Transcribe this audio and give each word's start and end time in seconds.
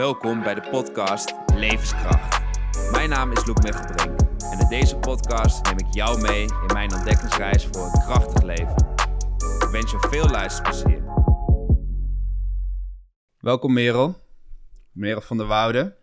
Welkom 0.00 0.42
bij 0.42 0.54
de 0.54 0.68
podcast 0.70 1.34
Levenskracht. 1.54 2.40
Mijn 2.92 3.08
naam 3.08 3.32
is 3.32 3.46
Loek 3.46 3.62
Mechtelbrink 3.62 4.20
en 4.52 4.58
in 4.58 4.68
deze 4.68 4.96
podcast 4.96 5.64
neem 5.64 5.78
ik 5.78 5.94
jou 5.94 6.20
mee 6.20 6.42
in 6.42 6.72
mijn 6.72 6.94
ontdekkingsreis 6.94 7.66
voor 7.66 7.84
een 7.84 8.00
krachtig 8.00 8.42
leven. 8.42 8.76
Ik 9.36 9.68
wens 9.72 9.90
je 9.90 10.06
veel 10.10 10.28
luisterplezier. 10.28 11.02
Welkom 13.38 13.72
Merel, 13.72 14.16
Merel 14.92 15.20
van 15.20 15.36
der 15.36 15.46
Woude 15.46 15.96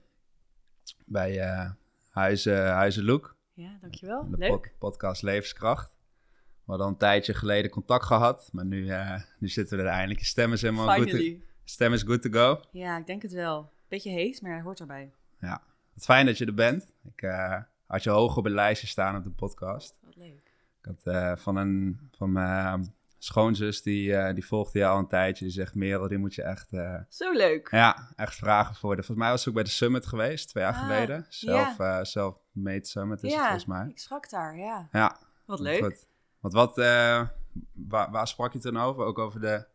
bij 1.05 1.37
uh, 1.37 1.71
Huizen, 2.09 2.67
Huizen 2.67 3.03
Loek. 3.03 3.35
Ja, 3.53 3.77
dankjewel. 3.81 4.29
De 4.29 4.37
Leuk. 4.37 4.49
pod- 4.49 4.77
podcast 4.77 5.21
Levenskracht. 5.21 5.95
We 6.29 6.63
hadden 6.65 6.85
al 6.85 6.91
een 6.91 6.99
tijdje 6.99 7.33
geleden 7.33 7.71
contact 7.71 8.05
gehad, 8.05 8.49
maar 8.51 8.65
nu, 8.65 8.89
eh, 8.89 9.21
nu 9.39 9.47
zitten 9.47 9.77
we 9.77 9.83
er 9.83 9.89
eindelijk. 9.89 10.19
Je 10.19 10.25
stem 10.25 10.53
is 10.53 10.61
helemaal 10.61 10.95
goed. 10.95 11.35
Stem 11.63 11.93
is 11.93 12.03
good 12.03 12.21
to 12.21 12.29
go. 12.29 12.61
Ja, 12.71 12.97
ik 12.97 13.05
denk 13.05 13.21
het 13.21 13.31
wel. 13.31 13.75
Beetje 13.87 14.09
heet, 14.09 14.41
maar 14.41 14.51
hij 14.51 14.61
hoort 14.61 14.79
erbij. 14.79 15.11
Ja, 15.39 15.61
wat 15.93 16.03
fijn 16.05 16.25
dat 16.25 16.37
je 16.37 16.45
er 16.45 16.53
bent. 16.53 16.91
Ik 17.03 17.21
eh, 17.21 17.61
had 17.85 18.03
je 18.03 18.09
hoog 18.09 18.37
op 18.37 18.43
het 18.43 18.53
lijstje 18.53 18.87
staan 18.87 19.15
op 19.15 19.23
de 19.23 19.29
podcast. 19.29 19.95
Wat 20.01 20.15
leuk. 20.15 20.51
Ik 20.81 20.85
had 20.85 21.13
eh, 21.15 21.35
van, 21.35 21.55
een, 21.55 21.99
van 22.11 22.31
mijn 22.31 22.95
schoonzus, 23.17 23.81
die, 23.81 24.15
eh, 24.15 24.33
die 24.33 24.45
volgde 24.45 24.79
je 24.79 24.85
al 24.87 24.97
een 24.97 25.07
tijdje. 25.07 25.43
Die 25.45 25.53
zegt, 25.53 25.75
Merel, 25.75 26.07
die 26.07 26.17
moet 26.17 26.35
je 26.35 26.43
echt, 26.43 26.73
eh, 26.73 26.95
Zo 27.09 27.31
leuk. 27.31 27.67
ja, 27.71 28.11
echt 28.15 28.35
vragen 28.35 28.75
voor. 28.75 28.95
De, 28.95 29.03
volgens 29.03 29.17
mij 29.17 29.29
was 29.29 29.41
ze 29.41 29.49
ook 29.49 29.55
bij 29.55 29.63
de 29.63 29.69
Summit 29.69 30.05
geweest, 30.05 30.49
twee 30.49 30.63
jaar 30.63 30.73
Ah, 30.73 30.79
geleden. 30.81 31.25
Zelf, 31.29 31.79
eh 31.79 31.99
self-made 32.01 32.85
Summit 32.85 33.23
is 33.23 33.31
het 33.31 33.31
ja, 33.31 33.41
volgens 33.43 33.65
mij. 33.65 33.87
ik 33.89 33.99
sprak 33.99 34.29
daar, 34.29 34.57
ja. 34.57 34.87
Ja, 34.91 35.17
Wat 35.45 35.59
leuk. 35.59 35.83
Goed. 35.83 36.05
Want 36.39 36.53
wat, 36.53 36.77
eh, 36.77 37.27
waar, 37.73 38.11
waar 38.11 38.27
sprak 38.27 38.53
je 38.53 38.59
toen 38.59 38.77
over? 38.77 39.03
Ook 39.05 39.17
over 39.19 39.39
de 39.41 39.65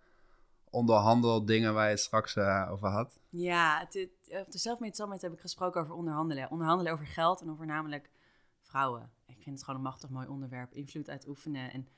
onderhandeldingen 0.72 1.74
waar 1.74 1.84
je 1.84 1.90
het 1.90 2.00
straks 2.00 2.36
eh, 2.36 2.68
over 2.70 2.88
had? 2.88 3.20
Ja, 3.28 3.78
het, 3.78 3.94
het- 3.94 4.40
op 4.46 4.50
de 4.52 4.58
Selfmade 4.58 4.94
Summit 4.94 5.22
heb 5.22 5.32
ik 5.32 5.40
gesproken 5.40 5.80
over 5.80 5.94
onderhandelen. 5.94 6.50
Onderhandelen 6.50 6.92
over 6.92 7.06
geld 7.06 7.40
en 7.40 7.50
over 7.50 7.66
namelijk 7.66 8.10
vrouwen. 8.60 9.10
Ik 9.26 9.42
vind 9.42 9.56
het 9.56 9.64
gewoon 9.64 9.80
een 9.80 9.86
machtig 9.86 10.10
mooi 10.10 10.26
onderwerp. 10.26 10.72
Invloed 10.72 11.08
uitoefenen 11.08 11.72
en 11.72 11.88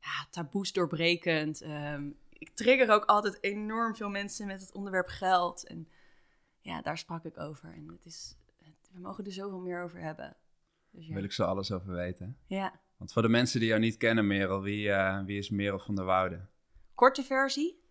ja, 0.00 0.26
taboes 0.30 0.72
doorbrekend. 0.72 1.60
Ehm, 1.60 2.10
ik 2.28 2.50
trigger 2.54 2.90
ook 2.90 3.04
altijd 3.04 3.38
enorm 3.42 3.94
veel 3.96 4.08
mensen 4.08 4.46
met 4.46 4.60
het 4.60 4.72
onderwerp 4.72 5.08
geld. 5.08 5.66
En 5.66 5.88
ja, 6.60 6.82
daar 6.82 6.98
sprak 6.98 7.24
ik 7.24 7.38
over. 7.38 7.72
En 7.74 7.88
het 7.88 8.04
is, 8.04 8.36
het- 8.62 8.90
we 8.92 9.00
mogen 9.00 9.24
er 9.24 9.32
zoveel 9.32 9.60
meer 9.60 9.82
over 9.82 10.00
hebben. 10.00 10.36
Dus 10.90 11.06
ja. 11.06 11.14
wil 11.14 11.24
ik 11.24 11.32
zo 11.32 11.44
alles 11.44 11.72
over 11.72 11.92
weten. 11.92 12.36
ja. 12.46 12.80
Want 12.96 13.12
voor 13.14 13.22
de 13.22 13.28
mensen 13.28 13.60
die 13.60 13.68
jou 13.68 13.80
niet 13.80 13.96
kennen, 13.96 14.26
Merel, 14.26 14.60
wie, 14.60 14.90
eh, 14.92 15.24
wie 15.24 15.38
is 15.38 15.50
Merel 15.50 15.78
van 15.78 15.94
der 15.94 16.04
Woude? 16.04 16.46
Korte 16.94 17.22
versie. 17.22 17.81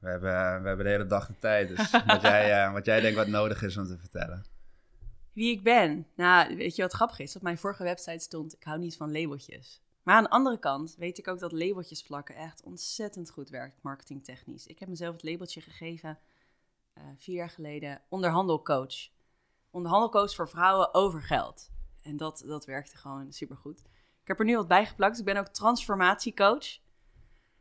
We 0.00 0.08
hebben, 0.08 0.62
we 0.62 0.68
hebben 0.68 0.84
de 0.84 0.90
hele 0.90 1.06
dag 1.06 1.26
de 1.26 1.38
tijd, 1.38 1.68
dus 1.68 1.90
wat, 2.06 2.22
jij, 2.22 2.64
eh, 2.64 2.72
wat 2.72 2.84
jij 2.84 3.00
denkt 3.00 3.16
wat 3.16 3.26
nodig 3.26 3.62
is 3.62 3.76
om 3.76 3.86
te 3.86 3.98
vertellen. 3.98 4.44
Wie 5.32 5.50
ik 5.50 5.62
ben? 5.62 6.06
Nou, 6.16 6.56
weet 6.56 6.76
je 6.76 6.82
wat 6.82 6.92
grappig 6.92 7.18
is? 7.18 7.36
Op 7.36 7.42
mijn 7.42 7.58
vorige 7.58 7.82
website 7.82 8.18
stond, 8.18 8.54
ik 8.54 8.64
hou 8.64 8.78
niet 8.78 8.96
van 8.96 9.12
labeltjes. 9.12 9.82
Maar 10.02 10.16
aan 10.16 10.22
de 10.22 10.30
andere 10.30 10.58
kant 10.58 10.94
weet 10.98 11.18
ik 11.18 11.28
ook 11.28 11.38
dat 11.38 11.52
labeltjes 11.52 12.02
plakken 12.02 12.34
echt 12.34 12.62
ontzettend 12.62 13.30
goed 13.30 13.50
werkt, 13.50 13.82
marketingtechnisch. 13.82 14.66
Ik 14.66 14.78
heb 14.78 14.88
mezelf 14.88 15.12
het 15.12 15.24
labeltje 15.24 15.60
gegeven 15.60 16.18
eh, 16.92 17.02
vier 17.16 17.34
jaar 17.34 17.50
geleden, 17.50 18.00
onderhandelcoach. 18.08 19.08
Onderhandelcoach 19.70 20.34
voor 20.34 20.48
vrouwen 20.48 20.94
over 20.94 21.22
geld. 21.22 21.70
En 22.02 22.16
dat, 22.16 22.42
dat 22.46 22.64
werkte 22.64 22.96
gewoon 22.96 23.32
supergoed. 23.32 23.80
Ik 24.20 24.28
heb 24.28 24.38
er 24.38 24.44
nu 24.44 24.56
wat 24.56 24.68
bij 24.68 24.86
geplakt. 24.86 25.18
Ik 25.18 25.24
ben 25.24 25.36
ook 25.36 25.48
transformatiecoach. 25.48 26.78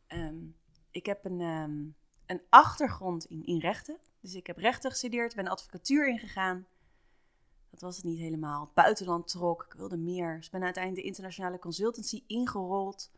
Ehm, 0.07 0.45
ik 0.91 1.05
heb 1.05 1.25
een, 1.25 1.41
ehm, 1.41 1.81
een 2.25 2.41
achtergrond 2.49 3.25
in, 3.25 3.45
in 3.45 3.59
rechten. 3.59 3.97
Dus 4.19 4.35
ik 4.35 4.47
heb 4.47 4.57
rechten 4.57 4.91
gestudeerd, 4.91 5.35
ben 5.35 5.47
advocatuur 5.47 6.07
ingegaan. 6.07 6.67
Dat 7.69 7.81
was 7.81 7.95
het 7.95 8.05
niet 8.05 8.19
helemaal. 8.19 8.71
Buitenland 8.73 9.27
trok, 9.27 9.63
ik 9.63 9.73
wilde 9.73 9.97
meer. 9.97 10.35
Dus 10.35 10.49
ben 10.49 10.63
uiteindelijk 10.63 11.03
de 11.03 11.09
internationale 11.09 11.59
consultancy 11.59 12.23
ingerold. 12.27 13.11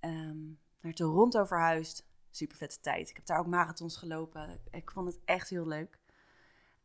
Ehm, 0.00 0.38
naar 0.80 0.92
Toronto 0.92 1.44
verhuisd. 1.44 2.08
Super 2.30 2.56
vette 2.56 2.80
tijd. 2.80 3.10
Ik 3.10 3.16
heb 3.16 3.26
daar 3.26 3.38
ook 3.38 3.46
marathons 3.46 3.96
gelopen. 3.96 4.60
Ik 4.70 4.90
vond 4.90 5.08
het 5.08 5.18
echt 5.24 5.48
heel 5.48 5.66
leuk. 5.66 5.98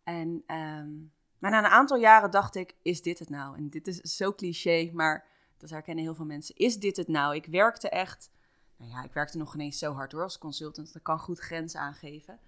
En, 0.03 0.43
ehm, 0.45 0.91
maar 1.39 1.51
na 1.51 1.57
een 1.57 1.65
aantal 1.71 1.97
jaren 1.97 2.31
dacht 2.31 2.55
ik, 2.55 2.75
is 2.81 3.01
dit 3.01 3.19
het 3.19 3.29
nou? 3.29 3.57
En 3.57 3.69
dit 3.69 3.87
is 3.87 3.97
zo 3.97 4.33
cliché, 4.33 4.91
maar 4.93 5.27
dat 5.57 5.69
herkennen 5.69 6.03
heel 6.03 6.15
veel 6.15 6.25
mensen. 6.25 6.55
Is 6.55 6.79
dit 6.79 6.97
het 6.97 7.07
nou? 7.07 7.35
Ik 7.35 7.45
werkte 7.45 7.89
echt, 7.89 8.29
nou 8.77 8.91
ja, 8.91 9.03
ik 9.03 9.13
werkte 9.13 9.37
nog 9.37 9.53
ineens 9.53 9.79
zo 9.79 9.93
hard 9.93 10.11
hoor 10.11 10.23
als 10.23 10.37
consultant. 10.37 10.93
Dat 10.93 11.01
kan 11.01 11.19
goed 11.19 11.39
grenzen 11.39 11.79
aangeven. 11.79 12.39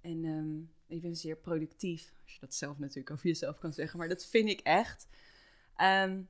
En 0.00 0.24
ehm, 0.24 0.94
ik 0.96 1.02
ben 1.02 1.16
zeer 1.16 1.36
productief, 1.36 2.12
als 2.22 2.32
je 2.32 2.40
dat 2.40 2.54
zelf 2.54 2.78
natuurlijk 2.78 3.10
over 3.10 3.26
jezelf 3.26 3.58
kan 3.58 3.72
zeggen, 3.72 3.98
maar 3.98 4.08
dat 4.08 4.26
vind 4.26 4.48
ik 4.48 4.60
echt. 4.60 5.06
Ehm, 5.76 6.22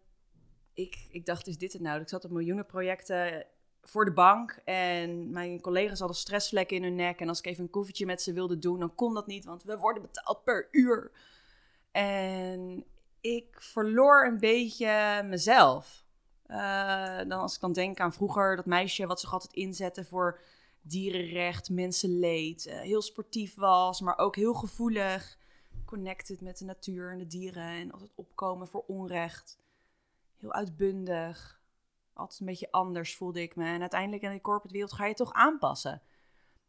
ik, 0.73 1.07
ik 1.11 1.27
dacht, 1.27 1.47
is 1.47 1.59
dit 1.59 1.73
het 1.73 1.83
nou? 1.83 2.01
Ik 2.01 2.09
zat 2.09 2.25
op 2.25 2.31
miljoenen 2.31 2.67
projecten 2.67 3.47
voor 3.83 4.05
de 4.05 4.13
bank 4.13 4.61
en 4.65 5.31
mijn 5.31 5.61
collega's 5.61 5.99
hadden 5.99 6.17
stressvlekken 6.17 6.77
in 6.77 6.83
hun 6.83 6.95
nek. 6.95 7.21
En 7.21 7.29
als 7.29 7.39
ik 7.39 7.47
even 7.47 7.65
een 7.65 7.71
koffietje 7.71 8.07
met 8.07 8.23
ze 8.23 8.33
wilde 8.33 8.59
doen, 8.59 8.79
dan 8.79 8.95
kon 8.95 9.15
dat 9.15 9.27
niet, 9.27 9.45
want 9.45 9.63
we 9.63 9.79
worden 9.79 10.03
betaald 10.03 10.45
per 10.45 10.69
uur. 10.71 11.11
En 11.91 12.85
ik 13.21 13.57
verloor 13.59 14.27
een 14.27 14.39
beetje 14.39 15.23
mezelf. 15.25 16.05
Eh, 16.47 17.19
dan 17.29 17.41
als 17.41 17.55
ik 17.55 17.61
dan 17.61 17.73
denk 17.73 18.01
aan 18.01 18.13
vroeger, 18.13 18.57
dat 18.57 18.67
meisje 18.67 19.07
wat 19.07 19.21
zich 19.21 19.33
altijd 19.33 19.53
inzette 19.53 20.05
voor 20.05 20.41
dierenrecht, 20.81 21.71
mensenleed, 21.71 22.67
eh, 22.67 22.81
heel 22.81 23.03
sportief 23.03 23.55
was, 23.55 24.01
maar 24.01 24.19
ook 24.19 24.37
heel 24.37 24.55
gevoelig, 24.55 25.39
connected 25.85 26.41
met 26.41 26.59
de 26.59 26.65
natuur 26.65 27.11
en 27.11 27.19
de 27.19 27.27
dieren 27.27 27.69
en 27.69 27.91
altijd 27.91 28.13
opkomen 28.15 28.69
voor 28.69 28.85
onrecht. 28.87 29.59
Heel 30.37 30.53
uitbundig, 30.53 31.61
altijd 32.13 32.41
een 32.41 32.47
beetje 32.47 32.71
anders 32.71 33.17
voelde 33.17 33.43
ik 33.43 33.57
me. 33.57 33.65
En 33.65 33.81
uiteindelijk 33.81 34.23
in 34.23 34.31
de 34.31 34.41
corporate 34.41 34.73
wereld 34.73 34.93
ga 34.93 35.07
je 35.07 35.15
toch 35.15 35.33
aanpassen. 35.33 36.03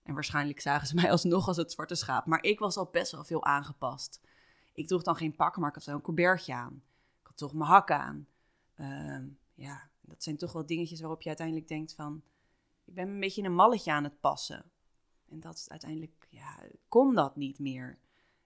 En 0.04 0.14
waarschijnlijk 0.14 0.60
zagen 0.60 0.88
ze 0.88 0.96
mij 0.96 1.12
alsnog 1.12 1.48
als 1.48 1.58
het 1.58 1.72
zwarte 1.72 1.96
schaap, 1.96 2.26
maar 2.26 2.44
ik 2.44 2.60
was 2.60 2.78
al 2.78 2.90
best 2.92 3.12
wel 3.12 3.24
veel 3.24 3.46
aangepast. 3.46 4.22
Ik 4.74 4.88
droeg 4.88 5.04
dan 5.04 5.16
geen 5.16 5.36
pak, 5.36 5.58
maar 5.58 5.70
ik 5.70 5.76
had 5.76 5.86
wel 5.86 5.96
een 5.96 6.02
colbertje 6.02 6.54
aan. 6.54 6.84
Ik 7.20 7.28
had 7.28 7.38
toch 7.38 7.54
mijn 7.54 7.70
hak 7.70 7.92
aan. 7.92 8.28
Ehm, 8.76 9.26
ja, 9.58 9.90
dat 10.02 10.24
zijn 10.24 10.38
toch 10.38 10.54
wel 10.54 10.66
dingetjes 10.66 11.00
waarop 11.00 11.22
je 11.22 11.28
uiteindelijk 11.28 11.68
denkt 11.68 11.94
van 11.94 12.24
ik 12.86 12.94
ben 12.94 13.08
een 13.08 13.20
beetje 13.20 13.42
in 13.42 13.48
een 13.48 13.56
malletje 13.56 13.92
aan 13.92 14.04
het 14.04 14.20
passen. 14.20 14.72
En 15.30 15.40
dat 15.40 15.66
uiteindelijk, 15.68 16.28
ja, 16.30 16.60
kon 16.88 17.16
dat 17.16 17.36
niet 17.36 17.60
meer. 17.60 18.00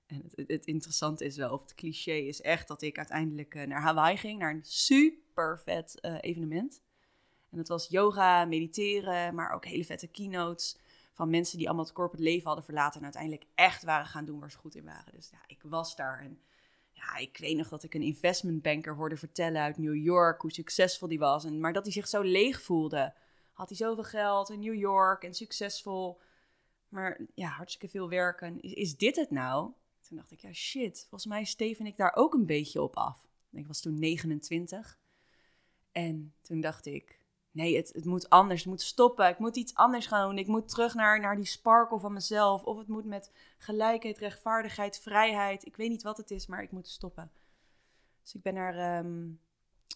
En 0.06 0.22
het, 0.22 0.36
het, 0.36 0.48
het 0.48 0.66
interessante 0.66 1.26
is 1.26 1.38
wel, 1.38 1.52
of 1.54 1.62
het 1.62 1.76
cliché 1.76 2.14
is 2.14 2.42
echt 2.42 2.68
dat 2.68 2.82
ik 2.82 2.98
uiteindelijk 2.98 3.56
eh, 3.56 3.68
naar 3.68 3.82
Hawaii 3.82 4.18
ging, 4.18 4.40
naar 4.40 4.54
een 4.54 4.66
super 4.66 5.60
vet 5.60 6.00
eh, 6.00 6.18
evenement. 6.20 6.82
En 7.50 7.58
dat 7.58 7.68
was 7.68 7.88
yoga, 7.88 8.46
mediteren, 8.46 9.36
maar 9.36 9.52
ook 9.52 9.66
hele 9.66 9.86
vette 9.86 10.08
keynotes 10.08 10.78
van 11.12 11.30
mensen 11.30 11.58
die 11.58 11.68
allemaal 11.68 11.86
het 11.86 11.94
corporate 11.94 12.24
leven 12.24 12.46
hadden 12.46 12.64
verlaten 12.64 12.98
en 12.98 13.04
uiteindelijk 13.04 13.46
echt 13.56 13.84
waren 13.84 14.06
gaan 14.06 14.26
doen 14.26 14.40
waar 14.40 14.52
ze 14.52 14.58
goed 14.58 14.76
in 14.76 14.84
waren. 14.84 15.14
Dus 15.14 15.30
ja, 15.30 15.44
ik 15.48 15.62
was 15.64 15.96
daar 15.96 16.20
en 16.20 16.42
ik 17.18 17.38
weet 17.38 17.58
nog 17.58 17.70
dat 17.70 17.84
ik 17.84 17.94
een 17.94 18.02
investmentbanker 18.02 18.96
hoorde 18.96 19.18
vertellen 19.18 19.62
uit 19.62 19.78
New 19.78 19.96
York 19.96 20.42
hoe 20.42 20.52
succesvol 20.52 21.08
die 21.08 21.20
was. 21.20 21.46
En, 21.46 21.60
maar 21.60 21.74
dat 21.74 21.84
hij 21.84 21.94
zich 21.94 22.08
zo 22.08 22.22
leeg 22.22 22.62
voelde 22.62 23.14
had 23.62 23.70
hij 23.70 23.78
zoveel 23.78 24.04
geld 24.04 24.50
in 24.50 24.60
New 24.60 24.76
York 24.76 25.24
en 25.24 25.34
succesvol. 25.34 26.22
Maar 26.88 27.22
ja, 27.34 27.48
hartstikke 27.48 27.90
veel 27.90 28.10
werken. 28.10 28.62
Is, 28.62 28.74
is 28.74 28.98
dit 28.98 29.16
het 29.16 29.32
nou? 29.32 29.72
Toen 30.08 30.18
dacht 30.18 30.32
ik, 30.32 30.40
ja 30.40 30.54
shit, 30.54 31.00
volgens 31.00 31.26
mij 31.26 31.44
steven 31.44 31.86
ik 31.86 31.98
daar 31.98 32.16
ook 32.16 32.34
een 32.34 32.46
beetje 32.46 32.82
op 32.82 32.96
af. 32.96 33.28
Ik 33.52 33.68
was 33.68 33.82
toen 33.82 34.00
29. 34.00 35.00
En 35.92 36.34
toen 36.42 36.62
dacht 36.62 36.86
ik, 36.86 37.21
nee, 37.52 37.76
het, 37.76 37.92
het 37.94 38.06
moet 38.06 38.30
anders. 38.30 38.60
Het 38.60 38.70
moet 38.70 38.82
stoppen. 38.82 39.28
Ik 39.28 39.40
moet 39.40 39.56
iets 39.56 39.76
anders 39.76 40.08
gaan 40.08 40.28
doen. 40.28 40.38
Ik 40.38 40.48
moet 40.48 40.70
terug 40.70 40.94
naar, 40.94 41.20
naar 41.20 41.36
die 41.36 41.46
sparkle 41.46 42.00
van 42.00 42.14
mezelf. 42.14 42.64
Of 42.64 42.78
het 42.78 42.88
moet 42.88 43.06
met 43.06 43.32
gelijkheid, 43.58 44.18
rechtvaardigheid, 44.18 45.00
vrijheid. 45.00 45.66
Ik 45.66 45.76
weet 45.76 45.90
niet 45.90 46.04
wat 46.04 46.18
het 46.18 46.32
is, 46.32 46.48
maar 46.48 46.64
ik 46.64 46.72
moet 46.72 46.88
stoppen. 46.88 47.32
Dus 48.22 48.36
ik 48.36 48.42
ben 48.42 48.54
naar 48.54 48.76
ehm, 48.76 49.30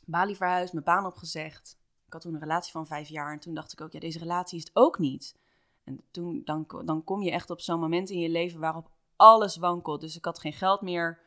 Bali 0.05 0.35
verhuisd, 0.35 0.73
mijn 0.73 0.85
baan 0.85 1.05
opgezegd. 1.05 1.77
Ik 2.05 2.13
had 2.13 2.21
toen 2.21 2.33
een 2.33 2.39
relatie 2.39 2.71
van 2.71 2.87
vijf 2.87 3.07
jaar 3.07 3.31
en 3.31 3.39
toen 3.39 3.53
dacht 3.53 3.71
ik 3.71 3.81
ook, 3.81 3.91
ja, 3.91 3.99
deze 3.99 4.19
relatie 4.19 4.57
is 4.57 4.63
het 4.63 4.75
ook 4.75 4.99
niet. 4.99 5.35
En 5.83 6.01
toen, 6.11 6.41
dan, 6.45 6.65
dan 6.85 7.03
kom 7.03 7.21
je 7.21 7.31
echt 7.31 7.49
op 7.49 7.61
zo'n 7.61 7.79
moment 7.79 8.09
in 8.09 8.19
je 8.19 8.29
leven 8.29 8.59
waarop 8.59 8.89
alles 9.15 9.57
wankelt. 9.57 10.01
Dus 10.01 10.15
ik 10.15 10.25
had 10.25 10.39
geen 10.39 10.53
geld 10.53 10.81
meer. 10.81 11.19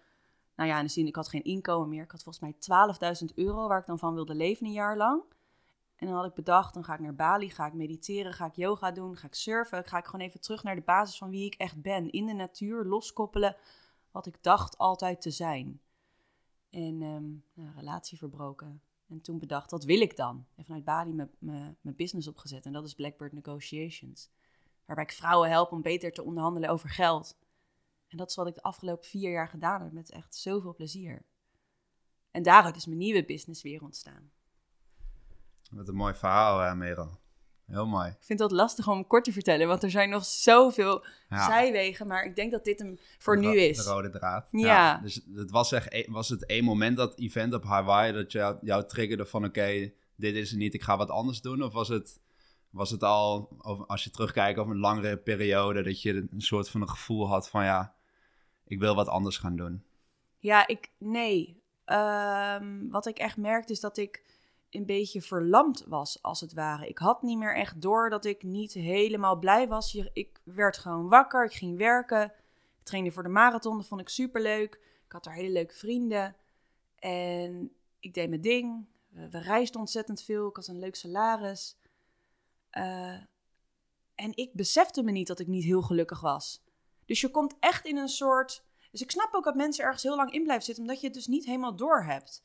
Nou 0.57 0.69
ja, 0.69 0.79
in 0.79 0.85
de 0.85 0.91
zin, 0.91 1.07
ik 1.07 1.17
had 1.17 1.29
geen 1.29 1.45
inkomen 1.45 1.89
meer. 1.89 2.03
Ik 2.03 2.11
had 2.11 2.23
volgens 2.23 2.69
mij 2.69 3.15
12.000 3.23 3.35
euro 3.35 3.69
waar 3.69 3.81
ik 3.81 3.87
dan 3.87 3.99
van 3.99 4.15
wilde 4.15 4.35
leven 4.35 4.67
een 4.67 4.73
jaar 4.73 4.97
lang. 4.97 5.23
En 5.99 6.07
dan 6.07 6.17
had 6.17 6.27
ik 6.27 6.35
bedacht, 6.35 6.75
dan 6.75 6.85
ga 6.85 6.95
ik 6.95 7.01
naar 7.01 7.15
Bali, 7.15 7.51
ga 7.51 7.67
ik 7.67 7.73
mediteren, 7.73 8.33
ga 8.33 8.47
ik 8.47 8.55
yoga 8.55 8.93
doen, 8.93 9.17
ga 9.17 9.27
ik 9.27 9.35
surfen. 9.35 9.85
Ga 9.85 9.99
ik 9.99 10.05
gewoon 10.05 10.27
even 10.27 10.41
terug 10.41 10.63
naar 10.63 10.75
de 10.75 10.81
basis 10.81 11.19
van 11.19 11.31
wie 11.31 11.47
ik 11.47 11.55
echt 11.55 11.83
ben. 11.83 12.11
In 12.11 12.27
de 12.27 12.33
natuur, 12.33 12.85
loskoppelen 12.85 13.57
wat 14.11 14.27
ik 14.27 14.43
dacht 14.43 14.79
altijd 14.79 15.21
te 15.21 15.31
zijn. 15.31 15.81
En 16.71 16.99
nou, 16.99 17.73
relatie 17.75 18.19
verbroken. 18.19 18.83
En 19.09 19.21
toen 19.21 19.39
bedacht, 19.39 19.71
wat 19.71 19.85
wil 19.85 20.01
ik 20.01 20.17
dan? 20.17 20.47
En 20.55 20.65
vanuit 20.65 20.85
Bali 20.85 21.15
mijn 21.39 21.97
business 21.97 22.29
opgezet. 22.29 22.67
En 22.67 22.73
dat 22.73 22.85
is 22.85 22.95
Blackbird 22.95 23.33
Negotiations. 23.33 24.31
Waarbij 24.85 25.05
ik 25.05 25.13
vrouwen 25.13 25.49
help 25.51 25.73
om 25.73 25.83
beter 25.83 26.13
te 26.13 26.23
onderhandelen 26.23 26.71
over 26.71 26.89
geld. 26.89 27.39
En 28.09 28.17
dat 28.17 28.31
is 28.31 28.37
wat 28.37 28.47
ik 28.47 28.55
de 28.55 28.63
afgelopen 28.63 29.09
vier 29.09 29.31
jaar 29.31 29.49
gedaan 29.49 29.83
heb 29.83 29.93
met 29.93 30.11
echt 30.11 30.35
zoveel 30.35 30.75
plezier. 30.75 31.25
En 32.31 32.43
daaruit 32.43 32.77
is 32.77 32.87
mijn 32.87 32.99
nieuwe 32.99 33.25
business 33.25 33.63
weer 33.63 33.83
ontstaan. 33.83 34.31
Wat 35.69 35.89
een 35.89 35.95
mooi 35.95 36.15
verhaal, 36.15 36.63
uh, 36.63 36.75
Merel. 36.75 37.19
Heel 37.69 37.87
mooi. 37.87 38.09
Ik 38.09 38.25
vind 38.25 38.39
dat 38.39 38.51
lastig 38.51 38.89
om 38.89 39.07
kort 39.07 39.25
te 39.25 39.33
vertellen, 39.33 39.69
want 39.69 39.83
er 39.83 39.91
zijn 39.91 40.11
nog 40.11 40.25
zoveel 40.25 41.05
zijwegen. 41.29 42.07
Maar 42.07 42.25
ik 42.25 42.37
denk 42.37 42.51
dat 42.51 42.65
dit 42.65 42.79
hem 42.79 42.99
voor 43.19 43.39
nu 43.39 43.61
is. 43.61 43.85
De 43.85 43.91
rode 43.91 44.11
draad. 44.11 44.49
Ja. 44.51 44.99
dus 44.99 45.21
het 45.35 45.51
was, 45.51 45.73
echt, 45.73 45.93
e-, 45.93 46.11
was 46.11 46.29
het 46.29 46.47
één 46.47 46.65
moment 46.65 46.97
dat 46.97 47.19
event 47.19 47.55
op 47.55 47.65
Hawaii 47.65 48.13
dat 48.13 48.33
jou, 48.33 48.57
jou 48.61 48.87
triggerde 48.87 49.27
van 49.27 49.45
oké, 49.45 49.93
dit 50.17 50.35
is 50.35 50.51
het 50.51 50.59
niet, 50.59 50.75
ik 50.75 50.83
ga 50.83 50.97
wat 50.97 51.11
anders 51.11 51.41
doen? 51.41 51.63
Of 51.63 51.73
was 51.73 51.89
het, 51.89 52.21
was 52.71 52.91
het 52.91 53.03
al, 53.03 53.49
als 53.87 54.05
je 54.05 54.11
terugkijkt 54.11 54.59
over 54.59 54.73
een 54.73 54.81
langere 54.81 55.17
periode, 55.17 55.83
dat 55.83 56.03
je 56.03 56.27
een 56.31 56.43
soort 56.43 56.71
van 56.71 56.81
een 56.81 56.89
gevoel 56.89 57.29
had 57.29 57.49
van 57.49 57.65
ja, 57.65 57.95
ik 58.65 58.79
wil 58.79 58.95
wat 58.95 59.09
anders 59.09 59.39
gaan 59.39 59.57
doen? 59.57 59.85
Ja, 60.39 60.67
ik, 60.67 60.91
nee. 60.99 61.63
Ehm, 61.85 62.89
wat 62.89 63.07
ik 63.07 63.19
echt 63.19 63.37
merkte 63.37 63.73
is 63.73 63.81
dat 63.81 63.97
ik 63.97 64.23
een 64.71 64.87
beetje 64.87 65.23
verlamd 65.23 65.85
was, 65.87 66.23
als 66.23 66.41
het 66.41 66.53
ware. 66.53 66.89
Ik 66.89 66.99
had 66.99 67.23
niet 67.23 67.39
meer 67.39 67.55
echt 67.55 67.83
door 67.83 68.11
dat 68.11 68.25
ik 68.25 68.43
niet 68.43 68.73
helemaal 68.73 69.39
blij 69.39 69.69
was. 69.69 69.95
Ik 70.13 70.41
werd 70.45 70.79
gewoon 70.79 71.09
wakker, 71.09 71.45
ik 71.45 71.53
ging 71.53 71.79
werken. 71.79 72.25
Ik 72.79 72.85
trainde 72.85 73.13
voor 73.13 73.23
de 73.23 73.29
marathon, 73.29 73.77
dat 73.77 73.87
vond 73.87 74.01
ik 74.01 74.09
superleuk. 74.09 74.75
Ik 75.05 75.13
had 75.13 75.25
daar 75.25 75.35
hele 75.35 75.53
leuke 75.53 75.75
vrienden. 75.75 76.37
En 76.99 77.73
ik 78.01 78.15
deed 78.15 78.29
mijn 78.29 78.41
ding. 78.41 78.87
We, 79.09 79.39
reisden 79.39 79.81
ontzettend 79.81 80.23
veel. 80.23 80.49
Ik 80.49 80.57
had 80.57 80.67
een 80.67 80.79
leuk 80.79 80.97
salaris. 80.97 81.77
Uh, 82.73 83.17
en 84.15 84.37
ik 84.37 84.55
besefte 84.55 85.03
me 85.03 85.11
niet 85.11 85.27
dat 85.27 85.39
ik 85.39 85.47
niet 85.47 85.65
heel 85.65 85.83
gelukkig 85.83 86.21
was. 86.21 86.63
Dus 87.05 87.21
je 87.21 87.31
komt 87.31 87.55
echt 87.61 87.87
in 87.87 87.97
een 87.97 88.09
soort. 88.09 88.65
Dus 88.91 89.03
ik 89.03 89.11
snap 89.11 89.35
ook 89.35 89.45
dat 89.45 89.55
mensen 89.55 89.85
ergens 89.85 90.03
heel 90.03 90.17
lang 90.17 90.33
in 90.33 90.43
blijven 90.43 90.65
zitten, 90.65 90.85
omdat 90.85 91.01
je 91.01 91.07
het 91.07 91.17
dus 91.17 91.27
niet 91.27 91.45
helemaal 91.45 91.77
door 91.77 92.05
hebt. 92.05 92.43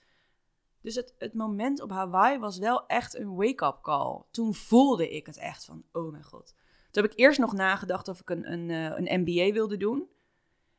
Dus 0.84 0.96
het, 0.96 1.14
het 1.18 1.34
moment 1.34 1.82
op 1.82 1.90
Hawaii 1.90 2.40
was 2.40 2.58
wel 2.58 2.88
echt 2.88 3.16
een 3.16 3.36
wake-up 3.36 3.80
call. 3.82 4.22
Toen 4.32 4.54
voelde 4.54 5.10
ik 5.10 5.26
het 5.26 5.38
echt 5.38 5.66
van, 5.66 5.84
oh 5.92 6.12
mijn 6.12 6.24
god. 6.24 6.56
Toen 6.92 7.04
heb 7.04 7.12
ik 7.12 7.20
eerst 7.20 7.40
nog 7.40 7.54
nagedacht 7.54 8.08
of 8.08 8.20
ik 8.20 8.30
een, 8.30 8.52
een, 8.52 8.70
eh, 8.70 9.06
een 9.06 9.22
MBA 9.22 9.52
wilde 9.52 9.78
doen. 9.78 10.08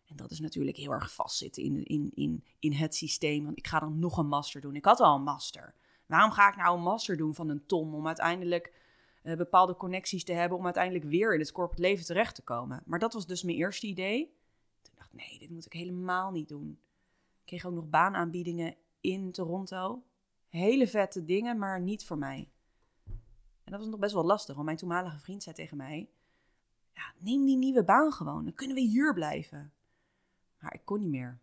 En 0.06 0.16
dat 0.16 0.30
is 0.30 0.40
natuurlijk 0.40 0.76
heel 0.76 0.90
erg 0.90 1.14
vastzitten 1.14 1.62
in, 1.62 1.84
in, 1.84 2.10
in, 2.14 2.44
in 2.58 2.72
het 2.72 2.94
systeem. 2.94 3.44
Want 3.44 3.58
ik 3.58 3.66
ga 3.66 3.78
dan 3.78 3.98
nog 3.98 4.18
een 4.18 4.26
master 4.26 4.60
doen. 4.60 4.74
Ik 4.74 4.84
had 4.84 5.00
al 5.00 5.16
een 5.16 5.22
master. 5.22 5.74
Waarom 6.06 6.30
ga 6.30 6.48
ik 6.48 6.56
nou 6.56 6.76
een 6.76 6.82
master 6.82 7.16
doen 7.16 7.34
van 7.34 7.48
een 7.48 7.66
ton 7.66 7.94
om 7.94 8.06
uiteindelijk 8.06 8.72
uh, 9.22 9.36
bepaalde 9.36 9.76
connecties 9.76 10.24
te 10.24 10.32
hebben 10.32 10.58
om 10.58 10.64
uiteindelijk 10.64 11.04
weer 11.04 11.34
in 11.34 11.40
het 11.40 11.52
corporate 11.52 11.82
leven 11.82 12.04
terecht 12.04 12.34
te 12.34 12.42
komen? 12.42 12.82
Maar 12.86 12.98
dat 12.98 13.12
was 13.12 13.26
dus 13.26 13.42
mijn 13.42 13.56
eerste 13.56 13.86
idee. 13.86 14.34
Toen 14.82 14.94
dacht 14.96 15.12
ik, 15.12 15.18
nee, 15.18 15.38
dit 15.38 15.50
moet 15.50 15.66
ik 15.66 15.72
helemaal 15.72 16.30
niet 16.30 16.48
doen. 16.48 16.78
Ik 17.40 17.46
kreeg 17.46 17.64
ook 17.66 17.74
nog 17.74 17.88
baanaanbiedingen 17.88 18.76
in 19.04 19.32
Toronto. 19.32 20.02
Hele 20.48 20.88
vette 20.88 21.24
dingen, 21.24 21.58
maar 21.58 21.80
niet 21.80 22.04
voor 22.04 22.18
mij. 22.18 22.48
En 23.64 23.72
dat 23.72 23.80
was 23.80 23.88
nog 23.88 23.98
best 23.98 24.14
wel 24.14 24.24
lastig, 24.24 24.54
want 24.54 24.66
mijn 24.66 24.78
toenmalige 24.78 25.18
vriend 25.18 25.42
zei 25.42 25.54
tegen 25.54 25.76
mij: 25.76 26.10
ja, 26.92 27.12
Neem 27.18 27.44
die 27.44 27.56
nieuwe 27.56 27.84
baan 27.84 28.12
gewoon, 28.12 28.44
dan 28.44 28.54
kunnen 28.54 28.76
we 28.76 28.82
hier 28.82 29.14
blijven. 29.14 29.72
Maar 30.58 30.74
ik 30.74 30.84
kon 30.84 31.00
niet 31.00 31.08
meer. 31.08 31.40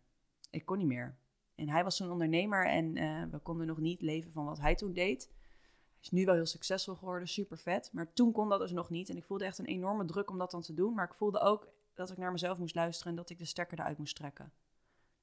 Ik 0.50 0.66
kon 0.66 0.78
niet 0.78 0.88
meer. 0.88 1.18
En 1.56 1.70
hij 1.70 1.84
was 1.84 1.98
zo'n 1.98 2.12
ondernemer 2.12 2.68
en 2.68 2.96
uh, 2.96 3.24
we 3.32 3.40
konden 3.40 3.68
nog 3.68 3.78
niet 3.78 4.02
leven 4.02 4.32
van 4.32 4.46
wat 4.46 4.60
hij 4.60 4.76
toen 4.76 4.94
deed. 4.94 5.30
Hij 5.32 6.00
is 6.02 6.10
nu 6.10 6.26
wel 6.26 6.36
heel 6.36 6.46
succesvol 6.46 6.96
geworden, 6.96 7.28
super 7.28 7.58
vet. 7.58 7.90
Maar 7.94 8.14
toen 8.14 8.32
kon 8.32 8.50
dat 8.50 8.60
dus 8.60 8.72
nog 8.72 8.90
niet. 8.90 9.10
En 9.10 9.18
ik 9.18 9.24
voelde 9.24 9.46
echt 9.46 9.58
een 9.58 9.66
enorme 9.66 10.06
druk 10.06 10.30
om 10.30 10.38
dat 10.38 10.52
dan 10.52 10.62
te 10.62 10.74
doen. 10.74 10.94
Maar 10.94 11.06
ik 11.06 11.14
voelde 11.14 11.40
ook 11.40 11.68
dat 11.94 12.10
ik 12.10 12.18
naar 12.18 12.32
mezelf 12.32 12.58
moest 12.58 12.76
luisteren 12.76 13.12
en 13.12 13.18
dat 13.18 13.30
ik 13.30 13.38
de 13.38 13.46
stekker 13.46 13.80
eruit 13.80 13.98
moest 13.98 14.16
trekken. 14.16 14.54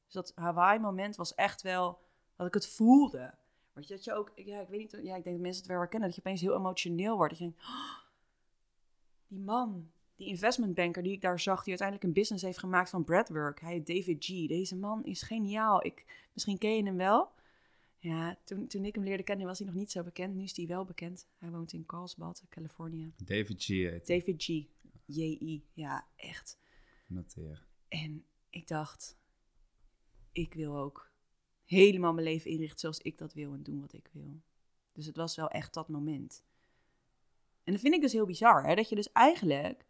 Dus 0.04 0.14
dat 0.14 0.32
Hawaii-moment 0.34 1.16
was 1.16 1.34
echt 1.34 1.62
wel 1.62 2.07
dat 2.38 2.46
ik 2.46 2.54
het 2.54 2.68
voelde. 2.68 3.34
Want 3.72 3.88
je, 3.88 3.94
dat 3.94 4.04
je 4.04 4.12
ook, 4.12 4.32
ja, 4.34 4.60
ik 4.60 4.68
weet 4.68 4.80
niet, 4.80 5.04
ja, 5.04 5.16
ik 5.16 5.24
denk 5.24 5.36
dat 5.36 5.44
mensen 5.44 5.62
het 5.62 5.70
wel 5.70 5.78
herkennen, 5.78 6.08
dat 6.08 6.16
je 6.16 6.24
opeens 6.24 6.40
heel 6.40 6.56
emotioneel 6.56 7.16
wordt. 7.16 7.30
Dat 7.30 7.38
je 7.38 7.44
denkt, 7.44 7.62
oh, 7.62 7.98
die 9.26 9.40
man, 9.40 9.90
die 10.16 10.26
investmentbanker 10.26 11.02
die 11.02 11.12
ik 11.12 11.20
daar 11.20 11.40
zag, 11.40 11.58
die 11.58 11.68
uiteindelijk 11.68 12.06
een 12.08 12.20
business 12.20 12.44
heeft 12.44 12.58
gemaakt 12.58 12.90
van 12.90 13.04
breadwork. 13.04 13.60
Hij 13.60 13.72
heet 13.72 13.86
David 13.86 14.24
G. 14.24 14.28
Deze 14.46 14.76
man 14.76 15.04
is 15.04 15.22
geniaal. 15.22 15.84
Ik, 15.84 16.28
misschien 16.32 16.58
ken 16.58 16.76
je 16.76 16.82
hem 16.82 16.96
wel. 16.96 17.30
Ja, 17.98 18.38
toen, 18.44 18.66
toen 18.66 18.84
ik 18.84 18.94
hem 18.94 19.04
leerde 19.04 19.22
kennen 19.22 19.46
was 19.46 19.58
hij 19.58 19.66
nog 19.66 19.76
niet 19.76 19.90
zo 19.90 20.02
bekend. 20.02 20.34
Nu 20.34 20.42
is 20.42 20.56
hij 20.56 20.66
wel 20.66 20.84
bekend. 20.84 21.28
Hij 21.38 21.50
woont 21.50 21.72
in 21.72 21.86
Carlsbad, 21.86 22.44
Californië. 22.48 23.12
David 23.24 23.64
G. 23.64 23.66
Heet 23.66 24.06
David 24.06 24.42
G. 24.42 24.46
J-I. 25.04 25.64
Ja, 25.72 26.06
echt. 26.16 26.58
Noteer. 27.06 27.66
En 27.88 28.24
ik 28.50 28.68
dacht, 28.68 29.18
ik 30.32 30.54
wil 30.54 30.76
ook 30.76 31.07
helemaal 31.68 32.12
mijn 32.12 32.26
leven 32.26 32.50
inricht 32.50 32.80
zoals 32.80 32.98
ik 32.98 33.18
dat 33.18 33.32
wil 33.32 33.52
en 33.52 33.62
doen 33.62 33.80
wat 33.80 33.92
ik 33.92 34.08
wil. 34.12 34.40
Dus 34.92 35.06
het 35.06 35.16
was 35.16 35.36
wel 35.36 35.48
echt 35.48 35.74
dat 35.74 35.88
moment. 35.88 36.44
En 37.64 37.72
dat 37.72 37.82
vind 37.82 37.94
ik 37.94 38.00
dus 38.00 38.12
heel 38.12 38.26
bizar, 38.26 38.64
hè? 38.64 38.74
dat 38.74 38.88
je 38.88 38.94
dus 38.94 39.12
eigenlijk 39.12 39.86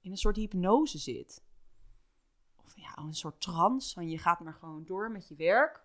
in 0.00 0.10
een 0.10 0.16
soort 0.16 0.36
hypnose 0.36 0.98
zit. 0.98 1.42
Of 2.64 2.72
ja, 2.76 2.98
een 2.98 3.14
soort 3.14 3.40
trance, 3.40 3.94
van 3.94 4.08
je 4.08 4.18
gaat 4.18 4.40
maar 4.40 4.54
gewoon 4.54 4.84
door 4.84 5.10
met 5.10 5.28
je 5.28 5.34
werk. 5.34 5.82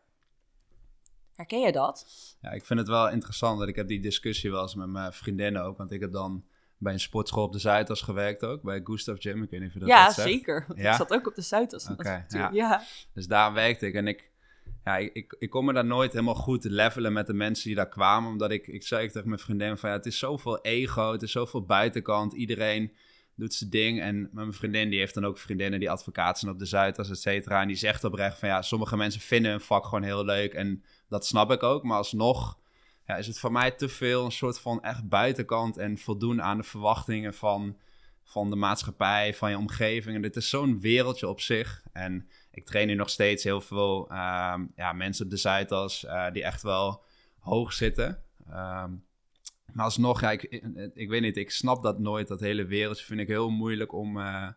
Herken 1.36 1.60
je 1.60 1.72
dat? 1.72 2.08
Ja, 2.42 2.52
ik 2.52 2.66
vind 2.66 2.80
het 2.80 2.88
wel 2.88 3.10
interessant 3.10 3.60
dat 3.60 3.68
ik 3.68 3.76
heb 3.76 3.88
die 3.88 4.02
discussie 4.02 4.52
wel 4.52 4.62
eens 4.62 4.76
met 4.76 4.90
mijn 4.90 5.14
vriendinnen 5.14 5.64
ook. 5.64 5.78
Want 5.78 5.92
ik 5.92 6.00
heb 6.00 6.12
dan 6.12 6.46
bij 6.78 6.94
een 6.94 7.00
sportschool 7.00 7.44
op 7.44 7.52
de 7.52 7.60
Zuidas 7.60 8.02
gewerkt 8.02 8.44
ook, 8.44 8.62
bij 8.62 8.82
Gustav 8.84 9.22
Gym. 9.22 9.44
Ik 9.44 9.50
weet 9.50 9.60
niet 9.60 9.70
of 9.70 9.74
je 9.74 9.80
dat 9.80 9.90
Ja, 9.90 10.12
zeker. 10.12 10.66
ja? 10.76 10.92
Ik 10.92 10.98
zat 10.98 11.14
ook 11.14 11.28
op 11.28 11.36
de 11.36 11.42
Zuidas. 11.42 11.90
Oké, 11.90 12.26
ja. 12.28 12.50
ja. 12.52 12.84
Dus 13.14 13.28
daar 13.28 13.54
werkte 13.54 13.88
ik 13.88 13.94
en 13.94 14.08
ik 14.08 14.32
ja, 14.84 14.98
ik, 14.98 15.36
ik, 15.40 15.50
kon 15.50 15.66
me 15.66 15.74
daar 15.74 15.86
nooit 15.86 16.12
helemaal 16.12 16.36
goed 16.36 16.64
levelen 16.64 17.14
met 17.14 17.28
de 17.28 17.34
mensen 17.34 17.68
die 17.68 17.76
daar 17.76 17.90
kwamen. 17.90 18.32
Omdat 18.32 18.52
ik, 18.52 18.68
ik 18.68 18.84
zei 18.84 19.10
tegen 19.12 19.28
mijn 19.28 19.42
vriendin 19.42 19.78
van 19.78 19.90
ja, 19.90 19.96
het 19.96 20.06
is 20.06 20.18
zoveel 20.18 20.62
ego, 20.62 21.12
het 21.12 21.22
is 21.22 21.32
zoveel 21.32 21.66
buitenkant. 21.66 22.34
Iedereen 22.34 22.92
doet 23.40 23.54
zijn 23.54 23.70
ding. 23.70 24.02
En 24.02 24.30
mijn 24.32 24.54
vriendin 24.54 24.90
die 24.90 25.00
heeft 25.00 25.14
dan 25.14 25.26
ook 25.26 25.38
vriendinnen 25.38 25.80
die 25.80 25.90
advocaat 25.90 26.40
zijn 26.40 26.52
op 26.52 26.60
de 26.60 26.66
Zuidas, 26.66 27.10
et 27.10 27.20
cetera. 27.20 27.62
En 27.62 27.68
die 27.68 27.76
zegt 27.76 28.04
oprecht 28.04 28.40
van 28.40 28.50
ja, 28.50 28.62
sommige 28.62 28.98
mensen 28.98 29.22
vinden 29.22 29.52
hun 29.52 29.62
vak 29.62 29.86
gewoon 29.86 30.04
heel 30.04 30.26
leuk. 30.26 30.54
En 30.54 30.84
dat 31.10 31.26
snap 31.26 31.52
ik 31.52 31.64
ook. 31.64 31.84
Maar 31.84 31.98
alsnog 31.98 32.58
ja, 33.06 33.16
is 33.16 33.28
het 33.28 33.40
voor 33.40 33.52
mij 33.52 33.72
te 33.72 33.90
veel 33.90 34.26
een 34.26 34.32
soort 34.32 34.60
van 34.60 34.84
echt 34.84 35.10
buitenkant 35.10 35.78
en 35.78 35.98
voldoen 35.98 36.42
aan 36.42 36.58
de 36.58 36.64
verwachtingen 36.64 37.34
van, 37.34 37.78
van 38.24 38.50
de 38.50 38.56
maatschappij, 38.56 39.34
van 39.34 39.50
je 39.50 39.58
omgeving. 39.58 40.16
En 40.16 40.22
dit 40.22 40.36
is 40.36 40.50
zo'n 40.50 40.80
wereldje 40.80 41.28
op 41.28 41.42
zich. 41.42 41.84
En 41.94 42.28
ik 42.60 42.66
train 42.66 42.88
nu 42.88 42.94
nog 42.94 43.10
steeds 43.10 43.44
heel 43.44 43.62
veel 43.62 44.10
ehm, 44.10 44.66
ja, 44.76 44.94
mensen 44.94 45.26
op 45.26 45.32
de 45.32 45.38
Zuidas 45.38 46.04
uh, 46.04 46.32
die 46.32 46.44
echt 46.44 46.62
wel 46.62 47.04
hoog 47.40 47.74
zitten. 47.74 48.24
Um, 48.50 49.04
maar 49.74 49.86
alsnog, 49.86 50.22
ja, 50.22 50.32
ik, 50.32 50.44
ik, 50.94 51.10
weet 51.10 51.22
niet, 51.22 51.38
ik 51.38 51.52
snap 51.52 51.84
dat 51.84 52.00
nooit. 52.00 52.28
Dat 52.28 52.40
hele 52.40 52.66
wereldje 52.66 53.06
vind 53.06 53.20
ik 53.20 53.28
heel 53.28 53.50
moeilijk 53.50 53.94
om, 53.94 54.18
uh, 54.18 54.48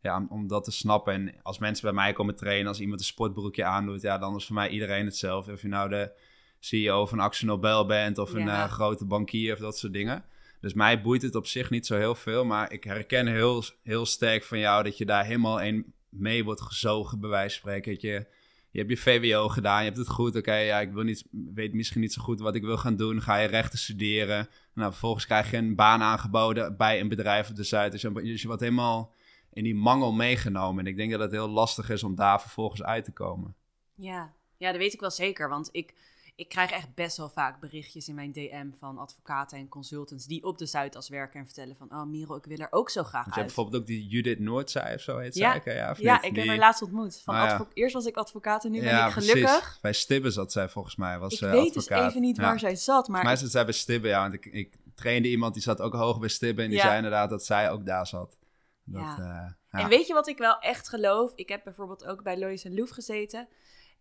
ja, 0.00 0.26
om 0.28 0.48
dat 0.48 0.64
te 0.64 0.70
snappen. 0.70 1.12
En 1.12 1.34
als 1.42 1.58
mensen 1.58 1.84
bij 1.84 1.92
mij 1.92 2.12
komen 2.12 2.36
trainen, 2.36 2.68
als 2.68 2.80
iemand 2.80 3.00
een 3.00 3.06
sportbroekje 3.06 3.64
aandoet, 3.64 4.00
ja, 4.00 4.18
dan 4.18 4.36
is 4.36 4.46
voor 4.46 4.54
mij 4.54 4.68
iedereen 4.68 5.04
hetzelfde. 5.04 5.52
Of 5.52 5.62
je 5.62 5.68
nou 5.68 5.88
de 5.88 6.12
CEO 6.60 7.06
van 7.06 7.20
Axel 7.20 7.46
Nobel 7.46 7.86
bent 7.86 8.18
of 8.18 8.32
een 8.32 8.46
uh, 8.46 8.64
grote 8.64 9.04
bankier 9.04 9.52
of 9.52 9.58
dat 9.58 9.78
soort 9.78 9.92
dingen. 9.92 10.24
Dus 10.60 10.74
mij 10.74 11.02
boeit 11.02 11.22
het 11.22 11.34
op 11.34 11.46
zich 11.46 11.70
niet 11.70 11.86
zo 11.86 11.96
heel 11.96 12.14
veel. 12.14 12.44
Maar 12.44 12.72
ik 12.72 12.84
herken 12.84 13.26
heel, 13.26 13.62
heel 13.82 14.06
sterk 14.06 14.44
van 14.44 14.58
jou 14.58 14.84
dat 14.84 14.98
je 14.98 15.04
daar 15.04 15.24
helemaal 15.24 15.60
in 15.60 15.92
mee 16.08 16.44
wordt 16.44 16.60
gezogen, 16.60 17.20
bij 17.20 17.30
wijze 17.30 17.60
van 17.60 17.70
spreken. 17.70 18.08
Je, 18.08 18.26
je 18.70 18.78
hebt 18.78 18.90
je 18.90 18.96
VWO 18.96 19.48
gedaan, 19.48 19.78
je 19.78 19.84
hebt 19.84 19.96
het 19.96 20.08
goed. 20.08 20.36
Oké, 20.36 20.54
ja, 20.54 20.80
ik 20.80 20.92
wil 20.92 21.02
niet, 21.02 21.24
weet 21.30 21.74
misschien 21.74 22.00
niet 22.00 22.12
zo 22.12 22.22
goed 22.22 22.40
wat 22.40 22.54
ik 22.54 22.62
wil 22.62 22.76
gaan 22.76 22.96
doen. 22.96 23.22
Ga 23.22 23.36
je 23.36 23.48
rechten 23.48 23.78
studeren. 23.78 24.48
Nou, 24.74 24.90
vervolgens 24.90 25.26
krijg 25.26 25.50
je 25.50 25.56
een 25.56 25.74
baan 25.74 26.02
aangeboden 26.02 26.76
bij 26.76 27.00
een 27.00 27.08
bedrijf 27.08 27.48
op 27.48 27.56
de 27.56 27.64
Zuid. 27.64 27.92
Dus 27.92 28.00
je, 28.00 28.12
dus 28.12 28.40
je 28.40 28.46
wordt 28.46 28.62
helemaal 28.62 29.12
in 29.52 29.64
die 29.64 29.74
mangel 29.74 30.12
meegenomen. 30.12 30.84
En 30.84 30.90
ik 30.90 30.96
denk 30.96 31.10
dat 31.10 31.20
het 31.20 31.30
heel 31.30 31.48
lastig 31.48 31.90
is 31.90 32.02
om 32.02 32.14
daar 32.14 32.40
vervolgens 32.40 32.82
uit 32.82 33.04
te 33.04 33.12
komen. 33.12 33.54
Ja, 33.94 34.32
ja 34.56 34.70
dat 34.70 34.80
weet 34.80 34.92
ik 34.92 35.00
wel 35.00 35.10
zeker. 35.10 35.48
Want 35.48 35.68
ik 35.72 35.94
ik 36.38 36.48
krijg 36.48 36.70
echt 36.70 36.94
best 36.94 37.16
wel 37.16 37.28
vaak 37.28 37.60
berichtjes 37.60 38.08
in 38.08 38.14
mijn 38.14 38.32
DM 38.32 38.70
van 38.78 38.98
advocaten 38.98 39.58
en 39.58 39.68
consultants 39.68 40.26
die 40.26 40.44
op 40.44 40.58
de 40.58 40.66
Zuidas 40.66 41.08
werken 41.08 41.40
en 41.40 41.46
vertellen 41.46 41.76
van, 41.76 41.92
oh 41.92 42.04
Miro, 42.04 42.36
ik 42.36 42.44
wil 42.44 42.58
er 42.58 42.66
ook 42.70 42.90
zo 42.90 43.02
graag 43.02 43.24
uit. 43.24 43.34
Je 43.34 43.40
hebt 43.40 43.54
bijvoorbeeld 43.54 43.82
ook 43.82 43.88
die 43.88 44.06
Judith 44.06 44.38
Noordzij 44.38 44.94
of 44.94 45.00
zo 45.00 45.18
heet 45.18 45.34
ja. 45.34 45.60
zij, 45.62 45.74
ja, 45.74 45.90
of 45.90 45.98
ja 46.00 46.22
ik 46.22 46.36
heb 46.36 46.46
haar 46.46 46.58
laatst 46.58 46.82
ontmoet. 46.82 47.20
Van 47.24 47.34
oh, 47.34 47.60
Eerst 47.72 47.94
was 47.94 48.06
ik 48.06 48.16
advocaat 48.16 48.64
en 48.64 48.70
nu 48.70 48.80
ben 48.80 49.06
ik 49.06 49.12
gelukkig. 49.12 49.60
Precies. 49.60 49.80
Bij 49.80 49.92
Stibbe 49.92 50.30
zat 50.30 50.52
zij 50.52 50.68
volgens 50.68 50.96
mij, 50.96 51.18
was 51.18 51.32
Ik 51.32 51.40
uh, 51.40 51.50
weet 51.50 51.74
dus 51.74 51.88
even 51.88 52.20
niet 52.20 52.38
waar 52.38 52.58
zij 52.58 52.76
zat, 52.76 53.08
maar... 53.08 53.20
Volgens 53.20 53.24
mij 53.24 53.36
zat 53.36 53.50
zij 53.50 53.64
bij 53.64 53.74
Stibbe, 53.74 54.08
ja, 54.08 54.20
want 54.20 54.34
ik, 54.34 54.46
ik 54.46 54.76
trainde 54.94 55.28
iemand 55.28 55.54
die 55.54 55.62
zat 55.62 55.80
ook 55.80 55.94
hoog 55.94 56.18
bij 56.18 56.28
Stibbe 56.28 56.62
en 56.62 56.70
die 56.70 56.80
zei 56.80 56.96
inderdaad 56.96 57.30
dat 57.30 57.44
zij 57.44 57.70
ook 57.70 57.86
daar 57.86 58.06
zat. 58.06 58.38
Dat, 58.84 59.02
ja. 59.02 59.56
Uh, 59.70 59.80
en 59.82 59.88
weet 59.88 60.06
je 60.06 60.14
wat 60.14 60.28
ik 60.28 60.38
wel 60.38 60.58
echt 60.58 60.88
geloof? 60.88 61.32
Ik 61.34 61.48
heb 61.48 61.64
bijvoorbeeld 61.64 62.06
ook 62.06 62.22
bij 62.22 62.38
Lois 62.38 62.64
en 62.64 62.74
Loef 62.74 62.90
gezeten. 62.90 63.48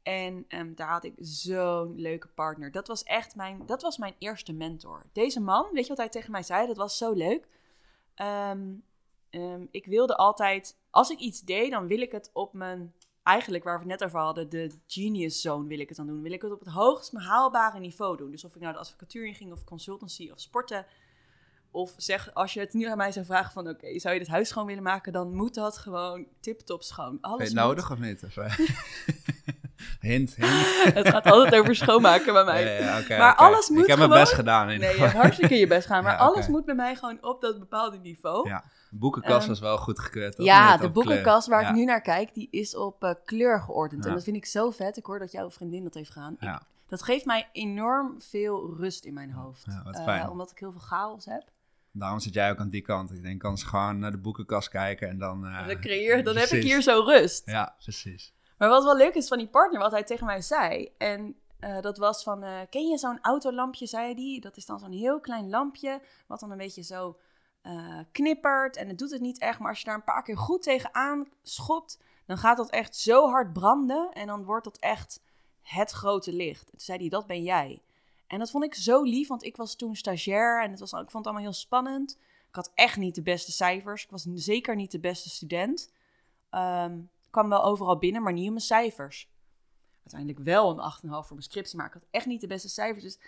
En 0.07 0.45
um, 0.49 0.75
daar 0.75 0.89
had 0.89 1.03
ik 1.03 1.13
zo'n 1.19 1.93
leuke 1.95 2.27
partner. 2.27 2.71
Dat 2.71 2.87
was 2.87 3.03
echt 3.03 3.35
mijn, 3.35 3.65
dat 3.65 3.81
was 3.81 3.97
mijn 3.97 4.15
eerste 4.17 4.53
mentor. 4.53 5.05
Deze 5.13 5.39
man, 5.39 5.67
weet 5.71 5.83
je 5.83 5.89
wat 5.89 5.97
hij 5.97 6.09
tegen 6.09 6.31
mij 6.31 6.43
zei? 6.43 6.67
Dat 6.67 6.77
was 6.77 6.97
zo 6.97 7.11
leuk. 7.11 7.47
Um, 8.15 8.83
ehm, 9.29 9.65
ik 9.71 9.85
wilde 9.85 10.15
altijd, 10.15 10.77
als 10.89 11.09
ik 11.09 11.19
iets 11.19 11.41
deed, 11.41 11.71
dan 11.71 11.87
wil 11.87 12.01
ik 12.01 12.11
het 12.11 12.29
op 12.33 12.53
mijn, 12.53 12.93
eigenlijk 13.23 13.63
waar 13.63 13.73
we 13.73 13.79
het 13.79 13.99
net 13.99 14.03
over 14.03 14.19
hadden, 14.19 14.49
de 14.49 14.71
genius 14.85 15.41
zone 15.41 15.67
wil 15.67 15.79
ik 15.79 15.87
het 15.87 15.97
dan 15.97 16.07
doen. 16.07 16.21
Wil 16.21 16.31
ik 16.31 16.41
het 16.41 16.51
op 16.51 16.59
het 16.59 16.69
hoogst 16.69 17.13
haalbare 17.13 17.79
niveau 17.79 18.17
doen. 18.17 18.31
Dus 18.31 18.43
of 18.43 18.55
ik 18.55 18.61
nou 18.61 18.73
de 18.73 18.79
advocatuur 18.79 19.25
in 19.25 19.35
ging, 19.35 19.51
of 19.51 19.63
consultancy, 19.63 20.29
of 20.31 20.39
sporten. 20.39 20.85
Of 21.71 21.93
zeg, 21.97 22.33
als 22.33 22.53
je 22.53 22.59
het 22.59 22.73
nu 22.73 22.85
aan 22.85 22.97
mij 22.97 23.11
zou 23.11 23.25
vragen 23.25 23.51
van, 23.51 23.69
oké, 23.69 23.99
zou 23.99 24.13
je 24.13 24.19
dit 24.19 24.29
huis 24.29 24.49
schoon 24.49 24.65
willen 24.65 24.83
maken, 24.83 25.13
dan 25.13 25.35
moet 25.35 25.53
dat 25.53 25.77
gewoon 25.77 26.27
tip-top 26.39 26.83
schoon. 26.83 27.17
Alles 27.21 27.39
je 27.39 27.45
het 27.45 27.53
nodig 27.53 27.91
of 27.91 27.99
niet? 27.99 28.23
Eh, 30.01 30.09
hint, 30.09 30.35
hint. 30.35 30.83
Het 30.99 31.09
gaat 31.09 31.25
altijd 31.31 31.61
over 31.61 31.75
schoonmaken 31.75 32.33
bij 32.33 32.43
mij. 32.43 32.63
Ja, 32.79 32.85
ja, 32.85 32.99
oké, 32.99 33.17
Maar 33.17 33.35
alles 33.35 33.69
moet 33.69 33.81
Ik 33.81 33.87
heb 33.87 33.97
mijn 33.97 34.09
best 34.09 34.33
gedaan. 34.33 34.69
In 34.69 34.79
Nee, 34.79 34.95
je 34.95 35.01
hebt 35.01 35.13
hartstikke 35.13 35.55
je 35.55 35.67
best 35.67 35.87
gaan, 35.87 36.03
maar 36.03 36.13
Ja, 36.13 36.17
alles 36.19 36.47
moet 36.47 36.65
bij 36.65 36.75
mij 36.75 36.95
gewoon 36.95 37.17
op 37.21 37.41
dat 37.41 37.59
bepaalde 37.59 37.97
niveau. 37.97 38.49
Ja. 38.49 38.63
De 38.89 38.95
boekenkast 38.97 39.39
Ehm, 39.39 39.47
was 39.47 39.59
wel 39.59 39.77
goed 39.77 39.99
gekeurd. 39.99 40.37
Ja, 40.37 40.77
de 40.77 40.89
boekenkast 40.89 41.45
kleur. 41.47 41.59
waar 41.59 41.69
ik 41.69 41.75
nu 41.75 41.83
naar 41.85 42.01
kijk, 42.01 42.33
die 42.33 42.47
is 42.51 42.75
op 42.75 43.03
eh, 43.03 43.11
kleur 43.25 43.61
geordend. 43.61 44.05
En 44.05 44.13
dat 44.13 44.23
vind 44.23 44.35
ik 44.35 44.45
zo 44.45 44.71
vet. 44.71 44.97
Ik 44.97 45.05
hoor 45.05 45.19
dat 45.19 45.31
jouw 45.31 45.49
vriendin 45.51 45.83
dat 45.83 45.93
heeft 45.93 46.11
gedaan. 46.11 46.35
Ik- 46.39 46.59
dat 46.87 47.03
geeft 47.03 47.25
mij 47.25 47.49
enorm 47.51 48.15
veel 48.21 48.75
rust 48.77 49.05
in 49.05 49.13
mijn 49.13 49.31
hoofd. 49.31 49.65
Eh, 50.23 50.29
omdat 50.31 50.51
ik 50.51 50.59
heel 50.59 50.71
veel 50.71 50.81
chaos 50.81 51.25
heb. 51.25 51.43
Daarom 51.91 52.19
zit 52.19 52.33
jij 52.33 52.51
ook 52.51 52.57
aan 52.59 52.69
die 52.69 52.81
kant. 52.81 53.11
Ik 53.11 53.23
denk, 53.23 53.39
kan 53.39 53.57
ze 53.57 53.65
gewoon 53.65 53.99
naar 53.99 54.11
de 54.11 54.17
boekenkast 54.17 54.69
kijken 54.69 55.09
en 55.09 55.17
dan... 55.17 55.45
eh, 55.45 55.67
dan, 55.67 55.79
creëer, 55.79 56.23
dan 56.23 56.35
heb 56.35 56.49
ik 56.49 56.63
hier 56.63 56.81
zo 56.81 57.03
rust. 57.05 57.41
Ja, 57.45 57.75
precies. 57.83 58.33
Maar 58.57 58.69
wat 58.69 58.83
wel 58.83 58.97
leuk 58.97 59.15
is 59.15 59.27
van 59.27 59.37
die 59.37 59.47
partner, 59.47 59.79
wat 59.79 59.91
hij 59.91 60.03
tegen 60.03 60.25
mij 60.25 60.41
zei. 60.41 60.93
En 60.97 61.35
eh, 61.59 61.81
dat 61.81 61.97
was 61.97 62.23
van, 62.23 62.43
eh, 62.43 62.59
ken 62.69 62.87
je 62.87 62.97
zo'n 62.97 63.21
autolampje, 63.21 63.85
zei 63.85 64.13
hij. 64.13 64.39
Dat 64.39 64.57
is 64.57 64.65
dan 64.65 64.79
zo'n 64.79 64.91
heel 64.91 65.19
klein 65.19 65.49
lampje, 65.49 66.01
wat 66.27 66.39
dan 66.39 66.51
een 66.51 66.57
beetje 66.57 66.83
zo 66.83 67.17
eh, 67.61 67.99
knippert. 68.11 68.75
En 68.75 68.87
het 68.87 68.97
doet 68.97 69.11
het 69.11 69.21
niet 69.21 69.39
echt, 69.39 69.59
maar 69.59 69.69
als 69.69 69.79
je 69.79 69.85
daar 69.85 69.95
een 69.95 70.03
paar 70.03 70.23
keer 70.23 70.37
goed 70.37 70.61
tegenaan 70.61 71.27
schopt, 71.43 71.99
dan 72.25 72.37
gaat 72.37 72.57
dat 72.57 72.69
echt 72.69 72.95
zo 72.95 73.29
hard 73.29 73.53
branden. 73.53 74.11
En 74.13 74.27
dan 74.27 74.43
wordt 74.43 74.63
dat 74.63 74.77
echt 74.77 75.21
het 75.61 75.91
grote 75.91 76.33
licht. 76.33 76.69
Toen 76.69 76.79
zei 76.79 76.97
hij, 76.97 77.09
dat 77.09 77.27
ben 77.27 77.43
jij. 77.43 77.81
En 78.27 78.39
dat 78.39 78.51
vond 78.51 78.63
ik 78.63 78.75
zo 78.75 79.03
lief, 79.03 79.27
want 79.27 79.43
ik 79.43 79.55
was 79.55 79.75
toen 79.75 79.95
stagiair 79.95 80.63
en 80.63 80.71
het 80.71 80.79
was, 80.79 80.91
ik 80.91 80.97
vond 80.97 81.13
het 81.13 81.25
allemaal 81.25 81.43
heel 81.43 81.53
spannend. 81.53 82.17
Ik 82.49 82.55
had 82.55 82.71
echt 82.73 82.97
niet 82.97 83.15
de 83.15 83.21
beste 83.21 83.51
cijfers. 83.51 84.03
Ik 84.03 84.09
was 84.09 84.23
zeker 84.33 84.75
niet 84.75 84.91
de 84.91 84.99
beste 84.99 85.29
student. 85.29 85.91
Ehm, 86.49 86.99
kwam 87.38 87.50
wel 87.50 87.63
overal 87.63 87.98
binnen, 87.98 88.22
maar 88.22 88.34
niet 88.34 88.46
in 88.46 88.51
mijn 88.51 88.63
cijfers. 88.63 89.29
Uiteindelijk 90.00 90.39
wel 90.39 90.70
een 90.72 90.91
8,5 90.94 91.00
voor 91.10 91.25
mijn 91.29 91.41
scriptie, 91.41 91.77
maar 91.77 91.88
ik 91.88 91.94
had 91.94 92.08
echt 92.12 92.25
niet 92.25 92.41
de 92.41 92.48
beste 92.48 92.70
cijfers. 92.70 93.03
Dus 93.03 93.20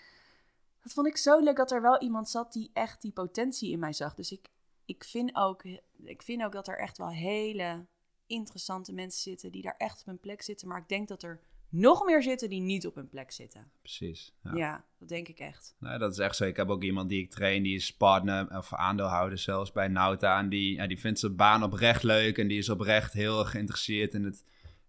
dat 0.84 0.94
vond 0.94 1.08
ik 1.08 1.18
zo 1.18 1.40
leuk 1.40 1.56
dat 1.56 1.72
er 1.72 1.82
wel 1.82 2.02
iemand 2.02 2.30
zat 2.30 2.54
die 2.54 2.70
echt 2.74 3.02
die 3.02 3.12
potentie 3.12 3.72
in 3.72 3.80
mij 3.80 3.94
zag. 3.94 4.16
Dus 4.16 4.32
ik, 4.32 4.50
ik, 4.86 5.04
vind, 5.04 5.36
ook, 5.36 5.64
ik 6.04 6.22
vind 6.22 6.44
ook 6.44 6.52
dat 6.52 6.68
er 6.68 6.78
echt 6.78 6.98
wel 6.98 7.10
hele 7.10 7.86
interessante 8.28 8.94
mensen 8.94 9.22
zitten 9.22 9.52
die 9.52 9.62
daar 9.62 9.78
echt 9.78 10.00
op 10.00 10.06
hun 10.06 10.20
plek 10.20 10.42
zitten. 10.42 10.68
Maar 10.68 10.80
ik 10.80 10.90
denk 10.90 11.08
dat 11.08 11.24
er 11.24 11.40
nog 11.70 12.06
meer 12.06 12.24
zitten 12.24 12.50
die 12.50 12.62
niet 12.62 12.88
op 12.88 12.96
hun 12.96 13.10
plek 13.10 13.32
zitten. 13.32 13.72
Precies. 13.82 14.34
Ja, 14.44 14.52
Ja. 14.56 14.86
dat 15.00 15.10
denk 15.10 15.28
ik 15.28 15.40
echt. 15.40 15.76
Nee, 15.80 15.98
dat 15.98 16.12
is 16.12 16.18
echt 16.18 16.36
zo. 16.36 16.44
Ik 16.46 16.56
heb 16.56 16.70
ook 16.70 16.84
iemand 16.84 17.10
die 17.10 17.22
ik 17.22 17.30
train, 17.32 17.64
die 17.64 17.76
is 17.76 17.94
partner 17.96 18.58
of 18.58 18.74
aandeelhouder 18.74 19.38
zelfs 19.38 19.72
bij 19.72 19.88
Nauta. 19.88 20.40
En 20.40 20.50
die, 20.50 20.76
ja, 20.76 20.88
die 20.88 21.00
vindt 21.00 21.20
zijn 21.20 21.36
baan 21.36 21.64
oprecht 21.64 22.04
leuk 22.04 22.38
en 22.38 22.48
die 22.48 22.58
is 22.58 22.70
oprecht 22.70 23.14
heel 23.14 23.40
erg 23.40 23.52
geïnteresseerd 23.52 24.14
in, 24.14 24.24
het, 24.24 24.44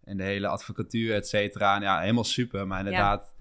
in 0.04 0.16
de 0.16 0.22
hele 0.22 0.46
advocatuur, 0.46 1.14
et 1.14 1.28
cetera. 1.28 1.80
Ja, 1.80 2.00
helemaal 2.00 2.24
super. 2.24 2.66
Maar 2.66 2.78
inderdaad, 2.78 3.34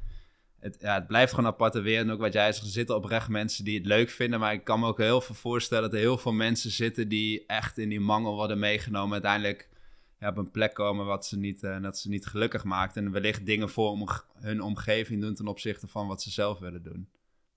het, 0.59 0.77
ja, 0.79 0.93
het 0.93 1.07
blijft 1.07 1.33
gewoon 1.33 1.49
aparte 1.49 1.79
wereld. 1.81 2.07
En 2.07 2.13
ook 2.13 2.19
wat 2.19 2.33
jij 2.33 2.51
zegt, 2.51 2.65
er 2.65 2.71
zitten 2.71 2.95
oprecht 2.95 3.27
mensen 3.29 3.63
die 3.65 3.77
het 3.77 3.85
leuk 3.85 4.09
vinden. 4.09 4.39
Maar 4.39 4.53
ik 4.53 4.63
kan 4.63 4.79
me 4.79 4.87
ook 4.87 4.97
heel 4.97 5.21
veel 5.21 5.35
voorstellen 5.35 5.83
dat 5.83 5.93
er 5.93 5.99
heel 5.99 6.17
veel 6.17 6.33
mensen 6.33 6.71
zitten 6.71 7.07
die 7.09 7.43
echt 7.45 7.77
in 7.77 7.89
die 7.89 7.99
mangel 7.99 8.35
worden 8.35 8.59
meegenomen. 8.59 9.11
Uiteindelijk 9.13 9.69
ja, 10.19 10.29
op 10.29 10.37
een 10.37 10.51
plek 10.51 10.73
komen 10.73 11.05
wat 11.05 11.25
ze 11.25 11.37
niet, 11.37 11.63
eh, 11.63 11.81
dat 11.81 11.97
ze 11.97 12.09
niet 12.09 12.25
gelukkig 12.25 12.63
maakt. 12.63 12.95
En 12.97 13.11
wellicht 13.11 13.45
dingen 13.45 13.69
voor 13.69 13.89
om, 13.89 14.07
hun 14.33 14.61
omgeving 14.61 15.21
doen 15.21 15.33
ten 15.35 15.47
opzichte 15.47 15.87
van 15.87 16.07
wat 16.07 16.21
ze 16.21 16.31
zelf 16.31 16.59
willen 16.59 16.83
doen. 16.83 17.09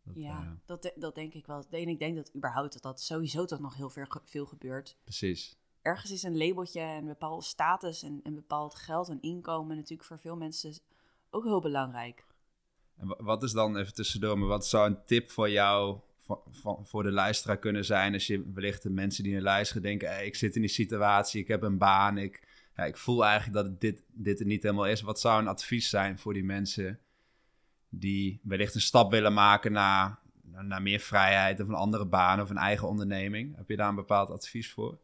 Dat, 0.05 0.15
ja, 0.17 0.41
eh, 0.41 0.51
dat, 0.67 0.93
dat 0.97 1.15
denk 1.15 1.35
ik 1.35 1.47
wel. 1.47 1.65
En 1.71 1.89
ik 1.89 1.99
denk 1.99 2.17
dat 2.17 2.35
überhaupt 2.37 2.73
dat 2.73 2.83
dat 2.83 3.01
sowieso 3.01 3.45
toch 3.45 3.61
nog 3.61 3.77
heel 3.77 3.91
veel, 3.91 4.07
veel 4.25 4.47
gebeurt. 4.47 4.97
precies. 5.05 5.57
ergens 5.83 6.11
is 6.11 6.23
een 6.23 6.37
labeltje 6.37 6.81
en 6.81 6.99
een 6.99 7.07
bepaalde 7.07 7.45
status 7.45 8.03
en 8.03 8.21
een 8.23 8.35
bepaald 8.35 8.75
geld 8.75 9.09
en 9.09 9.21
inkomen 9.21 9.77
natuurlijk 9.77 10.09
voor 10.09 10.19
veel 10.19 10.37
mensen 10.37 10.73
ook 11.31 11.45
heel 11.45 11.61
belangrijk. 11.61 12.27
En 12.97 13.07
wa- 13.07 13.23
wat 13.23 13.43
is 13.43 13.53
dan, 13.53 13.77
even 13.77 13.95
tussendoor, 13.95 14.39
maar 14.39 14.49
wat 14.49 14.67
zou 14.67 14.87
een 14.87 15.05
tip 15.05 15.31
voor 15.31 15.51
jou, 15.51 15.99
voor, 16.83 17.03
de 17.03 17.13
luisteraar 17.13 17.59
kunnen 17.59 17.85
zijn? 17.85 18.13
Als 18.13 18.27
je 18.27 18.51
wellicht 18.55 18.83
de 18.83 18.91
mensen 18.91 19.25
die 19.25 19.33
naar 19.33 19.43
luisteren 19.43 19.83
denken, 19.83 20.09
hey, 20.09 20.27
ik 20.27 20.37
zit 20.37 20.55
in 20.55 20.61
die 20.61 20.71
situatie, 20.71 21.41
ik 21.41 21.49
heb 21.49 21.63
een 21.63 21.79
baan, 21.79 22.19
ik, 22.19 22.49
ja, 22.77 22.85
ik 22.85 22.97
voel 22.97 23.25
eigenlijk 23.25 23.55
dat 23.67 23.81
dit, 23.81 24.03
dit 24.09 24.41
er 24.41 24.47
niet 24.47 24.63
helemaal 24.63 24.87
is. 24.87 25.01
Wat 25.01 25.21
zou 25.21 25.41
een 25.41 25.49
advies 25.49 25.89
zijn 25.89 26.19
voor 26.19 26.33
die 26.33 26.45
mensen 26.45 27.01
die 27.89 28.41
wellicht 28.43 28.75
een 28.75 28.81
stap 28.81 29.11
willen 29.11 29.35
maken 29.35 29.73
naar, 29.73 30.19
naar, 30.43 30.83
meer 30.83 31.01
vrijheid 31.01 31.61
of 31.61 31.69
een 31.69 31.75
andere 31.75 32.07
baan 32.07 32.41
of 32.41 32.51
een 32.51 32.57
eigen 32.57 32.89
onderneming? 32.89 33.57
Heb 33.57 33.69
je 33.69 33.77
daar 33.77 33.89
een 33.89 33.95
bepaald 33.95 34.31
advies 34.31 34.73
voor? 34.73 34.99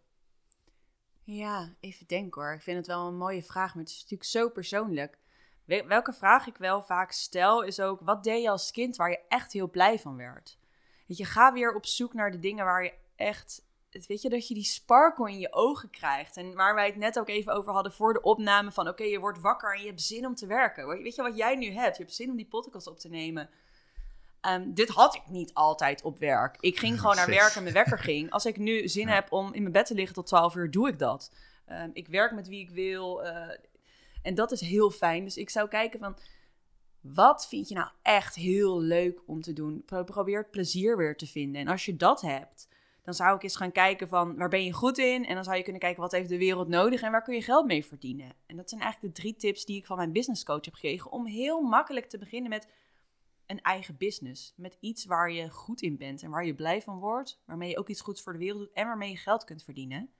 Ja, 1.24 1.74
even 1.80 2.06
denken 2.06 2.42
hoor. 2.42 2.52
Ik 2.52 2.62
vind 2.62 2.76
het 2.76 2.86
wel 2.86 3.06
een 3.06 3.16
mooie 3.16 3.42
vraag, 3.42 3.74
maar 3.74 3.82
het 3.82 3.92
is 3.92 4.00
natuurlijk 4.00 4.30
zo 4.30 4.48
persoonlijk. 4.48 5.18
We- 5.64 5.84
Welke 5.86 6.12
vraag 6.12 6.46
ik 6.46 6.56
wel 6.56 6.82
vaak 6.82 7.12
stel 7.12 7.62
is 7.62 7.80
ook, 7.80 8.00
wat 8.00 8.24
deed 8.24 8.42
je 8.42 8.50
als 8.50 8.70
kind 8.70 8.96
waar 8.96 9.10
je 9.10 9.20
echt 9.28 9.52
heel 9.52 9.70
blij 9.70 9.98
van 9.98 10.16
werd? 10.16 10.58
Weet 11.06 11.16
je, 11.16 11.24
ga 11.24 11.52
weer 11.52 11.74
op 11.74 11.86
zoek 11.86 12.14
naar 12.14 12.30
de 12.30 12.38
dingen 12.38 12.64
waar 12.64 12.84
je 12.84 12.92
echt, 13.16 13.66
het- 13.98 14.06
weet 14.06 14.22
je, 14.22 14.28
dat 14.28 14.48
je 14.48 14.54
die 14.54 14.64
sparkle 14.64 15.30
in 15.30 15.38
je 15.38 15.52
ogen 15.52 15.90
krijgt. 15.90 16.36
En 16.36 16.54
waar 16.54 16.74
wij 16.74 16.86
het 16.86 16.96
net 16.96 17.18
ook 17.18 17.28
even 17.28 17.52
over 17.52 17.72
hadden 17.72 17.92
voor 17.92 18.12
de 18.12 18.22
opname 18.22 18.72
van, 18.72 18.88
oké, 18.88 19.02
je 19.04 19.18
wordt 19.20 19.40
wakker 19.40 19.74
en 19.74 19.80
je 19.80 19.86
hebt 19.88 20.02
zin 20.02 20.26
om 20.26 20.34
te 20.34 20.46
werken. 20.46 20.86
Weet 21.02 21.14
je 21.14 21.22
wat 21.22 21.36
jij 21.36 21.56
nu 21.56 21.70
hebt? 21.72 21.96
Je 21.96 22.02
hebt 22.02 22.14
zin 22.14 22.30
om 22.30 22.36
die 22.36 22.46
podcast 22.48 22.86
op 22.86 22.98
te 22.98 23.08
nemen. 23.08 23.50
Ehm, 24.40 24.72
dit 24.72 24.88
had 24.88 25.14
ik 25.14 25.22
niet 25.28 25.54
altijd 25.54 26.02
op 26.02 26.18
werk. 26.18 26.56
Ik 26.60 26.78
ging 26.78 27.00
gewoon 27.00 27.16
naar 27.16 27.26
werk 27.26 27.54
en 27.54 27.62
mijn 27.62 27.74
wekker 27.74 27.98
ging. 27.98 28.30
Als 28.30 28.46
ik 28.46 28.56
nu 28.56 28.88
zin 28.88 29.06
Ja. 29.08 29.14
heb 29.14 29.32
om 29.32 29.52
in 29.54 29.60
mijn 29.60 29.72
bed 29.72 29.86
te 29.86 29.94
liggen 29.94 30.14
tot 30.14 30.26
12 30.26 30.54
uur, 30.54 30.70
doe 30.70 30.88
ik 30.88 30.98
dat. 30.98 31.32
Ehm, 31.66 31.90
ik 31.92 32.08
werk 32.08 32.32
met 32.32 32.48
wie 32.48 32.60
ik 32.60 32.70
wil. 32.70 33.22
eh, 33.24 33.56
en 34.22 34.34
dat 34.34 34.52
is 34.52 34.60
heel 34.60 34.90
fijn. 34.90 35.24
Dus 35.24 35.36
ik 35.36 35.50
zou 35.50 35.68
kijken 35.68 35.98
van... 35.98 36.16
Wat 37.00 37.48
vind 37.48 37.68
je 37.68 37.74
nou 37.74 37.88
echt 38.02 38.34
heel 38.34 38.80
leuk 38.80 39.20
om 39.26 39.40
te 39.42 39.52
doen? 39.52 39.82
Pro- 39.86 40.04
Probeer 40.04 40.38
het 40.38 40.50
plezier 40.50 40.96
weer 40.96 41.16
te 41.16 41.26
vinden. 41.26 41.60
En 41.60 41.68
als 41.68 41.84
je 41.84 41.96
dat 41.96 42.20
hebt, 42.20 42.68
dan 43.08 43.16
zou 43.16 43.36
ik 43.36 43.42
eens 43.42 43.56
gaan 43.56 43.72
kijken 43.72 44.08
van... 44.08 44.36
Waar 44.36 44.48
ben 44.48 44.64
je 44.64 44.72
goed 44.72 44.98
in? 44.98 45.26
En 45.26 45.34
dan 45.34 45.44
zou 45.44 45.56
je 45.56 45.62
kunnen 45.62 45.80
kijken, 45.80 46.02
wat 46.02 46.12
heeft 46.12 46.28
de 46.28 46.38
wereld 46.38 46.68
nodig? 46.68 47.02
En 47.02 47.10
waar 47.10 47.22
kun 47.22 47.34
je 47.34 47.42
geld 47.42 47.66
mee 47.66 47.84
verdienen? 47.84 48.32
En 48.46 48.56
dat 48.56 48.68
zijn 48.68 48.80
eigenlijk 48.80 49.14
de 49.14 49.20
drie 49.20 49.36
tips 49.36 49.64
die 49.64 49.76
ik 49.76 49.86
van 49.86 49.96
mijn 49.96 50.12
business 50.12 50.44
coach 50.44 50.64
heb 50.64 50.74
gekregen... 50.74 51.10
om 51.10 51.26
heel 51.26 51.60
makkelijk 51.60 52.08
te 52.08 52.18
beginnen 52.18 52.50
met 52.50 52.68
een 53.46 53.60
eigen 53.60 53.96
business. 53.96 54.52
Met 54.56 54.76
iets 54.80 55.04
waar 55.04 55.32
je 55.32 55.50
goed 55.50 55.82
in 55.82 55.96
bent 55.96 56.22
en 56.22 56.30
waar 56.30 56.46
je 56.46 56.54
blij 56.54 56.82
van 56.82 56.98
wordt. 56.98 57.42
Waarmee 57.44 57.68
je 57.68 57.78
ook 57.78 57.88
iets 57.88 58.00
goeds 58.00 58.22
voor 58.22 58.32
de 58.32 58.38
wereld 58.38 58.58
doet 58.58 58.72
en 58.72 58.86
waarmee 58.86 59.10
je 59.10 59.16
geld 59.16 59.44
kunt 59.44 59.62
verdienen. 59.62 60.10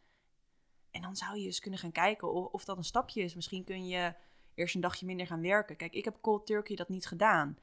En 0.90 1.02
dan 1.02 1.16
zou 1.16 1.38
je 1.38 1.44
eens 1.44 1.60
kunnen 1.60 1.80
gaan 1.80 1.92
kijken 1.92 2.32
of, 2.32 2.52
of 2.52 2.64
dat 2.64 2.76
een 2.76 2.84
stapje 2.84 3.22
is. 3.22 3.34
Misschien 3.34 3.64
kun 3.64 3.86
je 3.86 4.14
eerst 4.54 4.74
een 4.74 4.80
dagje 4.80 5.06
minder 5.06 5.26
gaan 5.26 5.42
werken. 5.42 5.76
Kijk, 5.76 5.94
ik 5.94 6.04
heb 6.04 6.18
cold 6.20 6.46
turkey 6.46 6.76
dat 6.76 6.88
niet 6.88 7.06
gedaan. 7.06 7.58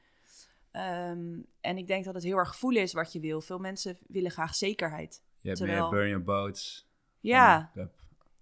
Ehm, 0.76 1.38
en 1.60 1.78
ik 1.78 1.86
denk 1.86 2.04
dat 2.04 2.14
het 2.14 2.22
heel 2.22 2.36
erg 2.36 2.56
voelen 2.56 2.82
is 2.82 2.92
wat 2.92 3.12
je 3.12 3.20
wil. 3.20 3.40
Veel 3.40 3.58
mensen 3.58 3.98
willen 4.08 4.30
graag 4.30 4.54
zekerheid. 4.54 5.22
Je 5.40 5.48
hebt 5.48 5.58
Terwijl- 5.60 5.80
meer 5.80 5.90
burn 5.90 6.08
your 6.08 6.24
boats. 6.24 6.86
Ja, 7.20 7.70
heb 7.74 7.90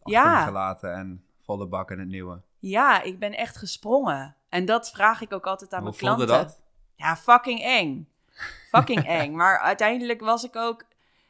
Ja. 0.04 0.44
gelaten 0.44 0.94
en 0.94 1.24
volle 1.40 1.66
bak 1.66 1.90
in 1.90 1.98
het 1.98 2.08
nieuwe. 2.08 2.40
ja, 2.58 3.02
ik 3.02 3.18
ben 3.18 3.32
echt 3.32 3.56
gesprongen. 3.56 4.36
En 4.48 4.64
dat 4.64 4.90
vraag 4.90 5.20
ik 5.20 5.32
ook 5.32 5.46
altijd 5.46 5.72
aan 5.72 5.82
Hoe 5.82 5.88
mijn 6.00 6.02
klanten. 6.02 6.26
dat? 6.26 6.60
Ja, 6.96 7.16
fucking 7.16 7.60
eng. 7.62 8.08
Fucking 8.68 9.06
eng. 9.20 9.34
Maar 9.34 9.58
uiteindelijk 9.58 10.20
was 10.20 10.44
ik 10.44 10.56
ook... 10.56 10.84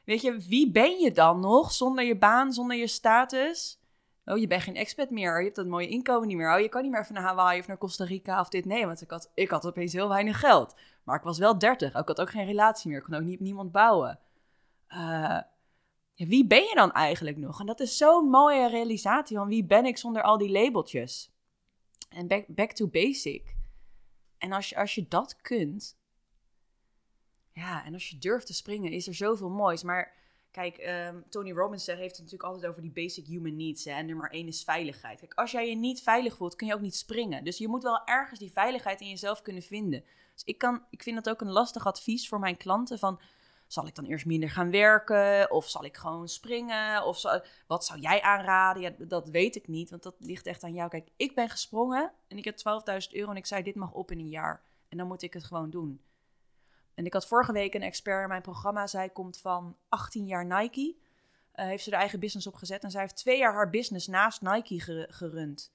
Weet 0.05 0.21
je, 0.23 0.39
wie 0.49 0.71
ben 0.71 0.99
je 0.99 1.13
dan 1.13 1.41
nog 1.41 1.73
zonder 1.73 2.05
je 2.05 2.17
baan, 2.19 2.53
zonder 2.53 2.77
je 2.77 2.87
status? 2.87 3.79
Oh, 4.25 4.39
je 4.39 4.47
bent 4.47 4.63
geen 4.63 4.77
expat 4.77 5.11
meer. 5.11 5.39
Je 5.39 5.45
hebt 5.45 5.57
dat 5.57 5.67
mooie 5.67 5.89
inkomen 5.89 6.29
niet 6.29 6.37
meer. 6.37 6.55
Oh, 6.55 6.61
je 6.61 6.69
kan 6.69 6.83
niet 6.83 6.91
meer 6.91 7.01
even 7.01 7.15
naar 7.15 7.23
Hawaii 7.23 7.61
of 7.61 7.67
naar 7.67 7.79
Costa 7.79 8.05
Rica 8.05 8.41
of 8.41 8.49
dit. 8.49 8.65
Nee, 8.65 8.87
want 8.87 9.01
ik 9.01 9.11
had, 9.11 9.31
ik 9.35 9.51
had 9.51 9.67
opeens 9.67 9.93
heel 9.93 10.09
weinig 10.09 10.41
geld. 10.41 10.75
Maar 11.05 11.17
ik 11.17 11.23
was 11.23 11.39
wel 11.39 11.59
30. 11.59 11.95
Ik 11.95 12.09
had 12.09 12.21
ook 12.21 12.31
geen 12.31 12.47
relatie 12.47 12.89
meer. 12.89 12.99
Ik 12.99 13.05
kon 13.05 13.15
ook 13.15 13.23
niet, 13.23 13.41
niemand 13.41 13.73
bouwen. 13.73 14.19
Eh, 14.87 15.41
wie 16.15 16.47
ben 16.47 16.63
je 16.63 16.75
dan 16.75 16.93
eigenlijk 16.93 17.37
nog? 17.37 17.61
En 17.61 17.67
dat 17.67 17.81
is 17.81 17.97
zo'n 17.97 18.29
mooie 18.29 18.69
realisatie 18.69 19.37
van 19.37 19.49
wie 19.49 19.65
ben 19.65 19.85
ik 19.85 19.97
zonder 19.97 20.23
al 20.23 20.39
die 20.39 20.51
labeltjes. 20.51 21.33
En 22.09 22.27
back, 22.27 22.45
back 22.49 22.73
to 22.73 22.89
basic. 22.89 23.57
En 24.39 24.53
als 24.53 24.69
je, 24.69 24.77
als 24.77 24.95
je 24.95 25.09
dat 25.09 25.37
kunt, 25.37 25.99
ja, 27.53 27.85
en 27.85 27.93
als 27.93 28.09
je 28.09 28.19
durft 28.19 28.47
te 28.47 28.55
springen, 28.55 28.93
is 28.93 29.07
er 29.07 29.15
zoveel 29.15 29.51
moois. 29.51 29.83
Maar 29.83 30.13
kijk, 30.55 30.77
ehm, 30.77 31.21
Tony 31.29 31.53
Robbins 31.53 31.87
heeft 31.87 32.01
het 32.01 32.17
natuurlijk 32.19 32.43
altijd 32.43 32.67
over 32.67 32.83
die 32.83 32.91
basic 32.91 33.27
human 33.27 33.57
needs. 33.57 33.85
Hè, 33.85 33.91
en 33.91 34.07
nummer 34.07 34.31
één 34.31 34.47
is 34.47 34.65
veiligheid. 34.65 35.19
Kijk, 35.19 35.35
als 35.35 35.51
jij 35.51 35.69
je 35.69 35.77
niet 35.77 36.03
veilig 36.03 36.37
voelt, 36.37 36.57
kun 36.57 36.67
je 36.67 36.75
ook 36.75 36.81
niet 36.81 36.97
springen. 36.97 37.45
Dus 37.45 37.59
je 37.59 37.69
moet 37.69 37.83
wel 37.83 38.05
ergens 38.05 38.39
die 38.39 38.53
veiligheid 38.53 39.01
in 39.01 39.09
jezelf 39.09 39.43
kunnen 39.43 39.63
vinden. 39.63 40.05
Dus 40.35 40.45
ik, 40.45 40.59
kan, 40.59 40.85
ik 40.91 41.03
vind 41.03 41.25
dat 41.25 41.35
ook 41.35 41.41
een 41.41 41.53
lastig 41.53 41.87
advies 41.87 42.29
voor 42.29 42.39
mijn 42.39 42.57
klanten 42.57 42.99
van... 42.99 43.21
zal 43.67 43.87
ik 43.87 43.95
dan 43.95 44.05
eerst 44.05 44.27
minder 44.27 44.51
gaan 44.51 44.71
werken? 44.71 45.51
Of 45.51 45.69
zal 45.69 45.85
ik 45.85 45.97
gewoon 45.97 46.29
springen? 46.29 47.05
Of 47.05 47.23
wat 47.67 47.85
zou 47.85 48.01
jij 48.01 48.23
aanraden? 48.23 48.83
Ja, 48.83 48.95
dat 48.99 49.29
weet 49.29 49.57
ik 49.57 49.69
niet, 49.69 49.91
want 49.91 50.03
dat 50.03 50.17
ligt 50.19 50.47
echt 50.47 50.65
aan 50.65 50.75
jou. 50.75 50.91
Kijk, 50.91 51.09
ik 51.17 51.35
ben 51.35 51.49
gesprongen 51.49 52.13
en 52.29 52.37
ik 52.37 52.45
heb 52.45 52.59
12.000 52.59 53.11
euro 53.11 53.31
en 53.31 53.37
ik 53.37 53.47
zei, 53.47 53.63
dit 53.63 53.75
mag 53.75 53.93
op 53.93 54.11
in 54.11 54.19
een 54.19 54.29
jaar. 54.29 54.63
En 54.89 54.97
dan 54.97 55.07
moet 55.07 55.23
ik 55.23 55.33
het 55.33 55.45
gewoon 55.45 55.71
doen. 55.71 56.01
En 56.95 57.07
ik 57.07 57.13
had 57.13 57.27
vorige 57.27 57.53
week 57.53 57.75
een 57.75 57.83
expert 57.83 58.23
in 58.23 58.29
mijn 58.29 58.43
programma. 58.43 58.87
Zij 58.87 59.09
komt 59.09 59.39
van 59.39 59.77
18 59.89 60.27
jaar 60.27 60.47
Nike. 60.47 60.97
Eh, 61.53 61.67
heeft 61.67 61.85
ze 61.85 61.91
de 61.91 61.97
eigen 61.97 62.21
business 62.21 62.47
opgezet. 62.47 62.83
En 62.83 62.91
zij 62.91 63.01
heeft 63.01 63.17
twee 63.17 63.39
jaar 63.39 63.55
haar 63.55 63.71
business 63.71 64.07
naast 64.07 64.43
Nike 64.43 64.81
ge- 64.81 65.07
gerund. 65.11 65.73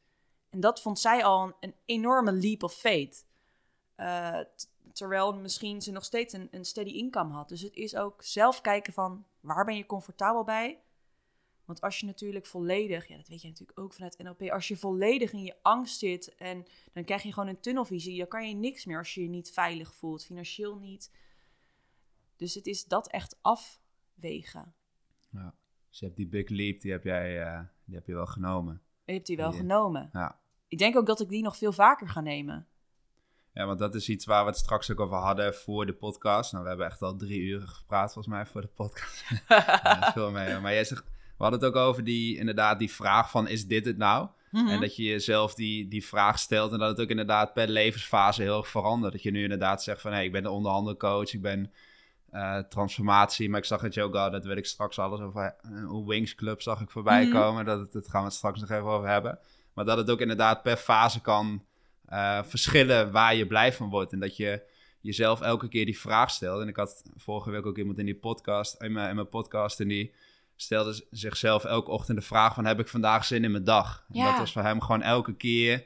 En 0.49 0.59
dat 0.59 0.81
vond 0.81 0.99
zij 0.99 1.23
al 1.23 1.53
een, 1.59 1.75
enorme 1.85 2.31
leap 2.31 2.63
of 2.63 2.73
faith. 2.73 3.25
Eh, 3.95 4.39
terwijl 4.93 5.33
misschien 5.35 5.81
ze 5.81 5.91
nog 5.91 6.03
steeds 6.03 6.33
een, 6.33 6.47
een 6.51 6.65
steady 6.65 6.91
income 6.91 7.33
had. 7.33 7.49
Dus 7.49 7.61
het 7.61 7.75
is 7.75 7.95
ook 7.95 8.23
zelf 8.23 8.61
kijken 8.61 8.93
van 8.93 9.25
waar 9.39 9.65
ben 9.65 9.75
je 9.75 9.85
comfortabel 9.85 10.43
bij. 10.43 10.79
Want 11.69 11.81
als 11.81 11.99
je 11.99 12.05
natuurlijk 12.05 12.45
volledig, 12.45 13.07
ja 13.07 13.17
dat 13.17 13.27
weet 13.27 13.41
je 13.41 13.47
natuurlijk 13.47 13.79
ook 13.79 13.93
vanuit 13.93 14.17
NLP, 14.17 14.41
als 14.41 14.67
je 14.67 14.77
volledig 14.77 15.31
in 15.31 15.43
je 15.43 15.55
angst 15.61 15.99
zit 15.99 16.35
en 16.35 16.65
dan 16.93 17.03
krijg 17.03 17.23
je 17.23 17.33
gewoon 17.33 17.49
een 17.49 17.59
tunnelvisie, 17.59 18.17
dan 18.17 18.27
kan 18.27 18.47
je 18.47 18.55
niks 18.55 18.85
meer 18.85 18.97
als 18.97 19.13
je 19.13 19.21
je 19.21 19.29
niet 19.29 19.51
veilig 19.51 19.93
voelt, 19.93 20.25
financieel 20.25 20.77
niet. 20.77 21.11
Dus 22.35 22.53
het 22.53 22.65
is 22.65 22.85
dat 22.85 23.07
echt 23.07 23.37
afwegen. 23.41 24.73
Ja. 25.31 25.55
Dus 25.89 25.99
je 25.99 26.05
hebt 26.05 26.17
die 26.17 26.27
big 26.27 26.49
leap, 26.49 26.81
die 26.81 26.91
heb 26.91 27.03
jij 27.03 27.41
eh, 27.41 27.61
die 27.85 27.95
heb 27.95 28.07
je 28.07 28.13
wel 28.13 28.25
genomen. 28.25 28.81
Je 29.05 29.13
hebt 29.13 29.27
die 29.27 29.37
wel 29.37 29.51
genomen. 29.51 30.09
Ja. 30.13 30.39
Ik 30.67 30.77
denk 30.77 30.95
ook 30.95 31.05
dat 31.05 31.19
ik 31.19 31.29
die 31.29 31.43
nog 31.43 31.57
veel 31.57 31.73
vaker 31.73 32.07
ga 32.09 32.21
nemen. 32.21 32.67
Ja, 33.53 33.65
want 33.65 33.79
dat 33.79 33.95
is 33.95 34.09
iets 34.09 34.25
waar 34.25 34.43
we 34.43 34.49
het 34.49 34.59
straks 34.59 34.91
ook 34.91 34.99
over 34.99 35.17
hadden 35.17 35.55
voor 35.55 35.85
de 35.85 35.93
podcast. 35.93 36.51
Nou, 36.51 36.63
we 36.63 36.69
hebben 36.69 36.87
echt 36.87 37.01
al 37.01 37.15
drie 37.15 37.39
uur 37.39 37.61
gepraat 37.61 38.13
volgens 38.13 38.35
mij 38.35 38.45
voor 38.45 38.61
de 38.61 38.67
podcast. 38.67 39.23
ja, 39.47 39.95
dat 39.95 40.07
is 40.07 40.13
veel 40.13 40.31
mee. 40.31 40.59
Maar 40.59 40.73
jij 40.73 40.83
zegt, 40.83 41.17
we 41.39 41.45
hadden 41.45 41.59
het 41.59 41.69
ook 41.69 41.83
over 41.83 42.03
die, 42.03 42.37
inderdaad, 42.37 42.79
die 42.79 42.91
vraag 42.91 43.31
van, 43.31 43.47
is 43.47 43.67
dit 43.67 43.85
het 43.85 43.97
nou? 43.97 44.27
Mhm. 44.51 44.67
En 44.67 44.79
dat 44.81 44.95
je 44.95 45.03
jezelf 45.03 45.53
die, 45.53 45.87
die 45.87 46.05
vraag 46.05 46.39
stelt 46.39 46.71
en 46.71 46.79
dat 46.79 46.89
het 46.89 46.99
ook 47.01 47.09
inderdaad 47.09 47.53
per 47.53 47.67
levensfase 47.69 48.41
heel 48.41 48.57
erg 48.57 48.67
verandert. 48.67 49.13
Dat 49.13 49.23
je 49.23 49.31
nu 49.31 49.43
inderdaad 49.43 49.83
zegt 49.83 50.01
van, 50.01 50.11
hé, 50.11 50.21
ik 50.21 50.31
ben 50.31 50.43
de 50.43 50.49
onderhandelcoach, 50.49 51.33
ik 51.33 51.41
ben 51.41 51.71
eh, 52.31 52.57
transformatie. 52.57 53.49
Maar 53.49 53.59
ik 53.59 53.65
zag 53.65 53.81
het 53.81 53.99
ook 53.99 54.15
al, 54.15 54.31
dat 54.31 54.45
wil 54.45 54.57
ik 54.57 54.65
straks 54.65 54.99
alles 54.99 55.19
over, 55.19 55.55
uh, 55.71 55.85
hoe 55.87 56.07
Wings 56.07 56.35
Club 56.35 56.61
zag 56.61 56.81
ik 56.81 56.89
voorbij 56.89 57.23
Mhm. 57.25 57.33
komen. 57.33 57.65
Dat, 57.65 57.79
het- 57.79 57.91
dat 57.91 58.09
gaan 58.09 58.21
we 58.21 58.27
het 58.27 58.35
straks 58.35 58.59
nog 58.59 58.69
even 58.69 58.83
over 58.89 59.07
hebben. 59.09 59.39
Maar 59.73 59.85
dat 59.85 59.97
het 59.97 60.09
ook 60.09 60.21
inderdaad 60.21 60.61
per 60.63 60.77
fase 60.77 61.21
kan 61.21 61.63
eh, 62.05 62.43
verschillen 62.43 63.11
waar 63.11 63.35
je 63.35 63.47
blij 63.47 63.73
van 63.73 63.89
wordt. 63.89 64.11
En 64.11 64.19
dat 64.19 64.37
je 64.37 64.61
jezelf 65.01 65.41
elke 65.41 65.67
keer 65.67 65.85
die 65.85 65.99
vraag 65.99 66.29
stelt. 66.29 66.61
En 66.61 66.67
ik 66.67 66.75
had 66.75 67.03
vorige 67.15 67.51
week 67.51 67.65
ook 67.65 67.77
iemand 67.77 67.97
in 67.99 68.05
die 68.05 68.15
podcast, 68.15 68.81
in 68.81 68.91
mijn, 68.91 69.09
in 69.09 69.15
mijn 69.15 69.29
podcast, 69.29 69.79
en 69.79 69.87
die 69.87 70.13
stelde 70.61 71.05
zichzelf 71.11 71.63
elke 71.65 71.91
ochtend 71.91 72.17
de 72.17 72.23
vraag 72.25 72.53
van, 72.53 72.65
heb 72.65 72.79
ik 72.79 72.87
vandaag 72.87 73.25
zin 73.25 73.43
in 73.43 73.51
mijn 73.51 73.63
dag? 73.63 74.05
En 74.09 74.19
Ja. 74.19 74.25
dat 74.29 74.37
was 74.37 74.51
voor 74.51 74.61
hem 74.61 74.81
gewoon 74.81 75.01
elke 75.01 75.35
keer, 75.35 75.85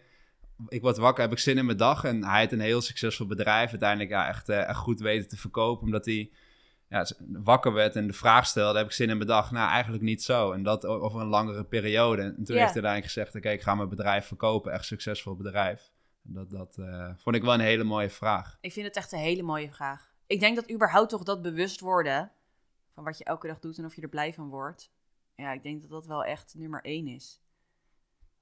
ik 0.68 0.82
word 0.82 0.98
wakker, 0.98 1.24
heb 1.24 1.32
ik 1.32 1.40
zin 1.40 1.58
in 1.58 1.66
mijn 1.66 1.78
dag? 1.78 2.04
En 2.04 2.24
hij 2.24 2.40
heeft 2.40 2.52
een 2.52 2.60
heel 2.60 2.82
succesvol 2.82 3.28
bedrijf, 3.28 3.70
uiteindelijk 3.70 4.10
ja, 4.10 4.28
echt, 4.28 4.50
eh, 4.50 4.68
echt 4.70 4.78
goed 4.78 5.00
weten 5.00 5.30
te 5.30 5.38
verkopen, 5.38 5.86
omdat 5.86 6.06
hij 6.06 6.32
ja, 6.90 7.06
wakker 7.28 7.74
werd 7.74 7.96
en 7.96 8.08
de 8.08 8.14
vraag 8.14 8.46
stelde, 8.46 8.78
heb 8.78 8.88
ik 8.88 8.94
zin 8.94 9.10
in 9.10 9.16
mijn 9.18 9.30
dag? 9.30 9.52
Nou, 9.52 9.70
eigenlijk 9.70 10.04
niet 10.04 10.24
zo. 10.24 10.52
En 10.52 10.64
dat 10.64 10.86
over 10.86 11.22
een 11.22 11.28
langere 11.28 11.64
periode. 11.64 12.22
En 12.22 12.30
toen 12.44 12.56
Ja. 12.56 12.62
heeft 12.62 12.74
hij 12.74 12.84
uiteindelijk 12.84 13.06
gezegd, 13.06 13.36
oké, 13.36 13.50
ik 13.50 13.62
ga 13.62 13.76
mijn 13.76 13.90
bedrijf 13.90 14.26
verkopen, 14.26 14.72
echt 14.72 14.86
succesvol 14.86 15.36
bedrijf. 15.36 15.92
Dat, 16.22 16.50
dat 16.50 16.78
eh, 16.80 17.10
vond 17.18 17.36
ik 17.36 17.42
wel 17.44 17.54
een 17.54 17.60
hele 17.60 17.84
mooie 17.84 18.10
vraag. 18.10 18.58
Ik 18.62 18.72
vind 18.72 18.86
het 18.86 18.96
echt 18.96 19.12
een 19.12 19.20
hele 19.20 19.44
mooie 19.44 19.72
vraag. 19.72 20.12
Ik 20.28 20.40
denk 20.40 20.56
dat 20.56 20.72
überhaupt 20.72 21.10
toch 21.10 21.24
dat 21.24 21.42
bewust 21.42 21.80
worden 21.80 22.32
van 22.94 23.04
wat 23.04 23.18
je 23.18 23.24
elke 23.24 23.48
dag 23.48 23.60
doet 23.60 23.78
en 23.78 23.86
of 23.86 23.96
je 23.96 24.02
er 24.02 24.10
blij 24.10 24.34
van 24.34 24.50
wordt. 24.50 24.92
Ja, 25.36 25.52
ik 25.52 25.64
denk 25.64 25.82
dat 25.82 25.90
dat 25.90 26.06
wel 26.06 26.24
echt 26.24 26.56
nummer 26.56 26.84
één 26.84 27.08
is. 27.08 27.42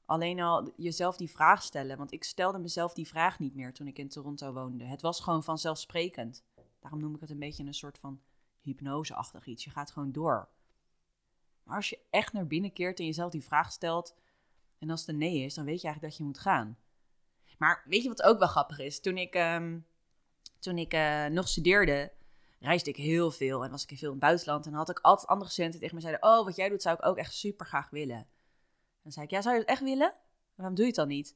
Alleen 0.06 0.40
al 0.40 0.74
jezelf 0.76 1.18
die 1.18 1.30
vraag 1.30 1.64
stellen, 1.64 1.98
want 1.98 2.12
ik 2.12 2.24
stelde 2.24 2.60
mezelf 2.60 2.94
die 2.94 3.08
vraag 3.08 3.40
niet 3.40 3.56
meer 3.56 3.74
toen 3.74 3.88
ik 3.88 3.98
in 3.98 4.10
Toronto 4.10 4.54
woonde. 4.54 4.84
Het 4.86 5.02
was 5.02 5.20
gewoon 5.20 5.44
vanzelfsprekend. 5.44 6.44
Daarom 6.80 7.00
noem 7.00 7.16
ik 7.16 7.22
het 7.22 7.30
een 7.30 7.40
beetje 7.40 7.64
een 7.64 7.74
soort 7.74 7.98
van 7.98 8.22
hypnoseachtig 8.62 9.46
iets. 9.46 9.64
Je 9.64 9.70
gaat 9.70 9.92
gewoon 9.92 10.12
door. 10.12 10.50
Maar 11.64 11.76
als 11.76 11.90
je 11.90 12.00
echt 12.10 12.34
naar 12.34 12.48
binnen 12.48 12.74
keert 12.74 13.00
en 13.00 13.06
jezelf 13.06 13.32
die 13.32 13.44
vraag 13.44 13.72
stelt, 13.72 14.16
en 14.80 14.90
als 14.90 15.06
het 15.06 15.16
nee 15.16 15.44
is, 15.44 15.54
dan 15.54 15.66
weet 15.66 15.82
je 15.82 15.88
eigenlijk 15.88 16.14
dat 16.14 16.18
je 16.18 16.24
moet 16.24 16.40
gaan. 16.40 16.78
Maar 17.58 17.84
weet 17.86 18.04
je 18.04 18.10
wat 18.10 18.24
ook 18.24 18.40
wel 18.40 18.48
grappig 18.48 18.80
is? 18.80 19.00
Toen 19.00 19.18
ik, 19.18 19.34
ehm, 19.34 19.80
toen 20.60 20.78
ik 20.78 20.94
eh, 20.94 21.26
nog 21.26 21.48
studeerde, 21.48 22.12
reisde 22.62 22.90
ik 22.90 22.96
heel 22.96 23.32
veel 23.32 23.64
en 23.64 23.72
was 23.72 23.86
ik 23.86 23.98
veel 23.98 24.08
in 24.08 24.16
het 24.16 24.20
buitenland. 24.20 24.66
En 24.66 24.74
had 24.74 24.90
ik 24.90 25.00
altijd 25.00 25.30
andere 25.30 25.52
studenten 25.52 25.80
tegen 25.80 25.96
me 25.96 26.02
zeiden: 26.02 26.24
Oh, 26.24 26.46
wat 26.46 26.56
jij 26.56 26.70
doet 26.70 26.82
zou 26.82 26.96
ik 26.96 27.06
ook 27.06 27.18
echt 27.18 27.34
super 27.34 27.66
graag 27.66 27.90
willen. 27.90 28.18
En 28.18 28.28
dan 29.04 29.12
zei 29.12 29.26
ik: 29.26 29.32
Ja, 29.32 29.42
zou 29.42 29.54
je 29.54 29.62
het 29.62 29.70
echt 29.70 29.82
willen? 29.82 30.14
Waarom 30.56 30.76
doe 30.76 30.86
je 30.86 30.92
het 30.92 31.00
dan 31.00 31.08
niet? 31.08 31.36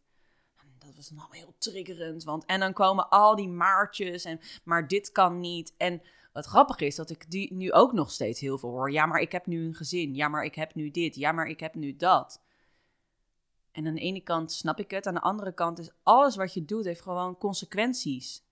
Dat 0.78 0.96
was 0.96 1.10
allemaal 1.10 1.32
heel 1.32 1.56
triggerend. 1.58 2.24
Want, 2.24 2.46
en 2.46 2.60
dan 2.60 2.74
komen 2.74 3.10
al 3.10 3.36
die 3.36 3.50
maartjes 3.50 4.24
en 4.26 4.40
maar 4.64 4.88
dit 4.88 5.12
kan 5.12 5.40
niet. 5.40 5.74
En 5.78 6.02
wat 6.34 6.46
grappig 6.46 6.80
is 6.80 6.96
dat 6.96 7.10
ik 7.10 7.32
die 7.32 7.54
nu 7.54 7.72
ook 7.72 7.94
nog 7.94 8.12
steeds 8.12 8.40
heel 8.40 8.58
veel 8.58 8.70
hoor. 8.70 8.92
Ja, 8.92 9.06
maar 9.06 9.20
ik 9.20 9.32
heb 9.32 9.46
nu 9.46 9.66
een 9.66 9.76
gezin. 9.76 10.16
Ja, 10.16 10.28
maar 10.28 10.44
ik 10.44 10.56
heb 10.56 10.76
nu 10.76 10.92
dit. 10.92 11.16
Ja, 11.16 11.32
maar 11.32 11.48
ik 11.48 11.60
heb 11.60 11.76
nu 11.76 11.96
dat. 11.96 12.42
En 13.72 13.88
aan 13.88 13.94
de 13.94 14.02
ene 14.02 14.22
kant 14.22 14.52
snap 14.52 14.80
ik 14.80 14.92
het. 14.92 15.08
Aan 15.08 15.14
de 15.14 15.22
andere 15.22 15.54
kant 15.54 15.80
is 15.80 15.92
alles 16.04 16.36
wat 16.36 16.54
je 16.54 16.66
doet 16.66 16.86
heeft 16.86 17.02
gewoon 17.02 17.38
consequenties. 17.38 18.44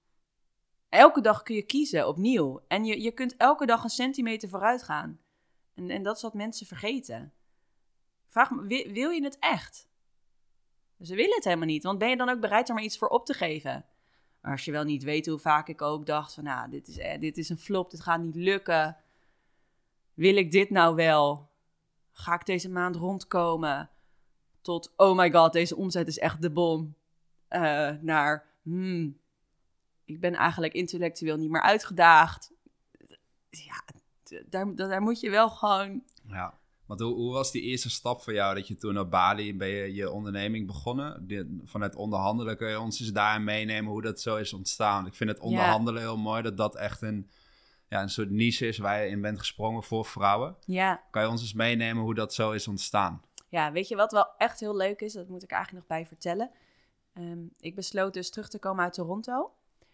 Elke 0.94 1.22
dag 1.22 1.44
kun 1.44 1.56
je 1.56 1.62
kiezen 1.62 2.08
opnieuw. 2.08 2.62
En 2.68 2.86
je, 2.86 3.02
je 3.02 3.12
kunt 3.12 3.38
elke 3.38 3.66
dag 3.66 3.84
een 3.84 3.90
centimeter 3.90 4.50
vooruit 4.50 4.84
gaan. 4.84 5.20
En, 5.74 5.90
en 5.90 6.04
dat 6.04 6.16
is 6.16 6.22
wat 6.22 6.34
mensen 6.34 6.68
vergeten. 6.68 7.34
Vraag 8.28 8.52
me, 8.52 8.92
wil, 8.94 9.10
je 9.10 9.24
het 9.24 9.40
echt? 9.40 9.88
Ze 11.02 11.16
willen 11.16 11.36
het 11.36 11.44
helemaal 11.44 11.66
niet. 11.66 11.84
Want 11.84 11.98
ben 12.00 12.10
je 12.10 12.18
dan 12.18 12.30
ook 12.30 12.40
bereid 12.40 12.68
er 12.68 12.76
maar 12.76 12.84
iets 12.84 12.98
voor 12.98 13.08
op 13.08 13.26
te 13.26 13.34
geven? 13.34 13.86
Maar 14.42 14.52
als 14.52 14.66
je 14.66 14.72
wel 14.72 14.84
niet 14.84 15.04
weet 15.04 15.26
hoe 15.26 15.40
vaak 15.40 15.68
ik 15.68 15.82
ook 15.82 16.06
dacht 16.06 16.34
van... 16.34 16.44
Nou, 16.44 16.70
dit 16.70 16.88
is, 16.88 16.98
eh, 16.98 17.20
dit 17.20 17.38
is 17.38 17.50
een 17.50 17.58
flop, 17.58 17.92
dit 17.92 18.02
gaat 18.02 18.22
niet 18.22 18.36
lukken. 18.36 18.98
Wil 20.14 20.36
ik 20.36 20.52
dit 20.52 20.70
nou 20.70 20.96
wel? 20.96 21.50
Ga 22.12 22.34
ik 22.34 22.46
deze 22.46 22.70
maand 22.70 22.96
rondkomen? 22.96 23.90
Tot, 24.62 24.94
oh 24.96 25.18
my 25.18 25.32
god, 25.32 25.54
deze 25.54 25.76
omzet 25.76 26.08
is 26.08 26.20
echt 26.20 26.42
de 26.42 26.52
bom. 26.52 26.96
Eh, 27.48 27.90
naar, 28.02 28.48
hmm, 28.62 29.22
ik 30.06 30.20
ben 30.20 30.34
eigenlijk 30.34 30.74
intellectueel 30.74 31.38
niet 31.38 31.50
meer 31.50 31.62
uitgedaagd. 31.62 32.52
Ja, 33.50 33.84
daar, 34.50 34.76
daar 34.76 35.02
moet 35.02 35.20
je 35.20 35.30
wel 35.30 35.50
gewoon... 35.50 36.04
Ja. 36.28 36.62
Want 36.86 37.00
hoe, 37.00 37.14
hoe 37.14 37.34
was 37.34 37.52
die 37.52 37.62
eerste 37.62 37.90
stap 37.90 38.22
voor 38.22 38.34
jou 38.34 38.56
dat 38.56 38.68
je 38.68 38.76
toen 38.76 39.00
op 39.00 39.12
Bali 39.12 39.58
ben 39.58 39.68
je, 39.68 39.94
je 39.94 40.12
onderneming 40.12 40.68
begonnen? 40.68 41.28
Vanuit 41.64 41.96
onderhandelen 41.96 42.58
kun 42.58 42.70
je 42.70 42.80
ons 42.80 43.00
eens 43.00 43.12
daarin 43.12 43.44
meenemen 43.44 43.92
hoe 43.92 44.02
dat 44.02 44.22
zo 44.22 44.36
is 44.36 44.54
ontstaan. 44.54 45.06
Ik 45.06 45.14
vind 45.14 45.30
het 45.30 45.40
onderhandelen 45.40 46.02
heel 46.02 46.18
mooi, 46.18 46.42
dat 46.42 46.58
dat 46.58 46.76
echt 46.76 47.02
een, 47.02 47.30
ja, 47.88 48.02
een 48.02 48.10
soort 48.10 48.30
niche 48.30 48.68
is 48.68 48.78
waar 48.78 49.04
je 49.04 49.10
in 49.10 49.22
bent 49.22 49.40
gesprongen 49.40 49.84
voor 49.84 50.06
vrouwen. 50.06 50.56
Ja, 50.66 51.04
Kan 51.12 51.22
je 51.22 51.30
ons 51.30 51.42
eens 51.42 51.54
meenemen 51.54 52.04
hoe 52.04 52.16
dat 52.16 52.34
zo 52.34 52.52
is 52.52 52.68
ontstaan? 52.68 53.22
ja, 53.50 53.72
weet 53.72 53.88
je 53.88 53.96
wat 53.96 54.12
wel 54.12 54.28
echt 54.38 54.60
heel 54.60 54.76
leuk 54.76 55.02
is? 55.02 55.14
Dat 55.14 55.28
moet 55.28 55.44
ik 55.44 55.52
eigenlijk 55.52 55.88
nog 55.88 55.98
bij 55.98 56.08
vertellen. 56.08 56.52
Ehm, 57.14 57.40
ik 57.60 57.76
besloot 57.76 58.14
dus 58.14 58.30
terug 58.30 58.50
te 58.50 58.60
komen 58.60 58.84
uit 58.84 58.94
Toronto. 58.94 59.52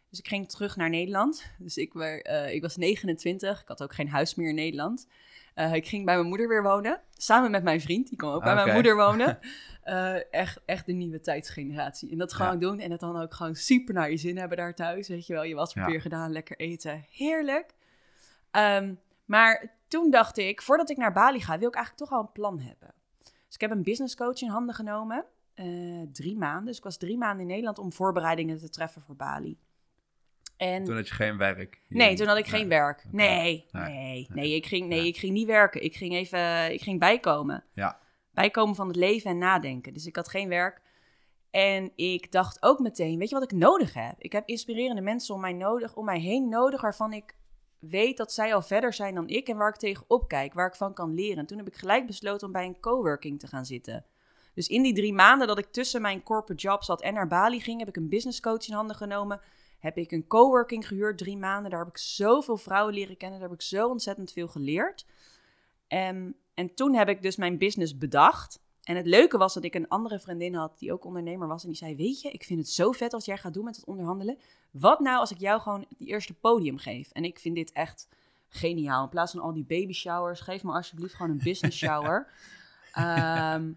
Dus 0.09 0.19
ik 0.19 0.27
ging 0.27 0.49
terug 0.49 0.75
naar 0.75 0.89
Nederland. 0.89 1.51
Dus 1.57 1.77
ik, 1.77 1.95
eh, 1.95 2.53
ik 2.53 2.61
was 2.61 2.75
29. 2.77 3.61
Ik 3.61 3.67
had 3.67 3.83
ook 3.83 3.93
geen 3.93 4.09
huis 4.09 4.35
meer 4.35 4.49
in 4.49 4.55
Nederland. 4.55 5.07
Eh, 5.53 5.73
ik 5.73 5.87
ging 5.87 6.05
bij 6.05 6.15
mijn 6.15 6.27
moeder 6.27 6.47
weer 6.47 6.63
wonen. 6.63 7.01
Samen 7.13 7.51
met 7.51 7.63
mijn 7.63 7.81
vriend. 7.81 8.07
Die 8.09 8.17
kwam 8.17 8.33
ook 8.33 8.43
bij 8.43 8.53
mijn 8.55 8.73
moeder 8.73 8.95
wonen. 8.95 9.39
Eh, 9.83 10.33
echt, 10.33 10.59
echt 10.65 10.85
de 10.85 10.91
nieuwe 10.91 11.19
tijdsgeneratie. 11.19 12.11
En 12.11 12.17
dat 12.17 12.33
gewoon 12.33 12.51
Ja. 12.51 12.57
doen. 12.59 12.79
En 12.79 12.91
het 12.91 12.99
dan 12.99 13.21
ook 13.21 13.33
gewoon 13.33 13.55
super 13.55 13.93
naar 13.93 14.11
je 14.11 14.17
zin 14.17 14.37
hebben 14.37 14.57
daar 14.57 14.75
thuis. 14.75 15.07
Weet 15.07 15.27
je 15.27 15.33
wel, 15.33 15.43
je 15.43 15.55
waspapier 15.55 15.93
Ja. 15.93 15.99
gedaan, 15.99 16.31
lekker 16.31 16.57
eten. 16.59 17.05
Heerlijk. 17.09 17.73
Ehm, 18.51 18.93
maar 19.25 19.77
toen 19.87 20.09
dacht 20.11 20.37
ik, 20.37 20.61
voordat 20.61 20.89
ik 20.89 20.97
naar 20.97 21.13
Bali 21.13 21.41
ga, 21.41 21.57
wil 21.57 21.67
ik 21.67 21.75
eigenlijk 21.75 22.05
toch 22.09 22.17
al 22.19 22.23
een 22.25 22.31
plan 22.31 22.59
hebben. 22.59 22.93
Dus 23.45 23.55
ik 23.55 23.61
heb 23.61 23.71
een 23.71 23.83
business 23.83 24.15
coach 24.15 24.41
in 24.41 24.49
handen 24.49 24.75
genomen. 24.75 25.25
drie 26.11 26.37
maanden. 26.37 26.65
Dus 26.65 26.77
ik 26.77 26.83
was 26.83 26.97
drie 26.97 27.17
maanden 27.17 27.41
in 27.41 27.47
Nederland 27.47 27.79
om 27.79 27.93
voorbereidingen 27.93 28.57
te 28.57 28.69
treffen 28.69 29.01
voor 29.01 29.15
Bali. 29.15 29.57
En 30.59 30.83
Toen 30.83 30.95
had 30.95 31.07
je 31.07 31.13
geen 31.13 31.37
werk. 31.37 31.81
Nee, 31.87 32.15
toen 32.15 32.27
had 32.27 32.37
ik 32.37 32.51
Nee. 32.51 32.59
geen 32.59 32.69
werk. 32.69 33.03
Nee, 33.11 33.65
Nee. 33.71 33.83
nee, 33.91 34.27
nee, 34.33 34.55
ik 34.55 34.65
ging, 34.65 34.87
nee, 34.87 34.99
Nee. 34.99 35.07
ik 35.07 35.17
ging 35.17 35.33
niet 35.33 35.47
werken. 35.47 35.83
Ik 35.83 35.95
ging 35.95 36.13
even, 36.13 36.73
ik 36.73 36.81
ging 36.81 36.99
bijkomen. 36.99 37.63
Ja. 37.73 37.99
Bijkomen 38.33 38.75
van 38.75 38.87
het 38.87 38.95
leven 38.95 39.29
en 39.31 39.37
nadenken. 39.37 39.93
Dus 39.93 40.05
ik 40.05 40.15
had 40.15 40.29
geen 40.29 40.49
werk. 40.49 40.81
En 41.51 41.91
ik 41.95 42.31
dacht 42.31 42.63
ook 42.63 42.79
meteen, 42.79 43.17
weet 43.19 43.29
je 43.29 43.35
wat 43.39 43.51
ik 43.51 43.57
nodig 43.57 43.93
heb? 43.93 44.13
Ik 44.17 44.31
heb 44.31 44.47
inspirerende 44.47 45.01
mensen 45.01 45.35
om 45.35 45.41
mij, 45.41 45.53
nodig, 45.53 45.95
om 45.95 46.05
mij 46.05 46.19
heen 46.19 46.49
nodig, 46.49 46.81
waarvan 46.81 47.13
ik 47.13 47.35
weet 47.79 48.17
dat 48.17 48.33
zij 48.33 48.53
al 48.53 48.61
verder 48.61 48.93
zijn 48.93 49.15
dan 49.15 49.27
ik 49.27 49.47
en 49.47 49.57
waar 49.57 49.69
ik 49.69 49.75
tegenop 49.75 50.27
kijk, 50.27 50.53
waar 50.53 50.67
ik 50.67 50.75
van 50.75 50.93
kan 50.93 51.13
leren. 51.13 51.37
En 51.37 51.45
toen 51.45 51.57
heb 51.57 51.67
ik 51.67 51.75
gelijk 51.75 52.05
besloten 52.07 52.47
om 52.47 52.53
bij 52.53 52.65
een 52.65 52.79
coworking 52.79 53.39
te 53.39 53.47
gaan 53.47 53.65
zitten. 53.65 54.05
Dus 54.53 54.67
in 54.67 54.81
die 54.81 54.93
drie 54.93 55.13
maanden 55.13 55.47
dat 55.47 55.57
ik 55.57 55.71
tussen 55.71 56.01
mijn 56.01 56.23
corporate 56.23 56.61
job 56.61 56.83
zat 56.83 57.01
en 57.01 57.13
naar 57.13 57.27
Bali 57.27 57.59
ging, 57.61 57.79
heb 57.79 57.87
ik 57.87 57.95
een 57.95 58.09
business 58.09 58.39
coach 58.39 58.67
in 58.67 58.73
handen 58.73 58.95
genomen. 58.95 59.41
Heb 59.79 59.97
ik 59.97 60.11
een 60.11 60.27
coworking 60.27 60.87
gehuurd, 60.87 61.17
drie 61.17 61.37
maanden. 61.37 61.71
Daar 61.71 61.79
heb 61.79 61.89
ik 61.89 61.97
zoveel 61.97 62.57
vrouwen 62.57 62.93
leren 62.93 63.17
kennen. 63.17 63.39
Daar 63.39 63.49
heb 63.49 63.57
ik 63.57 63.65
zo 63.65 63.87
ontzettend 63.87 64.31
veel 64.31 64.47
geleerd. 64.47 65.05
En, 65.87 66.35
en 66.53 66.73
toen 66.73 66.93
heb 66.93 67.09
ik 67.09 67.21
dus 67.21 67.35
mijn 67.35 67.57
business 67.57 67.97
bedacht. 67.97 68.59
En 68.83 68.95
het 68.95 69.05
leuke 69.05 69.37
was 69.37 69.53
dat 69.53 69.63
ik 69.63 69.75
een 69.75 69.87
andere 69.87 70.19
vriendin 70.19 70.55
had 70.55 70.79
die 70.79 70.93
ook 70.93 71.05
ondernemer 71.05 71.47
was. 71.47 71.63
En 71.63 71.69
die 71.69 71.77
zei, 71.77 71.95
weet 71.95 72.21
je, 72.21 72.31
ik 72.31 72.43
vind 72.43 72.59
het 72.59 72.69
zo 72.69 72.91
vet 72.91 73.13
als 73.13 73.25
jij 73.25 73.37
gaat 73.37 73.53
doen 73.53 73.63
met 73.63 73.75
het 73.75 73.85
onderhandelen. 73.85 74.37
Wat 74.71 74.99
nou 74.99 75.17
als 75.17 75.31
ik 75.31 75.39
jou 75.39 75.61
gewoon 75.61 75.85
die 75.97 76.07
eerste 76.07 76.33
podium 76.33 76.77
geef? 76.77 77.11
En 77.11 77.23
ik 77.23 77.39
vind 77.39 77.55
dit 77.55 77.71
echt 77.71 78.07
geniaal. 78.49 79.03
In 79.03 79.09
plaats 79.09 79.31
van 79.31 79.41
al 79.41 79.53
die 79.53 79.65
baby 79.65 79.93
showers, 79.93 80.39
geef 80.39 80.63
me 80.63 80.71
alsjeblieft 80.71 81.13
gewoon 81.13 81.31
een 81.31 81.43
business 81.43 81.77
shower. 81.77 82.27
Ehm, 82.91 83.71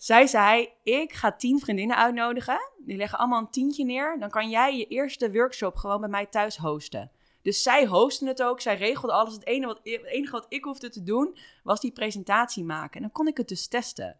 zij 0.00 0.26
zei, 0.26 0.68
ik 0.82 1.12
ga 1.12 1.32
tien 1.32 1.58
vriendinnen 1.58 1.96
uitnodigen. 1.96 2.70
Die 2.78 2.96
leggen 2.96 3.18
allemaal 3.18 3.40
een 3.40 3.50
tientje 3.50 3.84
neer. 3.84 4.16
Dan 4.18 4.30
kan 4.30 4.50
jij 4.50 4.76
je 4.76 4.86
eerste 4.86 5.32
workshop 5.32 5.76
gewoon 5.76 6.00
bij 6.00 6.08
mij 6.08 6.26
thuis 6.26 6.56
hosten. 6.56 7.10
Dus 7.42 7.62
zij 7.62 7.86
hosten 7.86 8.26
het 8.26 8.42
ook. 8.42 8.60
Zij 8.60 8.76
regelde 8.76 9.12
alles. 9.12 9.34
Het 9.34 9.46
enige 9.46 10.30
wat, 10.30 10.46
ik 10.48 10.64
hoefde 10.64 10.88
te 10.88 11.02
doen, 11.02 11.36
was 11.62 11.80
die 11.80 11.92
presentatie 11.92 12.64
maken. 12.64 12.94
En 12.94 13.00
dan 13.00 13.12
kon 13.12 13.26
ik 13.26 13.36
het 13.36 13.48
dus 13.48 13.68
testen. 13.68 14.18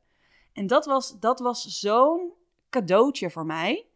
En 0.52 0.66
dat 0.66 0.86
was, 0.86 1.18
dat 1.20 1.40
was 1.40 1.80
zo'n 1.80 2.32
cadeautje 2.70 3.30
voor 3.30 3.46
mij. 3.46 3.86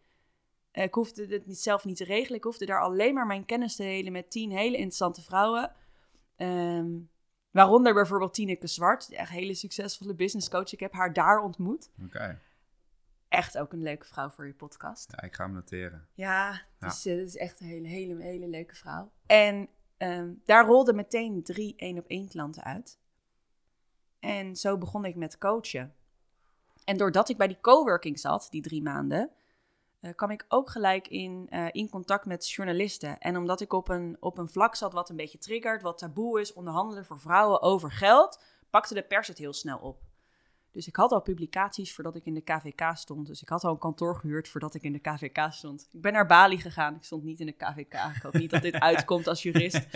Ik 0.73 0.95
hoefde 0.95 1.27
het 1.27 1.47
niet, 1.47 1.59
zelf 1.59 1.85
niet 1.85 1.97
te 1.97 2.05
regelen. 2.05 2.39
Ik 2.39 2.45
hoefde 2.45 2.67
daar 2.67 2.81
alleen 2.81 3.15
maar 3.15 3.27
mijn 3.27 3.45
kennis 3.45 3.77
te 3.77 3.83
delen 3.83 4.13
met 4.13 4.31
tien 4.31 4.51
hele 4.51 4.77
interessante 4.77 5.23
vrouwen. 5.23 5.73
Ehm, 6.37 6.91
waaronder 7.55 7.95
bijvoorbeeld 7.95 8.35
Tineke 8.35 8.67
Zwart, 8.67 9.11
echt 9.11 9.31
hele 9.31 9.55
succesvolle 9.55 10.15
business 10.15 10.49
coach. 10.49 10.73
Ik 10.73 10.81
heb 10.81 10.93
haar 10.93 11.13
daar 11.13 11.39
ontmoet. 11.39 11.91
Oké. 12.05 12.41
Echt 13.29 13.59
ook 13.59 13.73
een 13.73 13.83
leuke 13.83 14.07
vrouw 14.07 14.31
voor 14.31 14.47
je 14.47 14.55
podcast. 14.55 15.13
Ja, 15.17 15.23
ik 15.23 15.35
ga 15.35 15.45
hem 15.45 15.53
noteren. 15.53 16.09
Ja, 16.15 16.63
dus, 16.79 17.07
uh, 17.07 17.17
dat 17.17 17.27
is 17.27 17.37
echt 17.37 17.61
een 17.61 17.67
hele, 17.67 17.89
hele, 17.89 18.23
hele 18.23 18.49
leuke 18.49 18.75
vrouw. 18.75 19.13
En 19.27 19.69
ehm, 19.97 20.33
daar 20.45 20.67
rolden 20.67 20.95
meteen 20.95 21.43
drie 21.43 21.75
één 21.77 21.99
op 21.99 22.07
één 22.07 22.29
klanten 22.29 22.65
uit. 22.65 22.99
En 24.21 24.57
zo 24.57 24.79
begon 24.79 25.05
ik 25.05 25.15
met 25.15 25.39
coachen. 25.39 25.95
En 26.85 26.97
doordat 26.97 27.29
ik 27.29 27.37
bij 27.37 27.49
die 27.49 27.61
coworking 27.61 28.21
zat, 28.21 28.47
die 28.51 28.63
drie 28.63 28.83
maanden, 28.83 29.31
uh, 30.05 30.11
kwam 30.15 30.31
ik 30.31 30.45
ook 30.49 30.71
gelijk 30.71 31.09
in, 31.09 31.47
uh, 31.51 31.67
in 31.71 31.89
contact 31.89 32.27
met 32.27 32.51
journalisten. 32.51 33.19
En 33.19 33.37
omdat 33.37 33.61
ik 33.61 33.73
op 33.73 33.89
een, 33.89 34.17
op 34.21 34.39
een 34.39 34.49
vlak 34.49 34.75
zat 34.75 34.93
wat 34.93 35.11
een 35.11 35.17
beetje 35.17 35.39
triggert, 35.39 35.83
wat 35.83 35.99
taboe 35.99 36.41
is, 36.41 36.53
onderhandelen 36.53 37.05
voor 37.05 37.21
vrouwen 37.21 37.63
over 37.63 37.93
geld, 37.93 38.43
pakte 38.71 38.95
de 38.95 39.03
pers 39.03 39.29
het 39.29 39.39
heel 39.39 39.53
snel 39.53 39.79
op. 39.79 40.03
Dus 40.73 40.87
ik 40.87 40.97
had 40.97 41.13
al 41.13 41.21
publicaties 41.21 41.95
voordat 41.95 42.17
ik 42.17 42.25
in 42.25 42.35
de 42.35 42.41
KVK 42.41 42.97
stond. 42.97 43.27
Dus 43.27 43.43
ik 43.43 43.49
had 43.49 43.65
al 43.65 43.71
een 43.71 43.79
kantoor 43.79 44.17
gehuurd 44.17 44.49
voordat 44.49 44.75
ik 44.75 44.83
in 44.83 44.93
de 44.93 44.99
KVK 44.99 45.53
stond. 45.53 45.89
Ik 45.93 46.01
ben 46.01 46.13
naar 46.13 46.27
Bali 46.27 46.59
gegaan. 46.59 46.95
Ik 46.95 47.05
stond 47.05 47.25
niet 47.25 47.41
in 47.41 47.47
de 47.47 47.53
KVK. 47.53 47.95
Ik 48.17 48.23
hoop 48.23 48.33
niet 48.33 48.51
dat 48.51 48.63
dit 48.63 48.75
uitkomt 48.91 49.27
als 49.27 49.43
jurist. 49.43 49.87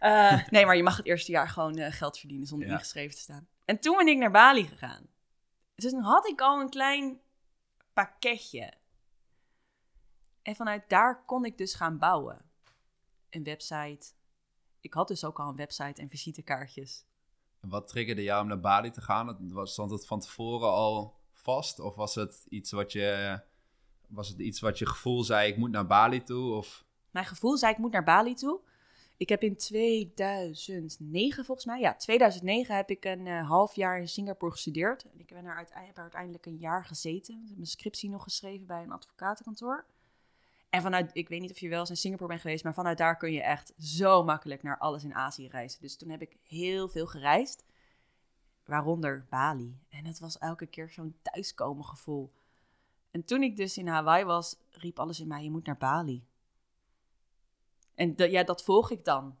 Uh, 0.00 0.48
nee, 0.48 0.66
maar 0.66 0.76
je 0.76 0.82
mag 0.82 0.96
het 0.96 1.06
eerste 1.06 1.32
jaar 1.32 1.48
gewoon 1.48 1.78
uh, 1.78 1.86
geld 1.90 2.18
verdienen 2.18 2.46
zonder 2.46 2.68
ja. 2.68 2.74
ingeschreven 2.74 3.14
te 3.14 3.20
staan. 3.20 3.48
En 3.64 3.80
toen 3.80 3.96
ben 3.96 4.08
ik 4.08 4.18
naar 4.18 4.30
Bali 4.30 4.66
gegaan. 4.66 5.06
Dus 5.74 5.90
toen 5.90 6.02
had 6.02 6.28
ik 6.28 6.40
al 6.40 6.60
een 6.60 6.70
klein 6.70 7.20
pakketje. 7.92 8.72
En 10.48 10.56
vanuit 10.56 10.88
daar 10.88 11.24
kon 11.24 11.44
ik 11.44 11.58
dus 11.58 11.74
gaan 11.74 11.98
bouwen. 11.98 12.44
Een 13.30 13.44
website. 13.44 14.12
Ik 14.80 14.94
had 14.94 15.08
dus 15.08 15.24
ook 15.24 15.38
al 15.38 15.48
een 15.48 15.56
website 15.56 16.00
en 16.00 16.08
visitekaartjes. 16.08 17.06
En 17.60 17.68
wat 17.68 17.88
triggerde 17.88 18.22
jou 18.22 18.42
om 18.42 18.48
naar 18.48 18.60
Bali 18.60 18.90
te 18.90 19.00
gaan? 19.00 19.52
Was, 19.52 19.72
stond 19.72 19.90
het 19.90 20.06
van 20.06 20.20
tevoren 20.20 20.68
al 20.68 21.20
vast? 21.32 21.80
Of 21.80 21.94
was 21.94 22.14
het 22.14 22.46
iets 22.48 22.70
wat 22.70 22.92
je, 22.92 23.40
was 24.06 24.28
het 24.28 24.38
iets 24.38 24.60
wat 24.60 24.78
je 24.78 24.86
gevoel 24.86 25.22
zei, 25.22 25.50
ik 25.50 25.56
moet 25.56 25.70
naar 25.70 25.86
Bali 25.86 26.22
toe? 26.22 26.54
Of? 26.54 26.84
Mijn 27.10 27.26
gevoel 27.26 27.56
zei, 27.56 27.72
ik 27.72 27.78
moet 27.78 27.92
naar 27.92 28.04
Bali 28.04 28.34
toe. 28.34 28.60
Ik 29.16 29.28
heb 29.28 29.42
in 29.42 29.56
2009 29.56 31.44
volgens 31.44 31.66
mij, 31.66 31.80
ja, 31.80 31.94
2009 31.94 32.76
heb 32.76 32.90
ik 32.90 33.04
een 33.04 33.26
uh, 33.26 33.48
half 33.48 33.74
jaar 33.74 33.98
in 33.98 34.08
Singapore 34.08 34.52
gestudeerd. 34.52 35.04
En 35.04 35.20
ik 35.20 35.28
ben 35.28 35.44
er 35.44 35.56
uiteindelijk, 35.56 35.86
heb 35.86 35.96
er 35.96 36.02
uiteindelijk 36.02 36.46
een 36.46 36.58
jaar 36.58 36.84
gezeten. 36.84 37.34
Ik 37.34 37.48
heb 37.48 37.56
mijn 37.56 37.66
scriptie 37.66 38.10
nog 38.10 38.22
geschreven 38.22 38.66
bij 38.66 38.82
een 38.82 38.92
advocatenkantoor. 38.92 39.86
En 40.70 40.82
vanuit, 40.82 41.10
ik 41.12 41.28
weet 41.28 41.40
niet 41.40 41.50
of 41.50 41.58
je 41.58 41.68
wel 41.68 41.80
eens 41.80 41.90
in 41.90 41.96
Singapore 41.96 42.28
bent 42.28 42.40
geweest, 42.40 42.64
maar 42.64 42.74
vanuit 42.74 42.98
daar 42.98 43.16
kun 43.16 43.32
je 43.32 43.42
echt 43.42 43.72
zo 43.78 44.24
makkelijk 44.24 44.62
naar 44.62 44.78
alles 44.78 45.04
in 45.04 45.14
Azië 45.14 45.48
reizen. 45.48 45.80
Dus 45.80 45.96
toen 45.96 46.08
heb 46.08 46.22
ik 46.22 46.36
heel 46.42 46.88
veel 46.88 47.06
gereisd, 47.06 47.64
waaronder 48.64 49.26
Bali. 49.28 49.78
En 49.88 50.06
het 50.06 50.18
was 50.18 50.38
elke 50.38 50.66
keer 50.66 50.90
zo'n 50.90 51.18
thuiskomen 51.22 51.84
gevoel. 51.84 52.32
En 53.10 53.24
toen 53.24 53.42
ik 53.42 53.56
dus 53.56 53.78
in 53.78 53.86
Hawaii 53.86 54.24
was, 54.24 54.56
riep 54.70 54.98
alles 54.98 55.20
in 55.20 55.28
mij, 55.28 55.42
je 55.42 55.50
moet 55.50 55.66
naar 55.66 55.76
Bali. 55.76 56.26
En 57.94 58.14
ja, 58.16 58.44
dat 58.44 58.64
volg 58.64 58.90
ik 58.90 59.04
dan. 59.04 59.38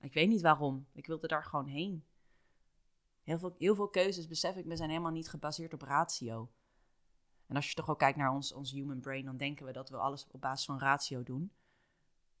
Ik 0.00 0.12
weet 0.12 0.28
niet 0.28 0.40
waarom. 0.40 0.86
Ik 0.92 1.06
wilde 1.06 1.26
daar 1.26 1.44
gewoon 1.44 1.66
heen. 1.66 2.04
Heel 3.22 3.38
veel, 3.38 3.54
heel 3.58 3.74
veel 3.74 3.88
keuzes, 3.88 4.26
besef 4.26 4.56
ik 4.56 4.64
me, 4.64 4.76
zijn 4.76 4.88
helemaal 4.88 5.12
niet 5.12 5.28
gebaseerd 5.28 5.72
op 5.72 5.82
ratio. 5.82 6.50
En 7.50 7.56
als 7.56 7.68
je 7.68 7.74
toch 7.74 7.90
ook 7.90 7.98
kijkt 7.98 8.18
naar 8.18 8.32
ons, 8.32 8.52
ons 8.52 8.72
human 8.72 9.00
brain, 9.00 9.24
dan 9.24 9.36
denken 9.36 9.66
we 9.66 9.72
dat 9.72 9.90
we 9.90 9.96
alles 9.96 10.26
op 10.30 10.40
basis 10.40 10.66
van 10.66 10.78
ratio 10.78 11.22
doen. 11.22 11.52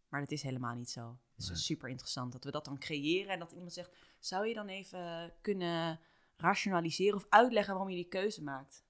Maar 0.08 0.20
dat 0.20 0.30
is 0.30 0.42
helemaal 0.42 0.74
niet 0.74 0.90
zo. 0.90 1.18
Het 1.32 1.42
is 1.42 1.48
nee. 1.48 1.56
super 1.56 1.88
interessant 1.88 2.32
dat 2.32 2.44
we 2.44 2.50
dat 2.50 2.64
dan 2.64 2.78
creëren 2.78 3.32
en 3.32 3.38
dat 3.38 3.52
iemand 3.52 3.72
zegt: 3.72 3.96
zou 4.18 4.46
je 4.46 4.54
dan 4.54 4.68
even 4.68 5.32
kunnen 5.40 6.00
rationaliseren 6.36 7.16
of 7.16 7.26
uitleggen 7.28 7.72
waarom 7.72 7.90
je 7.90 7.96
die 7.96 8.08
keuze 8.08 8.42
maakt? 8.42 8.84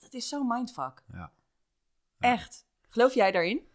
Dat 0.00 0.12
is 0.12 0.28
zo'n 0.28 0.46
mindfuck. 0.46 1.02
Ja. 1.06 1.18
ja. 1.18 1.32
Echt. 2.18 2.66
Geloof 2.88 3.14
jij 3.14 3.30
daarin? 3.30 3.68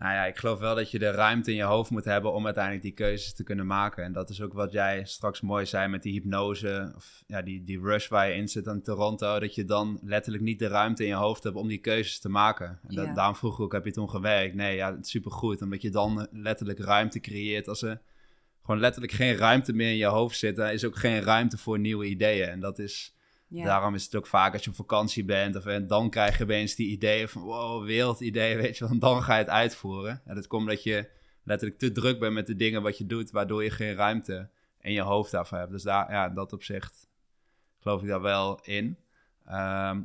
Nou 0.00 0.12
ja, 0.12 0.24
ik 0.26 0.36
geloof 0.36 0.58
wel 0.58 0.74
dat 0.74 0.90
je 0.90 0.98
de 0.98 1.10
ruimte 1.10 1.50
in 1.50 1.56
je 1.56 1.62
hoofd 1.62 1.90
moet 1.90 2.04
hebben 2.04 2.32
om 2.32 2.44
uiteindelijk 2.44 2.84
die 2.84 2.92
keuzes 2.92 3.32
te 3.34 3.42
kunnen 3.42 3.66
maken. 3.66 4.04
En 4.04 4.12
dat 4.12 4.30
is 4.30 4.42
ook 4.42 4.52
wat 4.52 4.72
jij 4.72 5.04
straks 5.04 5.40
mooi 5.40 5.66
zei 5.66 5.88
met 5.88 6.02
die 6.02 6.12
hypnose, 6.12 6.92
of 6.96 7.22
ja, 7.26 7.42
die, 7.42 7.64
die 7.64 7.80
rush 7.80 8.08
waar 8.08 8.28
je 8.28 8.34
in 8.34 8.48
zit 8.48 8.68
aan 8.68 8.82
Toronto. 8.82 9.38
Dat 9.38 9.54
je 9.54 9.64
dan 9.64 9.98
letterlijk 10.02 10.44
niet 10.44 10.58
de 10.58 10.66
ruimte 10.66 11.02
in 11.02 11.08
je 11.08 11.14
hoofd 11.14 11.42
hebt 11.42 11.56
om 11.56 11.68
die 11.68 11.78
keuzes 11.78 12.18
te 12.18 12.28
maken. 12.28 12.66
En 12.88 12.94
dat, 12.94 13.06
Ja. 13.06 13.14
daarom 13.14 13.36
vroeg 13.36 13.54
ik 13.54 13.60
ook, 13.60 13.72
heb 13.72 13.84
je 13.84 13.90
toen 13.92 14.10
gewerkt? 14.10 14.54
Nee, 14.54 14.76
ja, 14.76 14.96
supergoed. 15.00 15.62
Omdat 15.62 15.82
je 15.82 15.90
dan 15.90 16.26
letterlijk 16.30 16.78
ruimte 16.78 17.20
creëert. 17.20 17.68
Als 17.68 17.82
er 17.82 18.00
gewoon 18.62 18.80
letterlijk 18.80 19.12
geen 19.12 19.36
ruimte 19.36 19.72
meer 19.72 19.90
in 19.90 19.96
je 19.96 20.06
hoofd 20.06 20.38
zit, 20.38 20.56
dan 20.56 20.68
is 20.68 20.84
ook 20.84 20.96
geen 20.96 21.22
ruimte 21.22 21.58
voor 21.58 21.78
nieuwe 21.78 22.06
ideeën. 22.06 22.48
En 22.48 22.60
dat 22.60 22.78
is... 22.78 23.14
Ja. 23.50 23.64
Daarom 23.64 23.94
is 23.94 24.04
het 24.04 24.16
ook 24.16 24.26
vaak 24.26 24.52
als 24.52 24.64
je 24.64 24.70
op 24.70 24.76
vakantie 24.76 25.24
bent 25.24 25.56
of 25.56 25.66
en 25.66 25.86
dan 25.86 26.10
krijg 26.10 26.38
je 26.38 26.44
opeens 26.44 26.74
die 26.74 26.88
ideeën 26.88 27.28
van 27.28 27.42
wow, 27.42 27.84
wereldideeën, 27.84 28.58
weet 28.62 28.78
je 28.78 28.84
wel, 28.84 28.92
en 28.92 28.98
dan 28.98 29.22
ga 29.22 29.34
je 29.34 29.42
het 29.42 29.50
uitvoeren. 29.52 30.22
En 30.24 30.34
dat 30.34 30.46
komt 30.46 30.68
dat 30.68 30.82
je 30.82 31.10
letterlijk 31.44 31.80
te 31.80 31.92
druk 31.92 32.18
bent 32.18 32.34
met 32.34 32.46
de 32.46 32.56
dingen 32.56 32.82
wat 32.82 32.98
je 32.98 33.06
doet, 33.06 33.30
waardoor 33.30 33.64
je 33.64 33.70
geen 33.70 33.94
ruimte 33.94 34.50
in 34.80 34.92
je 34.92 35.00
hoofd 35.00 35.30
daarvoor 35.30 35.58
hebt. 35.58 35.70
Dus 35.70 35.82
daar, 35.82 36.12
ja, 36.12 36.28
dat 36.28 36.52
opzicht 36.52 37.08
geloof 37.78 38.02
ik 38.02 38.08
daar 38.08 38.20
wel 38.20 38.60
in. 38.62 38.98
Ehm, 39.46 40.02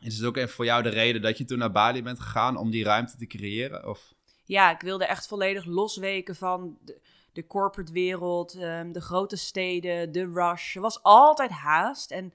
is 0.00 0.16
het 0.16 0.26
ook 0.26 0.36
even 0.36 0.54
voor 0.54 0.64
jou 0.64 0.82
de 0.82 0.88
reden 0.88 1.22
dat 1.22 1.38
je 1.38 1.44
toen 1.44 1.58
naar 1.58 1.72
Bali 1.72 2.02
bent 2.02 2.20
gegaan 2.20 2.56
om 2.56 2.70
die 2.70 2.84
ruimte 2.84 3.16
te 3.16 3.26
creëren? 3.26 3.88
Of? 3.88 4.14
ja, 4.48 4.70
ik 4.70 4.80
wilde 4.80 5.04
echt 5.04 5.26
volledig 5.26 5.64
losweken 5.64 6.36
van 6.36 6.78
de, 6.84 7.00
de 7.32 7.46
corporate 7.46 7.92
wereld, 7.92 8.54
ehm, 8.54 8.92
de 8.92 9.00
grote 9.00 9.36
steden, 9.36 10.12
de 10.12 10.30
rush. 10.32 10.76
Er 10.76 10.80
was 10.80 11.02
altijd 11.02 11.50
haast 11.50 12.10
en 12.10 12.32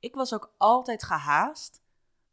ik 0.00 0.14
was 0.14 0.34
ook 0.34 0.54
altijd 0.56 1.02
gehaast. 1.02 1.80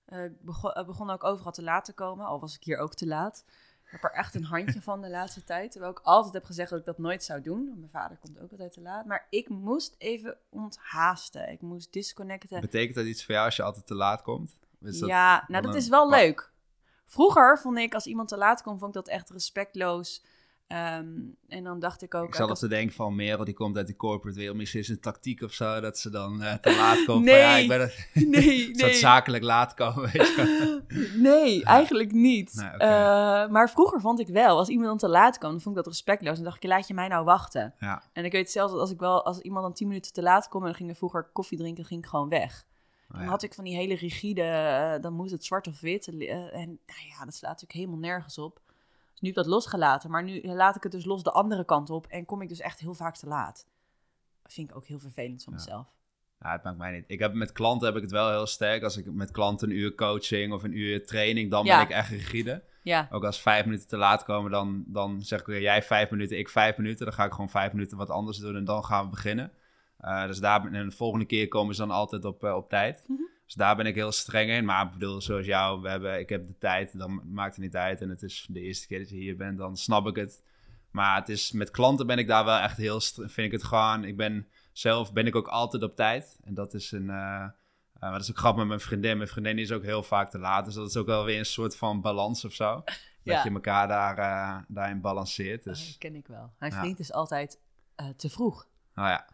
Eh, 0.06 0.24
ik 0.24 0.42
begon, 0.42 0.72
ik 0.72 0.86
begon 0.86 1.10
ook 1.10 1.24
overal 1.24 1.52
te 1.52 1.64
laat 1.64 1.86
te 1.86 1.94
komen, 1.94 2.26
al 2.26 2.40
was 2.40 2.56
ik 2.56 2.64
hier 2.64 2.78
ook 2.78 2.94
te 2.94 3.08
laat. 3.08 3.46
Ik 3.86 4.02
heb 4.02 4.04
er 4.04 4.18
echt 4.18 4.36
een 4.36 4.44
handje 4.44 4.82
van 4.92 5.02
de 5.02 5.10
laatste 5.10 5.44
tijd. 5.44 5.72
Terwijl 5.72 5.92
ik 5.92 6.00
altijd 6.00 6.34
heb 6.34 6.44
gezegd 6.46 6.70
dat 6.70 6.80
ik 6.80 6.86
dat 6.86 6.98
nooit 6.98 7.24
zou 7.24 7.42
doen. 7.42 7.66
want 7.66 7.80
Mijn 7.80 7.92
vader 7.92 8.18
komt 8.18 8.40
ook 8.40 8.52
altijd 8.52 8.72
te 8.72 8.82
laat. 8.82 9.06
Maar 9.06 9.28
ik 9.30 9.50
moest 9.50 9.96
even 9.98 10.38
onthaasten. 10.50 11.52
Ik 11.52 11.62
moest 11.62 11.94
disconnecten. 11.94 12.62
Betekent 12.62 12.96
dat 12.96 13.06
iets 13.06 13.26
voor 13.26 13.34
jou 13.34 13.46
als 13.46 13.56
je 13.56 13.64
altijd 13.64 13.88
te 13.88 13.96
laat 13.96 14.22
komt? 14.22 14.56
Is 14.82 15.00
dat 15.00 15.10
ja, 15.10 15.46
nou 15.48 15.64
dat 15.64 15.76
is 15.76 15.88
wel 15.88 16.10
leuk. 16.10 16.52
Vroeger 17.06 17.60
vond 17.60 17.78
ik 17.78 17.94
als 17.94 18.06
iemand 18.06 18.28
te 18.28 18.38
laat 18.38 18.62
kwam, 18.62 18.78
vond 18.78 18.96
ik 18.96 19.04
dat 19.04 19.14
echt 19.14 19.30
respectloos. 19.30 20.24
Ehm, 20.74 21.08
en 21.48 21.64
dan 21.64 21.80
dacht 21.80 22.02
ik 22.02 22.16
ook... 22.16 22.28
Ik 22.28 22.36
zat 22.36 22.44
ik 22.44 22.50
al 22.50 22.56
te 22.60 22.68
denken 22.68 22.96
van 22.96 23.16
Merel, 23.16 23.46
die 23.46 23.54
komt 23.54 23.78
uit 23.78 23.88
de 23.88 23.96
corporate 23.96 24.40
wereld. 24.40 24.58
Misschien 24.58 24.80
is 24.80 24.88
het 24.88 24.96
een 24.96 25.02
tactiek 25.02 25.42
of 25.42 25.52
zo, 25.52 25.80
dat 25.80 26.00
ze 26.00 26.10
dan 26.10 26.42
eh, 26.42 26.54
te 26.54 26.76
laat 26.76 27.06
komt. 27.06 27.26
Nee. 27.26 27.38
Ja, 27.38 27.56
ik 27.56 27.68
ben 27.68 27.82
het, 27.82 28.10
Nee, 28.28 28.70
nee. 28.76 28.94
zakelijk 28.94 29.44
laat 29.44 29.74
komen, 29.74 30.02
weet 30.12 30.14
je. 30.14 30.82
Nee, 31.30 31.64
eigenlijk 31.64 32.12
niet. 32.12 32.54
Nee. 32.56 32.70
Eh, 32.70 33.50
maar 33.50 33.70
vroeger 33.70 34.02
vond 34.02 34.20
ik 34.20 34.28
wel, 34.28 34.58
als 34.58 34.68
iemand 34.68 34.88
dan 34.88 34.98
te 34.98 35.08
laat 35.08 35.38
kwam, 35.38 35.52
dan 35.52 35.62
vond 35.62 35.78
ik 35.78 35.84
dat 35.84 35.94
respectloos. 35.94 36.36
Dan 36.36 36.44
dacht 36.44 36.64
ik, 36.64 36.70
laat 36.70 36.88
je 36.88 36.94
mij 36.94 37.08
nou 37.08 37.26
wachten. 37.26 37.74
Ja, 37.80 38.04
En 38.14 38.26
ik 38.26 38.32
weet 38.32 38.52
zelfs 38.52 38.72
dat 38.72 38.82
als 38.82 38.92
ik 38.92 39.00
wel, 39.00 39.26
als 39.26 39.40
iemand 39.40 39.64
dan 39.64 39.74
tien 39.74 39.88
minuten 39.88 40.14
te 40.14 40.22
laat 40.22 40.48
kwam 40.48 40.62
en 40.62 40.68
dan 40.68 40.78
ging 40.78 40.90
ik 40.90 40.98
vroeger 40.98 41.30
koffie 41.34 41.58
drinken, 41.58 41.86
ging 41.86 42.04
ik 42.04 42.10
gewoon 42.10 42.30
weg. 42.30 42.66
nou 43.08 43.22
Dan 43.22 43.30
had 43.30 43.44
ik 43.44 43.54
van 43.54 43.64
die 43.64 43.76
hele 43.76 43.96
rigide, 43.96 44.42
eh, 44.42 45.02
dan 45.02 45.14
moest 45.14 45.32
het 45.32 45.46
zwart 45.46 45.68
of 45.68 45.80
wit. 45.80 46.08
en 46.08 46.18
nou 46.18 47.08
ja, 47.10 47.26
dat 47.26 47.34
slaat 47.34 47.52
natuurlijk 47.52 47.74
helemaal 47.74 48.00
nergens 48.00 48.38
op. 48.38 48.62
Nu 49.24 49.30
heb 49.30 49.38
ik 49.38 49.44
dat 49.44 49.54
losgelaten, 49.54 50.12
maar 50.12 50.24
nu 50.24 50.42
laat 50.44 50.76
ik 50.76 50.84
het 50.84 50.92
dus 50.92 51.06
los 51.06 51.24
de 51.24 51.32
andere 51.32 51.66
kant 51.66 51.90
op 51.90 52.08
en 52.08 52.26
kom 52.26 52.42
ik 52.42 52.50
dus 52.50 52.60
echt 52.60 52.80
heel 52.80 52.94
vaak 52.94 53.16
te 53.18 53.28
laat. 53.28 53.68
Dat 54.42 54.54
vind 54.54 54.70
ik 54.70 54.76
ook 54.76 54.86
heel 54.86 55.00
vervelend 55.00 55.44
van 55.44 55.54
Ja. 55.54 55.60
mezelf. 55.60 55.88
Ja, 56.40 56.52
het 56.52 56.64
maakt 56.64 56.78
mij 56.78 56.92
niet. 56.92 57.04
Ik 57.08 57.20
heb 57.20 57.34
met 57.34 57.52
klanten 57.52 57.88
heb 57.88 57.96
ik 57.96 58.02
het 58.02 58.12
wel 58.12 58.30
heel 58.30 58.46
sterk. 58.46 58.84
Als 58.84 58.98
ik 58.98 59.12
met 59.14 59.32
klanten 59.32 59.70
een 59.70 59.76
uur 59.76 59.96
coaching 59.96 60.54
of 60.54 60.64
een 60.64 60.78
uur 60.78 61.06
training, 61.06 61.52
dan 61.52 61.66
Ja. 61.66 61.76
ben 61.78 61.86
ik 61.86 61.92
echt 61.92 62.10
rigide. 62.10 62.64
Ja, 62.82 63.08
Ook 63.12 63.24
als 63.24 63.42
vijf 63.42 63.66
minuten 63.66 63.88
te 63.88 63.98
laat 63.98 64.24
komen, 64.24 64.52
dan, 64.52 64.84
dan 64.88 65.22
zeg 65.22 65.40
ik 65.40 65.46
weer 65.46 65.62
jij 65.62 65.84
vijf 65.84 66.10
minuten, 66.10 66.38
ik 66.38 66.50
vijf 66.50 66.78
minuten. 66.78 67.06
Dan 67.06 67.14
ga 67.14 67.26
ik 67.26 67.32
gewoon 67.32 67.50
vijf 67.50 67.74
minuten 67.74 67.98
wat 67.98 68.10
anders 68.10 68.38
doen 68.38 68.56
en 68.56 68.66
dan 68.66 68.86
gaan 68.86 69.04
we 69.04 69.10
beginnen. 69.10 69.52
Eh, 69.98 70.26
dus 70.26 70.40
daar 70.40 70.66
en 70.74 70.90
de 70.90 70.96
volgende 70.96 71.26
keer 71.26 71.48
komen 71.48 71.76
ze 71.76 71.82
dan 71.82 71.92
altijd 71.92 72.26
op, 72.26 72.44
eh, 72.44 72.56
op 72.56 72.70
tijd. 72.70 73.04
Mhm. 73.08 73.22
Dus 73.54 73.62
daar 73.66 73.76
ben 73.76 73.86
ik 73.86 73.96
heel 73.96 74.12
streng 74.12 74.50
in. 74.50 74.66
Maar 74.66 74.86
ik 74.86 74.92
bedoel, 74.92 75.22
zoals 75.22 75.46
jou, 75.46 75.82
we 75.82 75.90
hebben, 75.90 76.20
ik 76.20 76.30
heb 76.30 76.48
de 76.48 76.58
tijd, 76.58 76.98
dan 76.98 77.22
maakt 77.34 77.56
het 77.56 77.64
niet 77.64 77.76
uit. 77.76 78.02
En 78.02 78.10
het 78.10 78.24
is 78.24 78.46
de 78.50 78.60
eerste 78.60 78.88
keer 78.88 79.00
dat 79.00 79.10
je 79.10 79.16
hier 79.16 79.38
bent, 79.38 79.58
dan 79.58 79.78
snap 79.78 80.08
ik 80.08 80.16
het. 80.16 80.44
Maar 80.92 81.16
het 81.16 81.30
is, 81.30 81.52
met 81.52 81.72
klanten 81.72 82.08
ben 82.08 82.18
ik 82.18 82.28
daar 82.28 82.46
wel 82.46 82.58
echt 82.60 82.78
heel, 82.78 83.00
vind 83.02 83.38
ik 83.38 83.52
het 83.52 83.64
gewoon, 83.64 84.04
ik 84.04 84.18
ben 84.18 84.48
zelf, 84.72 85.14
ben 85.14 85.28
ik 85.28 85.36
ook 85.36 85.48
altijd 85.48 85.84
op 85.84 85.96
tijd. 85.96 86.40
En 86.44 86.54
dat 86.54 86.74
is 86.74 86.92
een, 86.92 87.06
maar 87.06 87.56
dat 88.00 88.22
is 88.22 88.30
ook 88.30 88.38
grappig 88.38 88.60
met 88.60 88.68
mijn 88.68 88.80
vriendin. 88.80 89.18
Mijn 89.18 89.30
vriendin 89.30 89.58
is 89.60 89.72
ook 89.72 89.84
heel 89.84 90.04
vaak 90.04 90.30
te 90.32 90.40
laat. 90.40 90.66
Dus 90.66 90.74
dat 90.74 90.90
is 90.90 90.98
ook 90.98 91.06
wel 91.06 91.26
weer 91.26 91.40
een 91.40 91.46
soort 91.46 91.78
van 91.78 92.02
balans 92.02 92.46
of 92.46 92.54
zo. 92.54 92.74
Dat 93.24 93.34
Ja. 93.36 93.44
je 93.44 93.50
elkaar 93.50 93.88
daar, 93.88 94.18
eh, 94.18 94.64
daarin 94.68 95.02
balanceert. 95.02 95.64
dat 95.64 95.74
Dus, 95.76 95.96
ken 95.98 96.16
ik 96.16 96.28
wel. 96.28 96.54
Mijn 96.60 96.72
Ja. 96.72 96.80
vriend 96.80 97.00
is 97.00 97.12
altijd 97.14 97.60
te 98.16 98.30
vroeg. 98.30 98.68
nou 98.94 99.10
ja. 99.10 99.28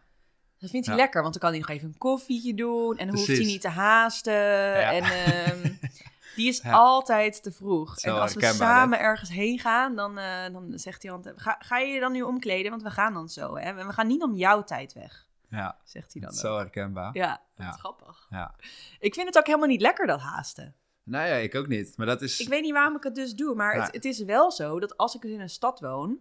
Dat 0.60 0.70
vindt 0.70 0.86
hij 0.86 0.96
Ja. 0.96 1.02
lekker, 1.02 1.20
want 1.22 1.32
dan 1.34 1.42
kan 1.42 1.50
hij 1.50 1.60
nog 1.60 1.68
even 1.68 1.88
een 1.88 1.98
koffietje 1.98 2.54
doen. 2.54 2.96
En 2.98 3.06
dan 3.06 3.16
hoeft 3.16 3.26
hij 3.28 3.38
niet 3.38 3.60
te 3.60 3.68
haasten. 3.68 4.74
En 4.86 5.02
ehm, 5.04 5.74
die 6.36 6.48
is 6.48 6.60
Ja. 6.62 6.70
altijd 6.72 7.42
te 7.42 7.52
vroeg. 7.52 7.98
Zo 7.98 8.08
en 8.08 8.20
als 8.20 8.34
we 8.34 8.44
samen 8.46 8.98
ergens 9.00 9.30
heen 9.30 9.58
gaan, 9.58 9.96
dan, 9.96 10.18
eh, 10.18 10.52
dan 10.52 10.72
zegt 10.78 11.02
hij 11.02 11.12
altijd... 11.12 11.40
Ga, 11.40 11.56
ga 11.58 11.78
je 11.78 11.92
je 11.92 12.00
dan 12.00 12.12
nu 12.12 12.22
omkleden? 12.22 12.70
Want 12.70 12.82
we 12.82 12.90
gaan 12.90 13.14
dan 13.14 13.28
zo. 13.28 13.56
Hè? 13.56 13.74
We 13.74 13.92
gaan 13.92 14.06
niet 14.06 14.22
om 14.22 14.34
jouw 14.34 14.64
tijd 14.64 14.92
weg, 14.92 15.28
Ja, 15.50 15.78
zegt 15.84 16.12
hij 16.12 16.22
dan 16.22 16.32
zo 16.32 16.56
herkenbaar. 16.56 17.10
Ja, 17.16 17.42
dat 17.54 17.66
is 17.74 17.80
grappig. 17.80 18.26
Ja. 18.30 18.54
Ik 18.98 19.14
vind 19.14 19.26
het 19.26 19.38
ook 19.38 19.46
helemaal 19.46 19.68
niet 19.68 19.80
lekker, 19.80 20.06
dat 20.06 20.20
haasten. 20.20 20.74
Nou 21.02 21.26
ja, 21.28 21.34
ik 21.34 21.54
ook 21.54 21.66
niet. 21.66 21.96
Maar 21.96 22.06
dat 22.06 22.22
is... 22.22 22.40
Ik 22.40 22.48
weet 22.48 22.62
niet 22.62 22.72
waarom 22.72 22.96
ik 22.96 23.02
het 23.02 23.14
dus 23.14 23.34
doe, 23.34 23.54
maar 23.54 23.74
het, 23.82 23.92
het 23.94 24.04
is 24.04 24.22
wel 24.22 24.50
zo 24.52 24.80
dat 24.80 24.96
als 24.96 25.14
ik 25.14 25.20
dus 25.20 25.30
in 25.30 25.40
een 25.40 25.48
stad 25.50 25.80
woon, 25.80 26.18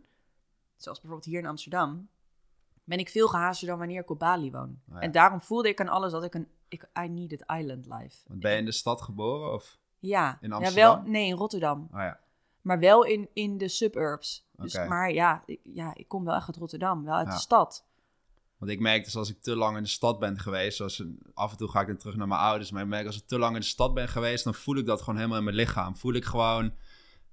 zoals 0.78 1.00
bijvoorbeeld 1.02 1.30
hier 1.32 1.40
in 1.40 1.46
Amsterdam, 1.46 2.10
ben 2.90 3.00
ik 3.00 3.10
veel 3.10 3.28
gehaaster 3.28 3.68
dan 3.68 3.78
wanneer 3.78 4.02
ik 4.02 4.10
op 4.10 4.20
Bali 4.20 4.52
woon. 4.52 4.80
Oh 4.90 4.94
ja. 4.96 5.00
En 5.00 5.12
daarom 5.12 5.42
voelde 5.42 5.70
ik 5.70 5.82
aan 5.82 5.88
alles 5.88 6.12
dat 6.12 6.24
ik 6.24 6.34
een, 6.34 6.48
ik, 6.68 6.90
I 7.04 7.08
needed 7.10 7.44
island 7.48 7.86
life. 7.86 8.18
Want 8.28 8.40
Ben 8.40 8.52
je 8.52 8.58
in 8.58 8.66
de 8.66 8.72
stad 8.72 9.02
geboren? 9.02 9.54
Of? 9.54 9.78
Ja, 10.00 10.38
In 10.42 10.50
ja 10.50 10.56
Amsterdam? 10.56 11.04
wel, 11.04 11.12
nee, 11.12 11.28
in 11.28 11.36
Rotterdam. 11.36 11.88
Oh 11.92 12.00
ja. 12.00 12.20
Maar 12.62 12.80
wel 12.80 13.04
in, 13.04 13.30
in 13.34 13.58
de 13.58 13.68
suburbs. 13.68 14.48
Dus. 14.58 14.74
Maar 14.88 15.12
ja 15.12 15.44
ik, 15.46 15.60
ja, 15.64 15.92
ik 15.96 16.08
kom 16.08 16.26
wel 16.26 16.36
echt 16.36 16.48
uit 16.48 16.58
Rotterdam, 16.58 17.04
wel 17.04 17.16
uit 17.16 17.28
Ja. 17.28 17.34
de 17.34 17.40
stad. 17.40 17.86
Want 18.58 18.72
ik 18.72 18.80
merk 18.80 19.04
dus 19.04 19.16
als 19.16 19.30
ik 19.30 19.42
te 19.42 19.56
lang 19.56 19.78
in 19.78 19.84
de 19.84 19.90
stad 19.90 20.20
ben 20.20 20.40
geweest, 20.40 20.78
zoals 20.78 21.04
af 21.34 21.52
en 21.52 21.58
toe 21.58 21.70
ga 21.70 21.82
ik 21.82 21.88
dan 21.88 21.98
terug 21.98 22.16
naar 22.16 22.28
mijn 22.28 22.40
ouders, 22.42 22.72
maar 22.72 22.82
ik 22.84 22.88
merk 22.88 23.06
als 23.06 23.18
ik 23.18 23.28
te 23.28 23.40
lang 23.40 23.54
in 23.56 23.62
de 23.62 23.66
stad 23.68 23.94
ben 23.94 24.08
geweest, 24.08 24.44
dan 24.44 24.54
voel 24.54 24.76
ik 24.78 24.86
dat 24.86 25.00
gewoon 25.00 25.16
helemaal 25.16 25.38
in 25.38 25.44
mijn 25.44 25.56
lichaam. 25.56 25.98
Voel 25.98 26.14
ik 26.14 26.26
gewoon 26.26 26.74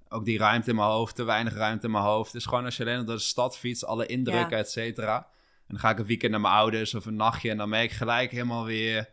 ook 0.09 0.25
die 0.25 0.37
ruimte 0.37 0.69
in 0.69 0.75
mijn 0.75 0.87
hoofd, 0.89 1.15
te 1.15 1.23
weinig 1.23 1.53
ruimte 1.53 1.85
in 1.85 1.91
mijn 1.91 2.03
hoofd. 2.03 2.31
Dus 2.31 2.45
gewoon 2.45 2.65
als 2.65 2.77
je 2.77 2.83
alleen 2.83 3.05
door 3.05 3.15
de 3.15 3.21
stad 3.21 3.57
fietst, 3.57 3.85
alle 3.85 4.05
indrukken, 4.05 4.57
Ja. 4.57 4.63
et 4.63 4.71
cetera. 4.71 5.27
En 5.67 5.73
dan 5.73 5.79
ga 5.79 5.89
ik 5.89 5.99
een 5.99 6.05
weekend 6.05 6.31
naar 6.31 6.41
mijn 6.41 6.53
ouders 6.53 6.93
of 6.93 7.05
een 7.05 7.15
nachtje 7.15 7.49
en 7.49 7.57
dan 7.57 7.69
merk 7.69 7.91
ik 7.91 7.97
gelijk 7.97 8.31
helemaal 8.31 8.65
weer, 8.65 9.09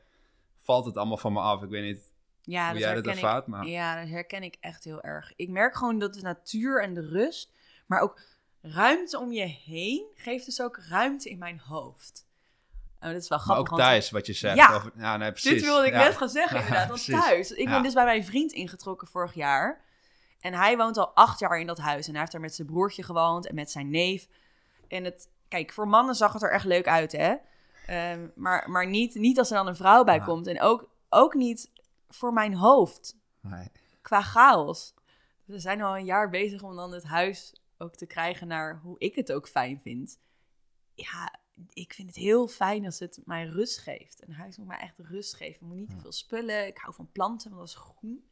valt 0.59 0.85
het 0.85 0.97
allemaal 0.97 1.17
van 1.17 1.33
me 1.33 1.41
af. 1.41 1.63
Ik 1.63 1.69
weet 1.69 1.83
niet 1.85 2.13
Ja, 2.43 2.65
hoe 2.65 2.73
dat 2.73 2.83
jij 2.83 2.95
dat 2.95 3.07
ervaart, 3.07 3.43
ik, 3.43 3.49
maar 3.49 3.67
Ja, 3.67 4.01
dat 4.01 4.09
herken 4.09 4.43
ik 4.43 4.57
echt 4.61 4.85
heel 4.85 5.03
erg. 5.03 5.33
Ik 5.37 5.49
merk 5.49 5.77
gewoon 5.77 5.99
dat 5.99 6.15
de 6.15 6.23
natuur 6.23 6.83
en 6.83 6.95
de 6.95 7.09
rust, 7.09 7.53
maar 7.87 8.01
ook 8.01 8.21
ruimte 8.63 9.19
om 9.19 9.33
je 9.33 9.47
heen, 9.47 10.07
geeft 10.15 10.45
dus 10.45 10.63
ook 10.63 10.79
ruimte 10.89 11.31
in 11.31 11.39
mijn 11.39 11.59
hoofd. 11.59 12.27
Oh, 13.01 13.11
dat 13.11 13.23
is 13.23 13.29
wel 13.29 13.39
maar 13.39 13.47
grappig. 13.47 13.73
ook 13.73 13.79
want 13.79 13.83
thuis, 13.91 14.11
wat 14.11 14.27
je 14.27 14.33
zegt. 14.33 14.57
Ja. 14.57 14.75
Over- 14.75 14.93
ja 14.97 15.17
nee, 15.17 15.31
precies. 15.31 15.51
Dit 15.51 15.63
wilde 15.63 15.87
ik 15.87 15.93
Ja. 15.93 15.99
net 16.03 16.17
gaan 16.17 16.29
zeggen, 16.29 16.59
inderdaad. 16.61 16.89
Want 16.89 17.05
thuis. 17.05 17.51
Ik 17.51 17.69
ben 17.69 17.83
dus 17.83 17.93
bij 17.95 18.05
mijn 18.05 18.25
vriend 18.25 18.53
ingetrokken 18.53 19.09
vorig 19.09 19.35
jaar. 19.35 19.81
En 20.41 20.55
hij 20.55 20.77
woont 20.77 20.97
al 20.97 21.09
acht 21.15 21.39
jaar 21.39 21.61
in 21.61 21.67
dat 21.67 21.79
huis. 21.79 22.05
En 22.07 22.11
hij 22.11 22.21
heeft 22.21 22.33
daar 22.33 22.41
met 22.41 22.55
zijn 22.55 22.67
broertje 22.69 23.03
gewoond 23.03 23.47
en 23.47 23.55
met 23.55 23.71
zijn 23.71 23.91
neef. 23.91 24.27
En 24.89 25.05
het, 25.05 25.29
kijk, 25.49 25.73
voor 25.73 25.89
mannen 25.89 26.15
zag 26.15 26.33
het 26.33 26.43
er 26.43 26.51
echt 26.53 26.65
leuk 26.65 26.89
uit, 26.89 27.13
hè? 27.13 27.35
Ehm, 27.87 28.29
maar 28.35 28.71
maar 28.71 28.87
niet, 28.89 29.15
niet 29.15 29.39
als 29.39 29.51
er 29.51 29.57
dan 29.57 29.67
een 29.67 29.77
vrouw 29.77 30.05
bij 30.05 30.21
komt. 30.21 30.47
En 30.47 30.61
ook, 30.61 30.91
ook 31.09 31.35
niet 31.35 31.71
voor 32.09 32.33
mijn 32.33 32.55
hoofd, 32.55 33.17
Nee. 33.41 33.69
qua 34.03 34.23
chaos. 34.23 34.95
We 35.45 35.59
zijn 35.59 35.83
al 35.83 35.97
een 35.97 36.05
jaar 36.05 36.31
bezig 36.31 36.63
om 36.63 36.77
dan 36.77 36.93
het 36.93 37.05
huis 37.05 37.55
ook 37.79 37.95
te 37.95 38.07
krijgen 38.07 38.47
naar 38.47 38.81
hoe 38.83 38.99
ik 38.99 39.15
het 39.15 39.33
ook 39.33 39.49
fijn 39.49 39.81
vind. 39.81 40.19
Ja, 40.95 41.35
ik 41.73 41.93
vind 41.95 42.09
het 42.09 42.17
heel 42.17 42.49
fijn 42.49 42.85
als 42.85 42.99
het 42.99 43.21
mij 43.25 43.45
rust 43.47 43.79
geeft. 43.79 44.27
Een 44.27 44.35
huis 44.35 44.57
moet 44.57 44.67
mij 44.67 44.79
echt 44.79 44.99
rust 44.99 45.35
geven. 45.35 45.55
Ik 45.55 45.61
moet 45.61 45.77
niet 45.77 45.91
te 45.91 46.01
veel 46.01 46.13
spullen. 46.13 46.67
Ik 46.67 46.79
hou 46.79 46.95
van 46.95 47.13
planten, 47.13 47.51
want 47.51 47.61
dat 47.61 47.77
is 47.77 47.83
groen. 47.85 48.29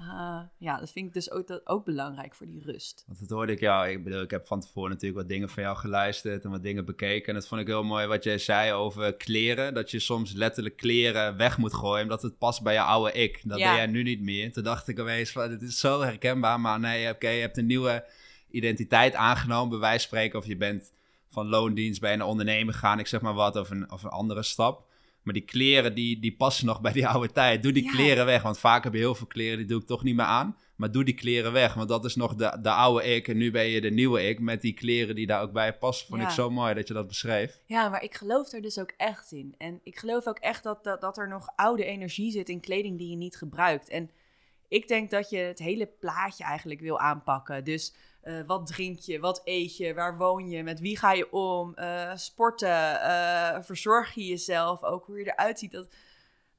Uh, 0.00 0.40
ja, 0.58 0.78
dat 0.78 0.90
vind 0.90 1.06
ik 1.06 1.12
dus 1.12 1.30
ook, 1.30 1.46
dat, 1.46 1.66
ook 1.66 1.84
belangrijk 1.84 2.34
voor 2.34 2.46
die 2.46 2.62
rust. 2.64 3.04
Want 3.06 3.20
dat 3.20 3.30
hoorde 3.30 3.52
ik 3.52 3.60
jou. 3.60 3.88
Ik 3.88 4.04
bedoel, 4.04 4.22
ik 4.22 4.30
heb 4.30 4.46
van 4.46 4.60
tevoren 4.60 4.90
natuurlijk 4.90 5.20
wat 5.20 5.28
dingen 5.28 5.48
van 5.48 5.62
jou 5.62 5.76
geluisterd 5.76 6.44
en 6.44 6.50
wat 6.50 6.62
dingen 6.62 6.84
bekeken. 6.84 7.28
En 7.28 7.34
dat 7.34 7.48
vond 7.48 7.60
ik 7.60 7.66
heel 7.66 7.82
mooi 7.84 8.06
wat 8.06 8.24
jij 8.24 8.38
zei 8.38 8.72
over 8.72 9.16
kleren. 9.16 9.74
Dat 9.74 9.90
je 9.90 9.98
soms 9.98 10.32
letterlijk 10.32 10.76
kleren 10.76 11.36
weg 11.36 11.58
moet 11.58 11.74
gooien, 11.74 12.02
omdat 12.02 12.22
het 12.22 12.38
past 12.38 12.62
bij 12.62 12.72
je 12.74 12.80
oude 12.80 13.12
ik. 13.12 13.40
Dat 13.44 13.58
Ja. 13.58 13.66
ben 13.66 13.76
jij 13.76 13.86
nu 13.86 14.02
niet 14.02 14.20
meer. 14.20 14.52
Toen 14.52 14.64
dacht 14.64 14.88
ik 14.88 14.98
opeens 14.98 15.30
van, 15.30 15.48
dit 15.48 15.62
is 15.62 15.78
zo 15.78 16.00
herkenbaar. 16.00 16.60
Maar 16.60 16.80
nee, 16.80 17.10
oké, 17.10 17.28
je 17.28 17.40
hebt 17.40 17.56
een 17.56 17.66
nieuwe 17.66 18.04
identiteit 18.50 19.14
aangenomen, 19.14 19.68
bij 19.70 19.78
wijze 19.78 19.98
van 19.98 20.06
spreken. 20.08 20.38
Of 20.38 20.46
je 20.46 20.56
bent 20.56 20.92
van 21.28 21.48
loondienst 21.48 22.00
bij 22.00 22.12
een 22.12 22.22
ondernemer 22.22 22.74
gegaan, 22.74 22.98
ik 22.98 23.06
zeg 23.06 23.20
maar 23.20 23.34
wat, 23.34 23.56
of 23.56 23.70
een, 23.70 23.90
of 23.90 24.02
een 24.02 24.10
andere 24.10 24.42
stap. 24.42 24.88
Maar 25.22 25.34
die 25.34 25.42
kleren, 25.44 25.94
die, 25.94 26.18
die 26.20 26.36
passen 26.36 26.66
nog 26.66 26.80
bij 26.80 26.92
die 26.92 27.06
oude 27.06 27.32
tijd. 27.32 27.62
Doe 27.62 27.72
die 27.72 27.84
Ja. 27.84 27.90
kleren 27.90 28.26
weg, 28.26 28.42
want 28.42 28.58
vaak 28.58 28.84
heb 28.84 28.92
je 28.92 28.98
heel 28.98 29.14
veel 29.14 29.26
kleren, 29.26 29.58
die 29.58 29.66
doe 29.66 29.80
ik 29.80 29.86
toch 29.86 30.02
niet 30.02 30.14
meer 30.16 30.24
aan. 30.24 30.56
Maar 30.76 30.92
doe 30.92 31.04
die 31.04 31.14
kleren 31.14 31.52
weg, 31.52 31.74
want 31.74 31.88
dat 31.88 32.04
is 32.04 32.14
nog 32.16 32.34
de, 32.34 32.58
de 32.62 32.70
oude 32.70 33.04
ik. 33.04 33.28
En 33.28 33.36
nu 33.36 33.50
ben 33.50 33.64
je 33.66 33.80
de 33.80 33.90
nieuwe 33.90 34.28
ik 34.28 34.40
met 34.40 34.60
die 34.60 34.72
kleren 34.72 35.14
die 35.14 35.26
daar 35.26 35.42
ook 35.42 35.52
bij 35.52 35.78
passen. 35.78 36.06
Vond 36.06 36.20
Ja. 36.20 36.26
ik 36.26 36.32
zo 36.34 36.50
mooi 36.50 36.74
dat 36.74 36.88
je 36.88 36.94
dat 36.94 37.06
beschreef. 37.06 37.58
Ja, 37.66 37.88
maar 37.88 38.02
ik 38.02 38.14
geloof 38.14 38.52
er 38.52 38.62
dus 38.62 38.78
ook 38.78 38.92
echt 38.96 39.32
in. 39.32 39.54
En 39.58 39.80
ik 39.82 39.98
geloof 39.98 40.26
ook 40.26 40.38
echt 40.38 40.62
dat, 40.62 40.84
dat, 40.84 41.00
dat 41.00 41.18
er 41.18 41.28
nog 41.28 41.46
oude 41.56 41.84
energie 41.84 42.30
zit 42.30 42.48
in 42.48 42.60
kleding 42.60 42.98
die 42.98 43.10
je 43.10 43.16
niet 43.16 43.36
gebruikt. 43.36 43.88
En 43.88 44.10
ik 44.68 44.88
denk 44.88 45.10
dat 45.10 45.30
je 45.30 45.36
het 45.38 45.58
hele 45.58 45.86
plaatje 45.86 46.44
eigenlijk 46.44 46.80
wil 46.80 46.98
aanpakken. 47.00 47.64
Dus 47.64 47.94
eh, 48.20 48.40
wat 48.46 48.66
drink 48.66 48.98
je, 48.98 49.20
wat 49.20 49.40
eet 49.44 49.76
je, 49.76 49.94
waar 49.94 50.16
woon 50.16 50.48
je, 50.48 50.62
met 50.62 50.80
wie 50.80 50.98
ga 50.98 51.12
je 51.12 51.32
om, 51.32 51.74
eh, 51.74 52.16
sporten, 52.16 53.02
eh, 53.02 53.62
verzorg 53.62 54.14
je 54.14 54.26
jezelf, 54.26 54.82
ook 54.82 55.06
hoe 55.06 55.18
je 55.18 55.24
eruit 55.24 55.58
ziet. 55.58 55.72
Dat... 55.72 55.94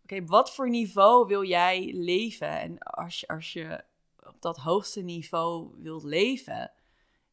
Oké, 0.04 0.26
wat 0.26 0.54
voor 0.54 0.70
niveau 0.70 1.28
wil 1.28 1.44
jij 1.44 1.94
leven? 1.94 2.60
En 2.60 2.80
als 2.80 3.20
je, 3.20 3.28
als 3.28 3.54
je 3.54 3.84
op 4.28 4.42
dat 4.42 4.58
hoogste 4.58 5.02
niveau 5.02 5.72
wilt 5.78 6.04
leven, 6.04 6.72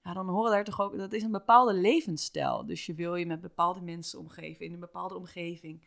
ja, 0.02 0.12
dan 0.12 0.28
horen 0.28 0.50
daar 0.50 0.64
toch 0.64 0.80
ook, 0.80 0.98
dat 0.98 1.12
is 1.12 1.22
een 1.22 1.32
bepaalde 1.32 1.74
levensstijl. 1.74 2.66
Dus 2.66 2.86
je 2.86 2.94
wil 2.94 3.14
je 3.14 3.26
met 3.26 3.40
bepaalde 3.40 3.80
mensen 3.80 4.18
omgeven, 4.18 4.64
in 4.64 4.72
een 4.72 4.80
bepaalde 4.80 5.16
omgeving. 5.16 5.86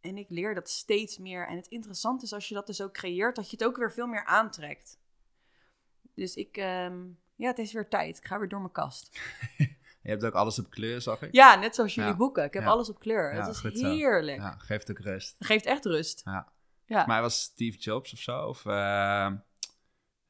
En 0.00 0.16
ik 0.16 0.30
leer 0.30 0.54
dat 0.54 0.68
steeds 0.68 1.18
meer. 1.18 1.48
En 1.48 1.56
het 1.56 1.66
interessante 1.66 2.24
is 2.24 2.32
als 2.32 2.48
je 2.48 2.54
dat 2.54 2.66
dus 2.66 2.82
ook 2.82 2.92
creëert, 2.92 3.36
dat 3.36 3.50
je 3.50 3.56
het 3.56 3.66
ook 3.66 3.76
weer 3.76 3.92
veel 3.92 4.06
meer 4.06 4.24
aantrekt. 4.24 4.98
Dus 6.14 6.34
ik, 6.34 6.56
ehm, 6.56 7.02
ja, 7.36 7.48
het 7.48 7.58
is 7.58 7.72
weer 7.72 7.88
tijd. 7.88 8.16
Ik 8.18 8.26
ga 8.26 8.38
weer 8.38 8.48
door 8.48 8.60
mijn 8.60 8.72
kast. 8.72 9.18
Je 10.02 10.10
hebt 10.10 10.24
ook 10.24 10.34
alles 10.34 10.58
op 10.58 10.70
kleur, 10.70 11.00
zag 11.00 11.22
ik. 11.22 11.34
Ja, 11.34 11.54
net 11.54 11.74
zoals 11.74 11.94
jullie 11.94 12.10
Ja. 12.10 12.16
boeken. 12.16 12.44
Ik 12.44 12.52
heb 12.54 12.62
Ja. 12.62 12.68
alles 12.68 12.88
op 12.88 12.98
kleur. 12.98 13.34
Ja, 13.34 13.46
het 13.46 13.64
is 13.74 13.80
heerlijk. 13.82 14.38
Ja, 14.38 14.54
geeft 14.58 14.90
ook 14.90 14.98
rust. 14.98 15.34
Het 15.38 15.46
geeft 15.46 15.64
echt 15.66 15.84
rust. 15.84 16.22
Ja. 16.24 16.32
Ja. 16.32 16.48
Volgens 16.86 17.06
mij 17.06 17.20
was 17.20 17.42
Steve 17.42 17.78
Jobs 17.78 18.12
of 18.12 18.18
zo, 18.18 18.46
of 18.46 18.66
eh, 18.66 19.32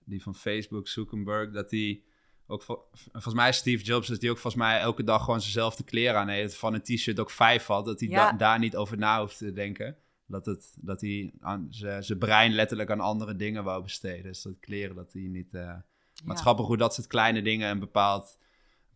die 0.04 0.22
van 0.22 0.34
Facebook, 0.34 0.88
Zuckerberg, 0.88 1.50
dat 1.52 1.70
die 1.70 2.04
ook, 2.46 2.62
vol- 2.62 2.82
volgens 3.12 3.34
mij 3.34 3.52
Steve 3.52 3.84
Jobs, 3.84 4.08
dat 4.08 4.20
die 4.20 4.30
ook 4.30 4.38
volgens 4.38 4.62
mij 4.62 4.78
elke 4.80 5.04
dag 5.04 5.24
gewoon 5.24 5.40
zijnzelfde 5.40 5.84
kleren 5.84 6.20
aan 6.20 6.28
heeft, 6.28 6.56
van 6.56 6.74
een 6.74 6.82
t-shirt 6.82 7.20
ook 7.20 7.30
vijf 7.30 7.66
had, 7.66 7.84
dat 7.84 8.00
hij 8.00 8.08
da- 8.08 8.32
daar 8.32 8.58
niet 8.58 8.76
over 8.76 8.98
na 8.98 9.20
hoeft 9.20 9.38
te 9.38 9.52
denken. 9.52 9.96
Dat, 10.26 10.46
het, 10.46 10.74
dat 10.80 11.00
hij 11.00 11.32
aan 11.40 11.66
zijn 11.70 12.18
brein 12.18 12.52
letterlijk 12.52 12.90
aan 12.90 13.00
andere 13.00 13.36
dingen 13.36 13.64
wou 13.64 13.82
besteden. 13.82 14.22
Dus 14.22 14.42
dat 14.42 14.58
kleren, 14.60 14.96
dat 14.96 15.12
hij 15.12 15.22
niet... 15.22 15.54
eh, 15.54 15.74
Maar 16.24 16.34
het 16.34 16.44
grappig 16.44 16.66
hoe 16.66 16.76
dat 16.76 16.94
soort 16.94 17.06
kleine 17.06 17.42
dingen 17.42 17.70
een 17.70 17.78
bepaald, 17.78 18.38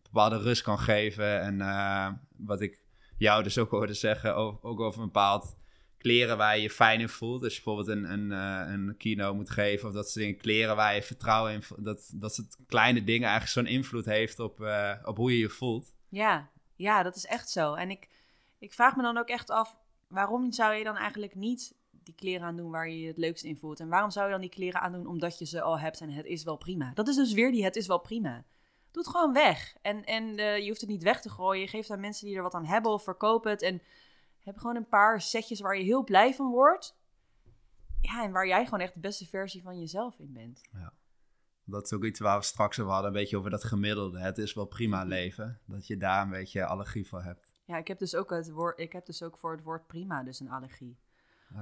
bepaalde 0.03 0.37
rust 0.37 0.61
kan 0.61 0.79
geven. 0.79 1.41
En 1.41 1.61
eh, 1.61 2.11
wat 2.37 2.61
ik 2.61 2.81
jou 3.17 3.43
dus 3.43 3.57
ook 3.57 3.69
hoorde 3.69 3.93
zeggen, 3.93 4.35
ook, 4.35 4.65
ook 4.65 4.79
over 4.79 4.99
een 4.99 5.05
bepaald 5.05 5.57
kleren 5.97 6.37
waar 6.37 6.55
je 6.55 6.61
je 6.61 6.69
fijn 6.69 6.99
in 6.99 7.09
voelt. 7.09 7.41
Je 7.41 7.47
bijvoorbeeld 7.47 7.87
een, 7.87 8.11
een, 8.11 8.31
eh, 8.31 8.73
een 8.73 8.95
kino 8.97 9.33
moet 9.33 9.49
geven 9.49 9.87
of 9.87 9.93
dat 9.93 10.09
soort 10.09 10.25
dingen. 10.25 10.39
Kleren 10.39 10.75
waar 10.75 10.95
je 10.95 11.01
vertrouwen 11.01 11.53
in 11.53 11.63
voelt. 11.63 11.85
Dat, 11.85 12.11
dat 12.13 12.35
soort 12.35 12.57
kleine 12.67 13.03
dingen 13.03 13.29
eigenlijk 13.29 13.67
zo'n 13.67 13.75
invloed 13.75 14.05
heeft 14.05 14.39
op, 14.39 14.61
eh, 14.61 14.93
op 15.03 15.17
hoe 15.17 15.31
je 15.31 15.37
je 15.37 15.49
voelt. 15.49 15.93
Ja, 16.09 16.49
ja, 16.75 17.03
dat 17.03 17.15
is 17.15 17.25
echt 17.25 17.49
zo. 17.49 17.73
En 17.73 17.89
ik, 17.89 18.07
ik 18.59 18.73
vraag 18.73 18.95
me 18.95 19.01
dan 19.01 19.17
ook 19.17 19.27
echt 19.27 19.49
af, 19.49 19.77
waarom 20.07 20.51
zou 20.51 20.73
je 20.73 20.83
dan 20.83 20.97
eigenlijk 20.97 21.35
niet 21.35 21.75
die 22.09 22.17
kleren 22.17 22.47
aandoen 22.47 22.71
waar 22.71 22.89
je 22.89 22.99
je 22.99 23.07
het 23.07 23.17
leukst 23.17 23.43
in 23.43 23.57
voelt? 23.57 23.79
En 23.79 23.89
waarom 23.89 24.11
zou 24.11 24.25
je 24.25 24.31
dan 24.31 24.41
die 24.41 24.49
kleren 24.49 24.81
aandoen 24.81 25.07
omdat 25.07 25.39
je 25.39 25.45
ze 25.45 25.61
al 25.61 25.79
hebt 25.79 26.01
en 26.01 26.09
het 26.09 26.25
is 26.25 26.43
wel 26.43 26.57
prima? 26.57 26.91
Dat 26.93 27.07
is 27.07 27.15
dus 27.15 27.33
weer 27.33 27.51
die 27.51 27.63
het 27.63 27.75
is 27.75 27.87
wel 27.87 27.99
prima. 27.99 28.45
Doe 28.91 29.03
het 29.03 29.11
gewoon 29.11 29.33
weg. 29.33 29.75
En, 29.81 30.05
en 30.05 30.37
eh, 30.37 30.57
je 30.57 30.67
hoeft 30.67 30.81
het 30.81 30.89
niet 30.89 31.03
weg 31.03 31.21
te 31.21 31.29
gooien. 31.29 31.61
Je 31.61 31.67
geeft 31.67 31.89
aan 31.89 31.99
mensen 31.99 32.27
die 32.27 32.35
er 32.35 32.43
wat 32.43 32.53
aan 32.53 32.65
hebben 32.65 32.91
of 32.91 33.03
verkoop 33.03 33.43
het. 33.43 33.61
En 33.61 33.81
Heb 34.39 34.57
gewoon 34.57 34.75
een 34.75 34.87
paar 34.87 35.21
setjes 35.21 35.59
waar 35.59 35.77
je 35.77 35.83
heel 35.83 36.03
blij 36.03 36.33
van 36.33 36.51
wordt. 36.51 36.97
Ja, 38.01 38.23
en 38.23 38.31
waar 38.31 38.47
jij 38.47 38.63
gewoon 38.63 38.79
echt 38.79 38.93
de 38.93 38.99
beste 38.99 39.25
versie 39.25 39.61
van 39.61 39.79
jezelf 39.79 40.19
in 40.19 40.33
bent. 40.33 40.61
Ja. 40.71 40.93
Dat 41.63 41.85
is 41.85 41.93
ook 41.93 42.03
iets 42.03 42.19
waar 42.19 42.37
we 42.37 42.45
straks 42.45 42.79
over 42.79 42.91
hadden, 42.91 43.11
een 43.11 43.17
beetje 43.17 43.37
over 43.37 43.49
dat 43.49 43.63
gemiddelde. 43.63 44.19
Het 44.19 44.37
is 44.37 44.53
wel 44.53 44.65
prima 44.65 45.03
leven, 45.03 45.59
dat 45.65 45.87
je 45.87 45.97
daar 45.97 46.21
een 46.21 46.29
beetje 46.29 46.65
allergie 46.65 47.07
voor 47.07 47.23
hebt. 47.23 47.51
Ja, 47.65 47.77
ik 47.77 47.87
heb 47.87 47.99
dus 47.99 48.15
ook, 48.15 48.29
het 48.29 48.51
woord, 48.51 48.79
ik 48.79 48.91
heb 48.91 49.05
dus 49.05 49.23
ook 49.23 49.37
voor 49.37 49.51
het 49.51 49.63
woord 49.63 49.87
prima 49.87 50.23
dus 50.23 50.39
een 50.39 50.49
allergie. 50.49 50.97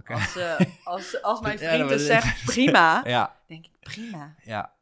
Als, 0.06 0.36
eh, 0.36 0.60
als, 0.84 1.22
als 1.22 1.40
mijn 1.40 1.60
vriend 1.60 1.90
dus 1.90 2.06
zegt 2.06 2.46
prima, 2.46 3.02
Ja, 3.06 3.36
denk 3.48 3.66
ik 3.66 3.80
prima. 3.80 4.36
ja, 4.44 4.74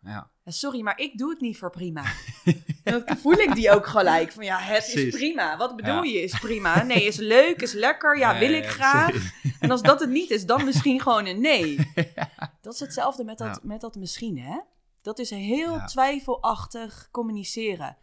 ja. 0.00 0.30
Sorry, 0.44 0.80
maar 0.80 0.98
ik 0.98 1.18
doe 1.18 1.30
het 1.30 1.40
niet 1.40 1.58
voor 1.58 1.70
prima. 1.70 2.04
Dan 2.84 3.04
voel 3.18 3.32
ik 3.32 3.54
die 3.54 3.70
ook 3.70 3.86
gelijk. 3.86 4.32
Van 4.32 4.44
ja, 4.44 4.58
het 4.58 4.94
is 4.94 5.14
prima. 5.14 5.56
Wat 5.56 5.76
bedoel 5.76 6.02
je 6.02 6.22
is 6.22 6.38
prima? 6.38 6.82
Nee, 6.82 7.04
is 7.04 7.16
leuk, 7.16 7.62
is 7.62 7.72
lekker. 7.72 8.18
Ja, 8.18 8.38
wil 8.38 8.52
ik 8.52 8.66
graag. 8.66 9.10
precies. 9.10 9.58
En 9.60 9.70
als 9.70 9.82
dat 9.82 10.00
het 10.00 10.10
niet 10.10 10.30
is, 10.30 10.46
dan 10.46 10.64
misschien 10.64 11.00
gewoon 11.00 11.26
een 11.26 11.40
nee. 11.40 11.92
Dat 12.60 12.74
is 12.74 12.80
hetzelfde 12.80 13.24
met 13.24 13.38
dat, 13.38 13.62
met 13.62 13.80
dat 13.80 13.96
misschien, 13.96 14.38
hè? 14.38 14.60
Dat 15.02 15.18
is 15.18 15.30
heel 15.30 15.84
twijfelachtig 15.86 17.08
communiceren. 17.10 17.96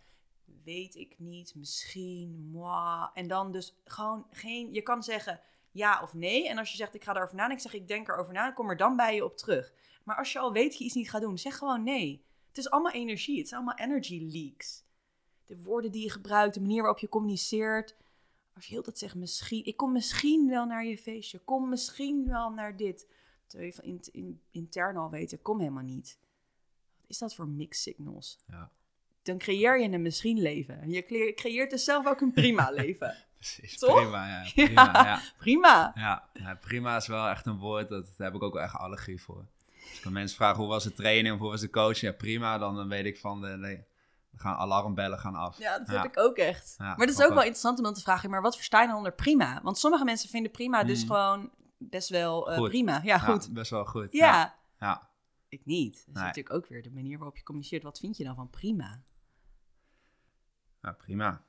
Weet 0.63 0.95
ik 0.95 1.15
niet, 1.17 1.55
misschien, 1.55 2.49
moi. 2.51 3.09
En 3.13 3.27
dan 3.27 3.51
dus 3.51 3.75
gewoon 3.85 4.25
geen... 4.31 4.73
Je 4.73 4.81
kan 4.81 5.03
zeggen 5.03 5.39
ja 5.73 6.01
of 6.01 6.13
nee. 6.13 6.47
En 6.49 6.57
als 6.57 6.69
je 6.71 6.77
zegt 6.77 6.95
ik 6.95 7.03
ga 7.03 7.15
erover 7.15 7.35
nadenken, 7.35 7.61
zeg 7.69 7.73
ik 7.73 7.87
denk 7.87 8.07
erover 8.07 8.33
na. 8.33 8.51
Kom 8.51 8.69
er 8.69 8.77
dan 8.77 8.95
bij 8.95 9.15
je 9.15 9.23
op 9.25 9.37
terug. 9.37 9.73
Maar 10.03 10.15
als 10.15 10.31
je 10.33 10.39
al 10.39 10.51
weet 10.51 10.69
dat 10.69 10.77
je 10.77 10.83
iets 10.85 10.93
niet 10.95 11.09
gaat 11.09 11.21
doen, 11.21 11.37
zeg 11.37 11.57
gewoon 11.57 11.83
nee. 11.83 12.23
Het 12.47 12.57
is 12.57 12.69
allemaal 12.69 12.91
energie. 12.91 13.37
Het 13.37 13.47
zijn 13.47 13.61
allemaal 13.61 13.85
energy 13.87 14.27
leaks. 14.31 14.83
De 15.45 15.61
woorden 15.61 15.91
die 15.91 16.03
je 16.03 16.11
gebruikt, 16.11 16.53
de 16.53 16.61
manier 16.61 16.81
waarop 16.81 16.99
je 16.99 17.09
communiceert. 17.09 17.95
Als 18.55 18.65
je 18.65 18.73
heel 18.73 18.83
dat 18.83 18.97
zegt, 18.97 19.15
misschien, 19.15 19.65
ik 19.65 19.77
kom 19.77 19.91
misschien 19.91 20.49
wel 20.49 20.65
naar 20.65 20.85
je 20.85 20.97
feestje. 20.97 21.39
Kom 21.39 21.69
misschien 21.69 22.27
wel 22.27 22.49
naar 22.49 22.77
dit. 22.77 23.07
Terwijl 23.47 23.69
je 23.69 23.75
van 23.75 23.85
in, 23.85 23.99
in- 24.11 24.41
intern 24.51 24.97
al 24.97 25.09
weet, 25.09 25.31
ik 25.31 25.43
kom 25.43 25.59
helemaal 25.59 25.83
niet. 25.83 26.17
Wat 27.01 27.09
is 27.09 27.17
dat 27.17 27.35
voor 27.35 27.47
mixed 27.47 27.83
signals? 27.83 28.39
Ja. 28.47 28.71
Dan 29.21 29.37
creëer 29.37 29.79
je 29.81 29.89
een 29.89 30.01
misschien 30.01 30.41
leven. 30.41 30.89
Je 30.89 31.01
cre- 31.03 31.33
creëert 31.33 31.69
dus 31.69 31.83
zelf 31.83 32.07
ook 32.07 32.21
een 32.21 32.31
prima 32.33 32.69
leven. 32.81 33.15
Precies, 33.43 33.79
Toch? 33.79 33.95
prima. 33.95 34.27
Ja, 34.27 34.43
prima, 34.65 34.91
ja. 35.05 35.19
Prima. 35.37 35.91
Ja, 35.95 36.29
ja, 36.33 36.55
prima 36.55 36.95
is 36.95 37.07
wel 37.07 37.27
echt 37.27 37.45
een 37.45 37.57
woord, 37.57 37.89
dat, 37.89 38.05
daar 38.17 38.27
heb 38.27 38.35
ik 38.35 38.43
ook 38.43 38.53
wel 38.53 38.63
echt 38.63 38.75
allergie 38.75 39.21
voor. 39.21 39.45
Als 39.89 39.99
ik 39.99 40.05
aan 40.05 40.13
mensen 40.13 40.37
vraag 40.37 40.55
hoe 40.57 40.67
was 40.67 40.83
de 40.83 40.93
training 40.93 41.33
of 41.35 41.39
hoe 41.41 41.49
was 41.49 41.61
de 41.61 41.69
coaching, 41.69 42.11
ja 42.11 42.17
prima, 42.17 42.57
dan, 42.57 42.75
dan 42.75 42.87
weet 42.87 43.05
ik 43.05 43.19
van, 43.19 43.41
de, 43.41 43.47
nee, 43.47 43.75
dan 44.31 44.39
gaan 44.39 44.55
alarmbellen 44.55 45.19
gaan 45.19 45.35
af. 45.35 45.57
Ja, 45.57 45.77
dat 45.79 45.87
heb 45.87 46.03
ik 46.05 46.19
ook 46.19 46.37
echt. 46.37 46.75
Maar 46.77 46.97
dat 46.97 47.09
is 47.09 47.21
ook 47.21 47.29
wel. 47.29 47.37
interessant 47.37 47.77
om 47.77 47.83
dan 47.83 47.93
te 47.93 48.01
vragen, 48.01 48.29
maar 48.29 48.41
wat 48.41 48.55
versta 48.55 48.81
je 48.81 48.87
dan 48.87 48.97
onder 48.97 49.13
prima? 49.13 49.59
Want 49.63 49.77
sommige 49.77 50.03
mensen 50.03 50.29
vinden 50.29 50.51
prima 50.51 50.83
dus 50.83 51.01
Mm. 51.01 51.07
gewoon 51.07 51.51
best 51.77 52.09
wel 52.09 52.51
eh, 52.51 52.63
prima. 52.63 53.01
Ja, 53.03 53.17
goed. 53.17 53.53
best 53.53 53.71
wel 53.71 53.85
goed. 53.85 54.11
Ja. 54.11 54.55
Ja. 54.79 55.09
Ik 55.47 55.65
niet. 55.65 55.93
Dat 55.93 55.99
is 56.07 56.13
Nee. 56.13 56.23
natuurlijk 56.23 56.55
ook 56.55 56.67
weer 56.67 56.83
de 56.83 56.91
manier 56.91 57.17
waarop 57.17 57.37
je 57.37 57.43
communiceert. 57.43 57.83
Wat 57.83 57.99
vind 57.99 58.17
je 58.17 58.23
dan 58.23 58.35
van 58.35 58.49
prima? 58.49 59.01
Ja, 60.81 60.91
prima. 60.91 61.41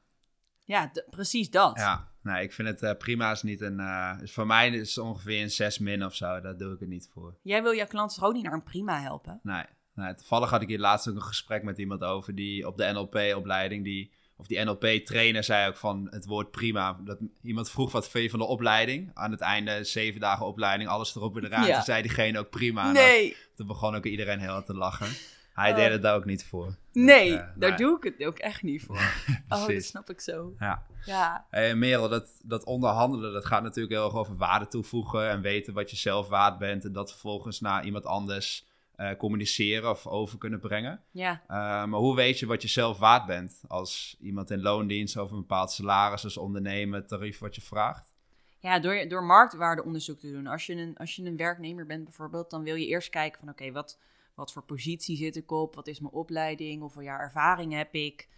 Ja, 0.64 0.92
precies 1.11 1.50
dat. 1.50 1.79
Ja, 1.79 2.09
nee, 2.22 2.42
ik 2.42 2.53
vind 2.53 2.68
het 2.68 2.83
eh, 2.83 2.92
prima 2.98 3.31
is 3.31 3.42
niet 3.42 3.61
een, 3.61 3.81
eh, 3.81 4.12
voor 4.24 4.46
mij 4.46 4.68
is 4.70 4.94
het 4.94 5.05
ongeveer 5.05 5.42
een 5.42 5.50
6 5.50 5.79
min 5.79 6.05
of 6.05 6.14
zo, 6.14 6.40
daar 6.40 6.57
doe 6.57 6.72
ik 6.74 6.81
het 6.81 6.88
niet 6.88 7.09
voor. 7.12 7.35
Jij 7.42 7.62
wil 7.62 7.74
jouw 7.74 7.87
klanten 7.87 8.16
toch 8.18 8.27
ook 8.29 8.35
niet 8.35 8.42
naar 8.44 8.53
een 8.53 8.62
prima 8.62 9.00
helpen? 9.00 9.40
Nee, 9.42 9.64
nee, 9.94 10.14
toevallig 10.14 10.50
had 10.50 10.62
ik 10.62 10.68
hier 10.68 10.79
laatst 10.79 11.09
ook 11.09 11.14
een 11.14 11.22
gesprek 11.22 11.62
met 11.62 11.79
iemand 11.79 12.03
over 12.03 12.35
die 12.35 12.66
op 12.66 12.77
de 12.77 12.90
NLP-opleiding, 12.92 13.85
die, 13.85 14.12
of 14.37 14.46
die 14.46 14.64
NLP-trainer 14.64 15.44
zei 15.44 15.68
ook 15.68 15.77
van 15.77 16.07
het 16.11 16.24
woord 16.27 16.50
prima. 16.50 16.98
Dat 17.05 17.18
iemand 17.42 17.70
vroeg 17.70 17.92
wat 17.92 18.09
vind 18.09 18.24
je 18.24 18.31
van 18.31 18.38
de 18.38 18.44
opleiding? 18.44 19.11
Aan 19.14 19.31
het 19.31 19.40
einde, 19.40 19.85
zeven 19.85 20.20
dagen 20.20 20.46
opleiding, 20.46 20.88
alles 20.90 21.16
erop 21.16 21.37
en 21.37 21.44
eraan. 21.44 21.66
Ja. 21.66 21.74
Toen 21.74 21.85
zei 21.85 22.03
diegene 22.03 22.38
ook 22.38 22.50
prima. 22.50 22.87
En 22.87 22.92
Nee, 22.92 23.29
dat- 23.29 23.38
toen 23.57 23.66
begon 23.66 23.94
ook 23.94 24.05
iedereen 24.05 24.38
heel 24.38 24.53
hard 24.53 24.66
te 24.66 24.74
lachen. 24.74 25.09
Hij 25.55 25.75
deed 25.75 25.90
het 25.90 26.03
daar 26.03 26.14
ook 26.14 26.25
niet 26.25 26.45
voor. 26.45 26.77
nee, 26.93 27.37
eh, 27.37 27.47
daar 27.57 27.69
nee. 27.69 27.79
doe 27.79 27.97
ik 27.97 28.03
het 28.03 28.27
ook 28.27 28.38
echt 28.38 28.62
niet 28.62 28.83
voor. 28.83 28.97
oh, 29.49 29.67
dat 29.67 29.83
snap 29.83 30.11
ik 30.11 30.21
zo. 30.21 30.55
Ja. 30.59 30.83
Ja, 31.05 31.47
Hey, 31.51 31.75
Merel, 31.75 32.09
dat, 32.09 32.40
dat 32.43 32.64
onderhandelen, 32.64 33.33
dat 33.33 33.45
gaat 33.45 33.62
natuurlijk 33.62 33.95
heel 33.95 34.05
erg 34.05 34.14
over 34.14 34.37
waarde 34.37 34.67
toevoegen 34.67 35.29
en 35.31 35.40
weten 35.40 35.75
wat 35.75 35.90
je 35.90 35.97
zelf 35.97 36.29
waard 36.29 36.59
bent 36.59 36.85
en 36.85 36.93
dat 36.93 37.11
vervolgens 37.11 37.61
naar 37.61 37.85
iemand 37.85 38.07
anders 38.07 38.67
eh, 38.97 39.17
communiceren 39.17 39.90
of 39.90 40.07
over 40.07 40.38
kunnen 40.38 40.61
brengen. 40.61 41.01
ja. 41.11 41.43
Eh, 41.47 41.57
maar 41.85 42.01
hoe 42.01 42.17
weet 42.17 42.38
je 42.38 42.47
wat 42.47 42.62
je 42.62 42.69
zelf 42.69 42.99
waard 42.99 43.27
bent 43.27 43.61
als 43.69 44.17
iemand 44.21 44.51
in 44.51 44.62
loondienst 44.62 45.17
over 45.17 45.35
een 45.35 45.40
bepaald 45.40 45.73
salaris 45.73 46.25
als 46.25 46.37
ondernemer, 46.37 46.99
het 46.99 47.09
tarief 47.09 47.38
wat 47.38 47.55
je 47.55 47.61
vraagt? 47.61 48.12
Ja, 48.59 48.79
door, 48.79 49.09
door 49.09 49.25
marktwaardeonderzoek 49.25 50.19
te 50.19 50.33
doen. 50.33 50.47
Als 50.47 50.67
je, 50.67 50.75
een, 50.75 50.97
als 50.97 51.17
je 51.17 51.25
een 51.25 51.37
werknemer 51.37 51.87
bent 51.87 52.05
bijvoorbeeld, 52.05 52.51
dan 52.51 52.62
wil 52.62 52.75
je 52.75 52.87
eerst 52.87 53.11
kijken 53.11 53.40
van 53.40 53.49
oké, 53.49 53.73
wat, 53.73 53.99
wat 54.35 54.53
voor 54.53 54.62
positie 54.62 55.16
zit 55.16 55.37
ik 55.37 55.51
op? 55.51 55.75
Wat 55.75 55.87
is 55.87 56.01
mijn 56.01 56.14
opleiding? 56.14 56.81
Hoeveel 56.81 57.03
jaar 57.03 57.20
ervaring 57.20 57.73
heb 57.73 57.94
ik? 57.94 58.29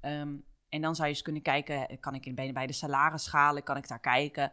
Ehm, 0.00 0.36
en 0.68 0.80
dan 0.80 0.94
zou 0.94 1.08
je 1.08 1.14
eens 1.14 1.22
kunnen 1.22 1.42
kijken, 1.42 2.00
kan 2.00 2.14
ik 2.14 2.26
in, 2.26 2.34
bij, 2.34 2.66
de 2.66 2.72
salarisschalen, 2.72 3.62
kan 3.62 3.76
ik 3.76 3.88
daar 3.88 4.00
kijken 4.00 4.52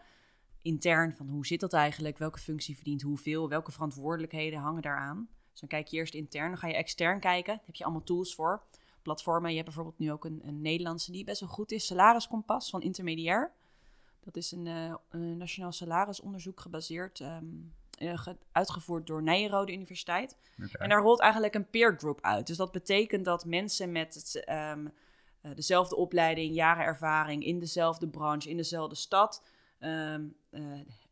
intern 0.68 1.14
van 1.14 1.28
hoe 1.28 1.46
zit 1.46 1.60
dat 1.60 1.74
eigenlijk? 1.74 2.18
Welke 2.18 2.40
functie 2.40 2.76
verdient 2.76 3.02
hoeveel? 3.02 3.50
Welke 3.50 3.72
verantwoordelijkheden 3.72 4.60
hangen 4.60 4.82
daaraan? 4.82 5.30
Dus 5.52 5.60
dan 5.60 5.70
kijk 5.70 5.88
je 5.88 5.98
eerst 5.98 6.14
intern, 6.14 6.50
dan 6.50 6.58
ga 6.58 6.68
je 6.68 6.74
extern 6.74 7.20
kijken. 7.20 7.56
Daar 7.56 7.66
heb 7.66 7.76
je 7.76 7.84
allemaal 7.84 8.04
tools 8.04 8.36
voor. 8.36 8.64
Platformen, 9.02 9.50
je 9.50 9.56
hebt 9.56 9.68
bijvoorbeeld 9.68 10.00
nu 10.00 10.12
ook 10.12 10.26
een, 10.26 10.42
een 10.44 10.62
Nederlandse 10.62 11.12
die 11.12 11.24
best 11.24 11.40
wel 11.40 11.50
goed 11.50 11.72
is. 11.72 11.86
Salariskompas 11.86 12.70
van 12.70 12.82
Intermediair. 12.82 13.52
Dat 14.20 14.36
is 14.36 14.52
een, 14.52 14.68
eh, 14.68 14.94
een 15.10 15.38
nationaal 15.38 15.72
salarisonderzoek 15.72 16.60
gebaseerd, 16.60 17.20
ehm, 17.20 17.32
eh, 17.34 17.42
uitgevoerd 18.52 19.08
door 19.08 19.24
Nijrode 19.24 19.74
Universiteit. 19.74 20.38
En 20.72 20.90
daar 20.90 21.02
rolt 21.02 21.20
eigenlijk 21.20 21.54
een 21.54 21.70
peer 21.70 21.98
group 21.98 22.22
uit. 22.22 22.48
Dus 22.48 22.58
dat 22.58 22.72
betekent 22.72 23.26
dat 23.26 23.46
mensen 23.46 23.92
met 23.92 24.14
het, 24.14 24.44
ehm, 24.46 24.88
eh, 25.42 25.56
dezelfde 25.56 25.96
opleiding, 25.96 26.56
jaren 26.56 26.86
ervaring 26.86 27.46
in 27.46 27.60
dezelfde 27.60 28.08
branche, 28.08 28.50
in 28.50 28.58
dezelfde 28.58 28.96
stad, 28.96 29.44
ehm, 29.80 30.26
eh, 30.50 30.62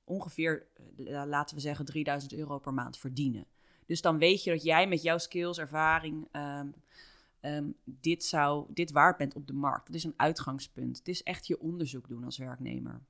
ongeveer, 0.04 0.68
eh, 0.98 1.24
laten 1.26 1.56
we 1.56 1.62
zeggen, 1.62 1.86
3000 1.86 2.34
euro 2.34 2.60
per 2.60 2.74
maand 2.74 2.98
verdienen. 2.98 3.46
Dus 3.86 4.02
dan 4.02 4.18
weet 4.18 4.44
je 4.44 4.52
dat 4.52 4.64
jij 4.64 4.88
met 4.88 5.02
jouw 5.02 5.18
skills, 5.18 5.58
ervaring, 5.58 6.28
ehm, 6.32 6.68
dit, 7.84 8.24
zou, 8.24 8.66
dit 8.74 8.92
waard 8.92 9.18
bent 9.18 9.36
op 9.36 9.48
de 9.48 9.54
markt. 9.54 9.86
Dat 9.86 9.96
is 9.96 10.04
een 10.04 10.14
uitgangspunt. 10.18 10.98
Het 10.98 11.08
is 11.08 11.24
echt 11.24 11.48
je 11.48 11.60
onderzoek 11.60 12.08
doen 12.08 12.24
als 12.24 12.38
werknemer. 12.38 13.02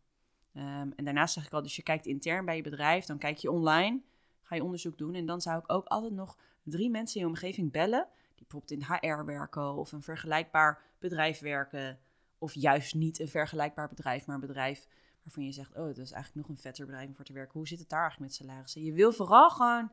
Ehm, 0.56 0.92
en 0.96 1.06
daarnaast 1.06 1.34
zeg 1.34 1.46
ik 1.46 1.54
al, 1.54 1.62
dus 1.62 1.76
je 1.76 1.84
kijkt 1.84 2.06
intern 2.06 2.46
bij 2.46 2.56
je 2.56 2.62
bedrijf, 2.62 3.06
dan 3.06 3.18
kijk 3.18 3.38
je 3.38 3.52
online, 3.52 4.02
ga 4.42 4.56
je 4.56 4.64
onderzoek 4.64 4.98
doen. 4.98 5.14
En 5.14 5.26
dan 5.26 5.42
zou 5.42 5.60
ik 5.60 5.72
ook 5.72 5.86
altijd 5.86 6.14
nog 6.14 6.38
drie 6.64 6.90
mensen 6.90 7.16
in 7.16 7.22
je 7.22 7.34
omgeving 7.34 7.72
bellen, 7.72 8.08
die 8.36 8.46
bijvoorbeeld 8.48 8.72
in 8.72 9.12
HR 9.12 9.26
werken 9.26 9.76
of 9.76 9.92
een 9.92 10.04
vergelijkbaar 10.04 10.82
bedrijf 11.00 11.40
werken. 11.40 12.00
Of 12.38 12.54
juist 12.54 12.96
niet 12.96 13.20
een 13.20 13.28
vergelijkbaar 13.28 13.88
bedrijf, 13.88 14.26
maar 14.26 14.36
een 14.36 14.42
bedrijf 14.42 14.88
waarvan 15.24 15.44
je 15.44 15.52
zegt, 15.52 15.76
oh, 15.76 15.86
dat 15.86 15.98
is 15.98 16.12
eigenlijk 16.12 16.48
nog 16.48 16.58
een 16.58 16.62
vetter 16.62 16.86
bedrijf 16.86 17.08
om 17.08 17.16
voor 17.16 17.26
te 17.26 17.34
werken. 17.34 17.54
Hoe 17.54 17.68
zit 17.68 17.80
het 17.80 17.90
daar 17.90 18.02
eigenlijk 18.02 18.32
met 18.32 18.42
salarissen? 18.42 18.84
Je 18.84 18.94
wil 18.94 19.12
vooral 19.12 19.50
gewoon 19.50 19.92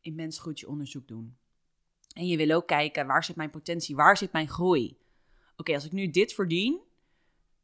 immens 0.00 0.38
goed 0.38 0.60
je 0.60 0.68
onderzoek 0.68 1.08
doen. 1.08 1.36
En 2.14 2.26
je 2.26 2.36
wil 2.36 2.56
ook 2.56 2.66
kijken, 2.66 3.06
waar 3.06 3.24
zit 3.24 3.36
mijn 3.36 3.50
potentie? 3.50 3.96
Waar 3.96 4.16
zit 4.16 4.32
mijn 4.32 4.48
groei? 4.48 4.98
Oké, 5.56 5.74
als 5.74 5.84
ik 5.84 5.92
nu 5.92 6.10
dit 6.10 6.32
verdien 6.32 6.80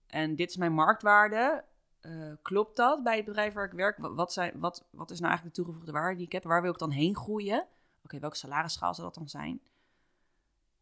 en 0.07 0.37
dit 0.37 0.51
is 0.51 0.57
mijn 0.57 0.73
marktwaarde, 0.73 1.65
eh, 2.01 2.13
klopt 2.43 2.77
dat 2.77 3.03
bij 3.03 3.17
het 3.17 3.25
bedrijf 3.25 3.55
waar 3.55 3.65
ik 3.65 3.73
werk? 3.73 3.99
Wat, 3.99 4.33
zijn, 4.33 4.53
wat, 4.55 4.85
wat 4.91 5.11
is 5.11 5.19
nou 5.19 5.31
eigenlijk 5.31 5.57
de 5.57 5.63
toegevoegde 5.63 5.93
waarde 5.93 6.17
die 6.17 6.27
ik 6.27 6.33
heb? 6.33 6.45
Waar 6.45 6.63
wil 6.63 6.73
ik 6.73 6.79
dan 6.79 6.91
heen 6.91 7.17
groeien? 7.17 7.67
Oké, 8.05 8.19
welke 8.19 8.37
salarisschaal 8.37 8.95
zal 8.95 9.05
dat 9.05 9.15
dan 9.15 9.29
zijn? 9.29 9.61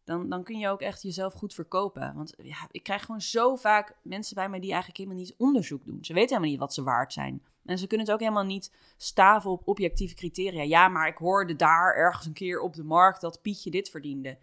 Dan, 0.04 0.28
dan 0.28 0.42
kun 0.42 0.59
je 0.59 0.68
ook 0.68 0.81
echt 0.81 1.02
jezelf 1.02 1.33
goed 1.33 1.54
verkopen. 1.54 2.14
Want 2.14 2.35
ja, 2.42 2.68
ik 2.70 2.83
krijg 2.83 3.04
gewoon 3.04 3.20
zo 3.20 3.57
vaak 3.57 3.96
mensen 4.02 4.35
bij 4.35 4.48
mij 4.48 4.61
die 4.61 4.70
eigenlijk 4.70 4.98
helemaal 4.98 5.20
niet 5.20 5.35
onderzoek 5.38 5.85
doen. 5.85 6.04
Ze 6.04 6.12
weten 6.12 6.28
helemaal 6.28 6.50
niet 6.50 6.59
wat 6.59 6.74
ze 6.74 6.83
waard 6.83 7.12
zijn. 7.12 7.42
En 7.64 7.78
ze 7.78 7.87
kunnen 7.87 8.07
het 8.07 8.14
ook 8.14 8.20
helemaal 8.20 8.44
niet 8.44 8.72
staven 8.96 9.50
op 9.50 9.68
objectieve 9.68 10.14
criteria. 10.14 10.62
Ja, 10.62 10.88
maar 10.88 11.09
ik 11.09 11.16
hoorde 11.16 11.57
daar 11.57 11.94
ergens 11.94 12.26
een 12.26 12.33
keer 12.33 12.61
op 12.61 12.74
de 12.74 12.85
markt 12.85 13.20
dat 13.20 13.42
Pietje 13.42 13.70
dit 13.70 13.90
verdiende. 13.90 14.38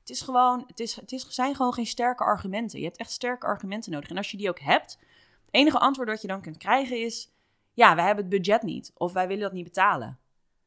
Het 0.00 0.10
is 0.10 0.20
gewoon, 0.20 0.64
het, 0.66 0.80
is, 0.80 0.94
het 0.94 1.12
is, 1.12 1.28
zijn 1.28 1.54
gewoon 1.54 1.72
geen 1.72 1.86
sterke 1.86 2.24
argumenten. 2.24 2.78
Je 2.78 2.84
hebt 2.84 2.96
echt 2.96 3.10
sterke 3.10 3.46
argumenten 3.46 3.92
nodig. 3.92 4.10
En 4.10 4.16
als 4.16 4.30
je 4.30 4.36
die 4.36 4.48
ook 4.48 4.60
hebt, 4.60 4.98
enige 5.56 5.78
antwoord 5.78 6.08
dat 6.08 6.22
je 6.22 6.28
dan 6.28 6.40
kunt 6.40 6.56
krijgen 6.56 7.00
is: 7.00 7.32
ja, 7.72 7.94
wij 7.94 8.04
hebben 8.06 8.24
het 8.24 8.34
budget 8.34 8.62
niet. 8.62 8.92
Of 8.94 9.12
wij 9.12 9.26
willen 9.26 9.42
dat 9.42 9.52
niet 9.52 9.64
betalen. 9.64 10.18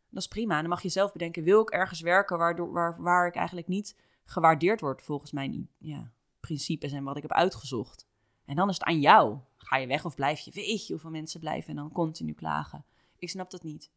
Dat 0.10 0.22
is 0.22 0.28
prima. 0.28 0.60
Dan 0.60 0.70
mag 0.70 0.82
je 0.82 0.90
zelf 0.90 1.12
bedenken: 1.12 1.44
wil 1.44 1.62
ik 1.62 1.70
ergens 1.70 2.02
werken 2.02 2.38
waardoor, 2.38 2.72
waar, 2.72 3.02
waar 3.02 3.28
ik 3.28 3.36
eigenlijk 3.36 3.68
niet 3.68 3.96
gewaardeerd 4.26 4.82
word 4.82 5.02
volgens 5.02 5.32
mijn 5.32 5.70
ja, 5.78 6.12
principes 6.40 6.92
en 6.92 7.04
wat 7.04 7.16
ik 7.16 7.22
heb 7.22 7.32
uitgezocht? 7.32 8.08
En 8.46 8.56
dan 8.56 8.70
is 8.70 8.78
het 8.78 8.84
aan 8.84 9.00
jou. 9.00 9.38
Ga 9.58 9.78
je 9.78 9.88
weg 9.88 10.06
of 10.06 10.16
blijf 10.16 10.40
je? 10.40 10.52
Weet 10.52 10.88
je 10.88 10.94
hoeveel 10.94 11.10
mensen 11.10 11.40
blijven 11.40 11.70
en 11.70 11.76
dan 11.76 11.92
continu 11.92 12.34
klagen? 12.34 12.86
Ik 13.18 13.30
snap 13.30 13.52
dat 13.52 13.64
niet. 13.64 13.92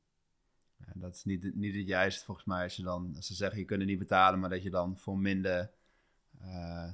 Ja, 0.79 0.93
dat 0.95 1.15
is 1.15 1.25
niet, 1.25 1.55
niet 1.55 1.75
het 1.75 1.87
juiste 1.87 2.25
volgens 2.25 2.47
mij 2.47 2.63
als 2.63 2.77
je 2.77 2.83
dan, 2.83 3.13
als 3.17 3.27
ze 3.27 3.35
zeggen 3.35 3.59
je 3.59 3.65
kunt 3.65 3.81
het 3.81 3.89
niet 3.89 3.99
betalen, 3.99 4.41
maar 4.41 4.51
dat 4.51 4.63
je 4.63 4.71
dan 4.71 4.99
voor 4.99 5.19
minder, 5.19 5.71
eh, 6.39 6.93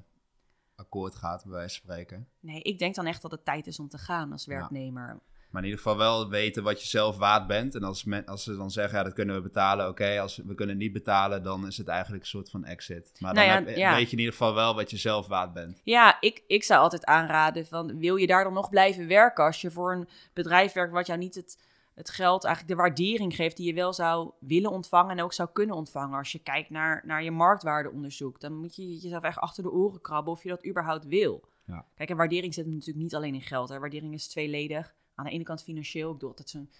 akkoord 0.78 1.14
gaat, 1.14 1.42
bij 1.44 1.52
wijze 1.52 1.80
van 1.80 1.90
spreken. 1.90 2.28
Nee, 2.40 2.62
ik 2.62 2.78
denk 2.78 2.94
dan 2.94 3.06
echt 3.06 3.22
dat 3.22 3.30
het 3.30 3.44
tijd 3.44 3.66
is 3.66 3.78
om 3.78 3.88
te 3.88 3.98
gaan 3.98 4.32
als 4.32 4.46
werknemer. 4.46 5.18
Maar 5.50 5.62
in 5.62 5.68
ieder 5.68 5.82
geval 5.84 5.98
wel 5.98 6.28
weten 6.28 6.62
wat 6.62 6.80
je 6.82 6.86
zelf 6.88 7.16
waard 7.16 7.46
bent. 7.46 7.74
En 7.74 7.82
als, 7.82 8.04
men, 8.04 8.26
als 8.26 8.44
ze 8.44 8.56
dan 8.56 8.70
zeggen, 8.70 8.98
ja, 8.98 9.04
dat 9.04 9.12
kunnen 9.12 9.34
we 9.34 9.42
betalen. 9.42 9.88
Oké, 9.88 10.20
als 10.20 10.36
we 10.36 10.54
kunnen 10.54 10.76
niet 10.76 10.92
betalen, 10.92 11.42
dan 11.42 11.66
is 11.66 11.76
het 11.78 11.88
eigenlijk 11.88 12.22
een 12.22 12.28
soort 12.28 12.50
van 12.50 12.64
exit. 12.64 13.10
Maar 13.18 13.34
dan 13.34 13.46
Nou 13.46 13.60
ja, 13.60 13.66
heb- 13.66 13.76
ja. 13.76 13.94
weet 13.94 14.06
je 14.06 14.12
in 14.12 14.18
ieder 14.18 14.32
geval 14.34 14.54
wel 14.54 14.74
wat 14.74 14.90
je 14.90 14.96
zelf 14.96 15.26
waard 15.26 15.52
bent. 15.52 15.80
Ja, 15.84 16.16
ik, 16.20 16.42
ik 16.46 16.64
zou 16.64 16.80
altijd 16.80 17.04
aanraden 17.04 17.66
van 17.66 17.98
wil 17.98 18.16
je 18.16 18.26
daar 18.26 18.44
dan 18.44 18.52
nog 18.52 18.70
blijven 18.70 19.06
werken 19.06 19.44
als 19.44 19.60
je 19.60 19.70
voor 19.70 19.92
een 19.92 20.08
bedrijf 20.32 20.72
werkt 20.72 20.92
wat 20.92 21.06
jou 21.06 21.18
niet 21.18 21.34
het, 21.34 21.58
het 21.98 22.10
geld, 22.10 22.44
eigenlijk 22.44 22.76
de 22.76 22.82
waardering 22.82 23.34
geeft 23.34 23.56
die 23.56 23.66
je 23.66 23.74
wel 23.74 23.92
zou 23.92 24.30
willen 24.40 24.70
ontvangen 24.70 25.16
en 25.18 25.24
ook 25.24 25.32
zou 25.32 25.48
kunnen 25.52 25.76
ontvangen. 25.76 26.18
Als 26.18 26.32
je 26.32 26.38
kijkt 26.38 26.70
naar, 26.70 27.02
naar 27.06 27.22
je 27.22 27.30
marktwaardeonderzoek, 27.30 28.40
dan 28.40 28.56
moet 28.56 28.76
je 28.76 28.88
jezelf 28.88 29.22
echt 29.22 29.38
achter 29.38 29.62
de 29.62 29.70
oren 29.70 30.00
krabben 30.00 30.32
of 30.32 30.42
je 30.42 30.48
dat 30.48 30.66
überhaupt 30.66 31.04
wil. 31.04 31.48
Ja. 31.66 31.86
Kijk, 31.94 32.10
en 32.10 32.16
waardering 32.16 32.54
zit 32.54 32.66
natuurlijk 32.66 32.98
niet 32.98 33.14
alleen 33.14 33.34
in 33.34 33.42
geld. 33.42 33.68
Hè. 33.68 33.78
Waardering 33.78 34.14
is 34.14 34.28
tweeledig. 34.28 34.94
Aan 35.14 35.24
de 35.24 35.30
ene 35.30 35.44
kant 35.44 35.62
financieel, 35.62 36.12
ik 36.12 36.18
bedoel, 36.18 36.34
dat 36.34 36.50
zijn 36.50 36.70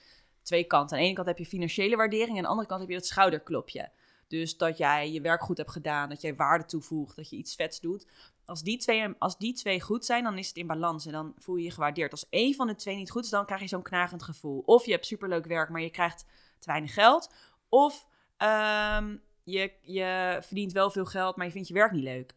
twee 0.43 0.65
kanten. 0.65 0.97
Aan 0.97 1.03
de 1.03 1.07
ene 1.07 1.17
kant 1.17 1.29
heb 1.29 1.39
je 1.39 1.47
financiële 1.47 1.97
waardering 1.97 2.31
en 2.31 2.37
aan 2.37 2.43
de 2.43 2.49
andere 2.49 2.69
kant 2.69 2.81
heb 2.81 2.91
je 2.91 2.97
dat 2.97 3.07
schouderklopje. 3.07 3.91
Dus 4.29 4.57
dat 4.57 4.79
jij 4.79 5.13
je 5.13 5.21
werk 5.21 5.43
goed 5.43 5.57
hebt 5.57 5.71
gedaan, 5.71 6.09
dat 6.09 6.21
jij 6.21 6.35
waarde 6.35 6.65
toevoegt, 6.65 7.17
dat 7.17 7.31
je 7.31 7.37
iets 7.37 7.55
vets 7.55 7.81
doet. 7.81 8.07
Als 8.49 8.63
die, 8.63 8.79
twee, 8.79 9.09
als 9.19 9.39
die 9.39 9.53
twee 9.53 9.81
goed 9.81 10.05
zijn, 10.05 10.25
dan 10.25 10.39
is 10.39 10.49
het 10.49 10.57
in 10.57 10.67
balans 10.67 11.07
en 11.07 11.13
dan 11.13 11.35
voel 11.39 11.57
je 11.57 11.65
je 11.65 11.71
gewaardeerd. 11.71 12.11
Als 12.11 12.29
één 12.29 12.55
van 12.55 12.67
de 12.67 12.75
twee 12.75 12.97
niet 12.97 13.11
goed 13.11 13.25
is, 13.25 13.31
dan 13.31 13.47
krijg 13.47 13.61
je 13.61 13.69
zo'n 13.69 13.83
knagend 13.83 14.23
gevoel. 14.23 14.63
Of 14.67 14.85
je 14.85 14.91
hebt 14.91 15.07
superleuk 15.07 15.47
werk, 15.47 15.69
maar 15.69 15.81
je 15.81 15.91
krijgt 15.91 16.25
te 16.59 16.67
weinig 16.67 16.95
geld. 16.95 17.33
Of 17.69 18.07
ehm, 18.37 19.17
je, 19.45 19.73
je 19.81 20.39
verdient 20.41 20.73
wel 20.73 20.91
veel 20.91 21.05
geld, 21.05 21.37
maar 21.37 21.47
je 21.47 21.53
vindt 21.53 21.69
je 21.69 21.75
werk 21.75 21.93
niet 21.93 22.03
leuk. 22.03 22.37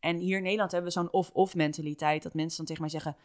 En 0.00 0.16
hier 0.16 0.36
in 0.36 0.42
Nederland 0.42 0.72
hebben 0.72 0.92
we 0.92 0.98
zo'n 0.98 1.12
of-of 1.12 1.54
mentaliteit. 1.54 2.22
Dat 2.22 2.34
mensen 2.34 2.56
dan 2.56 2.66
tegen 2.66 2.82
mij 2.82 2.90
zeggen, 2.90 3.16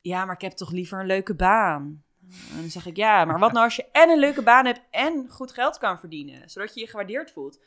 ja, 0.00 0.24
maar 0.24 0.34
ik 0.34 0.40
heb 0.40 0.52
toch 0.52 0.70
liever 0.70 1.00
een 1.00 1.06
leuke 1.06 1.34
baan. 1.34 2.04
En 2.50 2.60
dan 2.60 2.70
zeg 2.70 2.86
ik, 2.86 2.96
ja, 2.96 3.24
maar 3.24 3.38
wat 3.38 3.52
nou 3.52 3.64
als 3.64 3.76
je 3.76 3.90
en 4.02 4.10
een 4.10 4.18
leuke 4.18 4.42
baan 4.42 4.66
hebt 4.66 4.80
en 4.90 5.28
goed 5.28 5.52
geld 5.52 5.78
kan 5.78 5.98
verdienen, 5.98 6.50
zodat 6.50 6.74
je 6.74 6.80
je 6.80 6.86
gewaardeerd 6.86 7.30
voelt. 7.30 7.60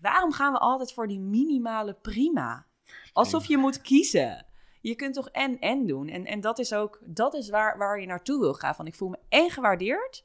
Waarom 0.00 0.32
gaan 0.32 0.52
we 0.52 0.58
altijd 0.58 0.92
voor 0.92 1.08
die 1.08 1.20
minimale 1.20 1.94
prima? 1.94 2.66
Alsof 3.12 3.46
je 3.46 3.56
moet 3.56 3.80
kiezen. 3.80 4.46
Je 4.80 4.94
kunt 4.94 5.14
toch 5.14 5.28
en 5.28 5.58
en 5.58 5.86
doen. 5.86 6.08
En, 6.08 6.26
en 6.26 6.40
dat 6.40 6.58
is 6.58 6.72
ook, 6.72 6.98
dat 7.04 7.34
is 7.34 7.50
waar, 7.50 7.78
waar 7.78 8.00
je 8.00 8.06
naartoe 8.06 8.40
wil 8.40 8.54
gaan. 8.54 8.74
Van 8.74 8.86
ik 8.86 8.94
voel 8.94 9.08
me 9.08 9.18
en 9.28 9.50
gewaardeerd, 9.50 10.24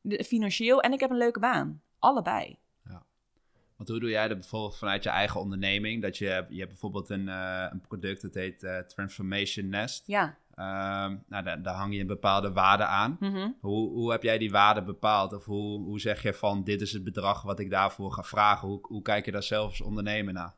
de- 0.00 0.24
financieel, 0.24 0.80
en 0.80 0.92
ik 0.92 1.00
heb 1.00 1.10
een 1.10 1.16
leuke 1.16 1.40
baan. 1.40 1.82
Allebei. 1.98 2.58
Want 3.78 3.90
hoe 3.90 4.00
doe 4.00 4.10
jij 4.10 4.28
dat 4.28 4.38
bijvoorbeeld 4.38 4.76
vanuit 4.76 5.02
je 5.02 5.08
eigen 5.08 5.40
onderneming? 5.40 6.02
Dat 6.02 6.18
je, 6.18 6.46
je 6.48 6.58
hebt 6.58 6.68
bijvoorbeeld 6.68 7.10
een, 7.10 7.28
eh, 7.28 7.66
een 7.70 7.80
product 7.80 8.22
dat 8.22 8.34
heet 8.34 8.62
eh, 8.62 8.78
Transformation 8.78 9.68
Nest. 9.68 10.06
Ja. 10.06 10.38
Ehm, 10.54 11.16
nou, 11.28 11.44
daar, 11.44 11.62
daar 11.62 11.74
hang 11.74 11.94
je 11.94 12.00
een 12.00 12.06
bepaalde 12.06 12.52
waarde 12.52 12.84
aan. 12.84 13.16
Mhm. 13.20 13.50
Hoe, 13.60 13.90
hoe 13.90 14.10
heb 14.10 14.22
jij 14.22 14.38
die 14.38 14.50
waarde 14.50 14.82
bepaald? 14.82 15.32
Of 15.32 15.44
hoe, 15.44 15.82
hoe 15.84 16.00
zeg 16.00 16.22
je 16.22 16.34
van 16.34 16.64
dit 16.64 16.80
is 16.80 16.92
het 16.92 17.04
bedrag 17.04 17.42
wat 17.42 17.58
ik 17.58 17.70
daarvoor 17.70 18.12
ga 18.12 18.22
vragen? 18.22 18.68
Hoe, 18.68 18.78
hoe 18.82 19.02
kijk 19.02 19.24
je 19.24 19.32
daar 19.32 19.42
zelf 19.42 19.68
als 19.68 19.80
ondernemer 19.80 20.32
naar? 20.32 20.54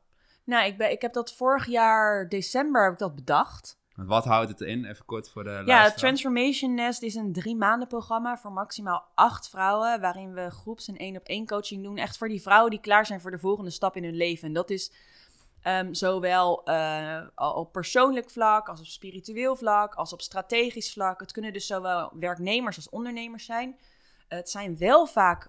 Nou, 0.51 0.67
ik, 0.67 0.77
ben, 0.77 0.91
ik 0.91 1.03
heb 1.03 1.13
dat 1.13 1.33
vorig 1.33 1.67
jaar 1.67 2.29
december 2.29 2.85
heb 2.85 2.93
ik 2.93 2.99
dat 2.99 3.15
bedacht. 3.15 3.79
Wat 3.95 4.25
houdt 4.25 4.49
het 4.49 4.61
in? 4.61 4.85
Even 4.85 5.05
kort 5.05 5.31
voor 5.31 5.45
de 5.45 5.51
Ja, 5.51 5.65
luisteraar. 5.65 5.97
Transformation 5.97 6.75
Nest 6.75 7.03
is 7.03 7.15
een 7.15 7.33
drie 7.33 7.57
maanden 7.57 7.89
programma 7.89 8.39
voor 8.39 8.53
maximaal 8.53 9.05
acht 9.15 9.49
vrouwen. 9.49 10.01
Waarin 10.01 10.33
we 10.33 10.51
groeps- 10.51 10.89
en 10.89 10.97
één 10.97 11.17
op 11.17 11.27
één 11.27 11.47
coaching 11.47 11.83
doen. 11.83 11.97
Echt 11.97 12.19
voor 12.19 12.29
die 12.29 12.43
vrouwen 12.43 12.71
die 12.71 12.81
klaar 12.81 13.07
zijn 13.07 13.21
voor 13.21 13.31
de 13.31 13.39
volgende 13.39 13.71
stap 13.71 13.97
in 13.97 14.05
hun 14.05 14.17
leven. 14.17 14.49
En 14.49 14.53
dat 14.55 14.71
is 14.71 14.93
ehm, 15.63 15.93
zowel 15.93 16.65
eh, 16.65 17.23
op 17.35 17.73
persoonlijk 17.73 18.31
vlak, 18.31 18.69
als 18.69 18.81
op 18.81 18.87
spiritueel 18.87 19.57
vlak, 19.57 19.95
als 19.95 20.13
op 20.13 20.21
strategisch 20.21 20.93
vlak. 20.93 21.21
Het 21.21 21.33
kunnen 21.33 21.53
dus 21.53 21.67
zowel 21.67 22.13
werknemers 22.19 22.77
als 22.77 22.89
ondernemers 22.89 23.45
zijn. 23.45 23.79
Het 24.29 24.51
zijn 24.51 24.79
wel 24.79 25.07
vaak, 25.07 25.49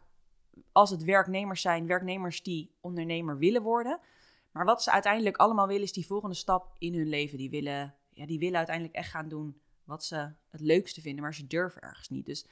als 0.72 0.89
het 0.89 1.04
werknemers 1.04 1.62
zijn, 1.62 1.88
werknemers 1.88 2.43
die 2.43 2.72
ondernemer 2.82 3.38
willen 3.38 3.62
worden. 3.62 3.99
Maar 4.52 4.66
wat 4.66 4.84
ze 4.84 4.91
uiteindelijk 4.91 5.38
allemaal 5.38 5.68
willen, 5.68 5.84
is 5.84 5.93
die 5.93 6.06
volgende 6.06 6.36
stap 6.36 6.76
in 6.78 6.93
hun 6.93 7.08
leven. 7.08 7.38
Die 7.38 7.49
willen, 7.49 7.95
ja, 8.10 8.26
die 8.26 8.39
willen 8.39 8.58
uiteindelijk 8.58 8.95
echt 8.95 9.10
gaan 9.10 9.30
doen 9.30 9.62
wat 9.84 10.04
ze 10.04 10.34
het 10.49 10.62
leukste 10.62 11.02
vinden, 11.02 11.24
maar 11.24 11.34
ze 11.34 11.47
durven 11.47 11.82
ergens 11.82 12.10
niet. 12.10 12.26
Dus 12.26 12.45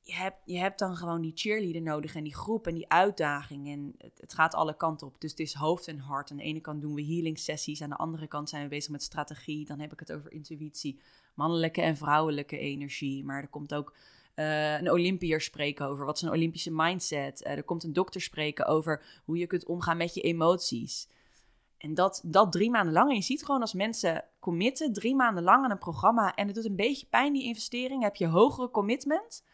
je 0.00 0.14
hebt, 0.14 0.36
je 0.44 0.58
hebt 0.58 0.78
dan 0.78 0.96
gewoon 0.96 1.20
die 1.20 1.32
cheerleader 1.34 1.82
nodig 1.82 2.14
en 2.14 2.24
die 2.24 2.34
groep 2.34 2.66
en 2.66 2.74
die 2.74 2.88
uitdaging. 2.88 3.68
En 3.68 3.94
het, 3.98 4.20
het 4.20 4.34
gaat 4.34 4.54
alle 4.54 4.76
kanten 4.76 5.06
op. 5.06 5.20
Dus 5.20 5.30
het 5.30 5.40
is 5.40 5.54
hoofd 5.54 5.88
en 5.88 5.98
hart. 5.98 6.30
Aan 6.30 6.36
de 6.36 6.42
ene 6.42 6.60
kant 6.60 6.80
doen 6.80 6.94
we 6.94 7.04
healing 7.04 7.38
sessies, 7.38 7.82
aan 7.82 7.88
de 7.88 7.96
andere 7.96 8.26
kant 8.26 8.48
zijn 8.48 8.62
we 8.62 8.68
bezig 8.68 8.90
met 8.90 9.02
strategie. 9.02 9.66
Dan 9.66 9.80
heb 9.80 9.92
ik 9.92 10.00
het 10.00 10.12
over 10.12 10.32
intuïtie, 10.32 11.00
mannelijke 11.34 11.80
en 11.80 11.96
vrouwelijke 11.96 12.58
energie. 12.58 13.24
Maar 13.24 13.42
er 13.42 13.48
komt 13.48 13.74
ook 13.74 13.96
eh, 14.34 14.80
een 14.80 14.90
Olympiër 14.90 15.40
spreken 15.40 15.86
over 15.86 16.04
wat 16.04 16.16
is 16.16 16.22
een 16.22 16.30
Olympische 16.30 16.70
mindset. 16.72 17.42
Eh, 17.42 17.56
er 17.56 17.64
komt 17.64 17.84
een 17.84 17.92
dokter 17.92 18.20
spreken 18.20 18.66
over 18.66 19.02
hoe 19.24 19.38
je 19.38 19.46
kunt 19.46 19.66
omgaan 19.66 19.96
met 19.96 20.14
je 20.14 20.20
emoties. 20.20 21.08
En 21.78 21.94
dat, 21.94 22.20
dat 22.24 22.52
drie 22.52 22.70
maanden 22.70 22.92
lang. 22.92 23.08
En 23.08 23.16
je 23.16 23.22
ziet 23.22 23.44
gewoon 23.44 23.60
als 23.60 23.72
mensen 23.72 24.24
committen 24.40 24.92
drie 24.92 25.14
maanden 25.14 25.42
lang 25.42 25.64
aan 25.64 25.70
een 25.70 25.78
programma. 25.78 26.34
En 26.34 26.46
het 26.46 26.54
doet 26.54 26.64
een 26.64 26.76
beetje 26.76 27.06
pijn, 27.06 27.32
die 27.32 27.44
investering. 27.44 28.02
Heb 28.02 28.16
je 28.16 28.26
hogere 28.26 28.70
commitment. 28.70 29.44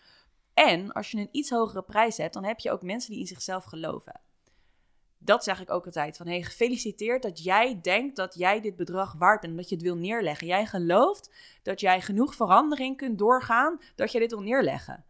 En 0.55 0.93
als 0.93 1.11
je 1.11 1.19
een 1.19 1.29
iets 1.31 1.51
hogere 1.51 1.83
prijs 1.83 2.17
hebt, 2.17 2.35
dan 2.35 2.45
heb 2.45 2.59
je 2.59 2.71
ook 2.71 2.83
mensen 2.83 3.11
die 3.11 3.21
in 3.21 3.27
zichzelf 3.27 3.65
geloven. 3.65 4.21
Dat 5.23 5.45
zeg 5.45 5.61
ik 5.61 5.71
ook 5.71 5.85
altijd. 5.85 6.17
Van 6.17 6.27
hey, 6.27 6.43
gefeliciteerd 6.43 7.23
dat 7.23 7.43
jij 7.43 7.81
denkt 7.83 8.17
dat 8.17 8.35
jij 8.35 8.61
dit 8.61 8.77
bedrag 8.77 9.15
waard 9.19 9.41
bent. 9.41 9.57
Dat 9.57 9.69
je 9.69 9.75
het 9.75 9.85
wil 9.85 9.97
neerleggen. 9.97 10.47
Jij 10.47 10.67
gelooft 10.67 11.31
dat 11.63 11.81
jij 11.81 12.01
genoeg 12.01 12.35
verandering 12.35 12.97
kunt 12.97 13.19
doorgaan. 13.19 13.81
Dat 13.95 14.13
je 14.13 14.19
dit 14.19 14.31
wil 14.31 14.41
neerleggen. 14.41 15.05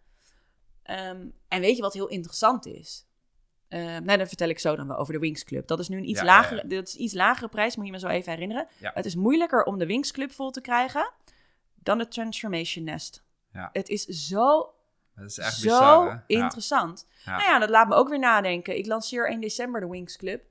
Ehm, 0.83 1.27
en 1.49 1.61
weet 1.61 1.77
je 1.77 1.83
wat 1.83 1.95
heel 1.95 2.09
interessant 2.09 2.67
is? 2.67 3.07
Eh, 3.69 3.81
nou, 3.81 4.17
dan 4.19 4.27
vertel 4.27 4.49
ik 4.49 4.59
zo 4.59 4.77
dan 4.77 4.87
wel 4.87 4.97
over 4.97 5.13
de 5.13 5.19
Wings 5.19 5.45
Club. 5.45 5.67
Dat 5.67 5.79
is 5.79 5.89
nu 5.89 5.97
een 5.97 6.09
iets, 6.09 6.21
Ja, 6.21 6.27
ja, 6.27 6.33
ja. 6.33 6.41
lagere, 6.41 6.67
Dat 6.67 6.89
is 6.89 6.95
iets 6.95 7.15
lagere 7.15 7.49
prijs, 7.49 7.77
moet 7.77 7.87
je 7.87 7.93
me 7.93 7.99
zo 7.99 8.09
even 8.09 8.33
herinneren. 8.33 8.69
Ja. 8.79 8.91
Het 8.95 9.05
is 9.05 9.15
moeilijker 9.15 9.65
om 9.65 9.79
de 9.79 9.87
Wings 9.87 10.11
Club 10.11 10.33
vol 10.33 10.51
te 10.51 10.61
krijgen 10.61 11.13
dan 11.75 11.99
de 11.99 12.09
Transformation 12.09 12.85
Nest. 12.85 13.25
Ja. 13.53 13.71
Het 13.73 13.89
is 13.89 14.05
zo, 14.05 14.75
Dat 15.21 15.31
is 15.31 15.39
echt 15.39 15.55
zo 15.57 15.69
bizar, 15.69 16.25
interessant. 16.27 17.07
Ja. 17.25 17.37
Nou 17.37 17.43
ja, 17.51 17.59
dat 17.59 17.71
laat 17.71 17.89
me 17.89 17.95
ook 17.95 18.09
weer 18.09 18.19
nadenken. 18.19 18.77
Ik 18.79 18.87
lanceer 18.87 19.29
1 19.29 19.41
december 19.41 19.81
de 19.81 19.89
Wings 19.89 20.17
Club. 20.17 20.43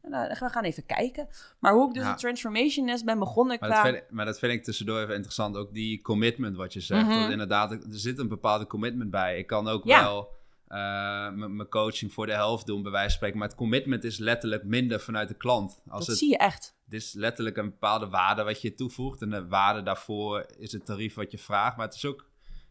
We 0.00 0.36
gaan 0.50 0.64
even 0.64 0.86
kijken. 0.86 1.28
Maar 1.58 1.72
hoe 1.72 1.88
ik 1.88 1.94
dus 1.94 2.02
Ja. 2.02 2.12
de 2.12 2.18
Transformation 2.18 2.84
Nest 2.86 3.04
ben 3.04 3.18
begonnen 3.18 3.56
Maar 3.60 3.68
qua... 3.68 3.82
dat, 3.82 3.92
vind 3.92 4.04
ik, 4.04 4.10
maar 4.10 4.24
dat 4.24 4.38
vind 4.38 4.52
ik 4.52 4.64
tussendoor 4.64 5.00
even 5.00 5.14
interessant. 5.14 5.56
Ook 5.56 5.72
die 5.72 6.02
commitment 6.02 6.56
wat 6.56 6.72
je 6.72 6.80
zegt. 6.80 7.06
Mhm. 7.06 7.20
Dat 7.20 7.30
inderdaad, 7.30 7.70
er 7.70 7.80
zit 7.90 8.18
een 8.18 8.28
bepaalde 8.28 8.66
commitment 8.66 9.10
bij. 9.10 9.38
Ik 9.38 9.46
kan 9.46 9.68
ook 9.68 9.84
Ja. 9.84 10.02
wel 10.02 10.34
eh, 10.66 11.30
mijn 11.32 11.68
coaching 11.68 12.12
voor 12.12 12.26
de 12.26 12.32
helft 12.32 12.66
doen, 12.66 12.82
bij 12.82 12.90
wijze 12.90 13.06
van 13.06 13.16
spreken. 13.16 13.38
Maar 13.38 13.48
het 13.48 13.56
commitment 13.56 14.04
is 14.04 14.18
letterlijk 14.18 14.64
minder 14.64 15.00
vanuit 15.00 15.28
de 15.28 15.34
klant. 15.34 15.80
Als 15.88 15.98
dat 15.98 16.06
het, 16.06 16.18
zie 16.18 16.28
je 16.30 16.36
echt. 16.38 16.76
het 16.84 16.94
is 16.94 17.12
letterlijk 17.12 17.56
een 17.56 17.70
bepaalde 17.70 18.08
waarde 18.08 18.42
wat 18.42 18.60
je 18.62 18.74
toevoegt. 18.74 19.22
En 19.22 19.30
de 19.30 19.46
waarde 19.48 19.82
daarvoor 19.82 20.46
is 20.58 20.72
het 20.72 20.84
tarief 20.86 21.14
wat 21.14 21.30
je 21.30 21.38
vraagt. 21.38 21.76
Maar 21.76 21.86
het 21.86 21.94
is 21.94 22.04
ook 22.04 22.24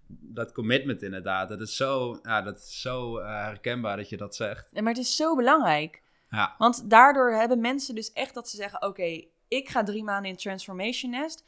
dat 0.07 0.51
commitment 0.51 1.01
inderdaad. 1.01 1.49
Dat 1.49 1.61
is 1.61 1.75
zo, 1.75 2.19
ja, 2.23 2.41
dat 2.41 2.57
is 2.57 2.81
zo 2.81 3.17
eh, 3.17 3.27
herkenbaar 3.27 3.97
dat 3.97 4.09
je 4.09 4.17
dat 4.17 4.35
zegt. 4.35 4.69
Maar 4.71 4.83
het 4.83 4.97
is 4.97 5.15
zo 5.15 5.35
belangrijk. 5.35 6.03
Ja, 6.29 6.55
Want 6.57 6.89
daardoor 6.89 7.31
hebben 7.31 7.61
mensen 7.61 7.95
dus 7.95 8.11
echt 8.11 8.33
dat 8.33 8.49
ze 8.49 8.55
zeggen: 8.55 8.81
Oké, 8.81 9.25
ik 9.47 9.69
ga 9.69 9.83
drie 9.83 10.03
maanden 10.03 10.31
in 10.31 10.37
Transformation 10.37 11.11
Nest. 11.11 11.45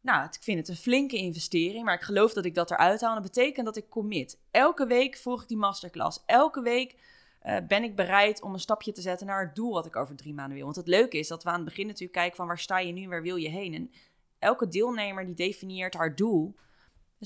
Nou, 0.00 0.24
ik 0.24 0.42
vind 0.42 0.58
het 0.58 0.68
een 0.68 0.76
flinke 0.76 1.16
investering, 1.16 1.84
maar 1.84 1.94
ik 1.94 2.00
geloof 2.00 2.32
dat 2.32 2.44
ik 2.44 2.54
dat 2.54 2.70
eruit 2.70 3.00
haal. 3.00 3.16
En 3.16 3.22
dat 3.22 3.32
betekent 3.32 3.66
dat 3.66 3.76
ik 3.76 3.88
commit. 3.88 4.40
Elke 4.50 4.86
week 4.86 5.16
volg 5.16 5.42
ik 5.42 5.48
die 5.48 5.56
masterclass. 5.56 6.22
Elke 6.26 6.62
week 6.62 6.96
eh, 7.40 7.56
ben 7.68 7.82
ik 7.82 7.96
bereid 7.96 8.42
om 8.42 8.52
een 8.52 8.60
stapje 8.60 8.92
te 8.92 9.00
zetten 9.00 9.26
naar 9.26 9.44
het 9.44 9.54
doel 9.54 9.72
wat 9.72 9.86
ik 9.86 9.96
over 9.96 10.16
drie 10.16 10.34
maanden 10.34 10.54
wil. 10.54 10.64
Want 10.64 10.76
het 10.76 10.88
leuke 10.88 11.18
is 11.18 11.28
dat 11.28 11.42
we 11.42 11.48
aan 11.48 11.54
het 11.54 11.64
begin 11.64 11.86
natuurlijk 11.86 12.12
kijken 12.12 12.36
van 12.36 12.46
waar 12.46 12.58
sta 12.58 12.78
je 12.78 12.92
nu 12.92 13.02
en 13.02 13.08
waar 13.08 13.22
wil 13.22 13.36
je 13.36 13.48
heen. 13.48 13.74
En 13.74 13.90
elke 14.38 14.68
deelnemer 14.68 15.26
die 15.26 15.34
definieert 15.34 15.94
haar 15.94 16.16
doel. 16.16 16.56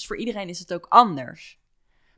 Dus 0.00 0.08
voor 0.08 0.18
iedereen 0.18 0.48
is 0.48 0.58
het 0.58 0.74
ook 0.74 0.86
anders. 0.88 1.58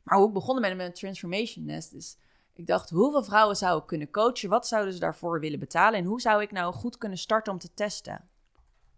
Maar 0.03 0.17
hoe 0.17 0.27
ik 0.27 0.33
begonnen 0.33 0.77
met 0.77 0.87
een 0.87 0.93
Transformation 0.93 1.65
Nest 1.65 1.93
is... 1.93 2.17
Ik 2.55 2.67
dacht, 2.67 2.89
hoeveel 2.89 3.23
vrouwen 3.23 3.55
zou 3.55 3.79
ik 3.79 3.87
kunnen 3.87 4.11
coachen? 4.11 4.49
Wat 4.49 4.67
zouden 4.67 4.93
ze 4.93 4.99
daarvoor 4.99 5.39
willen 5.39 5.59
betalen? 5.59 5.99
En 5.99 6.05
hoe 6.05 6.21
zou 6.21 6.41
ik 6.41 6.51
nou 6.51 6.73
goed 6.73 6.97
kunnen 6.97 7.17
starten 7.17 7.53
om 7.53 7.59
te 7.59 7.73
testen? 7.73 8.25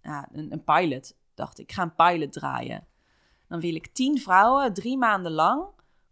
Ja, 0.01 0.29
een, 0.31 0.51
een 0.51 0.63
pilot, 0.63 1.15
dacht 1.33 1.59
ik. 1.59 1.69
Ik 1.69 1.75
ga 1.75 1.81
een 1.81 1.95
pilot 1.95 2.33
draaien. 2.33 2.87
Dan 3.47 3.59
wil 3.59 3.75
ik 3.75 3.87
tien 3.87 4.19
vrouwen 4.19 4.73
drie 4.73 4.97
maanden 4.97 5.31
lang 5.31 5.65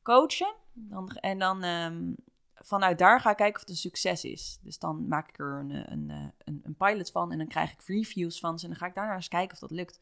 coachen. 0.04 0.54
Dan, 0.74 1.10
en 1.10 1.40
dan 1.40 1.64
ehm, 1.64 2.14
vanuit 2.54 2.98
daar 2.98 3.22
ga 3.22 3.30
ik 3.30 3.38
kijken 3.38 3.56
of 3.56 3.62
het 3.62 3.70
een 3.70 3.76
succes 3.76 4.24
is. 4.24 4.60
Dus 4.62 4.80
dan 4.80 5.08
maak 5.08 5.30
ik 5.30 5.40
er 5.40 5.60
een, 5.60 5.72
eh, 5.72 5.84
een, 5.86 6.10
eh, 6.10 6.18
een, 6.44 6.62
een 6.64 6.76
pilot 6.76 7.12
van 7.12 7.32
en 7.32 7.38
dan 7.38 7.48
krijg 7.48 7.72
ik 7.72 7.82
reviews 7.86 8.40
van 8.40 8.60
ze. 8.60 8.66
En 8.66 8.72
dan 8.72 8.80
ga 8.80 8.88
ik 8.88 8.94
daarna 8.94 9.16
eens 9.16 9.28
kijken 9.28 9.54
of 9.54 9.60
dat 9.60 9.72
lukt. 9.72 10.00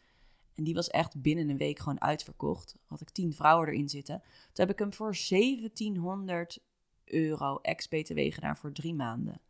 En 0.61 0.67
die 0.67 0.75
was 0.75 0.87
echt 0.89 1.21
binnen 1.21 1.49
een 1.49 1.57
week 1.57 1.79
gewoon 1.79 2.01
uitverkocht. 2.01 2.75
Had 2.87 3.01
ik 3.01 3.09
tien 3.09 3.33
vrouwen 3.33 3.67
erin 3.67 3.89
zitten. 3.89 4.19
Toen 4.19 4.65
heb 4.65 4.69
ik 4.69 4.79
hem 4.79 4.93
voor 4.93 5.15
1700 5.29 6.59
euro 7.05 7.57
ex-BTW 7.57 8.19
gedaan 8.33 8.57
voor 8.57 8.71
drie 8.71 8.93
maanden. 8.93 9.41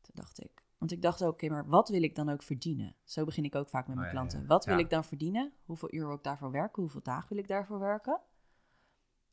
Toen 0.00 0.14
dacht 0.14 0.42
ik, 0.44 0.62
Want 0.78 0.92
ik 0.92 1.02
dacht 1.02 1.22
ook, 1.24 1.32
oké, 1.32 1.48
maar 1.48 1.66
wat 1.68 1.88
wil 1.88 2.02
ik 2.02 2.14
dan 2.14 2.28
ook 2.28 2.42
verdienen? 2.42 2.94
Zo 3.04 3.24
begin 3.24 3.44
ik 3.44 3.54
ook 3.54 3.68
vaak 3.68 3.86
met 3.86 3.96
mijn 3.96 4.08
Oh, 4.08 4.12
ja, 4.12 4.18
klanten. 4.18 4.40
ja. 4.40 4.46
Wat 4.46 4.64
wil 4.64 4.78
ik 4.78 4.90
dan 4.90 5.04
verdienen? 5.04 5.52
Hoeveel 5.64 5.94
uur 5.94 6.06
wil 6.06 6.16
ik 6.16 6.22
daarvoor 6.22 6.50
werken? 6.50 6.82
Hoeveel 6.82 7.02
dagen 7.02 7.28
wil 7.28 7.38
ik 7.38 7.48
daarvoor 7.48 7.78
werken? 7.78 8.20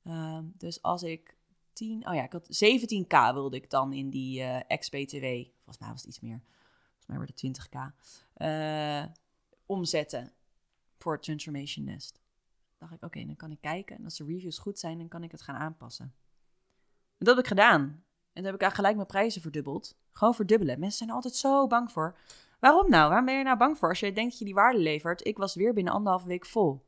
Ehm, 0.04 0.46
dus 0.58 0.82
als 0.82 1.04
ik 1.04 1.38
10, 1.74 2.08
oh 2.08 2.14
ja, 2.14 2.24
ik 2.24 2.32
had 2.32 2.48
17k 2.64 3.34
wilde 3.34 3.56
ik 3.58 3.70
dan 3.70 3.94
in 3.94 4.10
die 4.10 4.42
eh 4.42 4.60
ex-BTW, 4.68 5.26
volgens 5.56 5.80
mij 5.80 5.90
was 5.90 6.02
het 6.02 6.06
iets 6.10 6.20
meer, 6.20 6.42
volgens 6.88 7.06
mij 7.08 7.16
wordt 7.16 7.32
het 7.32 7.40
20k, 7.40 7.94
eh, 8.34 9.04
omzetten 9.66 10.32
voor 11.02 11.14
het 11.14 11.24
Transformation 11.24 11.86
Nest. 11.86 12.22
dacht 12.78 12.94
ik, 12.94 13.04
oké, 13.04 13.26
dan 13.26 13.36
kan 13.36 13.52
ik 13.52 13.62
kijken 13.62 13.98
en 13.98 14.04
als 14.04 14.18
de 14.18 14.26
reviews 14.26 14.58
goed 14.58 14.80
zijn, 14.80 14.98
dan 14.98 15.08
kan 15.08 15.24
ik 15.24 15.32
het 15.32 15.42
gaan 15.42 15.56
aanpassen. 15.56 16.06
En 17.18 17.28
dat 17.28 17.36
heb 17.36 17.44
ik 17.44 17.48
gedaan. 17.50 17.82
En 17.82 18.42
toen 18.42 18.46
heb 18.46 18.56
ik 18.56 18.62
eigenlijk 18.62 18.76
gelijk 18.76 18.96
mijn 18.96 19.08
prijzen 19.08 19.42
verdubbeld. 19.42 19.98
Gewoon 20.12 20.36
verdubbelen. 20.36 20.80
Mensen 20.80 20.98
zijn 20.98 21.10
altijd 21.10 21.36
zo 21.36 21.68
bang 21.68 21.92
voor. 21.92 22.18
Waarom 22.60 22.90
nou? 22.90 23.08
Waarom 23.08 23.26
ben 23.26 23.38
je 23.38 23.44
nou 23.44 23.58
bang 23.58 23.78
voor? 23.78 23.90
Als 23.90 24.00
je 24.00 24.14
denkt 24.14 24.30
dat 24.30 24.40
je 24.40 24.46
die 24.46 24.54
waarde 24.54 24.80
levert. 24.80 25.26
Ik 25.26 25.38
was 25.38 25.56
weer 25.56 25.74
binnen 25.74 25.94
anderhalve 25.94 26.28
week 26.28 26.46
vol. 26.46 26.86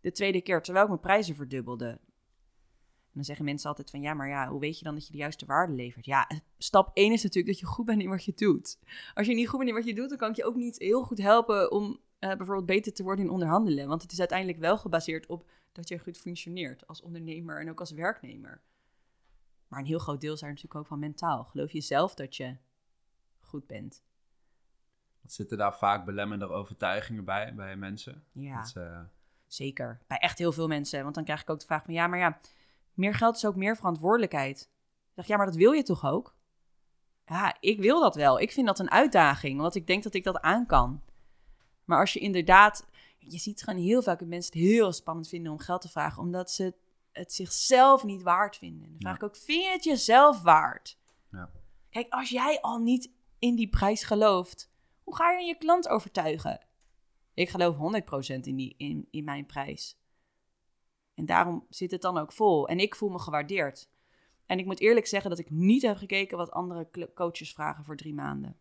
De 0.00 0.12
tweede 0.12 0.40
keer, 0.40 0.62
terwijl 0.62 0.84
ik 0.84 0.90
mijn 0.90 1.02
prijzen 1.02 1.34
verdubbelde. 1.34 1.86
En 1.86 3.20
dan 3.20 3.24
zeggen 3.24 3.44
mensen 3.44 3.68
altijd 3.68 3.90
van, 3.90 4.00
ja, 4.00 4.14
maar 4.14 4.28
ja, 4.28 4.48
hoe 4.48 4.60
weet 4.60 4.78
je 4.78 4.84
dan 4.84 4.94
dat 4.94 5.06
je 5.06 5.12
de 5.12 5.18
juiste 5.18 5.46
waarde 5.46 5.72
levert? 5.72 6.04
Ja, 6.04 6.30
stap 6.58 6.90
1 6.94 7.12
is 7.12 7.22
natuurlijk 7.22 7.52
dat 7.52 7.58
je 7.58 7.66
goed 7.66 7.84
bent 7.84 8.02
in 8.02 8.08
wat 8.08 8.24
je 8.24 8.32
doet. 8.34 8.78
Als 9.14 9.26
je 9.26 9.34
niet 9.34 9.48
goed 9.48 9.58
bent 9.58 9.70
in 9.70 9.76
wat 9.76 9.86
je 9.86 9.94
doet, 9.94 10.08
dan 10.08 10.18
kan 10.18 10.30
ik 10.30 10.36
je 10.36 10.44
ook 10.44 10.54
niet 10.54 10.78
heel 10.78 11.02
goed 11.02 11.18
helpen 11.18 11.72
om 11.72 12.00
bijvoorbeeld 12.18 12.66
beter 12.66 12.92
te 12.92 13.02
worden 13.02 13.24
in 13.24 13.30
onderhandelen. 13.30 13.88
Want 13.88 14.02
het 14.02 14.12
is 14.12 14.18
uiteindelijk 14.18 14.58
wel 14.58 14.78
gebaseerd 14.78 15.26
op 15.26 15.50
dat 15.72 15.88
je 15.88 15.98
goed 15.98 16.18
functioneert 16.18 16.86
als 16.86 17.02
ondernemer 17.02 17.60
en 17.60 17.70
ook 17.70 17.80
als 17.80 17.90
werknemer. 17.90 18.62
Maar 19.68 19.78
een 19.80 19.86
heel 19.86 19.98
groot 19.98 20.20
deel 20.20 20.38
daar 20.38 20.48
natuurlijk 20.48 20.74
ook 20.74 20.86
van 20.86 20.98
mentaal. 20.98 21.44
Geloof 21.44 21.70
je 21.70 21.80
zelf 21.80 22.14
dat 22.14 22.36
je 22.36 22.56
goed 23.40 23.66
bent? 23.66 24.02
Wat 25.20 25.32
zitten 25.32 25.58
daar 25.58 25.74
vaak 25.78 26.04
belemmerende 26.04 26.54
overtuigingen 26.54 27.24
bij, 27.24 27.54
bij 27.54 27.76
mensen? 27.76 28.24
Ja, 28.32 28.56
Dat 28.56 28.68
ze- 28.68 29.04
zeker. 29.46 30.00
Bij 30.06 30.18
echt 30.18 30.38
heel 30.38 30.52
veel 30.52 30.66
mensen. 30.68 31.02
Want 31.02 31.14
dan 31.14 31.24
krijg 31.24 31.40
ik 31.42 31.50
ook 31.50 31.60
de 31.60 31.66
vraag 31.66 31.84
van, 31.84 31.94
ja, 31.94 32.06
maar 32.06 32.18
ja, 32.18 32.40
meer 32.94 33.14
geld 33.14 33.36
is 33.36 33.44
ook 33.46 33.56
meer 33.56 33.76
verantwoordelijkheid. 33.76 34.60
Ik 34.60 35.12
zeg, 35.14 35.26
ja, 35.26 35.36
maar 35.36 35.46
dat 35.46 35.54
wil 35.56 35.72
je 35.72 35.82
toch 35.82 36.04
ook? 36.04 36.34
Ja, 37.26 37.56
ik 37.60 37.80
wil 37.80 38.00
dat 38.00 38.14
wel. 38.14 38.40
Ik 38.40 38.52
vind 38.52 38.66
dat 38.66 38.78
een 38.78 38.90
uitdaging, 38.90 39.60
want 39.60 39.74
ik 39.74 39.86
denk 39.86 40.02
dat 40.02 40.14
ik 40.14 40.24
dat 40.24 40.40
aan 40.40 40.66
kan. 40.66 41.02
Maar 41.84 42.00
als 42.00 42.12
je 42.12 42.20
inderdaad, 42.20 42.86
je 43.18 43.38
ziet 43.38 43.62
gewoon 43.62 43.80
heel 43.80 44.02
vaak 44.02 44.18
dat 44.18 44.28
mensen 44.28 44.52
het 44.52 44.62
heel 44.62 44.92
spannend 44.92 45.28
vinden 45.28 45.52
om 45.52 45.58
geld 45.58 45.80
te 45.80 45.88
vragen, 45.88 46.22
omdat 46.22 46.50
ze 46.50 46.74
het 47.12 47.32
zichzelf 47.32 48.04
niet 48.04 48.22
waard 48.22 48.56
vinden. 48.56 48.88
Dan 48.90 49.00
vraag 49.00 49.16
ik 49.16 49.22
ook, 49.22 49.36
vind 49.36 49.64
je 49.64 49.70
het 49.70 49.84
jezelf 49.84 50.42
waard? 50.42 50.98
Ja. 51.30 51.50
Kijk, 51.90 52.12
als 52.12 52.30
jij 52.30 52.60
al 52.60 52.78
niet 52.78 53.10
in 53.38 53.56
die 53.56 53.68
prijs 53.68 54.04
gelooft, 54.04 54.70
hoe 55.02 55.16
ga 55.16 55.30
je 55.30 55.36
dan 55.36 55.46
je 55.46 55.56
klant 55.56 55.88
overtuigen? 55.88 56.66
Ik 57.34 57.48
geloof 57.48 57.76
100% 57.76 58.40
in, 58.40 58.56
die, 58.56 58.74
in, 58.76 59.08
in 59.10 59.24
mijn 59.24 59.46
prijs. 59.46 59.98
En 61.14 61.26
daarom 61.26 61.66
zit 61.68 61.90
het 61.90 62.02
dan 62.02 62.18
ook 62.18 62.32
vol. 62.32 62.68
En 62.68 62.78
ik 62.78 62.94
voel 62.94 63.08
me 63.08 63.18
gewaardeerd. 63.18 63.88
En 64.46 64.58
ik 64.58 64.64
moet 64.64 64.80
eerlijk 64.80 65.06
zeggen 65.06 65.30
dat 65.30 65.38
ik 65.38 65.50
niet 65.50 65.82
heb 65.82 65.96
gekeken 65.96 66.36
wat 66.36 66.50
andere 66.50 67.10
coaches 67.14 67.52
vragen 67.52 67.84
voor 67.84 67.96
drie 67.96 68.14
maanden. 68.14 68.58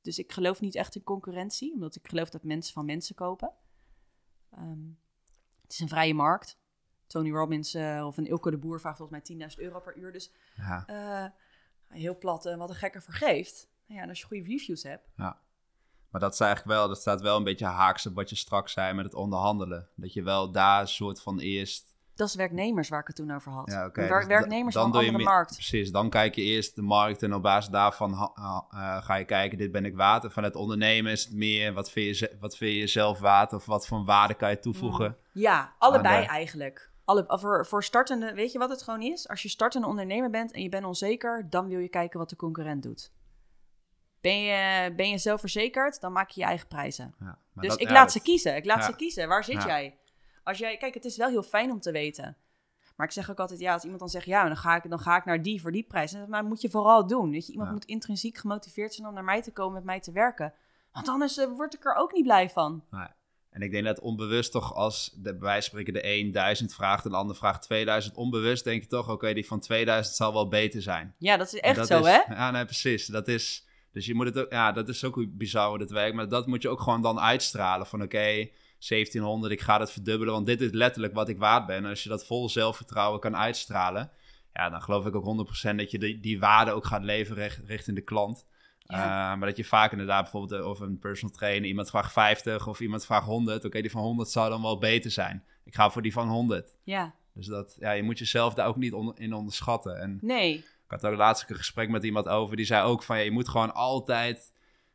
Dus 0.00 0.18
ik 0.18 0.32
geloof 0.32 0.60
niet 0.60 0.74
echt 0.74 0.94
in 0.94 1.02
concurrentie, 1.02 1.72
omdat 1.72 1.96
ik 1.96 2.08
geloof 2.08 2.30
dat 2.30 2.42
mensen 2.42 2.72
van 2.72 2.84
mensen 2.84 3.14
kopen. 3.14 3.52
Ehm, 4.50 4.88
het 5.62 5.72
is 5.72 5.80
een 5.80 5.88
vrije 5.88 6.14
markt. 6.14 6.58
Tony 7.06 7.30
Robbins 7.30 7.74
eh, 7.74 8.04
of 8.06 8.16
een 8.16 8.26
Ilko 8.26 8.50
de 8.50 8.58
Boer 8.58 8.80
vraagt 8.80 8.96
volgens 8.96 9.36
mij 9.36 9.48
10.000 9.48 9.58
euro 9.58 9.80
per 9.80 9.96
uur. 9.96 10.12
Dus 10.12 10.32
ja. 10.56 10.86
eh, 10.86 11.30
heel 11.88 12.18
plat 12.18 12.46
en 12.46 12.58
wat 12.58 12.68
een 12.68 12.74
gekker 12.74 13.02
vergeeft. 13.02 13.70
Nou 13.86 13.98
ja, 13.98 14.02
en 14.02 14.08
als 14.08 14.20
je 14.20 14.26
goede 14.26 14.48
reviews 14.48 14.82
hebt. 14.82 15.10
Maar 16.10 16.20
dat 16.20 16.32
is 16.32 16.40
eigenlijk 16.40 16.76
wel, 16.76 16.88
dat 16.88 17.00
staat 17.00 17.20
wel 17.20 17.36
een 17.36 17.44
beetje 17.44 17.66
haaks 17.66 18.06
op 18.06 18.14
wat 18.14 18.30
je 18.30 18.36
straks 18.36 18.72
zei 18.72 18.94
met 18.94 19.04
het 19.04 19.14
onderhandelen. 19.14 19.88
Dat 19.94 20.12
je 20.12 20.22
wel 20.22 20.52
daar 20.52 20.80
een 20.80 20.88
soort 20.88 21.22
van 21.22 21.38
eerst... 21.38 21.96
Dat 22.20 22.28
is 22.28 22.34
werknemers 22.34 22.88
waar 22.88 23.00
ik 23.00 23.06
het 23.06 23.16
toen 23.16 23.30
over 23.34 23.52
had. 23.52 23.70
Ja, 23.70 23.90
Wer- 23.92 24.18
dus 24.18 24.26
werknemers 24.26 24.74
da- 24.74 24.80
van 24.80 24.94
een 24.94 25.00
je 25.00 25.06
andere 25.06 25.24
markt. 25.24 25.52
Precies, 25.54 25.90
dan 25.90 26.10
kijk 26.10 26.34
je 26.34 26.42
eerst 26.42 26.74
de 26.76 26.82
markt 26.82 27.22
en 27.22 27.34
op 27.34 27.42
basis 27.42 27.70
daarvan 27.70 28.12
eh, 28.12 29.02
ga 29.04 29.14
je 29.14 29.24
kijken, 29.24 29.58
dit 29.58 29.72
ben 29.72 29.84
ik 29.84 29.96
waard. 29.96 30.24
En 30.24 30.30
van 30.30 30.42
het 30.42 30.54
ondernemen 30.54 31.12
is 31.12 31.24
het 31.24 31.34
meer, 31.34 31.72
wat 31.72 31.90
vind 31.90 32.18
je, 32.18 32.36
wat 32.40 32.56
vind 32.56 32.74
je 32.76 32.86
zelf 32.86 33.18
waard 33.18 33.52
of 33.52 33.66
wat 33.66 33.86
voor 33.86 34.04
waarde 34.04 34.34
kan 34.34 34.50
je 34.50 34.58
toevoegen. 34.58 35.16
Ja, 35.32 35.74
allebei 35.78 36.20
de- 36.20 36.28
eigenlijk. 36.28 36.90
Alle, 37.04 37.24
voor, 37.28 37.66
voor 37.66 37.84
startende, 37.84 38.34
weet 38.34 38.52
je 38.52 38.58
wat 38.58 38.70
het 38.70 38.82
gewoon 38.82 39.02
is? 39.02 39.28
Als 39.28 39.42
je 39.42 39.48
startende 39.48 39.86
ondernemer 39.86 40.30
bent 40.30 40.52
en 40.52 40.62
je 40.62 40.68
bent 40.68 40.84
onzeker, 40.84 41.46
dan 41.50 41.68
wil 41.68 41.78
je 41.78 41.88
kijken 41.88 42.18
wat 42.18 42.28
de 42.30 42.36
concurrent 42.36 42.82
doet. 42.82 43.12
Ben 44.20 44.40
je, 44.40 44.92
ben 44.96 45.08
je 45.08 45.18
zelfverzekerd, 45.18 46.00
dan 46.00 46.12
maak 46.12 46.30
je 46.30 46.40
je 46.40 46.46
eigen 46.46 46.68
prijzen. 46.68 47.14
Ja, 47.20 47.38
dus 47.54 47.68
dat- 47.68 47.80
ik 47.80 47.86
ja, 47.86 47.92
laat 47.92 48.02
dat- 48.02 48.12
ze 48.12 48.20
kiezen. 48.22 48.56
Ik 48.56 48.64
laat 48.64 48.78
ja. 48.78 48.84
ze 48.84 48.96
kiezen. 48.96 49.28
Waar 49.28 49.44
zit 49.44 49.62
jij? 49.62 49.98
Als 50.42 50.58
jij? 50.58 50.76
Kijk, 50.76 50.94
het 50.94 51.04
is 51.04 51.16
wel 51.16 51.28
heel 51.28 51.42
fijn 51.42 51.70
om 51.70 51.80
te 51.80 51.92
weten. 51.92 52.36
Maar 52.96 53.06
ik 53.06 53.12
zeg 53.14 53.30
ook 53.30 53.38
altijd, 53.38 53.60
ja, 53.60 53.72
als 53.72 53.82
iemand 53.82 54.00
dan 54.00 54.08
zegt, 54.08 54.26
ja, 54.26 54.44
dan 54.46 54.56
ga 54.56 54.76
ik, 54.76 54.90
dan 54.90 54.98
ga 54.98 55.16
ik 55.16 55.24
naar 55.24 55.42
die 55.42 55.60
voor 55.60 55.72
die 55.72 55.82
prijs. 55.82 56.12
En 56.12 56.28
Maar 56.28 56.44
moet 56.44 56.60
je 56.60 56.70
vooral 56.70 57.06
doen. 57.06 57.30
Weet 57.30 57.46
je, 57.46 57.50
iemand 57.52 57.68
Ja. 57.68 57.74
moet 57.74 57.84
intrinsiek 57.84 58.38
gemotiveerd 58.38 58.94
zijn 58.94 59.08
om 59.08 59.14
naar 59.14 59.24
mij 59.24 59.42
te 59.42 59.52
komen, 59.52 59.74
met 59.74 59.84
mij 59.84 60.00
te 60.00 60.12
werken. 60.12 60.54
Want 60.92 61.08
anders 61.08 61.36
eh, 61.38 61.46
word 61.56 61.74
ik 61.74 61.84
er 61.84 61.94
ook 61.94 62.12
niet 62.12 62.24
blij 62.24 62.50
van. 62.50 62.84
Nee. 62.90 63.06
En 63.50 63.62
ik 63.62 63.70
denk 63.70 63.84
dat 63.84 64.00
onbewust 64.00 64.52
toch 64.52 64.74
als 64.74 65.10
de, 65.16 65.20
bij 65.22 65.38
wijze 65.40 65.70
van 65.70 65.78
spreken 65.80 65.92
de 66.02 66.06
een 66.18 66.32
1000 66.32 66.74
vraagt 66.74 67.04
en 67.04 67.10
de 67.10 67.16
ander 67.16 67.36
vraagt 67.36 67.62
2000, 67.62 68.14
onbewust 68.16 68.64
denk 68.64 68.82
je 68.82 68.88
toch, 68.88 69.08
oké, 69.10 69.32
die 69.34 69.46
van 69.46 69.60
2000 69.60 70.16
zal 70.16 70.32
wel 70.32 70.48
beter 70.48 70.82
zijn. 70.82 71.14
Ja, 71.18 71.36
dat 71.36 71.46
is 71.52 71.60
echt 71.60 71.76
dat 71.76 71.86
zo, 71.86 71.98
is- 72.00 72.06
hè? 72.06 72.34
Ja, 72.34 72.50
nee, 72.50 72.64
precies. 72.64 73.06
Dat 73.06 73.28
is, 73.28 73.66
dus 73.92 74.06
je 74.06 74.14
moet 74.14 74.26
het 74.26 74.38
ook, 74.38 74.50
ja, 74.52 74.72
dat 74.72 74.88
is 74.88 75.04
ook 75.04 75.24
bizar 75.28 75.68
hoe 75.68 75.78
het 75.80 75.90
werkt, 75.90 76.14
maar 76.16 76.28
dat 76.28 76.46
moet 76.46 76.62
je 76.62 76.68
ook 76.68 76.80
gewoon 76.80 77.02
dan 77.02 77.20
uitstralen 77.20 77.86
van 77.86 78.02
oké, 78.02 78.48
1700, 78.88 79.52
ik 79.52 79.60
ga 79.60 79.78
dat 79.78 79.92
verdubbelen, 79.92 80.34
want 80.34 80.46
dit 80.46 80.60
is 80.60 80.70
letterlijk 80.70 81.14
wat 81.14 81.28
ik 81.28 81.38
waard 81.38 81.66
ben. 81.66 81.76
En 81.76 81.84
als 81.84 82.02
je 82.02 82.08
dat 82.08 82.26
vol 82.26 82.48
zelfvertrouwen 82.48 83.20
kan 83.20 83.36
uitstralen, 83.36 84.10
ja, 84.52 84.70
dan 84.70 84.82
geloof 84.82 85.06
ik 85.06 85.14
ook 85.14 85.24
100% 85.72 85.76
dat 85.76 85.90
je 85.90 85.98
die, 85.98 86.20
die 86.20 86.40
waarde 86.40 86.70
ook 86.70 86.84
gaat 86.84 87.02
leveren 87.02 87.42
richt- 87.42 87.60
richting 87.66 87.96
de 87.96 88.02
klant. 88.02 88.46
Ja. 88.78 89.32
Uh, 89.32 89.38
maar 89.38 89.48
dat 89.48 89.56
je 89.56 89.64
vaak 89.64 89.92
inderdaad 89.92 90.22
bijvoorbeeld 90.22 90.60
eh, 90.60 90.68
of 90.68 90.80
een 90.80 90.98
personal 90.98 91.34
trainer, 91.34 91.68
iemand 91.68 91.90
vraagt 91.90 92.12
50 92.12 92.66
of 92.66 92.80
iemand 92.80 93.04
vraagt 93.04 93.26
100. 93.26 93.64
Oké, 93.64 93.80
die 93.80 93.90
van 93.90 94.02
100 94.02 94.28
zou 94.28 94.50
dan 94.50 94.62
wel 94.62 94.78
beter 94.78 95.10
zijn. 95.10 95.44
Ik 95.64 95.74
ga 95.74 95.90
voor 95.90 96.02
die 96.02 96.12
van 96.12 96.28
100. 96.28 96.74
Ja, 96.82 97.14
Dus 97.32 97.46
dat, 97.46 97.76
ja, 97.78 97.90
je 97.90 98.02
moet 98.02 98.18
jezelf 98.18 98.54
daar 98.54 98.66
ook 98.66 98.76
niet 98.76 98.94
in 99.14 99.34
onderschatten. 99.34 100.00
En 100.00 100.18
nee. 100.20 100.54
ik 100.56 100.64
had 100.86 101.06
ook 101.06 101.16
laatst 101.16 101.50
een 101.50 101.56
gesprek 101.56 101.88
met 101.88 102.04
iemand 102.04 102.28
over, 102.28 102.56
die 102.56 102.66
zei 102.66 102.84
ook 102.84 103.02
van, 103.02 103.16
ja, 103.16 103.22
je 103.22 103.30
moet 103.30 103.48
gewoon 103.48 103.74
altijd 103.74 104.52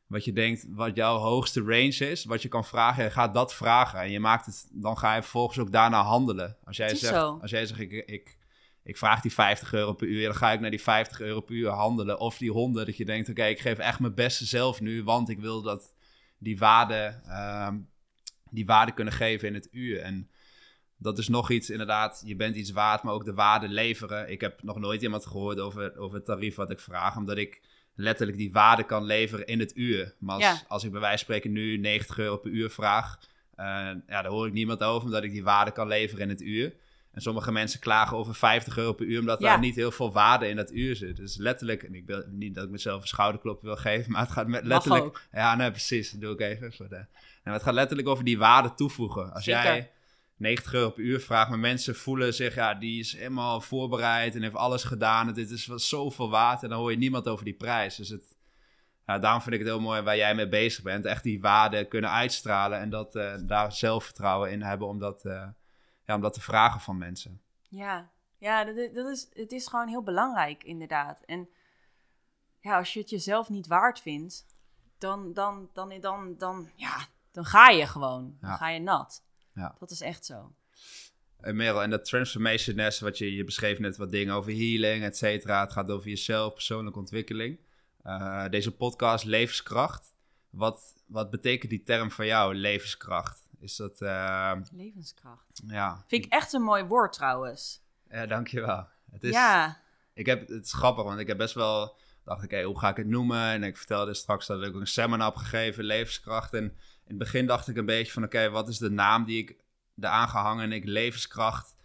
wat 0.07 0.25
je 0.25 0.33
denkt, 0.33 0.65
wat 0.69 0.95
jouw 0.95 1.17
hoogste 1.17 1.61
range 1.61 2.09
is, 2.11 2.25
wat 2.25 2.41
je 2.41 2.47
kan 2.47 2.65
vragen, 2.65 3.11
gaat 3.11 3.33
dat 3.33 3.55
vragen. 3.55 3.99
En 3.99 4.11
je 4.11 4.19
maakt 4.19 4.45
het, 4.45 4.67
dan 4.71 4.97
ga 4.97 5.15
je 5.15 5.21
vervolgens 5.21 5.59
ook 5.59 5.71
daarna 5.71 6.03
handelen. 6.03 6.57
Als 6.63 6.77
jij 6.77 6.95
zegt, 6.95 7.13
zo. 7.13 7.37
als 7.41 7.51
jij 7.51 7.65
zegt 7.65 7.79
ik, 7.79 7.91
ik, 7.91 8.37
ik 8.83 8.97
vraag 8.97 9.21
die 9.21 9.33
50 9.33 9.73
euro 9.73 9.93
per 9.93 10.07
uur, 10.07 10.25
dan 10.25 10.35
ga 10.35 10.51
ik 10.51 10.59
naar 10.59 10.69
die 10.69 10.81
50 10.81 11.19
euro 11.19 11.41
per 11.41 11.55
uur 11.55 11.69
handelen. 11.69 12.19
Of 12.19 12.37
die 12.37 12.51
100, 12.51 12.85
dat 12.85 12.97
je 12.97 13.05
denkt, 13.05 13.29
oké, 13.29 13.45
ik 13.45 13.59
geef 13.59 13.77
echt 13.77 13.99
mijn 13.99 14.15
beste 14.15 14.45
zelf 14.45 14.81
nu, 14.81 15.03
want 15.03 15.29
ik 15.29 15.39
wil 15.39 15.61
dat 15.61 15.93
die 16.37 16.57
waarde, 16.57 17.21
ehm, 17.25 17.77
die 18.49 18.65
waarde 18.65 18.91
kunnen 18.91 19.13
geven 19.13 19.47
in 19.47 19.53
het 19.53 19.67
uur. 19.71 19.99
En 19.99 20.29
dat 20.97 21.17
is 21.17 21.27
nog 21.27 21.49
iets, 21.49 21.69
inderdaad, 21.69 22.21
je 22.25 22.35
bent 22.35 22.55
iets 22.55 22.71
waard, 22.71 23.03
maar 23.03 23.13
ook 23.13 23.25
de 23.25 23.33
waarde 23.33 23.67
leveren. 23.67 24.31
Ik 24.31 24.41
heb 24.41 24.63
nog 24.63 24.79
nooit 24.79 25.01
iemand 25.01 25.25
gehoord 25.25 25.59
over, 25.59 25.97
over 25.97 26.15
het 26.15 26.25
tarief 26.25 26.55
wat 26.55 26.71
ik 26.71 26.79
vraag, 26.79 27.17
omdat 27.17 27.37
ik 27.37 27.61
letterlijk 27.95 28.37
die 28.37 28.51
waarde 28.51 28.83
kan 28.83 29.03
leveren 29.03 29.45
in 29.45 29.59
het 29.59 29.75
uur. 29.75 30.13
Maar 30.19 30.35
als, 30.35 30.43
Ja. 30.43 30.61
als 30.67 30.83
ik 30.83 30.91
bij 30.91 30.99
wijze 30.99 31.15
van 31.25 31.25
spreken 31.25 31.51
nu 31.51 31.77
90 31.77 32.17
euro 32.17 32.37
per 32.37 32.51
uur 32.51 32.69
vraag, 32.69 33.19
eh, 33.55 33.65
ja, 34.07 34.21
daar 34.21 34.25
hoor 34.25 34.47
ik 34.47 34.53
niemand 34.53 34.83
over, 34.83 35.05
omdat 35.05 35.23
ik 35.23 35.31
die 35.31 35.43
waarde 35.43 35.71
kan 35.71 35.87
leveren 35.87 36.23
in 36.23 36.29
het 36.29 36.41
uur. 36.41 36.73
En 37.11 37.21
sommige 37.21 37.51
mensen 37.51 37.79
klagen 37.79 38.17
over 38.17 38.35
50 38.35 38.77
euro 38.77 38.93
per 38.93 39.05
uur, 39.05 39.19
omdat 39.19 39.39
Ja. 39.39 39.45
daar 39.49 39.59
niet 39.59 39.75
heel 39.75 39.91
veel 39.91 40.11
waarde 40.13 40.47
in 40.47 40.55
dat 40.55 40.71
uur 40.71 40.95
zit. 40.95 41.15
Dus 41.17 41.37
letterlijk, 41.37 41.83
en 41.83 41.95
ik 41.95 42.05
wil 42.05 42.23
niet 42.29 42.55
dat 42.55 42.63
ik 42.63 42.69
mezelf 42.69 43.01
een 43.01 43.07
schouderklopje 43.07 43.67
wil 43.67 43.75
geven, 43.77 44.11
maar 44.11 44.21
het 44.21 44.31
gaat 44.31 44.47
met 44.47 44.65
letterlijk... 44.65 45.27
Ja, 45.31 45.55
nee, 45.55 45.71
precies. 45.71 46.11
Dat 46.11 46.21
doe 46.21 46.33
ik 46.33 46.39
even 46.39 46.73
voor 46.73 46.89
de... 46.89 47.05
Het 47.43 47.63
gaat 47.63 47.73
letterlijk 47.73 48.07
over 48.07 48.23
die 48.23 48.37
waarde 48.37 48.73
toevoegen. 48.73 49.33
Als 49.33 49.43
Zeker. 49.43 49.63
jij 49.63 49.91
90 50.37 50.73
euro 50.73 50.89
per 50.89 51.03
uur 51.03 51.19
vraagt, 51.19 51.49
maar 51.49 51.59
mensen 51.59 51.95
voelen 51.95 52.33
zich, 52.33 52.55
ja, 52.55 52.73
die 52.73 52.99
is 52.99 53.13
helemaal 53.17 53.61
voorbereid 53.61 54.35
en 54.35 54.41
heeft 54.41 54.55
alles 54.55 54.83
gedaan. 54.83 55.27
En 55.27 55.33
dit 55.33 55.49
is 55.49 55.65
wel 55.65 55.79
zoveel 55.79 56.29
waard. 56.29 56.63
En 56.63 56.69
dan 56.69 56.77
hoor 56.79 56.91
je 56.91 56.97
niemand 56.97 57.27
over 57.27 57.45
die 57.45 57.53
prijs. 57.53 57.95
Dus 57.95 58.09
het, 58.09 58.35
ja, 59.05 59.19
daarom 59.19 59.41
vind 59.41 59.53
ik 59.53 59.59
het 59.61 59.69
heel 59.69 59.79
mooi 59.79 60.01
waar 60.01 60.15
jij 60.17 60.35
mee 60.35 60.47
bezig 60.49 60.83
bent. 60.83 61.05
Echt 61.05 61.23
die 61.23 61.41
waarde 61.41 61.85
kunnen 61.87 62.09
uitstralen 62.11 62.79
en 62.79 62.89
dat, 62.89 63.15
eh, 63.15 63.33
daar 63.43 63.71
zelfvertrouwen 63.71 64.51
in 64.51 64.61
hebben 64.61 64.87
om 64.87 64.99
dat, 64.99 65.25
eh, 65.25 65.47
ja, 66.05 66.15
om 66.15 66.21
dat 66.21 66.33
te 66.33 66.41
vragen 66.41 66.79
van 66.81 66.97
mensen. 66.97 67.41
Ja, 67.69 68.09
ja 68.37 68.63
dat, 68.63 68.75
is- 68.77 68.93
dat 68.93 69.07
is, 69.07 69.29
het 69.33 69.51
is 69.51 69.67
gewoon 69.67 69.87
heel 69.87 70.03
belangrijk, 70.03 70.63
inderdaad. 70.63 71.21
En 71.25 71.49
ja, 72.59 72.77
als 72.77 72.93
je 72.93 72.99
het 72.99 73.09
jezelf 73.09 73.49
niet 73.49 73.67
waard 73.67 73.99
vindt, 73.99 74.45
dan, 74.97 75.33
dan, 75.33 75.69
dan, 75.73 75.99
dan, 75.99 76.35
dan, 76.37 76.69
ja, 76.75 76.97
dan 77.31 77.45
ga 77.45 77.69
je 77.69 77.87
gewoon. 77.87 78.37
Dan 78.41 78.49
Ja. 78.49 78.55
ga 78.55 78.69
je 78.69 78.79
nat. 78.79 79.23
Ja. 79.55 79.75
Dat 79.79 79.91
is 79.91 80.01
echt 80.01 80.25
zo. 80.25 80.55
En 81.39 81.55
Merel, 81.55 81.81
en 81.81 81.89
dat 81.89 82.05
transformation 82.05 82.75
nest, 82.75 82.99
wat 82.99 83.17
je, 83.17 83.35
je 83.35 83.43
beschreef 83.43 83.79
net 83.79 83.97
wat 83.97 84.11
dingen 84.11 84.33
over 84.33 84.51
healing, 84.51 85.03
et 85.03 85.17
cetera. 85.17 85.61
Het 85.61 85.71
gaat 85.71 85.89
over 85.89 86.09
jezelf, 86.09 86.53
persoonlijke 86.53 86.99
ontwikkeling. 86.99 87.59
Uh, 88.05 88.49
deze 88.49 88.71
podcast 88.71 89.25
Levenskracht. 89.25 90.13
Wat, 90.49 90.93
wat 91.07 91.29
betekent 91.29 91.69
die 91.69 91.83
term 91.83 92.11
voor 92.11 92.25
jou, 92.25 92.55
levenskracht? 92.55 93.47
Is 93.59 93.75
dat... 93.75 94.01
Uh, 94.01 94.51
levenskracht. 94.71 95.61
Ja. 95.67 96.03
Vind 96.07 96.25
ik 96.25 96.31
echt 96.31 96.53
een 96.53 96.61
mooi 96.61 96.83
woord 96.83 97.13
trouwens. 97.13 97.81
Ja, 98.09 98.25
dankjewel. 98.25 98.87
Het 99.11 99.23
is, 99.23 99.33
ja. 99.33 99.81
Ik 100.13 100.25
heb, 100.25 100.47
het 100.47 100.65
is 100.65 100.73
grappig, 100.73 101.03
want 101.03 101.19
ik 101.19 101.27
heb 101.27 101.37
best 101.37 101.53
wel... 101.53 101.97
dacht 102.23 102.51
ik, 102.51 102.63
hoe 102.63 102.79
ga 102.79 102.89
ik 102.89 102.97
het 102.97 103.07
noemen? 103.07 103.41
En 103.41 103.63
ik 103.63 103.77
vertelde 103.77 104.13
straks 104.13 104.45
dat 104.45 104.63
ik 104.63 104.75
ook 104.75 104.81
een 104.81 104.87
seminar 104.87 105.27
heb 105.27 105.35
gegeven, 105.35 105.83
levenskracht. 105.83 106.53
En 106.53 106.77
het 107.07 107.17
begin 107.17 107.45
dacht 107.45 107.67
ik 107.67 107.77
een 107.77 107.85
beetje 107.85 108.11
van, 108.11 108.23
oké, 108.23 108.49
wat 108.49 108.67
is 108.67 108.77
de 108.77 108.89
naam 108.89 109.25
die 109.25 109.37
ik 109.37 109.55
eraan 109.99 110.29
gehangen? 110.29 110.63
En 110.63 110.71
ik, 110.71 110.85
levenskracht 110.85 111.75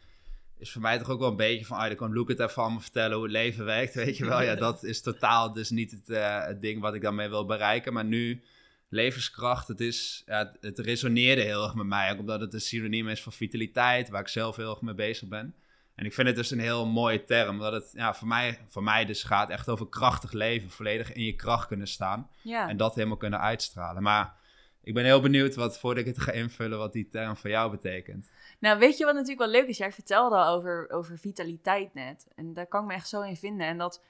is 0.61 0.73
voor 0.73 0.81
mij 0.81 0.99
toch 0.99 1.09
ook 1.09 1.21
wel 1.21 1.31
een 1.31 1.37
beetje 1.37 1.67
van, 1.67 1.79
ah, 1.79 1.87
dan 1.87 1.97
kan 1.97 2.13
Luke 2.13 2.33
het 2.33 2.41
even 2.41 2.63
allemaal 2.63 2.81
vertellen 2.81 3.15
hoe 3.15 3.23
het 3.23 3.33
leven 3.33 3.65
werkt, 3.65 3.95
weet 3.95 4.17
je 4.17 4.27
wel. 4.27 4.43
Ja, 4.43 4.55
dat 4.67 4.85
is 4.85 5.01
totaal 5.01 5.53
dus 5.53 5.71
niet 5.71 5.91
het, 5.91 6.09
uh, 6.09 6.45
het 6.45 6.61
ding 6.61 6.81
wat 6.81 6.95
ik 6.95 7.03
daarmee 7.03 7.29
wil 7.29 7.47
bereiken. 7.47 7.93
Maar 7.93 8.05
nu, 8.05 8.43
levenskracht, 8.89 9.69
het, 9.69 9.81
is, 9.81 10.23
ja, 10.27 10.53
het 10.61 10.79
resoneerde 10.79 11.43
heel 11.43 11.63
erg 11.63 11.75
met 11.75 11.87
mij. 11.87 12.13
Ook 12.13 12.19
omdat 12.19 12.41
het 12.41 12.55
een 12.55 12.61
synoniem 12.61 13.09
is 13.09 13.23
voor 13.23 13.33
vitaliteit, 13.33 14.09
waar 14.09 14.21
ik 14.21 14.29
zelf 14.29 14.57
heel 14.57 14.71
erg 14.71 14.81
mee 14.81 14.95
bezig 14.95 15.29
ben. 15.29 15.55
En 15.95 16.07
ik 16.07 16.15
vind 16.15 16.27
het 16.27 16.37
dus 16.37 16.51
een 16.51 16.61
heel 16.61 16.87
mooie 16.87 17.25
term, 17.25 17.49
omdat 17.49 17.73
het 17.73 17.91
ja, 17.95 18.15
voor, 18.15 18.29
mij, 18.29 18.59
voor 18.69 18.83
mij 18.83 19.05
dus 19.05 19.23
gaat 19.23 19.51
echt 19.51 19.69
over 19.69 19.89
krachtig 19.89 20.33
leven, 20.33 20.71
volledig 20.71 21.13
in 21.13 21.25
je 21.25 21.35
kracht 21.35 21.67
kunnen 21.67 21.89
staan. 21.89 22.31
Ja. 22.43 22.69
En 22.69 22.77
dat 22.77 22.95
helemaal 22.95 23.17
kunnen 23.17 23.41
uitstralen. 23.41 24.03
Maar 24.03 24.35
ik 24.83 24.95
ben 24.95 25.05
heel 25.05 25.21
benieuwd, 25.21 25.55
wat, 25.55 25.79
voordat 25.79 26.07
ik 26.07 26.15
het 26.15 26.21
ga 26.21 26.33
invullen, 26.33 26.79
wat 26.79 26.93
die 26.93 27.09
term 27.09 27.37
voor 27.37 27.51
jou 27.51 27.71
betekent. 27.71 28.31
Nou, 28.59 28.79
weet 28.79 28.99
je 28.99 29.05
wat 29.05 29.15
natuurlijk 29.15 29.41
wel 29.41 29.61
leuk 29.61 29.69
is? 29.69 29.79
Jij 29.79 29.93
vertelde 29.93 30.37
al 30.37 30.57
over, 30.57 30.91
over 30.91 31.19
vitaliteit 31.19 31.95
net. 31.95 32.27
En 32.35 32.55
daar 32.55 32.67
kan 32.67 32.83
ik 32.83 32.89
me 32.89 32.95
echt 32.95 33.09
zo 33.09 33.21
in 33.21 33.37
vinden. 33.37 33.67
En 33.67 33.79
dat 33.79 34.03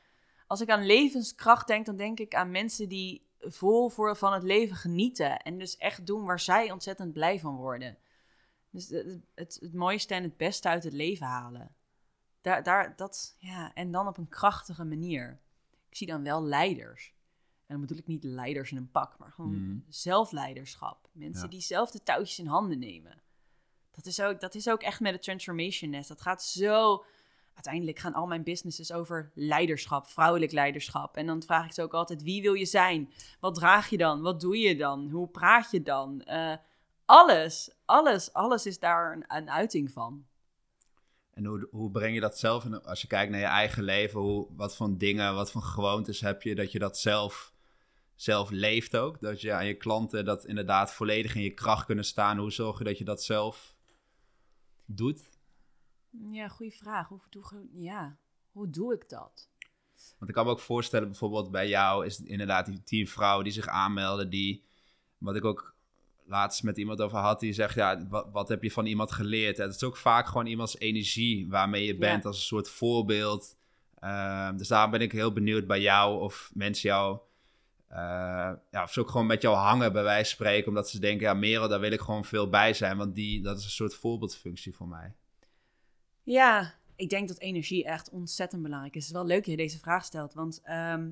als 0.47 0.61
ik 0.61 0.71
aan 0.71 0.87
levenskracht 0.87 1.66
denk, 1.66 1.87
dan 1.87 1.97
denk 1.97 2.21
ik 2.21 2.35
aan 2.35 2.51
mensen 2.51 2.89
die 2.89 3.27
vol 3.41 3.89
voor, 3.89 4.16
van 4.16 4.33
het 4.33 4.43
leven 4.43 4.77
genieten. 4.77 5.37
En 5.37 5.59
dus 5.59 5.77
echt 5.77 6.07
doen 6.07 6.25
waar 6.25 6.41
zij 6.41 6.71
ontzettend 6.71 7.12
blij 7.12 7.39
van 7.39 7.57
worden. 7.57 7.99
Dus 8.71 8.89
het, 8.89 9.21
het, 9.35 9.71
mooiste 9.73 10.14
en 10.14 10.23
het 10.23 10.37
beste 10.37 10.68
uit 10.68 10.85
het 10.85 10.93
leven 10.93 11.27
halen. 11.27 11.75
Daar, 12.41 12.62
daar, 12.62 12.97
dat, 12.97 13.37
ja, 13.39 13.75
en 13.75 13.91
dan 13.91 14.07
op 14.07 14.18
een 14.18 14.29
krachtige 14.29 14.85
manier. 14.85 15.41
Ik 15.89 15.97
zie 15.97 16.07
dan 16.07 16.23
wel 16.23 16.43
leiders. 16.43 17.14
En 17.71 17.77
dan 17.77 17.87
bedoel 17.87 17.99
ik 17.99 18.07
niet 18.07 18.25
leiders 18.25 18.71
in 18.71 18.77
een 18.77 18.91
pak, 18.91 19.18
maar 19.18 19.33
gewoon 19.33 19.53
Mm. 19.55 19.85
zelfleiderschap. 19.89 21.09
Mensen 21.12 21.43
Ja. 21.45 21.49
die 21.51 21.61
zelf 21.61 21.91
de 21.91 22.03
touwtjes 22.03 22.39
in 22.39 22.47
handen 22.47 22.79
nemen. 22.79 23.23
Dat 23.91 24.07
is 24.07 24.21
ook, 24.21 24.41
dat 24.41 24.55
is 24.55 24.68
ook 24.68 24.83
echt 24.83 25.01
met 25.01 25.12
het 25.12 25.23
Transformation 25.23 25.91
Nest. 25.91 26.09
Dat 26.09 26.21
gaat 26.21 26.43
zo... 26.43 27.05
Uiteindelijk 27.55 27.99
gaan 27.99 28.14
al 28.14 28.27
mijn 28.27 28.43
businesses 28.43 28.93
over 28.93 29.31
leiderschap, 29.35 30.07
vrouwelijk 30.07 30.53
leiderschap. 30.53 31.16
En 31.16 31.27
dan 31.27 31.43
vraag 31.43 31.64
ik 31.64 31.73
ze 31.73 31.83
ook 31.83 31.95
altijd, 31.95 32.23
wie 32.23 32.43
wil 32.43 32.53
je 32.53 32.64
zijn? 32.66 33.12
Wat 33.41 33.55
draag 33.55 33.91
je 33.91 33.97
dan? 33.97 34.21
Wat 34.21 34.41
doe 34.41 34.59
je 34.59 34.77
dan? 34.77 35.11
Hoe 35.11 35.29
praat 35.29 35.71
je 35.71 35.83
dan? 35.83 36.23
Eh, 36.23 36.57
alles, 37.05 37.71
alles, 37.85 38.33
alles 38.33 38.66
is 38.66 38.79
daar 38.79 39.12
een, 39.12 39.25
een 39.29 39.51
uiting 39.51 39.91
van. 39.93 40.27
En 41.31 41.45
hoe, 41.45 41.68
hoe 41.71 41.91
breng 41.91 42.14
je 42.14 42.21
dat 42.21 42.39
zelf, 42.39 42.64
in, 42.64 42.83
als 42.83 43.01
je 43.01 43.07
kijkt 43.07 43.31
naar 43.31 43.41
je 43.41 43.47
eigen 43.47 43.83
leven, 43.83 44.21
hoe, 44.21 44.47
wat 44.57 44.77
voor 44.77 44.99
dingen, 44.99 45.35
wat 45.35 45.51
voor 45.51 45.62
gewoontes 45.62 46.21
heb 46.21 46.43
je, 46.43 46.55
dat 46.55 46.73
je 46.73 46.79
dat 46.79 46.99
zelf, 46.99 47.53
zelf 48.23 48.51
leeft 48.51 48.97
ook? 48.97 49.21
Dat 49.21 49.41
je 49.41 49.53
aan 49.53 49.66
je 49.66 49.75
klanten 49.75 50.25
dat 50.25 50.45
inderdaad 50.45 50.93
volledig 50.93 51.35
in 51.35 51.43
je 51.43 51.55
kracht 51.55 51.87
kunnen 51.87 52.05
staan. 52.05 52.39
Hoe 52.39 52.53
zorg 52.53 52.79
je 52.79 52.85
dat 52.85 52.99
je 52.99 53.05
dat 53.05 53.23
zelf 53.23 53.77
doet? 54.85 55.31
Ja, 56.31 56.49
goede 56.49 56.73
vraag. 56.73 57.09
Hoe 57.09 57.21
doe, 57.31 57.68
ja, 57.73 58.16
hoe 58.53 58.71
doe 58.71 58.95
ik 58.95 59.09
dat? 59.09 59.49
Want 60.18 60.31
ik 60.31 60.35
kan 60.35 60.45
me 60.45 60.51
ook 60.51 60.61
voorstellen, 60.61 61.09
bijvoorbeeld 61.09 61.51
bij 61.51 61.68
jou 61.68 62.07
is 62.07 62.18
het 62.18 62.27
inderdaad 62.27 62.66
die 62.66 62.83
tien 62.83 63.09
vrouwen 63.09 63.45
die 63.45 63.53
zich 63.53 63.66
aanmelden, 63.66 64.31
die, 64.31 64.64
wat 65.18 65.37
ik 65.37 65.45
ook 65.45 65.75
laatst 66.25 66.62
met 66.62 66.77
iemand 66.79 67.01
over 67.01 67.18
had, 67.18 67.41
die 67.41 67.53
zegt, 67.53 67.75
ja, 67.75 68.07
wat, 68.09 68.29
wat 68.33 68.49
heb 68.49 68.62
je 68.62 68.71
van 68.71 68.87
iemand 68.87 69.12
geleerd? 69.12 69.57
Het 69.57 69.75
is 69.75 69.85
ook 69.85 69.97
vaak 69.97 70.27
gewoon 70.27 70.47
iemands 70.47 70.79
energie 70.79 71.49
waarmee 71.49 71.85
je 71.87 71.97
bent 71.97 72.23
Ja. 72.23 72.29
als 72.29 72.37
een 72.37 72.45
soort 72.45 72.68
voorbeeld. 72.68 73.57
Ehm, 73.95 74.57
dus 74.57 74.68
daar 74.68 74.91
ben 74.91 75.01
ik 75.01 75.12
heel 75.12 75.33
benieuwd 75.33 75.66
bij 75.66 75.81
jou 75.81 76.21
of 76.21 76.51
mensen 76.55 76.89
jou, 76.89 77.21
eh, 77.91 78.53
ja, 78.70 78.82
of 78.82 78.93
ze 78.93 79.01
ook 79.01 79.11
gewoon 79.11 79.26
met 79.26 79.43
jou 79.43 79.57
hangen 79.57 79.93
bij 79.93 80.03
wijze 80.03 80.36
van 80.36 80.47
spreken, 80.47 80.68
omdat 80.68 80.91
ze 80.91 81.01
denken, 81.01 81.26
ja, 81.26 81.34
Merel, 81.34 81.68
daar 81.68 81.80
wil 81.80 81.93
ik 81.93 82.01
gewoon 82.01 82.24
veel 82.24 82.49
bij 82.49 82.72
zijn, 82.72 82.97
want 82.97 83.14
die, 83.14 83.43
dat 83.43 83.59
is 83.59 83.64
een 83.64 83.70
soort 83.70 83.95
voorbeeldfunctie 83.95 84.74
voor 84.74 84.88
mij. 84.88 85.14
Ja, 86.22 86.74
ik 86.97 87.09
denk 87.11 87.28
dat 87.28 87.38
energie 87.38 87.84
echt 87.84 88.11
ontzettend 88.11 88.62
belangrijk 88.62 88.95
is. 88.95 89.03
Het 89.03 89.11
is 89.11 89.18
wel 89.18 89.26
leuk 89.26 89.45
dat 89.45 89.51
je 89.51 89.57
deze 89.57 89.78
vraag 89.78 90.05
stelt, 90.05 90.34
want 90.34 90.61
ehm, 90.62 91.11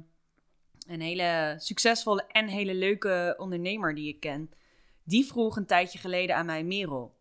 een 0.86 1.00
hele 1.00 1.54
succesvolle 1.58 2.26
en 2.26 2.48
hele 2.48 2.74
leuke 2.74 3.34
ondernemer 3.38 3.94
die 3.94 4.08
ik 4.08 4.20
ken, 4.20 4.50
die 5.02 5.24
vroeg 5.24 5.56
een 5.56 5.66
tijdje 5.66 5.98
geleden 5.98 6.36
aan 6.36 6.46
mij, 6.46 6.64
Merel, 6.64 7.16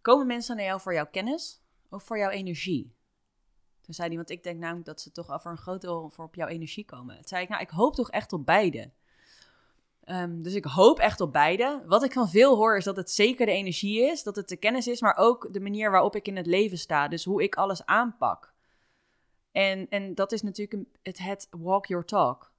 komen 0.00 0.26
mensen 0.26 0.56
naar 0.56 0.64
jou 0.64 0.80
voor 0.80 0.94
jouw 0.94 1.06
kennis 1.10 1.62
of 1.90 2.02
voor 2.02 2.18
jouw 2.18 2.30
energie? 2.30 2.95
Toen 3.86 3.94
zei 3.94 4.08
hij, 4.08 4.16
want 4.16 4.30
ik 4.30 4.42
denk 4.42 4.58
namelijk 4.58 4.86
dat 4.86 5.00
ze 5.00 5.12
toch 5.12 5.28
al 5.28 5.38
voor 5.38 5.50
een 5.50 5.56
groot 5.56 5.80
deel 5.80 6.10
voor 6.10 6.24
op 6.24 6.34
jouw 6.34 6.48
energie 6.48 6.84
komen. 6.84 7.14
Toen 7.14 7.24
zei 7.28 7.42
ik, 7.42 7.48
nou, 7.48 7.62
ik 7.62 7.70
hoop 7.70 7.94
toch 7.94 8.10
echt 8.10 8.32
op 8.32 8.46
beide. 8.46 8.90
Ehm, 10.04 10.42
dus 10.42 10.54
ik 10.54 10.64
hoop 10.64 10.98
echt 10.98 11.20
op 11.20 11.32
beide. 11.32 11.82
Wat 11.86 12.04
ik 12.04 12.12
van 12.12 12.28
veel 12.28 12.56
hoor 12.56 12.76
is 12.76 12.84
dat 12.84 12.96
het 12.96 13.10
zeker 13.10 13.46
de 13.46 13.52
energie 13.52 14.00
is, 14.00 14.22
dat 14.22 14.36
het 14.36 14.48
de 14.48 14.56
kennis 14.56 14.86
is, 14.86 15.00
maar 15.00 15.16
ook 15.16 15.52
de 15.52 15.60
manier 15.60 15.90
waarop 15.90 16.16
ik 16.16 16.28
in 16.28 16.36
het 16.36 16.46
leven 16.46 16.78
sta. 16.78 17.08
Dus 17.08 17.24
hoe 17.24 17.42
ik 17.42 17.54
alles 17.54 17.84
aanpak. 17.84 18.54
En, 19.52 19.88
en 19.88 20.14
dat 20.14 20.32
is 20.32 20.42
natuurlijk 20.42 20.88
het, 21.02 21.18
het 21.18 21.48
walk 21.50 21.86
your 21.86 22.04
talk. 22.04 22.52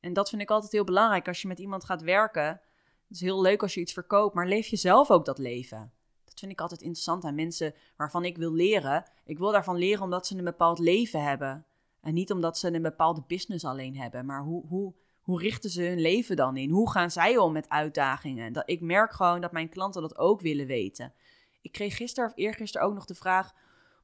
En 0.00 0.12
dat 0.12 0.28
vind 0.28 0.42
ik 0.42 0.50
altijd 0.50 0.72
heel 0.72 0.84
belangrijk 0.84 1.28
als 1.28 1.42
je 1.42 1.48
met 1.48 1.58
iemand 1.58 1.84
gaat 1.84 2.02
werken. 2.02 2.44
Het 2.44 2.60
is 3.08 3.20
heel 3.20 3.40
leuk 3.40 3.62
als 3.62 3.74
je 3.74 3.80
iets 3.80 3.92
verkoopt, 3.92 4.34
maar 4.34 4.46
leef 4.46 4.66
je 4.66 4.76
zelf 4.76 5.10
ook 5.10 5.24
dat 5.24 5.38
leven. 5.38 5.92
Dat 6.30 6.38
vind 6.38 6.52
ik 6.52 6.60
altijd 6.60 6.80
interessant 6.80 7.24
aan 7.24 7.34
mensen 7.34 7.74
waarvan 7.96 8.24
ik 8.24 8.36
wil 8.36 8.52
leren. 8.52 9.10
Ik 9.24 9.38
wil 9.38 9.52
daarvan 9.52 9.76
leren 9.76 10.02
omdat 10.02 10.26
ze 10.26 10.36
een 10.36 10.44
bepaald 10.44 10.78
leven 10.78 11.22
hebben. 11.22 11.64
En 12.00 12.14
niet 12.14 12.32
omdat 12.32 12.58
ze 12.58 12.74
een 12.74 12.82
bepaalde 12.82 13.22
business 13.26 13.64
alleen 13.64 13.96
hebben. 13.96 14.26
Maar 14.26 14.42
hoe, 14.42 14.66
hoe, 14.66 14.94
hoe 15.20 15.40
richten 15.40 15.70
ze 15.70 15.82
hun 15.82 16.00
leven 16.00 16.36
dan 16.36 16.56
in? 16.56 16.70
Hoe 16.70 16.90
gaan 16.90 17.10
zij 17.10 17.36
om 17.36 17.52
met 17.52 17.68
uitdagingen? 17.68 18.52
Dat, 18.52 18.62
ik 18.66 18.80
merk 18.80 19.12
gewoon 19.12 19.40
dat 19.40 19.52
mijn 19.52 19.68
klanten 19.68 20.02
dat 20.02 20.18
ook 20.18 20.40
willen 20.40 20.66
weten. 20.66 21.12
Ik 21.60 21.72
kreeg 21.72 21.96
gisteren 21.96 22.30
of 22.30 22.36
eergisteren 22.36 22.86
ook 22.86 22.94
nog 22.94 23.04
de 23.04 23.14
vraag... 23.14 23.54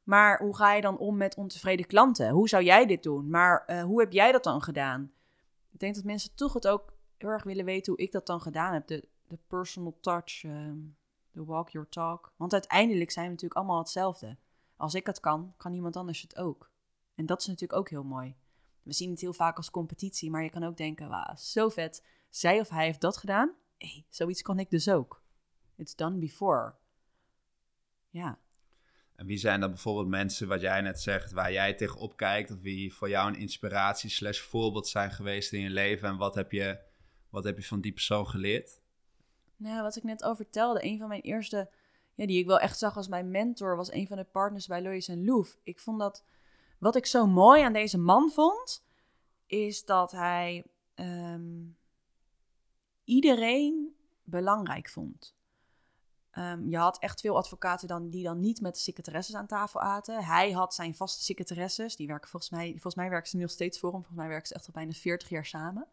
maar 0.02 0.40
hoe 0.40 0.56
ga 0.56 0.74
je 0.74 0.80
dan 0.80 0.98
om 0.98 1.16
met 1.16 1.36
ontevreden 1.36 1.86
klanten? 1.86 2.30
Hoe 2.30 2.48
zou 2.48 2.64
jij 2.64 2.86
dit 2.86 3.02
doen? 3.02 3.30
Maar 3.30 3.64
eh, 3.66 3.82
hoe 3.82 4.00
heb 4.00 4.12
jij 4.12 4.32
dat 4.32 4.44
dan 4.44 4.62
gedaan? 4.62 5.12
Ik 5.72 5.78
denk 5.78 5.94
dat 5.94 6.04
mensen 6.04 6.34
toch 6.34 6.52
het 6.52 6.68
ook 6.68 6.92
heel 7.16 7.28
erg 7.28 7.42
willen 7.42 7.64
weten 7.64 7.92
hoe 7.92 8.02
ik 8.02 8.12
dat 8.12 8.26
dan 8.26 8.40
gedaan 8.40 8.72
heb. 8.72 8.86
De, 8.86 9.08
de 9.28 9.38
personal 9.46 9.98
touch, 10.00 10.44
ehm, 10.44 10.78
de 11.36 11.44
walk 11.44 11.70
your 11.70 11.88
talk. 11.88 12.32
Want 12.36 12.52
uiteindelijk 12.52 13.10
zijn 13.10 13.24
we 13.24 13.30
natuurlijk 13.30 13.60
allemaal 13.60 13.78
hetzelfde. 13.78 14.36
Als 14.76 14.94
ik 14.94 15.06
het 15.06 15.20
kan, 15.20 15.54
kan 15.56 15.72
iemand 15.72 15.96
anders 15.96 16.22
het 16.22 16.36
ook. 16.36 16.70
En 17.14 17.26
dat 17.26 17.40
is 17.40 17.46
natuurlijk 17.46 17.78
ook 17.78 17.88
heel 17.88 18.04
mooi. 18.04 18.36
We 18.82 18.92
zien 18.92 19.10
het 19.10 19.20
heel 19.20 19.32
vaak 19.32 19.56
als 19.56 19.70
competitie, 19.70 20.30
maar 20.30 20.42
je 20.42 20.50
kan 20.50 20.64
ook 20.64 20.76
denken, 20.76 21.08
wauw, 21.08 21.36
zo 21.36 21.68
vet. 21.68 22.06
Zij 22.30 22.60
of 22.60 22.68
hij 22.68 22.84
heeft 22.84 23.00
dat 23.00 23.16
gedaan. 23.16 23.54
hey, 23.78 24.06
zoiets 24.08 24.42
kan 24.42 24.58
ik 24.58 24.70
dus 24.70 24.88
ook. 24.88 25.22
It's 25.76 25.94
done 25.94 26.18
before. 26.18 26.74
Ja. 28.10 28.38
En 29.14 29.26
wie 29.26 29.38
zijn 29.38 29.60
dan 29.60 29.70
bijvoorbeeld 29.70 30.08
mensen, 30.08 30.48
wat 30.48 30.60
jij 30.60 30.80
net 30.80 31.00
zegt, 31.00 31.32
waar 31.32 31.52
jij 31.52 31.74
tegenop 31.74 32.16
kijkt, 32.16 32.50
of 32.50 32.60
wie 32.60 32.94
voor 32.94 33.08
jou 33.08 33.28
een 33.28 33.38
inspiratie 33.38 34.10
slash 34.10 34.40
voorbeeld 34.40 34.88
zijn 34.88 35.10
geweest 35.10 35.52
in 35.52 35.60
je 35.60 35.70
leven 35.70 36.08
en 36.08 36.16
wat 36.16 36.34
heb 36.34 36.52
je, 36.52 36.80
wat 37.30 37.44
heb 37.44 37.56
je 37.56 37.64
van 37.64 37.80
die 37.80 37.92
persoon 37.92 38.26
geleerd? 38.26 38.80
Nou, 39.56 39.82
wat 39.82 39.96
ik 39.96 40.02
net 40.02 40.22
al 40.22 40.36
vertelde, 40.36 40.84
een 40.84 40.98
van 40.98 41.08
mijn 41.08 41.20
eerste, 41.20 41.70
ja, 42.14 42.26
die 42.26 42.38
ik 42.38 42.46
wel 42.46 42.60
echt 42.60 42.78
zag 42.78 42.96
als 42.96 43.08
mijn 43.08 43.30
mentor, 43.30 43.76
was 43.76 43.92
een 43.92 44.06
van 44.06 44.16
de 44.16 44.24
partners 44.24 44.66
bij 44.66 44.82
Lois 44.82 45.08
en. 45.08 45.46
Ik 45.62 45.80
vond 45.80 45.98
dat, 45.98 46.24
wat 46.78 46.96
ik 46.96 47.06
zo 47.06 47.26
mooi 47.26 47.62
aan 47.62 47.72
deze 47.72 47.98
man 47.98 48.30
vond, 48.30 48.84
is 49.46 49.84
dat 49.84 50.12
hij 50.12 50.64
ehm, 50.94 51.64
iedereen 53.04 53.96
belangrijk 54.24 54.88
vond. 54.88 55.34
Ehm, 56.30 56.68
je 56.68 56.76
had 56.76 56.98
echt 56.98 57.20
veel 57.20 57.36
advocaten 57.36 57.88
dan, 57.88 58.10
die 58.10 58.24
dan 58.24 58.40
niet 58.40 58.60
met 58.60 58.74
de 58.74 58.80
secretaresses 58.80 59.34
aan 59.34 59.46
tafel 59.46 59.80
aten. 59.80 60.24
Hij 60.24 60.52
had 60.52 60.74
zijn 60.74 60.94
vaste 60.94 61.24
secretaresses, 61.24 61.96
die 61.96 62.06
werken 62.06 62.28
volgens 62.28 62.52
mij, 62.52 62.70
volgens 62.70 62.94
mij 62.94 63.10
werken 63.10 63.30
ze 63.30 63.36
nu 63.36 63.42
nog 63.42 63.50
steeds 63.50 63.78
voor 63.78 63.92
hem. 63.92 63.98
Volgens 63.98 64.20
mij 64.20 64.28
werken 64.28 64.48
ze 64.48 64.54
echt 64.54 64.66
al 64.66 64.72
bijna 64.72 64.92
40 64.92 65.28
jaar 65.28 65.46
samen. 65.46 65.86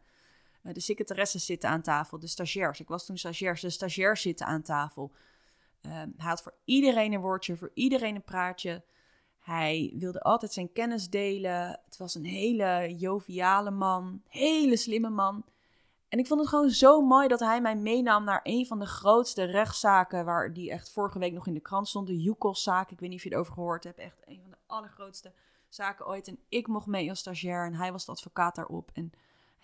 Uh, 0.63 0.73
de 0.73 0.79
secretaresses 0.79 1.45
zitten 1.45 1.69
aan 1.69 1.81
tafel, 1.81 2.19
de 2.19 2.27
stagiairs. 2.27 2.79
Ik 2.79 2.87
was 2.87 3.05
toen 3.05 3.17
stagiairs, 3.17 3.61
de 3.61 3.69
stagiairs 3.69 4.21
zitten 4.21 4.45
aan 4.45 4.61
tafel. 4.61 5.11
Um, 5.81 5.91
hij 5.91 6.29
had 6.29 6.41
voor 6.41 6.53
iedereen 6.65 7.13
een 7.13 7.21
woordje, 7.21 7.57
voor 7.57 7.71
iedereen 7.73 8.15
een 8.15 8.23
praatje. 8.23 8.83
Hij 9.39 9.93
wilde 9.97 10.21
altijd 10.21 10.53
zijn 10.53 10.71
kennis 10.71 11.09
delen. 11.09 11.79
Het 11.85 11.97
was 11.97 12.15
een 12.15 12.25
hele 12.25 12.95
joviale 12.97 13.71
man, 13.71 14.21
hele 14.27 14.77
slimme 14.77 15.09
man. 15.09 15.45
En 16.09 16.19
ik 16.19 16.27
vond 16.27 16.39
het 16.39 16.49
gewoon 16.49 16.69
zo 16.69 17.01
mooi 17.01 17.27
dat 17.27 17.39
hij 17.39 17.61
mij 17.61 17.75
meenam 17.75 18.23
naar 18.23 18.39
een 18.43 18.65
van 18.65 18.79
de 18.79 18.85
grootste 18.85 19.43
rechtszaken, 19.43 20.25
waar 20.25 20.53
die 20.53 20.71
echt 20.71 20.91
vorige 20.91 21.19
week 21.19 21.33
nog 21.33 21.47
in 21.47 21.53
de 21.53 21.59
krant 21.59 21.87
stond, 21.87 22.07
de 22.07 22.21
Yukos-zaak. 22.21 22.91
Ik 22.91 22.99
weet 22.99 23.09
niet 23.09 23.17
of 23.17 23.23
je 23.23 23.31
erover 23.31 23.53
gehoord 23.53 23.83
hebt, 23.83 23.99
echt 23.99 24.21
een 24.25 24.41
van 24.41 24.49
de 24.49 24.57
allergrootste 24.67 25.33
zaken 25.69 26.07
ooit. 26.07 26.27
En 26.27 26.39
ik 26.49 26.67
mocht 26.67 26.85
mee 26.85 27.09
als 27.09 27.19
stagiair 27.19 27.65
en 27.65 27.73
hij 27.73 27.91
was 27.91 28.05
de 28.05 28.11
advocaat 28.11 28.55
daarop. 28.55 28.91
En 28.93 29.11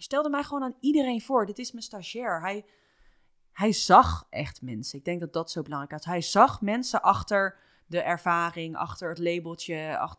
Stelde 0.02 0.30
mij 0.30 0.44
gewoon 0.44 0.64
aan 0.64 0.76
iedereen 0.80 1.22
voor. 1.22 1.46
Dit 1.46 1.60
is 1.60 1.72
mijn 1.72 1.84
stagiair. 1.84 2.42
Hij, 2.42 2.66
hij 3.52 3.72
zag 3.72 4.28
echt 4.30 4.62
mensen. 4.62 5.00
Ik 5.00 5.06
denk 5.06 5.20
dat 5.20 5.34
dat 5.34 5.52
zo 5.52 5.62
belangrijk 5.62 6.00
is. 6.02 6.06
Hij 6.06 6.22
zag 6.22 6.62
mensen 6.62 7.02
achter 7.02 7.60
de 7.86 8.02
ervaring, 8.02 8.76
achter 8.76 9.10
het 9.10 9.18
labeltje. 9.18 10.10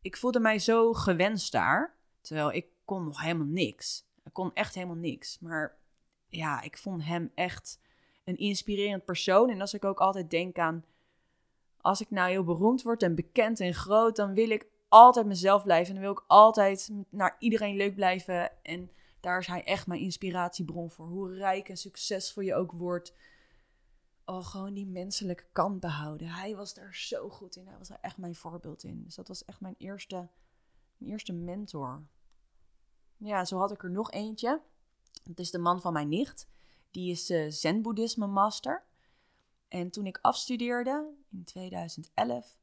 Ik 0.00 0.16
voelde 0.16 0.40
mij 0.40 0.58
zo 0.58 0.92
gewenst 0.92 1.52
daar. 1.52 1.96
Terwijl 2.20 2.52
ik 2.52 2.66
kon 2.84 3.04
nog 3.04 3.20
helemaal 3.20 3.46
niks. 3.46 4.04
Ik 4.24 4.32
kon 4.32 4.54
echt 4.54 4.74
helemaal 4.74 4.96
niks. 4.96 5.38
Maar 5.38 5.78
ja, 6.28 6.62
ik 6.62 6.78
vond 6.78 7.04
hem 7.04 7.30
echt 7.34 7.80
een 8.24 8.36
inspirerend 8.36 9.04
persoon. 9.04 9.50
En 9.50 9.60
als 9.60 9.74
ik 9.74 9.84
ook 9.84 10.00
altijd 10.00 10.30
denk 10.30 10.58
aan, 10.58 10.84
als 11.80 12.00
ik 12.00 12.10
nou 12.10 12.30
heel 12.30 12.44
beroemd 12.44 12.82
word 12.82 13.02
en 13.02 13.14
bekend 13.14 13.60
en 13.60 13.74
groot, 13.74 14.16
dan 14.16 14.34
wil 14.34 14.50
ik 14.50 14.66
altijd 14.88 15.26
mezelf 15.26 15.62
blijven. 15.62 15.88
En 15.88 15.94
dan 15.94 16.02
wil 16.02 16.22
ik 16.22 16.24
altijd 16.26 16.90
naar 17.10 17.36
iedereen 17.38 17.76
leuk 17.76 17.94
blijven. 17.94 18.64
En 18.64 18.90
daar 19.22 19.38
is 19.38 19.46
hij 19.46 19.64
echt 19.64 19.86
mijn 19.86 20.00
inspiratiebron 20.00 20.90
voor. 20.90 21.06
Hoe 21.06 21.34
rijk 21.34 21.68
en 21.68 21.76
succesvol 21.76 22.42
je 22.42 22.54
ook 22.54 22.72
wordt. 22.72 23.14
Oh, 24.24 24.46
gewoon 24.46 24.74
die 24.74 24.86
menselijke 24.86 25.44
kant 25.52 25.80
behouden. 25.80 26.28
Hij 26.28 26.56
was 26.56 26.74
daar 26.74 26.94
zo 26.94 27.28
goed 27.28 27.56
in. 27.56 27.66
Hij 27.66 27.78
was 27.78 27.90
er 27.90 27.98
echt 28.00 28.16
mijn 28.16 28.34
voorbeeld 28.34 28.84
in. 28.84 29.02
Dus 29.04 29.14
dat 29.14 29.28
was 29.28 29.44
echt 29.44 29.60
mijn 29.60 29.74
eerste, 29.78 30.28
mijn 30.96 31.10
eerste 31.10 31.32
mentor. 31.32 32.06
Ja, 33.16 33.44
zo 33.44 33.58
had 33.58 33.70
ik 33.70 33.82
er 33.82 33.90
nog 33.90 34.10
eentje. 34.10 34.62
Dat 35.22 35.38
is 35.38 35.50
de 35.50 35.58
man 35.58 35.80
van 35.80 35.92
mijn 35.92 36.08
nicht. 36.08 36.48
Die 36.90 37.10
is 37.10 37.30
uh, 37.30 37.50
zen-boeddhisme 37.50 38.26
master. 38.26 38.84
En 39.68 39.90
toen 39.90 40.06
ik 40.06 40.18
afstudeerde 40.22 41.14
in 41.30 41.44
2011, 41.44 42.58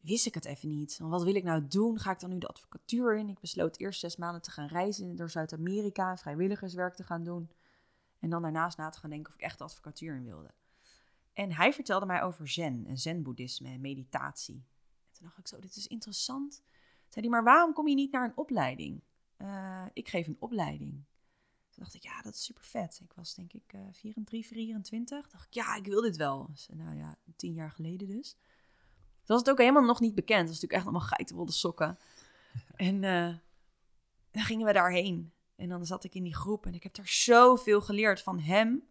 wist 0.00 0.26
ik 0.26 0.34
het 0.34 0.44
even 0.44 0.68
niet. 0.68 0.98
Wat 0.98 1.22
wil 1.22 1.34
ik 1.34 1.44
nou 1.44 1.66
doen? 1.68 1.98
Ga 1.98 2.10
ik 2.10 2.20
dan 2.20 2.30
nu 2.30 2.38
de 2.38 2.46
advocatuur 2.46 3.16
in? 3.16 3.28
Ik 3.28 3.40
besloot 3.40 3.78
eerst 3.78 4.00
zes 4.00 4.16
maanden 4.16 4.42
te 4.42 4.50
gaan 4.50 4.66
reizen 4.66 5.16
door 5.16 5.30
Zuid-Amerika, 5.30 6.16
vrijwilligerswerk 6.16 6.94
te 6.94 7.04
gaan 7.04 7.24
doen. 7.24 7.50
En 8.18 8.30
dan 8.30 8.42
daarnaast 8.42 8.78
na 8.78 8.88
te 8.88 8.98
gaan 8.98 9.10
denken 9.10 9.28
of 9.28 9.38
ik 9.38 9.44
echt 9.44 9.58
de 9.58 9.64
advocatuur 9.64 10.16
in 10.16 10.24
wilde. 10.24 10.50
En 11.32 11.52
hij 11.52 11.72
vertelde 11.72 12.06
mij 12.06 12.22
over 12.22 12.48
zen 12.48 12.86
en 12.86 12.98
zen-boeddhisme 12.98 13.68
en 13.68 13.80
meditatie. 13.80 14.54
En 14.54 15.12
toen 15.12 15.26
dacht 15.26 15.38
ik 15.38 15.48
zo, 15.48 15.58
dit 15.58 15.76
is 15.76 15.86
interessant. 15.86 16.62
Zei 17.08 17.20
hij, 17.20 17.28
maar 17.28 17.44
waarom 17.44 17.72
kom 17.72 17.88
je 17.88 17.94
niet 17.94 18.12
naar 18.12 18.24
een 18.24 18.36
opleiding? 18.36 19.00
Uh, 19.38 19.84
ik 19.92 20.08
geef 20.08 20.26
een 20.26 20.36
opleiding. 20.38 20.90
Toen 21.70 21.82
dacht 21.82 21.94
ik, 21.94 22.02
ja, 22.02 22.22
dat 22.22 22.34
is 22.34 22.44
super 22.44 22.64
vet. 22.64 23.00
Ik 23.02 23.12
was 23.12 23.34
denk 23.34 23.52
ik 23.52 23.72
uh, 23.74 23.80
24, 23.92 24.46
24. 24.46 25.28
dacht 25.28 25.46
ik, 25.46 25.54
ja, 25.54 25.76
ik 25.76 25.86
wil 25.86 26.00
dit 26.00 26.16
wel. 26.16 26.50
Nou 26.72 26.96
ja, 26.96 27.16
tien 27.36 27.52
jaar 27.52 27.70
geleden 27.70 28.08
dus. 28.08 28.36
Was 29.30 29.38
het 29.38 29.50
ook 29.50 29.58
helemaal 29.58 29.84
nog 29.84 30.00
niet 30.00 30.14
bekend. 30.14 30.40
Het 30.40 30.48
was 30.48 30.60
natuurlijk 30.60 30.72
echt 30.72 30.82
allemaal 30.84 31.08
geitenwolle 31.08 31.52
sokken. 31.52 31.98
En 32.74 33.02
uh, 33.02 33.36
dan 34.30 34.42
gingen 34.42 34.66
we 34.66 34.72
daarheen. 34.72 35.32
En 35.56 35.68
dan 35.68 35.86
zat 35.86 36.04
ik 36.04 36.14
in 36.14 36.22
die 36.22 36.34
groep 36.34 36.66
en 36.66 36.74
ik 36.74 36.82
heb 36.82 36.94
daar 36.94 37.08
zoveel 37.08 37.80
geleerd 37.80 38.22
van 38.22 38.38
hem. 38.38 38.88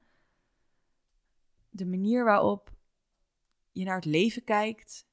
De 1.70 1.86
manier 1.86 2.24
waarop 2.24 2.72
je 3.72 3.84
naar 3.84 3.96
het 3.96 4.06
leven 4.06 4.44
kijkt. 4.44 5.08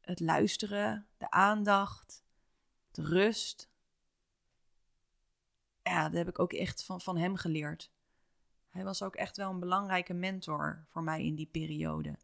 Het 0.00 0.20
luisteren, 0.20 1.06
de 1.16 1.30
aandacht, 1.30 2.24
de 2.90 3.02
rust. 3.02 3.70
Ja, 5.82 6.02
dat 6.08 6.18
heb 6.18 6.28
ik 6.28 6.38
ook 6.38 6.52
echt 6.52 6.84
van, 6.84 7.00
van 7.00 7.16
hem 7.16 7.36
geleerd. 7.36 7.90
Hij 8.68 8.84
was 8.84 9.02
ook 9.02 9.16
echt 9.16 9.36
wel 9.36 9.50
een 9.50 9.60
belangrijke 9.60 10.14
mentor 10.14 10.84
voor 10.88 11.02
mij 11.02 11.24
in 11.24 11.34
die 11.34 11.48
periode. 11.50 12.18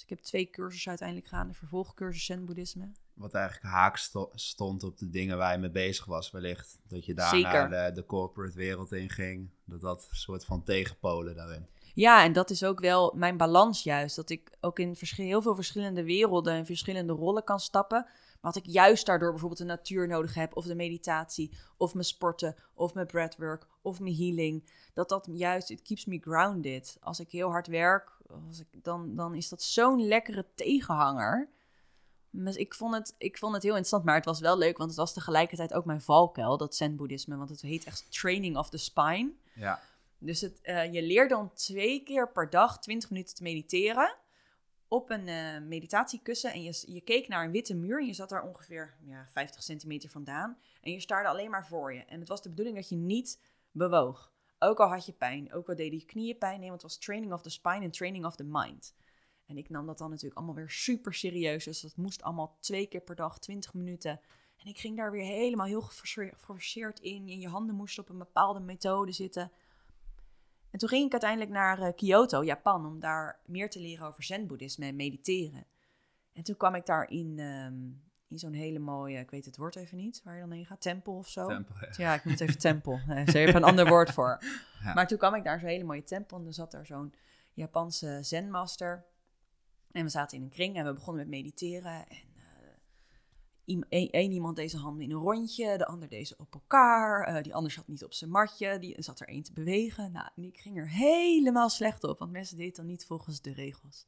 Dus 0.00 0.08
ik 0.08 0.16
heb 0.16 0.26
twee 0.26 0.50
cursussen 0.50 0.88
uiteindelijk 0.88 1.28
gedaan, 1.28 1.48
de 1.48 1.54
vervolgcursus 1.54 2.24
Zen-boeddhisme. 2.24 2.92
Wat 3.14 3.34
eigenlijk 3.34 3.74
haak 3.74 3.96
stond 4.34 4.82
op 4.82 4.98
de 4.98 5.10
dingen 5.10 5.36
waar 5.36 5.52
je 5.52 5.58
mee 5.58 5.70
bezig 5.70 6.04
was 6.04 6.30
wellicht. 6.30 6.80
Dat 6.88 7.04
je 7.04 7.14
daar 7.14 7.40
naar 7.40 7.68
de, 7.88 8.00
de, 8.00 8.06
corporate 8.06 8.56
wereld 8.56 8.92
in 8.92 9.10
ging. 9.10 9.50
Dat 9.64 9.80
dat 9.80 10.08
soort 10.10 10.44
van 10.44 10.62
tegenpolen 10.62 11.34
daarin. 11.36 11.66
Ja, 11.94 12.24
en 12.24 12.32
dat 12.32 12.50
is 12.50 12.64
ook 12.64 12.80
wel 12.80 13.12
mijn 13.16 13.36
balans 13.36 13.82
juist. 13.82 14.16
Dat 14.16 14.30
ik 14.30 14.56
ook 14.60 14.78
in 14.78 14.96
heel 15.00 15.42
veel 15.42 15.54
verschillende 15.54 16.04
werelden 16.04 16.54
en 16.54 16.66
verschillende 16.66 17.12
rollen 17.12 17.44
kan 17.44 17.60
stappen. 17.60 18.06
Maar 18.40 18.52
dat 18.52 18.64
ik 18.64 18.70
juist 18.70 19.06
daardoor 19.06 19.30
bijvoorbeeld 19.30 19.60
de 19.60 19.66
natuur 19.66 20.06
nodig 20.06 20.34
heb, 20.34 20.56
of 20.56 20.64
de 20.64 20.74
meditatie, 20.74 21.56
of 21.76 21.94
mijn 21.94 22.04
sporten, 22.04 22.56
of 22.74 22.94
mijn 22.94 23.06
breathwork, 23.06 23.66
of 23.82 24.00
mijn 24.00 24.14
healing. 24.14 24.70
Dat 24.94 25.08
dat 25.08 25.28
juist, 25.32 25.70
it 25.70 25.82
keeps 25.82 26.04
me 26.04 26.18
grounded. 26.18 26.96
Als 27.00 27.20
ik 27.20 27.30
heel 27.30 27.50
hard 27.50 27.66
werk, 27.66 28.18
als 28.46 28.60
ik, 28.60 28.66
dan, 28.82 29.14
dan 29.16 29.34
is 29.34 29.48
dat 29.48 29.62
zo'n 29.62 30.06
lekkere 30.06 30.46
tegenhanger. 30.54 31.50
Dus 32.30 32.56
ik 32.56 32.74
vond, 32.74 32.94
het, 32.94 33.14
ik 33.18 33.38
vond 33.38 33.52
het 33.52 33.62
heel 33.62 33.70
interessant, 33.70 34.04
maar 34.04 34.14
het 34.14 34.24
was 34.24 34.40
wel 34.40 34.58
leuk, 34.58 34.76
want 34.76 34.90
het 34.90 34.98
was 34.98 35.12
tegelijkertijd 35.12 35.74
ook 35.74 35.84
mijn 35.84 36.00
valkuil, 36.00 36.56
dat 36.56 36.74
zen-boeddhisme. 36.74 37.36
Want 37.36 37.50
het 37.50 37.60
heet 37.60 37.84
echt 37.84 38.12
training 38.20 38.56
of 38.56 38.70
the 38.70 38.78
spine. 38.78 39.32
Ja. 39.54 39.80
Dus 40.18 40.40
het, 40.40 40.58
uh, 40.62 40.92
je 40.92 41.02
leert 41.02 41.30
dan 41.30 41.52
twee 41.54 42.02
keer 42.02 42.32
per 42.32 42.50
dag 42.50 42.78
20 42.78 43.10
minuten 43.10 43.34
te 43.34 43.42
mediteren 43.42 44.16
op 44.90 45.10
een 45.10 45.28
uh, 45.28 45.58
meditatiekussen 45.60 46.52
en 46.52 46.62
je, 46.62 46.82
je 46.86 47.00
keek 47.00 47.28
naar 47.28 47.44
een 47.44 47.50
witte 47.50 47.74
muur 47.74 47.98
en 48.00 48.06
je 48.06 48.12
zat 48.12 48.28
daar 48.28 48.42
ongeveer 48.42 48.96
ja, 49.04 49.26
50 49.28 49.62
centimeter 49.62 50.10
vandaan 50.10 50.58
en 50.80 50.92
je 50.92 51.00
staarde 51.00 51.28
alleen 51.28 51.50
maar 51.50 51.66
voor 51.66 51.94
je. 51.94 52.04
En 52.04 52.18
het 52.20 52.28
was 52.28 52.42
de 52.42 52.48
bedoeling 52.48 52.76
dat 52.76 52.88
je 52.88 52.96
niet 52.96 53.40
bewoog. 53.70 54.32
Ook 54.58 54.80
al 54.80 54.88
had 54.88 55.06
je 55.06 55.12
pijn, 55.12 55.52
ook 55.52 55.68
al 55.68 55.76
deden 55.76 55.98
je 55.98 56.04
knieën 56.04 56.38
pijn, 56.38 56.60
nee, 56.60 56.68
want 56.68 56.82
het 56.82 56.90
was 56.90 57.00
training 57.00 57.32
of 57.32 57.42
the 57.42 57.50
spine 57.50 57.80
en 57.80 57.90
training 57.90 58.24
of 58.24 58.36
the 58.36 58.44
mind. 58.44 58.94
En 59.46 59.56
ik 59.56 59.68
nam 59.68 59.86
dat 59.86 59.98
dan 59.98 60.10
natuurlijk 60.10 60.36
allemaal 60.36 60.54
weer 60.54 60.70
super 60.70 61.14
serieus, 61.14 61.64
dus 61.64 61.80
dat 61.80 61.96
moest 61.96 62.22
allemaal 62.22 62.56
twee 62.60 62.86
keer 62.86 63.00
per 63.00 63.16
dag, 63.16 63.38
20 63.38 63.74
minuten. 63.74 64.20
En 64.56 64.66
ik 64.66 64.78
ging 64.78 64.96
daar 64.96 65.10
weer 65.10 65.24
helemaal 65.24 65.66
heel 65.66 65.82
geforceerd 65.82 67.00
in. 67.00 67.28
En 67.28 67.40
je 67.40 67.48
handen 67.48 67.74
moesten 67.74 68.02
op 68.02 68.08
een 68.08 68.18
bepaalde 68.18 68.60
methode 68.60 69.12
zitten. 69.12 69.52
En 70.70 70.78
toen 70.78 70.88
ging 70.88 71.06
ik 71.06 71.12
uiteindelijk 71.12 71.50
naar 71.50 71.80
uh, 71.80 71.88
Kyoto, 71.96 72.44
Japan, 72.44 72.86
om 72.86 73.00
daar 73.00 73.40
meer 73.46 73.70
te 73.70 73.80
leren 73.80 74.06
over 74.06 74.22
zen-boeddhisme 74.22 74.86
en 74.86 74.96
mediteren. 74.96 75.66
En 76.32 76.42
toen 76.42 76.56
kwam 76.56 76.74
ik 76.74 76.86
daar 76.86 77.10
in, 77.10 77.38
ehm, 77.38 77.74
in 78.28 78.38
zo'n 78.38 78.52
hele 78.52 78.78
mooie, 78.78 79.18
ik 79.18 79.30
weet 79.30 79.44
het 79.44 79.56
woord 79.56 79.76
even 79.76 79.96
niet, 79.96 80.20
waar 80.24 80.34
je 80.34 80.40
dan 80.40 80.50
heen 80.50 80.66
gaat, 80.66 80.80
tempel 80.80 81.16
of 81.16 81.28
zo. 81.28 81.46
Tempel, 81.46 81.74
ja. 81.96 82.14
ik 82.14 82.24
moet 82.24 82.40
even 82.40 82.58
tempel. 82.58 83.00
Ze 83.06 83.38
hebben 83.38 83.56
een 83.56 83.64
ander 83.64 83.88
woord 83.88 84.10
voor. 84.10 84.38
Maar 84.94 85.06
toen 85.06 85.18
kwam 85.18 85.34
ik 85.34 85.44
daar 85.44 85.60
zo'n 85.60 85.68
hele 85.68 85.84
mooie 85.84 86.02
tempel 86.02 86.38
en 86.38 86.46
er 86.46 86.54
zat 86.54 86.70
daar 86.70 86.86
zo'n 86.86 87.14
Japanse 87.52 88.18
zenmaster. 88.22 89.04
En 89.92 90.04
we 90.04 90.10
zaten 90.10 90.38
in 90.38 90.44
een 90.44 90.50
kring 90.50 90.76
en 90.76 90.84
we 90.84 90.92
begonnen 90.92 91.28
met 91.28 91.36
mediteren. 91.36 92.08
En 92.08 92.16
Eén 93.88 94.32
iemand 94.32 94.56
deze 94.56 94.76
handen 94.76 95.04
in 95.04 95.10
een 95.10 95.20
rondje, 95.20 95.78
de 95.78 95.86
ander 95.86 96.08
deze 96.08 96.34
op 96.38 96.54
elkaar. 96.54 97.36
Uh, 97.36 97.42
die 97.42 97.54
ander 97.54 97.72
zat 97.72 97.88
niet 97.88 98.04
op 98.04 98.14
zijn 98.14 98.30
matje, 98.30 98.78
die 98.78 99.02
zat 99.02 99.20
er 99.20 99.28
één 99.28 99.42
te 99.42 99.52
bewegen. 99.52 100.12
Nou, 100.12 100.28
en 100.36 100.44
ik 100.44 100.58
ging 100.58 100.76
er 100.76 100.88
helemaal 100.88 101.68
slecht 101.68 102.04
op, 102.04 102.18
want 102.18 102.32
mensen 102.32 102.56
deden 102.56 102.74
dan 102.74 102.86
niet 102.86 103.06
volgens 103.06 103.40
de 103.40 103.52
regels. 103.52 104.06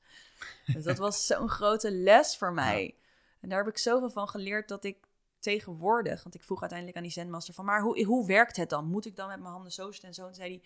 Dus 0.73 0.85
dat 0.85 0.99
was 0.99 1.27
zo'n 1.27 1.49
grote 1.49 1.91
les 1.91 2.37
voor 2.37 2.53
mij. 2.53 2.95
En 3.41 3.49
daar 3.49 3.59
heb 3.59 3.69
ik 3.69 3.79
zoveel 3.79 4.11
van 4.11 4.29
geleerd 4.29 4.69
dat 4.69 4.85
ik 4.85 4.97
tegenwoordig, 5.39 6.23
want 6.23 6.35
ik 6.35 6.45
vroeg 6.45 6.61
uiteindelijk 6.61 6.99
aan 6.99 7.05
die 7.05 7.13
zenmaster 7.13 7.55
van, 7.55 7.65
maar 7.65 7.83
hoe, 7.83 8.05
hoe 8.05 8.27
werkt 8.27 8.57
het 8.57 8.71
dan? 8.71 8.87
Moet 8.87 9.07
ik 9.07 9.17
dan 9.17 9.29
met 9.29 9.41
mijn 9.41 9.53
handen 9.53 9.73
zo 9.73 9.91
en 10.03 10.15
zo? 10.15 10.27
En 10.27 10.35
zei 10.35 10.49
hij, 10.49 10.63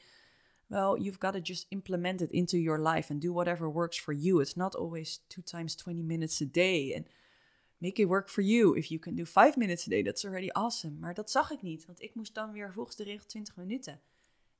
well, 0.66 1.02
you've 1.02 1.18
got 1.18 1.32
to 1.32 1.40
just 1.40 1.66
implement 1.68 2.20
it 2.20 2.30
into 2.30 2.56
your 2.56 2.88
life 2.88 3.12
and 3.12 3.22
do 3.22 3.32
whatever 3.32 3.72
works 3.72 4.00
for 4.00 4.14
you. 4.14 4.40
It's 4.40 4.54
not 4.54 4.76
always 4.76 5.22
two 5.26 5.42
times 5.42 5.74
20 5.74 6.04
minutes 6.04 6.42
a 6.42 6.46
day. 6.50 6.92
En 6.92 7.06
make 7.78 8.02
it 8.02 8.06
work 8.06 8.28
for 8.28 8.42
you. 8.42 8.76
If 8.76 8.86
you 8.86 9.00
can 9.00 9.14
do 9.14 9.24
five 9.24 9.56
minutes 9.56 9.86
a 9.86 9.90
day, 9.90 10.02
that's 10.02 10.24
already 10.24 10.48
awesome. 10.50 10.98
Maar 10.98 11.14
dat 11.14 11.30
zag 11.30 11.50
ik 11.50 11.62
niet, 11.62 11.86
want 11.86 12.00
ik 12.00 12.14
moest 12.14 12.34
dan 12.34 12.52
weer 12.52 12.72
volgens 12.72 12.96
de 12.96 13.04
regel 13.04 13.26
20 13.26 13.56
minuten. 13.56 14.00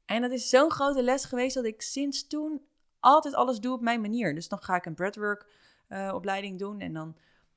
En 0.05 0.21
dat 0.21 0.31
is 0.31 0.49
zo'n 0.49 0.71
grote 0.71 1.03
les 1.03 1.25
geweest 1.25 1.55
dat 1.55 1.65
ik 1.65 1.83
sinds 1.83 2.27
toen 2.27 2.63
altijd 3.01 3.35
alles 3.35 3.61
doe 3.61 3.73
op 3.73 3.81
mijn 3.81 4.01
manier. 4.01 4.35
Dus 4.35 4.49
dan 4.49 4.63
ga 4.63 4.77
ik 4.77 4.87
een 4.87 4.95
breathwork 4.95 5.47
uh, 5.89 6.13
opleiding 6.15 6.59
doen 6.59 6.81
en 6.81 6.93
dan, 6.93 7.17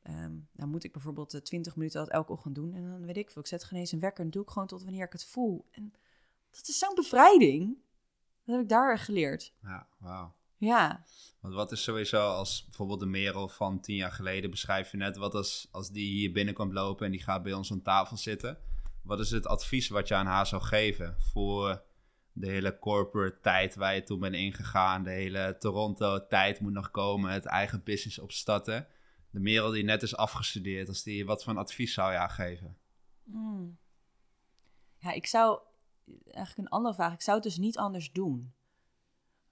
um, 0.10 0.47
dan 0.53 0.70
moet 0.70 0.84
ik 0.84 0.91
bijvoorbeeld 0.91 1.45
20 1.45 1.72
eh, 1.72 1.78
minuten 1.78 1.99
dat 1.99 2.10
elke 2.10 2.32
ochtend 2.32 2.55
doen. 2.55 2.74
En 2.74 2.89
dan 2.89 3.05
weet 3.05 3.18
ik 3.18 3.32
veel, 3.32 3.41
ik 3.41 3.47
zet 3.47 3.64
geen 3.64 3.80
eens 3.80 3.91
een 3.91 3.99
wekker 3.99 4.24
en 4.24 4.30
doe 4.30 4.43
ik 4.43 4.49
gewoon 4.49 4.68
tot 4.68 4.84
wanneer 4.84 5.05
ik 5.05 5.12
het 5.12 5.26
voel. 5.26 5.66
En 5.72 5.93
dat 6.49 6.68
is 6.68 6.78
zo'n 6.78 6.95
bevrijding. 6.95 7.78
Dat 8.43 8.55
heb 8.55 8.64
ik 8.64 8.70
daar 8.70 8.97
geleerd. 8.97 9.53
Ja, 9.62 9.88
wauw. 9.97 10.34
Ja. 10.60 11.03
Want 11.39 11.53
wat 11.53 11.72
is 11.72 11.84
sowieso 11.84 12.28
als 12.28 12.64
bijvoorbeeld 12.66 12.99
de 12.99 13.05
Merel 13.05 13.49
van 13.49 13.82
tien 13.82 13.95
jaar 13.95 14.12
geleden 14.12 14.49
beschrijf 14.49 14.91
je 14.91 14.97
net, 14.97 15.18
wat 15.18 15.36
als, 15.36 15.68
als 15.72 15.91
die 15.91 16.12
hier 16.12 16.32
binnenkomt 16.32 16.74
lopen 16.74 17.05
en 17.05 17.12
die 17.12 17.24
gaat 17.24 17.43
bij 17.43 17.53
ons 17.53 17.72
aan 17.72 17.82
tafel 17.82 18.18
zitten. 18.18 18.57
Wat 19.03 19.20
is 19.20 19.32
het 19.32 19.47
advies 19.47 19.89
wat 19.89 20.07
je 20.07 20.16
aan 20.16 20.26
haar 20.26 20.47
zou 20.47 20.62
geven 20.62 21.16
voor 21.20 21.84
de 22.32 22.47
hele 22.47 22.80
corporate 22.80 23.39
tijd 23.41 23.76
waar 23.76 23.95
je 23.95 24.03
toen 24.03 24.20
bent 24.20 24.36
ingegaan, 24.36 25.03
de 25.03 25.10
hele 25.10 25.55
Toronto 25.60 26.28
tijd 26.28 26.60
moet 26.60 26.74
nog 26.74 26.91
komen, 26.91 27.32
het 27.32 27.45
eigen 27.45 27.84
business 27.84 28.20
opstarten. 28.20 28.88
De 29.32 29.39
Merel 29.39 29.72
die 29.72 29.84
net 29.84 30.03
is 30.03 30.16
afgestudeerd, 30.16 30.88
als 30.88 31.03
die, 31.03 31.26
wat 31.26 31.43
voor 31.43 31.53
een 31.53 31.60
advies 31.60 31.93
zou 31.93 32.12
je 32.12 32.18
haar 32.18 32.30
geven? 32.30 32.78
Hmm. 33.24 33.78
Ja, 34.97 35.12
ik 35.12 35.26
zou 35.26 35.60
eigenlijk 36.26 36.57
een 36.57 36.78
andere 36.78 36.93
vraag. 36.93 37.14
Ik 37.14 37.22
zou 37.22 37.38
het 37.38 37.45
dus 37.45 37.57
niet 37.57 37.78
anders 37.78 38.12
doen. 38.12 38.53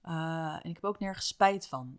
Uh, 0.08 0.54
en 0.54 0.70
ik 0.70 0.74
heb 0.74 0.84
ook 0.84 0.98
nergens 0.98 1.26
spijt 1.26 1.66
van. 1.66 1.98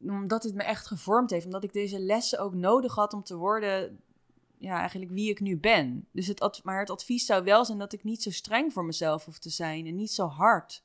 Omdat 0.00 0.42
het 0.42 0.54
me 0.54 0.62
echt 0.62 0.86
gevormd 0.86 1.30
heeft. 1.30 1.44
Omdat 1.44 1.64
ik 1.64 1.72
deze 1.72 1.98
lessen 1.98 2.38
ook 2.38 2.54
nodig 2.54 2.94
had 2.94 3.12
om 3.12 3.22
te 3.22 3.36
worden 3.36 4.00
ja, 4.60 4.78
eigenlijk 4.78 5.10
wie 5.10 5.30
ik 5.30 5.40
nu 5.40 5.58
ben. 5.58 6.08
Dus 6.12 6.26
het 6.26 6.60
maar 6.64 6.80
het 6.80 6.90
advies 6.90 7.26
zou 7.26 7.44
wel 7.44 7.64
zijn 7.64 7.78
dat 7.78 7.92
ik 7.92 8.04
niet 8.04 8.22
zo 8.22 8.30
streng 8.30 8.72
voor 8.72 8.84
mezelf 8.84 9.24
hoef 9.24 9.38
te 9.38 9.50
zijn 9.50 9.86
en 9.86 9.96
niet 9.96 10.10
zo 10.10 10.26
hard. 10.26 10.84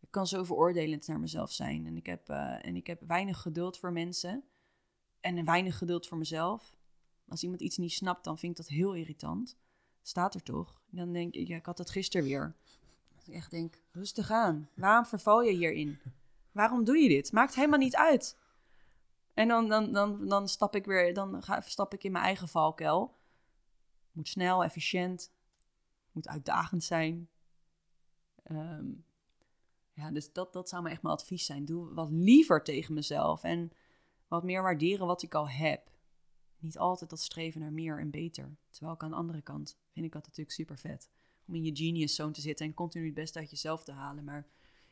Ik 0.00 0.10
kan 0.10 0.26
zo 0.26 0.44
veroordelend 0.44 1.06
naar 1.06 1.20
mezelf 1.20 1.52
zijn. 1.52 1.86
En 1.86 1.96
ik 1.96 2.06
heb, 2.06 2.28
eh, 2.28 2.66
en 2.66 2.76
ik 2.76 2.86
heb 2.86 3.00
weinig 3.06 3.40
geduld 3.40 3.78
voor 3.78 3.92
mensen 3.92 4.44
en 5.20 5.44
weinig 5.44 5.78
geduld 5.78 6.06
voor 6.06 6.18
mezelf. 6.18 6.76
Als 7.28 7.42
iemand 7.42 7.60
iets 7.60 7.76
niet 7.76 7.92
snapt, 7.92 8.24
dan 8.24 8.38
vind 8.38 8.58
ik 8.58 8.64
dat 8.64 8.76
heel 8.76 8.94
irritant. 8.94 9.56
Staat 10.02 10.34
er 10.34 10.42
toch? 10.42 10.82
Dan 10.90 11.12
denk 11.12 11.34
ik, 11.34 11.48
ja, 11.48 11.56
ik 11.56 11.66
had 11.66 11.78
het 11.78 11.90
gisteren 11.90 12.26
weer. 12.26 12.56
Ik 13.26 13.34
echt 13.34 13.50
denk, 13.50 13.80
rustig 13.92 14.30
aan. 14.30 14.68
Waarom 14.74 15.06
verval 15.06 15.42
je 15.42 15.52
hierin? 15.52 15.98
Waarom 16.52 16.84
doe 16.84 16.98
je 16.98 17.08
dit? 17.08 17.32
Maakt 17.32 17.54
helemaal 17.54 17.78
niet 17.78 17.96
uit. 17.96 18.38
En 19.34 19.48
dan, 19.48 19.68
dan, 19.68 19.92
dan, 19.92 20.28
dan 20.28 20.48
stap 20.48 20.74
ik 20.74 20.84
weer, 20.84 21.14
dan 21.14 21.42
ga, 21.42 21.60
stap 21.60 21.94
ik 21.94 22.04
in 22.04 22.12
mijn 22.12 22.24
eigen 22.24 22.48
valkuil. 22.48 23.16
Moet 24.12 24.28
snel, 24.28 24.64
efficiënt, 24.64 25.32
moet 26.12 26.28
uitdagend 26.28 26.84
zijn. 26.84 27.28
Ehm, 28.42 28.86
ja, 29.92 30.10
dus 30.10 30.32
dat, 30.32 30.52
dat 30.52 30.68
zou 30.68 30.82
me 30.82 30.90
echt 30.90 31.02
mijn 31.02 31.14
advies 31.14 31.46
zijn. 31.46 31.64
Doe 31.64 31.94
wat 31.94 32.10
liever 32.10 32.62
tegen 32.62 32.94
mezelf 32.94 33.42
en 33.42 33.72
wat 34.28 34.44
meer 34.44 34.62
waarderen 34.62 35.06
wat 35.06 35.22
ik 35.22 35.34
al 35.34 35.48
heb. 35.48 35.90
Niet 36.58 36.78
altijd 36.78 37.10
dat 37.10 37.20
streven 37.20 37.60
naar 37.60 37.72
meer 37.72 37.98
en 37.98 38.10
beter. 38.10 38.56
Terwijl 38.70 38.94
ik 38.94 39.02
aan 39.02 39.10
de 39.10 39.16
andere 39.16 39.42
kant 39.42 39.78
vind 39.92 40.06
ik 40.06 40.12
dat 40.12 40.22
natuurlijk 40.22 40.56
super 40.56 40.78
vet. 40.78 41.10
Om 41.48 41.54
in 41.54 41.64
je 41.64 41.76
genius 41.76 42.14
zone 42.14 42.32
te 42.32 42.40
zitten 42.40 42.66
en 42.66 42.74
continu 42.74 43.04
het 43.04 43.14
beste 43.14 43.38
uit 43.38 43.50
jezelf 43.50 43.84
te 43.84 43.92
halen. 43.92 44.24
Maar 44.24 44.38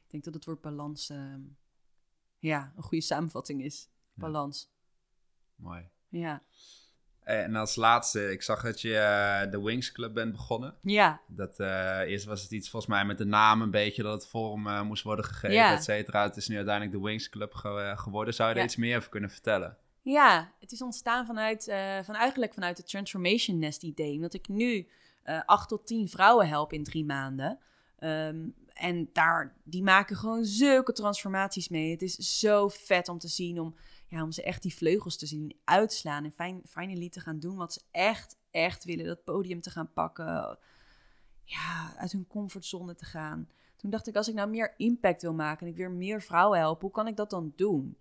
ik 0.04 0.10
denk 0.10 0.24
dat 0.24 0.34
het 0.34 0.44
woord 0.44 0.60
balans 0.60 1.10
ehm, 1.10 1.40
ja, 2.38 2.72
een 2.76 2.82
goede 2.82 3.04
samenvatting 3.04 3.64
is. 3.64 3.88
Ja. 4.14 4.22
Balans. 4.22 4.70
Mooi. 5.56 5.88
Ja. 6.08 6.42
En 7.22 7.54
als 7.56 7.76
laatste, 7.76 8.30
ik 8.30 8.42
zag 8.42 8.62
dat 8.62 8.80
je 8.80 8.96
eh, 8.96 9.50
de 9.50 9.60
Wings 9.62 9.92
Club 9.92 10.14
bent 10.14 10.32
begonnen. 10.32 10.74
Ja. 10.82 11.20
Dat, 11.26 11.58
eh, 11.60 11.98
eerst 12.00 12.24
was 12.24 12.42
het 12.42 12.50
iets 12.50 12.70
volgens 12.70 12.92
mij 12.92 13.04
met 13.04 13.18
de 13.18 13.24
naam 13.24 13.62
een 13.62 13.70
beetje 13.70 14.02
dat 14.02 14.12
het 14.12 14.26
vorm 14.30 14.66
eh, 14.66 14.82
moest 14.82 15.02
worden 15.02 15.24
gegeven, 15.24 15.56
Ja. 15.56 15.74
et 15.76 15.84
cetera. 15.84 16.22
Het 16.22 16.36
is 16.36 16.48
nu 16.48 16.56
uiteindelijk 16.56 16.96
de 16.96 17.02
Wings 17.08 17.28
Club 17.28 17.54
ge- 17.54 17.68
eh, 17.80 17.98
geworden. 17.98 18.34
Zou 18.34 18.50
je 18.52 18.58
er 18.58 18.64
iets 18.64 18.76
meer 18.76 18.96
over 18.96 19.08
kunnen 19.10 19.30
vertellen? 19.30 19.76
Ja, 20.02 20.52
het 20.60 20.72
is 20.72 20.82
ontstaan 20.82 21.26
vanuit, 21.26 21.68
eh, 21.68 21.98
van 22.02 22.14
eigenlijk 22.14 22.54
vanuit 22.54 22.76
het 22.76 22.88
Transformation 22.88 23.58
Nest 23.58 23.82
idee. 23.82 24.14
Omdat 24.14 24.34
ik 24.34 24.48
nu 24.48 24.76
eh 24.78 24.86
acht 25.24 25.68
tot 25.68 25.86
tien 25.86 26.08
vrouwen 26.08 26.48
help 26.48 26.72
in 26.72 26.84
drie 26.84 27.04
maanden. 27.04 27.58
Ehm, 27.98 28.48
en 28.72 29.08
daar, 29.12 29.56
die 29.64 29.82
maken 29.82 30.16
gewoon 30.16 30.44
zulke 30.44 30.92
transformaties 30.92 31.68
mee. 31.68 31.90
Het 31.90 32.02
is 32.02 32.14
zo 32.38 32.68
vet 32.68 33.08
om 33.08 33.18
te 33.18 33.28
zien, 33.28 33.60
om, 33.60 33.74
ja, 34.08 34.22
om 34.22 34.32
ze 34.32 34.42
echt 34.42 34.62
die 34.62 34.74
vleugels 34.74 35.16
te 35.16 35.26
zien 35.26 35.56
uitslaan. 35.64 36.24
En 36.24 36.32
fijn, 36.32 36.60
finally 36.64 37.08
te 37.08 37.20
gaan 37.20 37.38
doen 37.38 37.56
wat 37.56 37.72
ze 37.72 37.80
echt, 37.90 38.36
echt 38.50 38.84
willen. 38.84 39.06
Dat 39.06 39.24
podium 39.24 39.60
te 39.60 39.70
gaan 39.70 39.92
pakken. 39.92 40.58
Ja, 41.44 41.94
uit 41.96 42.12
hun 42.12 42.26
comfortzone 42.26 42.94
te 42.94 43.04
gaan. 43.04 43.48
Toen 43.76 43.90
dacht 43.90 44.06
ik, 44.06 44.16
als 44.16 44.28
ik 44.28 44.34
nou 44.34 44.50
meer 44.50 44.74
impact 44.76 45.22
wil 45.22 45.34
maken 45.34 45.66
en 45.66 45.72
ik 45.72 45.78
weer 45.78 45.90
meer 45.90 46.22
vrouwen 46.22 46.58
help, 46.58 46.80
hoe 46.80 46.90
kan 46.90 47.06
ik 47.06 47.16
dat 47.16 47.30
dan 47.30 47.52
doen? 47.56 47.96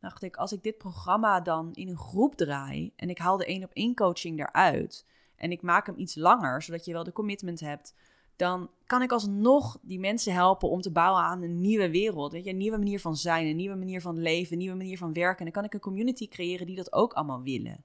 dacht 0.00 0.22
ik, 0.22 0.36
als 0.36 0.52
ik 0.52 0.62
dit 0.62 0.78
programma 0.78 1.40
dan 1.40 1.72
in 1.74 1.88
een 1.88 1.98
groep 1.98 2.34
draai 2.34 2.92
en 2.96 3.10
ik 3.10 3.18
haal 3.18 3.36
de 3.36 3.46
één 3.46 3.64
op 3.64 3.70
één 3.72 3.94
coaching 3.94 4.38
eruit 4.40 5.06
en 5.36 5.50
ik 5.50 5.62
maak 5.62 5.86
hem 5.86 5.98
iets 5.98 6.14
langer, 6.14 6.62
zodat 6.62 6.84
je 6.84 6.92
wel 6.92 7.04
de 7.04 7.12
commitment 7.12 7.60
hebt, 7.60 7.94
dan 8.36 8.70
kan 8.86 9.02
ik 9.02 9.12
alsnog 9.12 9.78
die 9.82 9.98
mensen 9.98 10.32
helpen 10.32 10.68
om 10.68 10.80
te 10.80 10.90
bouwen 10.90 11.22
aan 11.22 11.42
een 11.42 11.60
nieuwe 11.60 11.90
wereld. 11.90 12.32
Weet 12.32 12.44
je, 12.44 12.50
een 12.50 12.56
nieuwe 12.56 12.78
manier 12.78 13.00
van 13.00 13.16
zijn, 13.16 13.46
een 13.46 13.56
nieuwe 13.56 13.76
manier 13.76 14.00
van 14.00 14.18
leven, 14.18 14.52
een 14.52 14.58
nieuwe 14.58 14.76
manier 14.76 14.98
van 14.98 15.12
werken. 15.12 15.38
En 15.38 15.44
dan 15.44 15.52
kan 15.52 15.64
ik 15.64 15.74
een 15.74 15.80
community 15.80 16.28
creëren 16.28 16.66
die 16.66 16.76
dat 16.76 16.92
ook 16.92 17.12
allemaal 17.12 17.42
willen. 17.42 17.84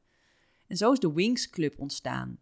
En 0.67 0.77
zo 0.77 0.91
is 0.91 0.99
de 0.99 1.13
Wings 1.13 1.49
Club 1.49 1.79
ontstaan. 1.79 2.39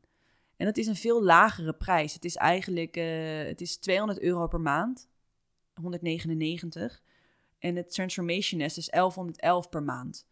En 0.55 0.65
dat 0.65 0.77
is 0.77 0.87
een 0.87 0.95
veel 0.95 1.23
lagere 1.23 1.73
prijs. 1.73 2.13
Het 2.13 2.25
is 2.25 2.35
eigenlijk 2.35 2.97
eh, 2.97 3.43
het 3.43 3.61
is 3.61 3.77
200 3.77 4.19
euro 4.19 4.47
per 4.47 4.61
maand, 4.61 5.09
199. 5.73 7.01
En 7.59 7.75
het 7.75 7.91
Transformation 7.91 8.59
Nest 8.59 8.77
is 8.77 8.89
1111 8.89 9.69
per 9.69 9.83
maand. 9.83 10.27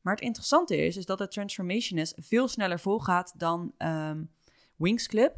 Maar 0.00 0.14
het 0.14 0.22
interessante 0.22 0.76
is, 0.76 0.96
is 0.96 1.06
dat 1.06 1.18
het 1.18 1.30
Transformation 1.30 1.98
Nest 1.98 2.14
veel 2.18 2.48
sneller 2.48 2.80
volgaat 2.80 3.32
dan 3.38 3.72
ehm, 3.76 4.22
Wings 4.76 5.06
Club. 5.06 5.36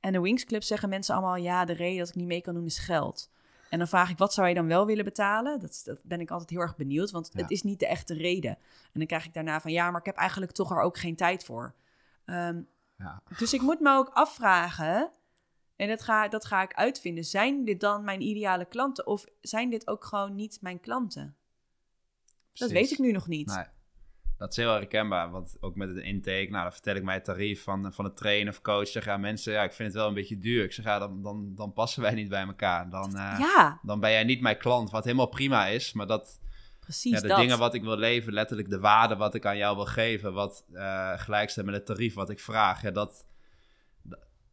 En 0.00 0.12
de 0.12 0.20
Wings 0.20 0.44
Club 0.44 0.62
zeggen 0.62 0.88
mensen 0.88 1.14
allemaal, 1.14 1.36
ja, 1.36 1.64
de 1.64 1.72
reden 1.72 1.98
dat 1.98 2.08
ik 2.08 2.14
niet 2.14 2.26
mee 2.26 2.40
kan 2.40 2.54
doen 2.54 2.66
is 2.66 2.78
geld. 2.78 3.30
En 3.70 3.78
dan 3.78 3.88
vraag 3.88 4.10
ik, 4.10 4.18
wat 4.18 4.34
zou 4.34 4.48
je 4.48 4.54
dan 4.54 4.66
wel 4.66 4.86
willen 4.86 5.04
betalen? 5.04 5.60
Dat, 5.60 5.82
dat 5.84 5.98
ben 6.02 6.20
ik 6.20 6.30
altijd 6.30 6.50
heel 6.50 6.60
erg 6.60 6.76
benieuwd, 6.76 7.10
want 7.10 7.30
Ja. 7.32 7.40
het 7.40 7.50
is 7.50 7.62
niet 7.62 7.78
de 7.78 7.86
echte 7.86 8.14
reden. 8.14 8.50
En 8.92 8.98
dan 8.98 9.06
krijg 9.06 9.24
ik 9.24 9.34
daarna 9.34 9.60
van, 9.60 9.72
ja, 9.72 9.90
maar 9.90 10.00
ik 10.00 10.06
heb 10.06 10.16
eigenlijk 10.16 10.52
toch 10.52 10.70
er 10.70 10.80
ook 10.80 10.98
geen 10.98 11.16
tijd 11.16 11.44
voor. 11.44 11.74
Ehm, 12.24 12.62
Ja. 12.98 13.22
dus 13.38 13.52
ik 13.52 13.60
moet 13.60 13.80
me 13.80 13.96
ook 13.96 14.08
afvragen, 14.08 15.10
en 15.76 15.88
dat 15.88 16.02
ga, 16.02 16.28
dat 16.28 16.44
ga 16.44 16.62
ik 16.62 16.74
uitvinden, 16.74 17.24
zijn 17.24 17.64
dit 17.64 17.80
dan 17.80 18.04
mijn 18.04 18.20
ideale 18.20 18.64
klanten 18.64 19.06
of 19.06 19.24
zijn 19.40 19.70
dit 19.70 19.86
ook 19.88 20.04
gewoon 20.04 20.34
niet 20.34 20.58
mijn 20.60 20.80
klanten? 20.80 21.36
Dat 22.52 22.70
weet 22.70 22.90
ik 22.90 22.98
nu 22.98 23.12
nog 23.12 23.26
niet. 23.26 23.46
Nee. 23.46 23.64
Dat 24.38 24.50
is 24.50 24.56
heel 24.56 24.72
herkenbaar, 24.72 25.30
want 25.30 25.56
ook 25.60 25.76
met 25.76 25.88
het 25.88 25.98
intake, 25.98 26.48
nou, 26.50 26.62
dan 26.62 26.72
vertel 26.72 26.94
ik 26.94 27.02
mij 27.02 27.14
het 27.14 27.24
tarief 27.24 27.62
van, 27.62 27.92
van 27.92 28.04
de 28.04 28.12
trainer 28.12 28.52
of 28.52 28.60
coach. 28.60 28.88
Zeg 28.88 29.04
ja, 29.04 29.16
mensen, 29.16 29.52
ja, 29.52 29.62
ik 29.62 29.72
vind 29.72 29.88
het 29.88 29.96
wel 29.96 30.08
een 30.08 30.14
beetje 30.14 30.38
duur. 30.38 30.64
Ik 30.64 30.72
zeg 30.72 30.84
ja, 30.84 30.98
dan, 30.98 31.22
dan, 31.22 31.54
dan 31.54 31.72
passen 31.72 32.02
wij 32.02 32.14
niet 32.14 32.28
bij 32.28 32.46
elkaar. 32.46 32.90
Dan, 32.90 33.16
eh, 33.16 33.36
ja, 33.38 33.78
dan 33.82 34.00
ben 34.00 34.10
jij 34.10 34.24
niet 34.24 34.40
mijn 34.40 34.58
klant, 34.58 34.90
wat 34.90 35.04
helemaal 35.04 35.26
prima 35.26 35.66
is. 35.66 35.92
Maar 35.92 36.06
dat, 36.06 36.40
precies 36.80 37.12
ja, 37.12 37.20
de 37.20 37.28
dat. 37.28 37.38
dingen 37.38 37.58
wat 37.58 37.74
ik 37.74 37.82
wil 37.82 37.96
leven, 37.96 38.32
letterlijk 38.32 38.70
de 38.70 38.80
waarde 38.80 39.16
wat 39.16 39.34
ik 39.34 39.46
aan 39.46 39.56
jou 39.56 39.76
wil 39.76 39.86
geven, 39.86 40.32
wat 40.32 40.64
eh 40.72 41.12
gelijk 41.18 41.50
staat 41.50 41.64
met 41.64 41.74
het 41.74 41.86
tarief 41.86 42.14
wat 42.14 42.30
ik 42.30 42.40
vraag, 42.40 42.82
ja, 42.82 42.90
dat, 42.90 43.26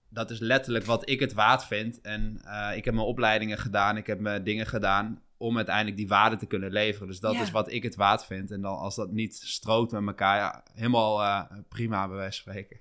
dat 0.09 0.29
is 0.29 0.39
letterlijk 0.39 0.86
wat 0.86 1.09
ik 1.09 1.19
het 1.19 1.34
waard 1.34 1.65
vind. 1.65 2.01
En 2.01 2.41
eh, 2.43 2.77
ik 2.77 2.86
heb 2.86 2.93
mijn 2.93 3.05
opleidingen 3.05 3.57
gedaan, 3.57 3.97
ik 3.97 4.07
heb 4.07 4.19
mijn 4.19 4.43
dingen 4.43 4.65
gedaan 4.65 5.21
om 5.41 5.55
uiteindelijk 5.57 5.97
die 5.97 6.07
waarde 6.07 6.35
te 6.35 6.45
kunnen 6.45 6.71
leveren. 6.71 7.07
Dus 7.07 7.19
dat 7.19 7.33
Ja. 7.33 7.41
is 7.41 7.51
wat 7.51 7.71
ik 7.71 7.83
het 7.83 7.95
waard 7.95 8.25
vind. 8.25 8.51
En 8.51 8.61
dan 8.61 8.77
als 8.77 8.95
dat 8.95 9.11
niet 9.11 9.35
strookt 9.35 9.91
met 9.91 10.07
elkaar, 10.07 10.37
ja, 10.37 10.63
helemaal 10.73 11.21
eh, 11.21 11.41
prima 11.69 12.07
bij 12.07 12.17
wijze 12.17 12.43
van 12.43 12.53
spreken. 12.53 12.79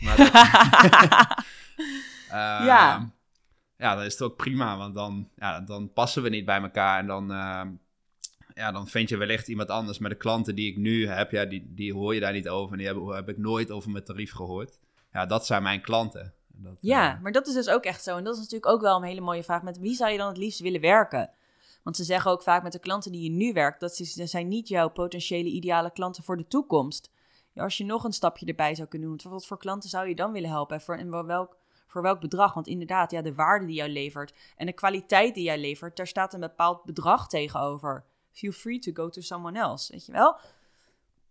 Maar 0.00 0.16
dat, 0.16 0.32
eh, 2.28 2.66
Ja. 2.66 3.10
Ja, 3.78 3.94
dan 3.94 4.04
is 4.04 4.12
het 4.12 4.22
ook 4.22 4.36
prima, 4.36 4.76
want 4.76 4.94
dan, 4.94 5.28
ja, 5.36 5.60
dan 5.60 5.92
passen 5.92 6.22
we 6.22 6.28
niet 6.28 6.44
bij 6.44 6.60
elkaar. 6.60 6.98
En 6.98 7.06
dan, 7.06 7.30
eh, 7.32 7.62
ja, 8.54 8.72
dan 8.72 8.88
vind 8.88 9.08
je 9.08 9.16
wellicht 9.16 9.48
iemand 9.48 9.68
anders. 9.70 9.98
Maar 9.98 10.10
de 10.10 10.16
klanten 10.16 10.54
die 10.54 10.70
ik 10.70 10.76
nu 10.76 11.08
heb, 11.08 11.30
ja, 11.30 11.44
die, 11.44 11.72
die 11.74 11.92
hoor 11.92 12.14
je 12.14 12.20
daar 12.20 12.32
niet 12.32 12.48
over. 12.48 12.72
En 12.72 12.78
die 12.78 12.86
heb, 12.86 12.96
heb 13.16 13.28
ik 13.28 13.38
nooit 13.38 13.70
over 13.70 13.90
mijn 13.90 14.04
tarief 14.04 14.32
gehoord. 14.32 14.78
Ja, 15.12 15.26
dat 15.26 15.46
zijn 15.46 15.62
mijn 15.62 15.80
klanten. 15.80 16.34
Dat, 16.48 16.76
Ja, 16.80 17.14
eh, 17.14 17.20
maar 17.22 17.32
dat 17.32 17.46
is 17.46 17.54
dus 17.54 17.68
ook 17.68 17.84
echt 17.84 18.02
zo. 18.02 18.16
En 18.16 18.24
dat 18.24 18.34
is 18.34 18.38
natuurlijk 18.40 18.72
ook 18.72 18.80
wel 18.80 18.96
een 18.96 19.02
hele 19.02 19.20
mooie 19.20 19.42
vraag. 19.44 19.62
Met 19.62 19.78
wie 19.78 19.94
zou 19.94 20.10
je 20.10 20.18
dan 20.18 20.28
het 20.28 20.36
liefst 20.36 20.60
willen 20.60 20.80
werken? 20.80 21.30
Want 21.86 21.98
ze 21.98 22.04
zeggen 22.04 22.30
ook 22.30 22.42
vaak 22.42 22.62
met 22.62 22.72
de 22.72 22.78
klanten 22.78 23.12
die 23.12 23.22
je 23.22 23.30
nu 23.30 23.52
werkt, 23.52 23.80
dat 23.80 23.96
ze- 23.96 24.26
zijn 24.26 24.48
niet 24.48 24.68
jouw 24.68 24.88
potentiële 24.88 25.48
ideale 25.48 25.90
klanten 25.90 26.22
voor 26.22 26.36
de 26.36 26.46
toekomst. 26.46 27.10
Ja, 27.52 27.62
als 27.62 27.76
je 27.76 27.84
nog 27.84 28.04
een 28.04 28.12
stapje 28.12 28.46
erbij 28.46 28.74
zou 28.74 28.88
kunnen 28.88 29.08
doen, 29.08 29.30
wat 29.32 29.46
voor 29.46 29.58
klanten 29.58 29.90
zou 29.90 30.08
je 30.08 30.14
dan 30.14 30.32
willen 30.32 30.50
helpen? 30.50 30.80
En 30.86 31.10
voor, 31.10 31.26
welk, 31.26 31.56
voor 31.86 32.02
welk 32.02 32.20
bedrag? 32.20 32.54
Want 32.54 32.66
inderdaad, 32.66 33.10
ja, 33.10 33.22
de 33.22 33.34
waarde 33.34 33.66
die 33.66 33.74
jij 33.74 33.88
levert 33.88 34.32
en 34.56 34.66
de 34.66 34.72
kwaliteit 34.72 35.34
die 35.34 35.44
jij 35.44 35.58
levert, 35.58 35.96
daar 35.96 36.06
staat 36.06 36.34
een 36.34 36.40
bepaald 36.40 36.84
bedrag 36.84 37.28
tegenover. 37.28 38.04
Feel 38.32 38.52
free 38.52 38.78
to 38.78 38.92
go 38.94 39.08
to 39.08 39.20
someone 39.20 39.58
else, 39.58 39.92
weet 39.92 40.06
je 40.06 40.12
wel? 40.12 40.36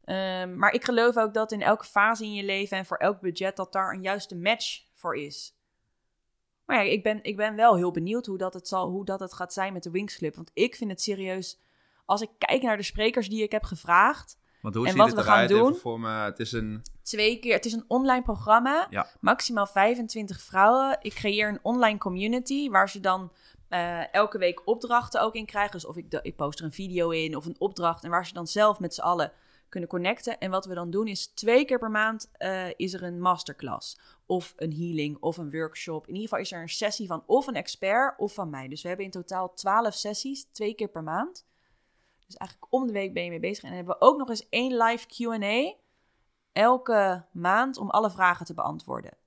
Ehm, 0.04 0.58
maar 0.58 0.72
ik 0.72 0.84
geloof 0.84 1.18
ook 1.18 1.34
dat 1.34 1.52
in 1.52 1.62
elke 1.62 1.86
fase 1.86 2.24
in 2.24 2.34
je 2.34 2.44
leven 2.44 2.78
en 2.78 2.86
voor 2.86 2.98
elk 2.98 3.20
budget 3.22 3.56
dat 3.56 3.74
daar 3.74 3.94
een 3.94 4.02
juiste 4.02 4.36
match 4.36 4.84
voor 4.94 5.16
is. 5.16 5.56
Maar 6.66 6.86
ja, 6.86 6.92
ik 6.92 7.04
ben, 7.04 7.24
ik 7.24 7.36
ben 7.36 7.56
wel 7.56 7.76
heel 7.76 7.92
benieuwd 7.92 8.26
hoe 8.26 8.38
dat, 8.38 8.54
het 8.54 8.68
zal, 8.68 8.90
hoe 8.90 9.06
dat 9.06 9.20
het 9.20 9.34
gaat 9.34 9.54
zijn 9.54 9.74
met 9.74 9.84
de 9.84 9.92
Wings 9.92 10.18
Club. 10.18 10.36
Want 10.36 10.52
ik 10.54 10.76
vind 10.76 10.90
het 10.92 11.02
serieus, 11.02 11.60
als 12.06 12.22
ik 12.22 12.30
kijk 12.38 12.62
naar 12.62 12.78
de 12.78 12.84
sprekers 12.84 13.30
die 13.30 13.44
ik 13.44 13.52
heb 13.52 13.64
gevraagd, 13.64 14.38
Want 14.62 14.76
hoe 14.76 14.84
en 14.86 14.92
ziet 14.92 15.00
wat 15.00 15.10
het 15.10 15.20
we 15.20 15.24
gaan 15.26 15.48
doen- 15.48 15.76
voor 15.76 16.00
me, 16.00 16.10
het 16.10 16.40
is 16.40 16.52
een... 16.52 16.82
twee 17.04 17.40
keer. 17.40 17.54
Het 17.54 17.66
is 17.66 17.74
een 17.74 17.86
online 17.88 18.22
programma. 18.24 18.88
Ja. 18.90 19.08
Maximaal 19.20 19.68
25 19.68 20.42
vrouwen. 20.42 20.98
Ik 21.02 21.14
creëer 21.14 21.50
een 21.50 21.60
online 21.62 21.98
community 21.98 22.70
waar 22.70 22.90
ze 22.90 23.00
dan 23.00 23.32
eh, 23.70 24.14
elke 24.14 24.38
week 24.38 24.62
opdrachten 24.68 25.22
ook 25.22 25.34
in 25.36 25.46
krijgen. 25.46 25.72
Dus 25.72 25.86
of 25.86 25.98
ik, 25.98 26.12
de, 26.12 26.20
ik 26.22 26.36
post 26.36 26.60
er 26.60 26.66
een 26.66 26.72
video 26.72 27.10
in 27.10 27.36
of 27.36 27.46
een 27.46 27.56
opdracht. 27.60 28.04
En 28.04 28.10
waar 28.10 28.26
ze 28.26 28.34
dan 28.34 28.48
zelf 28.48 28.80
met 28.80 28.94
z'n 28.94 29.02
allen 29.02 29.32
kunnen 29.70 29.90
connecten. 29.90 30.40
En 30.40 30.52
wat 30.52 30.66
we 30.66 30.74
dan 30.74 30.90
doen 30.90 31.08
is 31.08 31.28
twee 31.28 31.66
keer 31.66 31.80
per 31.80 31.92
maand 31.92 32.30
eh, 32.32 32.68
is 32.76 32.94
er 32.94 33.04
een 33.04 33.22
masterclass. 33.22 34.00
Of 34.26 34.54
een 34.56 34.74
healing 34.74 35.18
of 35.20 35.38
een 35.38 35.52
workshop. 35.52 36.08
In 36.08 36.14
ieder 36.14 36.30
geval 36.30 36.44
is 36.44 36.52
er 36.52 36.62
een 36.62 36.70
sessie 36.70 37.08
van 37.08 37.24
of 37.26 37.48
een 37.48 37.56
expert 37.56 38.20
of 38.20 38.34
van 38.34 38.50
mij. 38.50 38.68
Dus 38.68 38.82
we 38.82 38.88
hebben 38.88 39.06
in 39.06 39.12
totaal 39.12 39.54
12 39.54 39.94
sessies, 39.94 40.44
twee 40.52 40.74
keer 40.74 40.88
per 40.88 41.04
maand. 41.04 41.46
Dus 42.26 42.36
eigenlijk 42.36 42.74
om 42.74 42.88
de 42.88 42.94
week 42.94 43.14
ben 43.14 43.24
je 43.24 43.30
mee 43.30 43.40
bezig. 43.40 43.64
En 43.64 43.70
dan 43.70 43.78
hebben 43.78 43.96
we 44.00 44.06
ook 44.06 44.18
nog 44.18 44.30
eens 44.30 44.50
één 44.50 44.78
live 44.78 45.08
Q&A 45.08 45.74
elke 46.52 47.26
maand 47.32 47.78
om 47.78 47.90
alle 47.90 48.12
vragen 48.12 48.46
te 48.46 48.54
beantwoorden. 48.54 49.18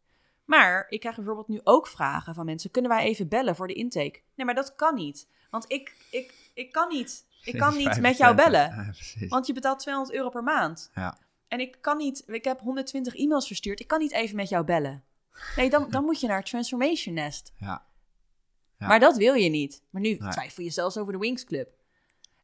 Maar 0.45 0.87
ik 0.89 1.01
krijg 1.01 1.17
bijvoorbeeld 1.17 1.49
nu 1.49 1.61
ook 1.65 1.87
vragen 1.87 2.35
van 2.35 2.45
mensen: 2.45 2.71
kunnen 2.71 2.91
wij 2.91 3.05
even 3.05 3.29
bellen 3.29 3.57
voor 3.57 3.67
de 3.67 3.75
intake? 3.75 4.21
Nee, 4.35 4.47
maar 4.47 4.55
dat 4.55 4.75
kan 4.75 4.95
niet. 4.95 5.29
Want 5.51 5.65
ik, 5.69 6.07
ik, 6.11 6.51
ik 6.55 6.73
kan 6.73 6.89
niet. 6.89 7.27
Ik 7.43 7.59
kan 7.59 7.77
niet 7.77 8.01
met 8.09 8.17
jou 8.17 8.35
25. 8.35 8.37
bellen. 8.37 9.29
Want 9.29 9.47
je 9.47 9.53
betaalt 9.53 9.79
200 9.79 10.17
euro 10.17 10.29
per 10.29 10.43
maand. 10.43 10.91
Ja. 10.95 11.19
En 11.49 11.61
ik 11.61 11.77
kan 11.81 11.97
niet, 11.97 12.23
ik 12.27 12.45
heb 12.45 12.61
120 12.61 13.15
e-mails 13.17 13.47
verstuurd. 13.47 13.81
Ik 13.81 13.87
kan 13.87 13.99
niet 13.99 14.13
even 14.13 14.37
met 14.37 14.49
jou 14.49 14.65
bellen. 14.65 15.05
Nee, 15.57 15.71
dan, 15.71 15.91
dan 15.91 16.05
moet 16.05 16.21
je 16.21 16.27
naar 16.27 16.45
Transformation 16.45 17.15
Nest. 17.15 17.53
Ja. 17.57 17.87
Ja. 18.79 18.87
Maar 18.87 19.01
dat 19.01 19.17
wil 19.17 19.35
je 19.35 19.49
niet. 19.49 19.83
Maar 19.91 20.03
nu 20.03 20.15
Nee. 20.15 20.31
twijfel 20.31 20.63
je 20.63 20.71
zelfs 20.71 20.97
over 20.97 21.13
de 21.13 21.19
Wings 21.19 21.45
Club. 21.45 21.69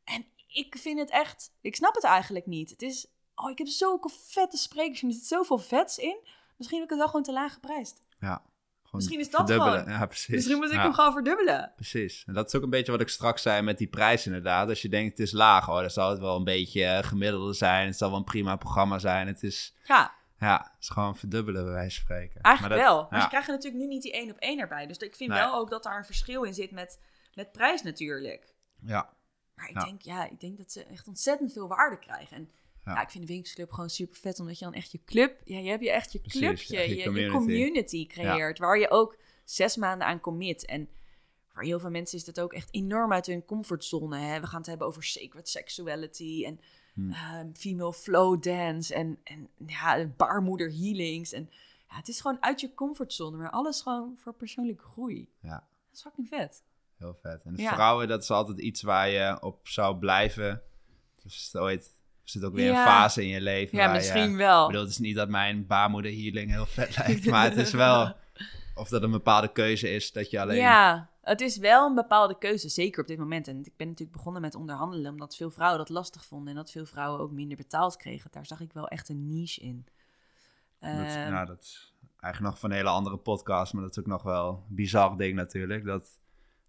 En 0.05 0.27
ik 0.47 0.77
vind 0.79 0.99
het 0.99 1.11
echt, 1.11 1.53
ik 1.61 1.77
snap 1.77 1.95
het 1.95 2.05
eigenlijk 2.05 2.47
niet. 2.47 2.71
Het 2.71 2.83
is, 2.83 3.07
oh, 3.35 3.51
ik 3.51 3.59
heb 3.59 3.67
zulke 3.67 4.09
vette 4.29 4.57
sprekers 4.57 5.03
er 5.03 5.13
zit 5.13 5.25
zoveel 5.27 5.59
vets 5.59 5.99
in. 5.99 6.19
Misschien 6.57 6.79
heb 6.81 6.85
ik 6.87 6.91
het 6.91 6.99
wel 6.99 7.09
gewoon 7.09 7.23
te 7.23 7.33
laag 7.33 7.53
geprijsd. 7.53 7.99
ja. 8.19 8.43
Misschien 8.95 9.21
is 9.21 9.31
dat 9.31 9.41
verdubbelen. 9.47 9.79
gewoon. 9.83 9.99
Ja, 9.99 10.07
precies. 10.07 10.35
Misschien 10.35 10.57
moet 10.57 10.67
ik 10.69 10.73
Ja. 10.73 10.83
hem 10.83 10.93
gewoon 10.95 11.13
verdubbelen. 11.13 11.73
Precies. 11.75 12.25
En 12.27 12.35
dat 12.35 12.47
is 12.47 12.55
ook 12.55 12.63
een 12.63 12.71
beetje 12.71 12.93
wat 12.93 13.01
ik 13.01 13.09
straks 13.09 13.43
zei 13.43 13.63
met 13.63 13.79
die 13.79 13.87
prijs 13.89 14.27
inderdaad. 14.27 14.69
Als 14.69 14.83
je 14.83 14.89
denkt 14.89 15.11
het 15.19 15.27
is 15.27 15.33
laag, 15.33 15.69
oh, 15.69 15.81
dan 15.81 15.91
zal 15.91 16.11
het 16.11 16.19
wel 16.19 16.37
een 16.37 16.45
beetje 16.45 16.85
eh, 16.85 17.03
gemiddelde 17.05 17.53
zijn. 17.53 17.87
Het 17.87 17.97
zal 17.97 18.09
wel 18.09 18.19
een 18.19 18.25
prima 18.25 18.57
programma 18.57 18.99
zijn. 18.99 19.27
Het 19.27 19.43
is, 19.43 19.75
Ja, 19.85 20.15
ja, 20.39 20.59
het 20.73 20.83
is 20.83 20.89
gewoon 20.89 21.17
verdubbelen 21.17 21.65
bij 21.65 21.73
wijze 21.73 21.95
van 21.97 22.05
spreken. 22.05 22.41
eigenlijk 22.41 22.75
Maar 22.75 22.85
dat- 22.85 22.95
wel. 22.97 23.07
Maar 23.11 23.19
ja. 23.19 23.23
ze 23.25 23.29
krijgen 23.29 23.53
natuurlijk 23.53 23.83
nu 23.83 23.89
niet 23.89 24.03
die 24.03 24.13
één 24.13 24.31
op 24.31 24.37
één 24.39 24.59
erbij. 24.59 24.87
Dus 24.87 24.97
ik 24.97 25.17
vind 25.17 25.31
Nee. 25.31 25.39
wel 25.39 25.55
ook 25.55 25.71
dat 25.71 25.83
daar 25.83 25.99
een 25.99 26.05
verschil 26.05 26.43
in 26.43 26.55
zit 26.55 26.71
met, 26.71 27.01
met 27.35 27.53
prijs 27.53 27.83
natuurlijk. 27.83 28.55
Ja, 28.81 29.13
Maar 29.55 29.69
ik, 29.69 29.75
Ja. 29.75 29.85
denk, 29.85 30.03
ja, 30.03 30.31
ik 30.31 30.41
denk 30.41 30.59
dat 30.59 30.73
ze 30.73 30.85
echt 30.85 31.07
ontzettend 31.07 31.53
veel 31.53 31.69
waarde 31.69 31.99
krijgen. 31.99 32.37
En 32.37 32.51
Ja. 32.85 33.03
ik 33.03 33.11
vind 33.11 33.27
de 33.27 33.33
Winksclub 33.33 33.73
gewoon 33.73 33.91
super 33.91 34.17
vet, 34.19 34.41
omdat 34.41 34.59
je 34.59 34.65
dan 34.65 34.75
echt 34.75 34.93
je 34.93 35.01
club, 35.05 35.41
ja, 35.45 35.59
je 35.59 35.69
hebt 35.69 35.83
je 35.83 35.91
echt 35.91 36.13
je 36.13 36.19
Precies, 36.21 36.41
clubje, 36.41 36.77
echt 36.77 36.89
je 36.89 36.97
je, 36.97 37.21
je 37.21 37.31
community. 37.31 38.07
creëert, 38.07 38.59
waar 38.59 38.79
je 38.79 38.91
ook 38.91 39.17
zes 39.45 39.77
maanden 39.77 40.07
aan 40.07 40.21
commit. 40.21 40.65
En 40.65 40.89
voor 41.49 41.63
heel 41.63 41.81
veel 41.81 41.91
mensen 41.91 42.19
is 42.19 42.25
dat 42.25 42.41
ook 42.41 42.53
echt 42.53 42.69
enorm 42.75 43.13
uit 43.13 43.27
hun 43.27 43.45
comfortzone. 43.45 44.19
Hè? 44.19 44.41
We 44.41 44.47
gaan 44.47 44.59
het 44.59 44.69
hebben 44.69 44.87
over 44.87 45.05
sacred 45.05 45.49
sexuality 45.49 46.43
en 46.47 46.61
Hmm. 46.95 47.13
ehm, 47.13 47.53
female 47.55 47.93
flow 47.93 48.43
dance 48.43 48.95
en, 48.95 49.19
en 49.25 49.49
ja, 49.67 50.07
baarmoeder 50.17 50.71
healings. 50.71 51.33
En 51.33 51.51
ja, 51.89 51.97
het 51.97 52.09
is 52.09 52.21
gewoon 52.21 52.37
uit 52.43 52.61
je 52.61 52.75
comfortzone, 52.75 53.37
maar 53.37 53.51
alles 53.51 53.81
gewoon 53.81 54.15
voor 54.19 54.35
persoonlijke 54.35 54.85
groei. 54.85 55.29
ja. 55.41 55.51
Dat 55.51 55.95
is 55.95 56.01
fucking 56.03 56.29
vet. 56.29 56.63
Heel 56.97 57.15
vet. 57.23 57.43
En 57.45 57.57
Ja. 57.57 57.75
vrouwen, 57.75 58.09
dat 58.09 58.23
is 58.23 58.31
altijd 58.31 58.59
iets 58.61 58.83
waar 58.83 59.09
je 59.09 59.43
op 59.43 59.69
zou 59.69 59.97
blijven. 59.99 60.63
Dus 61.23 61.55
ooit 61.57 61.91
is 62.25 62.35
het 62.35 62.45
ook 62.45 62.55
weer 62.55 62.71
Ja. 62.71 62.81
een 62.81 62.87
fase 62.87 63.23
in 63.23 63.29
je 63.29 63.41
leven. 63.41 63.79
Ja, 63.79 63.85
waar 63.85 63.95
misschien 63.95 64.31
Je, 64.31 64.37
wel. 64.37 64.61
ik 64.61 64.67
bedoel, 64.67 64.83
het 64.83 64.91
is 64.91 64.99
niet 64.99 65.17
dat 65.17 65.29
mijn 65.29 65.67
baarmoeder 65.67 66.11
healing 66.11 66.51
heel 66.51 66.67
vet 66.67 66.97
lijkt, 66.99 67.27
maar 67.27 67.45
het 67.45 67.57
is 67.57 67.73
wel... 67.73 68.13
Of 68.77 68.89
dat 68.89 69.03
een 69.03 69.11
bepaalde 69.11 69.53
keuze 69.53 69.91
is 69.95 70.13
dat 70.13 70.31
je 70.31 70.41
alleen... 70.41 70.57
Ja, 70.57 71.09
het 71.23 71.41
is 71.41 71.57
wel 71.57 71.87
een 71.89 71.95
bepaalde 71.95 72.39
keuze, 72.39 72.69
zeker 72.69 73.03
op 73.03 73.09
dit 73.09 73.19
moment. 73.19 73.49
En 73.49 73.59
ik 73.59 73.77
ben 73.77 73.87
natuurlijk 73.89 74.17
begonnen 74.17 74.43
met 74.43 74.55
onderhandelen, 74.55 75.11
omdat 75.11 75.37
veel 75.37 75.51
vrouwen 75.51 75.79
dat 75.79 75.89
lastig 75.89 76.25
vonden 76.25 76.49
en 76.49 76.55
dat 76.55 76.71
veel 76.71 76.87
vrouwen 76.87 77.21
ook 77.21 77.31
minder 77.31 77.57
betaald 77.57 77.97
kregen. 77.97 78.31
Daar 78.33 78.47
zag 78.47 78.61
ik 78.61 78.73
wel 78.73 78.89
echt 78.89 79.09
een 79.09 79.29
niche 79.29 79.61
in. 79.61 79.87
Dat, 80.81 80.91
Ehm, 80.91 81.31
nou, 81.31 81.47
dat 81.47 81.61
is 81.63 81.95
eigenlijk 82.21 82.53
nog 82.53 82.59
van 82.61 82.71
een 82.71 82.77
hele 82.77 82.89
andere 82.89 83.17
podcast, 83.17 83.73
maar 83.73 83.83
dat 83.83 83.91
is 83.91 83.99
ook 83.99 84.07
nog 84.09 84.23
wel 84.23 84.49
een 84.69 84.75
bizar 84.75 85.17
ding 85.17 85.35
natuurlijk. 85.35 85.85
Dat 85.85 86.19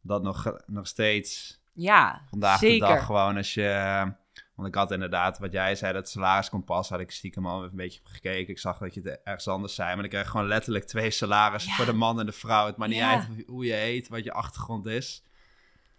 dat 0.01 0.23
nog, 0.23 0.57
nog 0.65 0.87
steeds 0.87 1.59
ja, 1.73 2.21
vandaag 2.29 2.59
zeker. 2.59 2.87
de 2.87 2.93
dag 2.93 3.05
gewoon 3.05 3.37
als 3.37 3.53
je... 3.53 4.11
Want 4.55 4.67
ik 4.67 4.75
had 4.75 4.91
inderdaad, 4.91 5.39
wat 5.39 5.51
jij 5.51 5.75
zei, 5.75 5.93
dat 5.93 6.09
salariskompas, 6.09 6.89
had 6.89 6.99
ik 6.99 7.11
stiekem 7.11 7.45
al 7.45 7.57
even 7.57 7.69
een 7.69 7.75
beetje 7.77 7.99
gekeken. 8.03 8.53
Ik 8.53 8.59
zag 8.59 8.77
dat 8.77 8.93
je 8.93 9.01
het 9.01 9.21
ergens 9.23 9.47
anders 9.47 9.75
zei, 9.75 9.95
maar 9.95 10.03
ik 10.03 10.09
krijg 10.09 10.29
gewoon 10.29 10.47
letterlijk 10.47 10.85
twee 10.85 11.11
salarissen 11.11 11.71
Ja. 11.71 11.77
voor 11.77 11.85
de 11.85 11.93
man 11.93 12.19
en 12.19 12.25
de 12.25 12.31
vrouw. 12.31 12.65
Het 12.65 12.77
maakt 12.77 12.91
niet 12.91 12.99
Ja. 12.99 13.11
uit 13.11 13.45
hoe 13.47 13.65
je 13.65 13.73
heet, 13.73 14.07
wat 14.07 14.23
je 14.23 14.33
achtergrond 14.33 14.85
is. 14.85 15.23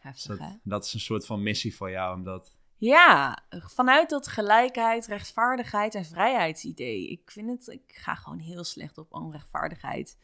Dus 0.02 0.26
Heftig, 0.26 0.46
dat 0.62 0.84
is 0.84 0.94
een 0.94 1.00
soort 1.00 1.26
van 1.26 1.42
missie 1.42 1.76
voor 1.76 1.90
jou, 1.90 2.16
omdat... 2.16 2.54
Ja, 2.78 3.38
vanuit 3.50 4.10
dat 4.10 4.28
gelijkheid, 4.28 5.06
rechtvaardigheid 5.06 5.94
en 5.94 6.04
vrijheidsidee. 6.04 7.08
Ik 7.08 7.30
vind 7.30 7.48
het, 7.50 7.68
ik 7.68 7.92
ga 7.96 8.14
gewoon 8.14 8.38
heel 8.38 8.64
slecht 8.64 8.98
op 8.98 9.12
onrechtvaardigheid. 9.14 10.18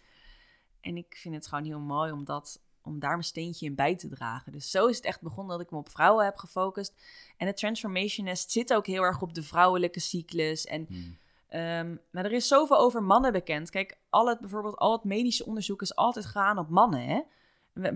En 0.81 0.97
ik 0.97 1.17
vind 1.21 1.35
het 1.35 1.47
gewoon 1.47 1.65
heel 1.65 1.81
mooi 1.81 2.13
om, 2.13 2.25
dat, 2.25 2.61
om 2.83 2.99
daar 2.99 3.11
mijn 3.11 3.25
steentje 3.25 3.67
in 3.67 3.75
bij 3.75 3.97
te 3.97 4.09
dragen. 4.09 4.53
Dus 4.53 4.71
zo 4.71 4.87
is 4.87 4.97
het 4.97 5.05
echt 5.05 5.21
begonnen 5.21 5.57
dat 5.57 5.67
ik 5.67 5.73
me 5.73 5.79
op 5.79 5.91
vrouwen 5.91 6.25
heb 6.25 6.37
gefocust. 6.37 6.95
En 7.37 7.47
het 7.47 7.57
Transformation 7.57 8.27
Nest 8.27 8.51
zit 8.51 8.75
ook 8.75 8.87
heel 8.87 9.03
erg 9.03 9.23
op 9.23 9.35
de 9.35 9.43
vrouwelijke 9.43 10.01
cyclus. 10.01 10.67
En 10.67 10.87
Hmm. 10.89 11.21
Ehm, 11.53 11.97
maar 12.11 12.25
er 12.25 12.33
is 12.33 12.49
zoveel 12.49 12.79
over 12.79 13.03
mannen 13.03 13.33
bekend. 13.33 13.71
Kijk, 13.71 13.99
al 14.11 14.29
het, 14.29 14.41
bijvoorbeeld 14.41 14.77
al 14.77 14.93
het 14.93 15.05
medische 15.05 15.47
onderzoek 15.47 15.83
is 15.83 15.97
altijd 15.97 16.25
gegaan 16.25 16.59
op 16.59 16.69
mannen, 16.69 17.05
hè? 17.05 17.21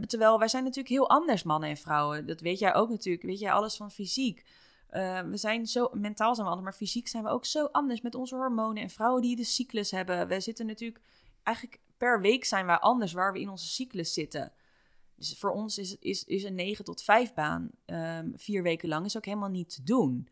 Terwijl 0.07 0.39
wij 0.39 0.49
zijn 0.49 0.62
natuurlijk 0.62 0.95
heel 0.95 1.09
anders, 1.09 1.43
mannen 1.43 1.68
en 1.68 1.76
vrouwen. 1.76 2.26
Dat 2.26 2.41
weet 2.41 2.59
jij 2.59 2.74
ook 2.74 2.89
natuurlijk. 2.89 3.24
Weet 3.24 3.39
jij 3.39 3.53
alles 3.53 3.76
van 3.76 3.91
fysiek. 3.91 4.45
Eh, 4.89 5.20
we 5.20 5.37
zijn 5.37 5.66
zo, 5.66 5.91
mentaal 5.93 6.34
zijn 6.34 6.47
we 6.47 6.53
anders, 6.53 6.70
maar 6.70 6.78
fysiek 6.78 7.09
zijn 7.09 7.22
we 7.22 7.28
ook 7.28 7.45
zo 7.45 7.64
anders 7.64 8.01
met 8.01 8.14
onze 8.14 8.37
hormonen. 8.37 8.82
En 8.82 8.91
vrouwen 8.91 9.22
die 9.22 9.37
de 9.37 9.45
cyclus 9.45 9.91
hebben. 9.91 10.28
We 10.28 10.41
zitten 10.41 10.66
natuurlijk, 10.66 11.01
eigenlijk 11.43 11.80
per 11.97 12.20
week 12.20 12.45
zijn 12.45 12.66
wij 12.66 12.78
anders 12.78 13.12
waar 13.12 13.32
we 13.32 13.41
in 13.41 13.51
onze 13.51 13.66
cyclus 13.66 14.12
zitten. 14.12 14.53
Dus 15.16 15.36
voor 15.38 15.50
ons 15.50 15.78
is, 15.78 15.96
is, 15.98 16.24
is 16.24 16.42
een 16.44 16.54
9 16.54 16.84
tot 16.84 17.02
5 17.02 17.34
baan 17.34 17.70
ehm, 17.84 18.28
vier 18.36 18.62
weken 18.62 18.88
lang 18.88 19.04
is 19.04 19.16
ook 19.16 19.24
helemaal 19.24 19.48
niet 19.48 19.74
te 19.74 19.82
doen. 19.82 20.28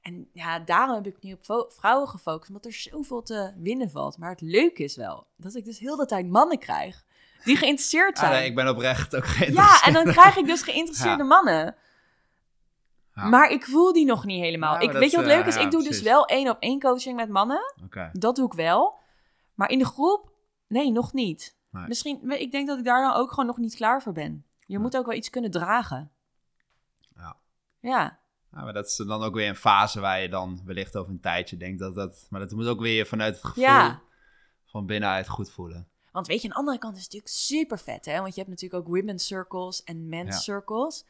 En 0.00 0.28
ja, 0.32 0.58
daarom 0.58 0.94
heb 0.94 1.06
ik 1.06 1.16
nu 1.22 1.32
op 1.32 1.70
vrouwen 1.72 2.08
gefocust, 2.08 2.48
omdat 2.48 2.64
er 2.64 2.72
zoveel 2.72 3.22
te 3.22 3.52
winnen 3.56 3.90
valt. 3.90 4.18
Maar 4.18 4.30
het 4.30 4.40
leuke 4.40 4.82
is 4.82 4.96
wel 4.96 5.26
dat 5.36 5.54
ik 5.54 5.64
dus 5.64 5.78
heel 5.78 5.96
de 5.96 6.06
tijd 6.06 6.28
mannen 6.28 6.58
krijg 6.58 7.04
die 7.44 7.56
geïnteresseerd 7.62 8.14
Ah, 8.16 8.20
zijn. 8.20 8.32
nee, 8.32 8.48
ik 8.48 8.54
ben 8.54 8.68
oprecht 8.68 9.16
ook 9.16 9.26
geen 9.26 9.52
ja, 9.52 9.82
en 9.84 9.92
dan 9.92 10.04
krijg 10.04 10.36
ik 10.36 10.46
dus 10.46 10.62
geïnteresseerde 10.70 11.22
Ja. 11.22 11.28
mannen. 11.28 11.76
Ja. 13.14 13.28
Maar 13.28 13.50
ik 13.50 13.64
voel 13.64 13.92
die 13.92 14.04
nog 14.04 14.24
niet 14.24 14.40
helemaal. 14.40 14.74
Ja, 14.74 14.80
ik, 14.80 14.90
weet 14.92 15.10
je 15.10 15.16
wat 15.16 15.26
leuk 15.26 15.40
eh, 15.42 15.46
is? 15.46 15.54
ja, 15.54 15.60
ik 15.60 15.70
doe 15.70 15.82
dus 15.82 16.00
wel 16.02 16.26
één 16.26 16.48
op 16.50 16.56
één 16.60 16.80
coaching 16.80 17.16
met 17.16 17.28
mannen. 17.28 17.60
Dat 18.12 18.36
doe 18.36 18.46
ik 18.46 18.52
wel. 18.52 18.94
Maar 19.54 19.70
in 19.70 19.78
de 19.78 19.84
groep, 19.84 20.30
nee, 20.68 20.90
nog 20.92 21.12
niet. 21.12 21.56
Nee. 21.70 21.86
Misschien, 21.86 22.30
ik 22.30 22.50
denk 22.52 22.66
dat 22.66 22.78
ik 22.78 22.84
daar 22.84 23.02
dan 23.02 23.14
ook 23.14 23.30
gewoon 23.30 23.46
nog 23.46 23.56
niet 23.56 23.74
klaar 23.74 24.02
voor 24.02 24.12
ben. 24.12 24.44
Je 24.66 24.78
moet 24.78 24.96
ook 24.96 25.06
wel 25.06 25.16
iets 25.16 25.30
kunnen 25.30 25.50
dragen. 25.50 26.10
Ja. 27.14 27.36
Ja. 27.80 28.18
Ja, 28.52 28.62
maar 28.62 28.72
dat 28.72 28.86
is 28.86 28.96
dan 28.96 29.22
ook 29.22 29.34
weer 29.34 29.48
een 29.48 29.56
fase 29.56 30.00
waar 30.00 30.20
je 30.20 30.28
dan 30.28 30.60
wellicht 30.64 30.96
over 30.96 31.12
een 31.12 31.20
tijdje 31.20 31.56
denkt 31.56 31.78
dat 31.78 31.94
dat... 31.94 32.26
Maar 32.30 32.40
dat 32.40 32.50
moet 32.52 32.66
ook 32.66 32.80
weer 32.80 33.06
vanuit 33.06 33.34
het 33.34 33.44
gevoel 33.44 33.64
Ja. 33.64 34.00
van 34.64 34.86
binnenuit 34.86 35.28
goed 35.28 35.50
voelen. 35.50 35.88
Want 36.12 36.26
weet 36.26 36.42
je, 36.42 36.48
aan 36.48 36.54
de 36.54 36.58
andere 36.58 36.78
kant 36.78 36.96
is 36.96 37.02
het 37.02 37.12
natuurlijk 37.12 37.40
super 37.40 37.78
vet, 37.78 38.04
hè? 38.04 38.20
Want 38.20 38.34
je 38.34 38.40
hebt 38.40 38.52
natuurlijk 38.52 38.82
ook 38.82 38.94
women's 38.94 39.26
circles 39.26 39.82
en 39.82 40.08
men's 40.08 40.44
circles. 40.44 41.04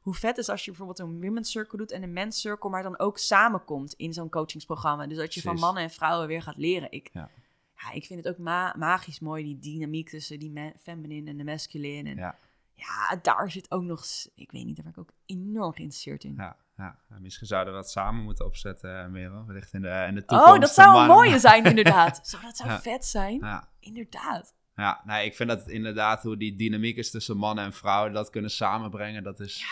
Hoe 0.00 0.14
vet 0.14 0.38
is 0.38 0.48
als 0.48 0.64
je 0.64 0.70
bijvoorbeeld 0.70 0.98
een 0.98 1.20
women's 1.20 1.50
circle 1.50 1.78
doet 1.78 1.90
en 1.90 2.02
een 2.02 2.12
men's 2.12 2.40
circle, 2.40 2.70
maar 2.70 2.82
dan 2.82 2.98
ook 2.98 3.18
samenkomt 3.18 3.92
in 3.92 4.12
zo'n 4.12 4.28
coachingsprogramma. 4.28 5.06
Dus 5.06 5.16
dat 5.16 5.34
je 5.34 5.40
van 5.40 5.58
mannen 5.58 5.82
en 5.82 5.90
vrouwen 5.90 6.26
weer 6.26 6.42
gaat 6.42 6.56
leren. 6.56 6.92
Ik, 6.92 7.10
Ja. 7.86 7.92
ik 7.92 8.04
vind 8.06 8.24
het 8.24 8.34
ook 8.34 8.38
ma- 8.40 8.74
magisch 8.78 9.20
mooi, 9.20 9.44
die 9.44 9.58
dynamiek 9.58 10.08
tussen 10.08 10.38
die 10.38 10.72
feminine 10.80 11.30
en 11.30 11.36
de 11.36 11.44
masculine. 11.44 12.10
En 12.10 12.16
ja. 12.16 12.36
Ja. 12.74 13.18
daar 13.22 13.50
zit 13.50 13.70
ook 13.70 13.82
nog, 13.82 14.04
ik 14.34 14.50
weet 14.52 14.64
niet, 14.64 14.76
daar 14.76 14.84
ben 14.84 14.92
ik 14.92 14.98
ook 14.98 15.12
enorm 15.26 15.72
geïnteresseerd 15.72 16.24
in. 16.24 16.34
Ja, 16.36 16.56
ja. 16.76 16.98
Misschien 17.18 17.46
zouden 17.46 17.72
we 17.74 17.80
dat 17.80 17.90
samen 17.90 18.24
moeten 18.24 18.44
opzetten, 18.46 19.02
eh, 19.04 19.08
Merel. 19.08 19.46
Wellicht 19.46 19.72
in 19.72 19.82
de, 19.82 20.04
in 20.08 20.14
de 20.14 20.24
toekomst. 20.24 20.52
Oh, 20.54 20.60
dat 20.60 20.70
zou 20.74 21.00
een 21.00 21.06
mooie 21.06 21.38
zijn, 21.38 21.64
inderdaad. 21.74 22.28
Zo, 22.28 22.38
dat 22.40 22.56
zou 22.56 22.68
Ja. 22.70 22.80
vet 22.80 23.04
zijn. 23.04 23.38
Ja, 23.38 23.68
Inderdaad. 23.80 24.54
ja 24.76 25.02
nee, 25.04 25.26
ik 25.26 25.34
vind 25.34 25.48
dat 25.48 25.68
inderdaad 25.68 26.22
hoe 26.22 26.36
die 26.36 26.56
dynamiek 26.56 26.96
is 26.96 27.10
tussen 27.10 27.36
mannen 27.36 27.64
en 27.64 27.72
vrouwen, 27.72 28.12
dat 28.12 28.30
kunnen 28.30 28.50
samenbrengen, 28.50 29.22
dat 29.22 29.40
is 29.40 29.64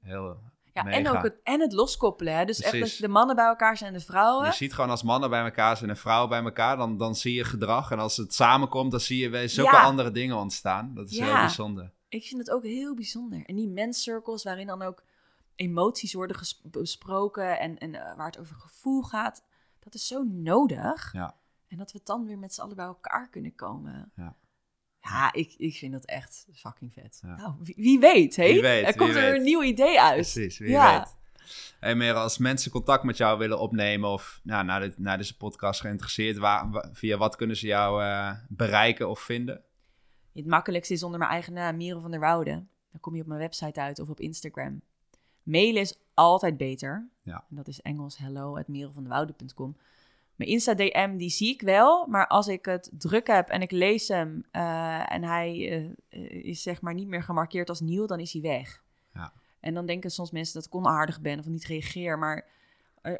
heel 0.00 0.40
Ja, 0.76 0.82
mega. 0.82 0.96
en 0.98 1.08
ook 1.08 1.22
het, 1.22 1.40
en 1.42 1.60
het 1.60 1.72
loskoppelen. 1.72 2.36
Hè? 2.36 2.44
Dus 2.44 2.60
echt 2.60 2.80
dat 2.80 2.96
de 2.98 3.08
mannen 3.08 3.36
bij 3.36 3.44
elkaar 3.46 3.76
zijn 3.76 3.92
en 3.92 3.98
de 3.98 4.04
vrouwen. 4.04 4.46
Je 4.46 4.52
ziet 4.52 4.74
gewoon 4.74 4.90
als 4.90 5.02
mannen 5.02 5.30
bij 5.30 5.44
elkaar 5.44 5.76
zijn 5.76 5.90
en 5.90 5.96
vrouwen 5.96 6.28
bij 6.28 6.42
elkaar, 6.42 6.76
dan, 6.76 6.96
dan 6.96 7.14
zie 7.14 7.34
je 7.34 7.44
gedrag. 7.44 7.90
En 7.90 7.98
als 7.98 8.16
het 8.16 8.34
samenkomt, 8.34 8.90
dan 8.90 9.00
zie 9.00 9.18
je 9.18 9.28
weer 9.28 9.48
zulke 9.48 9.76
Ja. 9.76 9.82
andere 9.82 10.10
dingen 10.10 10.36
ontstaan. 10.36 10.94
Dat 10.94 11.10
is 11.10 11.16
Ja. 11.16 11.24
heel 11.24 11.34
bijzonder. 11.34 11.92
Ik 12.08 12.24
vind 12.24 12.40
het 12.40 12.50
ook 12.50 12.62
heel 12.62 12.94
bijzonder. 12.94 13.42
En 13.46 13.54
die 13.54 13.68
men's 13.68 14.02
circles 14.02 14.42
waarin 14.42 14.66
dan 14.66 14.82
ook 14.82 15.02
emoties 15.54 16.12
worden 16.14 16.36
besproken 16.62 17.58
en, 17.58 17.78
en 17.78 17.94
eh, 17.94 18.16
waar 18.16 18.26
het 18.26 18.38
over 18.38 18.54
gevoel 18.56 19.02
gaat, 19.02 19.44
dat 19.80 19.94
is 19.94 20.06
zo 20.06 20.22
nodig. 20.22 21.12
Ja. 21.12 21.34
En 21.68 21.78
dat 21.78 21.92
we 21.92 22.00
dan 22.04 22.26
weer 22.26 22.38
met 22.38 22.54
z'n 22.54 22.60
allen 22.60 22.76
bij 22.76 22.84
elkaar 22.84 23.28
kunnen 23.28 23.54
komen. 23.54 24.12
Ja. 24.16 24.36
Ja, 25.10 25.32
ik, 25.32 25.54
ik 25.56 25.74
vind 25.76 25.92
dat 25.92 26.04
echt 26.04 26.46
fucking 26.54 26.92
vet. 26.92 27.18
Ja. 27.22 27.36
Nou, 27.36 27.54
wie, 27.62 27.74
wie 27.76 27.98
weet? 27.98 28.36
Wie 28.36 28.60
weet, 28.60 28.86
er 28.86 28.96
komt 28.96 29.14
er 29.14 29.20
weet. 29.20 29.34
een 29.36 29.42
nieuw 29.42 29.62
idee 29.62 30.00
uit. 30.00 30.14
Precies, 30.14 30.58
wie 30.58 30.68
Ja. 30.70 30.98
weet. 30.98 31.14
Hey 31.80 31.94
Merel, 31.94 32.20
als 32.20 32.38
mensen 32.38 32.70
contact 32.70 33.02
met 33.04 33.16
jou 33.16 33.38
willen 33.38 33.58
opnemen 33.60 34.10
of 34.10 34.40
nou, 34.42 34.64
naar, 34.64 34.80
dit, 34.80 34.98
naar 34.98 35.16
deze 35.18 35.36
podcast 35.36 35.80
geïnteresseerd, 35.80 36.36
waar, 36.36 36.70
wa- 36.70 36.88
via 36.92 37.16
wat 37.16 37.36
kunnen 37.36 37.56
ze 37.56 37.66
jou 37.66 38.02
eh, 38.02 38.32
bereiken 38.48 39.08
of 39.10 39.20
vinden? 39.20 39.62
Het 40.34 40.46
makkelijkste 40.46 40.94
is 40.94 41.02
onder 41.02 41.18
mijn 41.18 41.30
eigen 41.30 41.52
naam, 41.52 41.76
Merel 41.76 42.00
van 42.00 42.10
der 42.10 42.20
Woude. 42.20 42.50
Dan 42.90 43.00
kom 43.00 43.14
je 43.14 43.20
op 43.20 43.26
mijn 43.26 43.40
website 43.40 43.80
uit 43.80 43.98
of 43.98 44.08
op 44.08 44.20
Instagram. 44.20 44.80
Mailen 45.42 45.80
is 45.82 45.98
altijd 46.14 46.56
beter. 46.56 47.08
Ja. 47.22 47.44
En 47.50 47.56
dat 47.56 47.68
is 47.68 47.80
Engels 47.80 48.18
hello 48.18 48.56
at 48.58 48.68
merelvanderwoude.com. 48.68 49.76
Mijn 50.36 50.50
Insta-DM, 50.50 51.16
die 51.16 51.30
zie 51.30 51.52
ik 51.52 51.60
wel. 51.60 52.06
Maar 52.06 52.26
als 52.26 52.48
ik 52.48 52.64
het 52.64 52.90
druk 52.92 53.26
heb 53.26 53.48
en 53.48 53.62
ik 53.62 53.70
lees 53.70 54.08
hem 54.08 54.44
eh, 54.50 55.12
en 55.12 55.22
hij 55.24 55.70
eh, 56.08 56.44
is 56.44 56.62
zeg 56.62 56.80
maar 56.80 56.94
niet 56.94 57.08
meer 57.08 57.22
gemarkeerd 57.22 57.68
als 57.68 57.80
nieuw, 57.80 58.06
dan 58.06 58.20
is 58.20 58.32
hij 58.32 58.42
weg. 58.42 58.82
Ja. 59.14 59.32
En 59.60 59.74
dan 59.74 59.86
denken 59.86 60.10
soms 60.10 60.30
mensen 60.30 60.54
dat 60.54 60.66
ik 60.66 60.74
onaardig 60.74 61.20
ben 61.20 61.38
of 61.38 61.46
niet 61.46 61.64
reageer. 61.64 62.18
Maar 62.18 62.46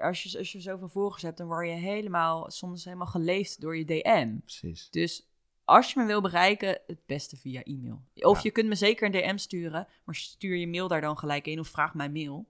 als 0.01 0.23
je, 0.23 0.39
als 0.39 0.53
je 0.53 0.61
zoveel 0.61 0.89
volgers 0.89 1.23
hebt, 1.23 1.39
dan 1.39 1.47
word 1.47 1.67
je 1.69 1.75
helemaal, 1.75 2.51
soms 2.51 2.85
helemaal 2.85 3.07
geleefd 3.07 3.61
door 3.61 3.77
je 3.77 3.85
DM. 3.85 4.37
Precies. 4.39 4.91
Dus 4.91 5.27
als 5.65 5.93
je 5.93 6.01
me 6.01 6.07
wil 6.07 6.21
bereiken, 6.21 6.79
het 6.87 7.07
beste 7.07 7.37
via 7.37 7.63
e-mail. 7.63 8.03
Of 8.15 8.37
Ja. 8.37 8.41
je 8.43 8.51
kunt 8.51 8.69
me 8.69 8.75
zeker 8.75 9.07
een 9.07 9.13
DM 9.13 9.37
sturen, 9.37 9.87
maar 10.05 10.15
stuur 10.15 10.57
je 10.57 10.69
mail 10.69 10.89
daar 10.89 11.01
dan 11.01 11.19
gelijk 11.19 11.47
in 11.47 11.59
of 11.59 11.69
vraag 11.69 11.95
mijn 11.95 12.13
mail. 12.13 12.47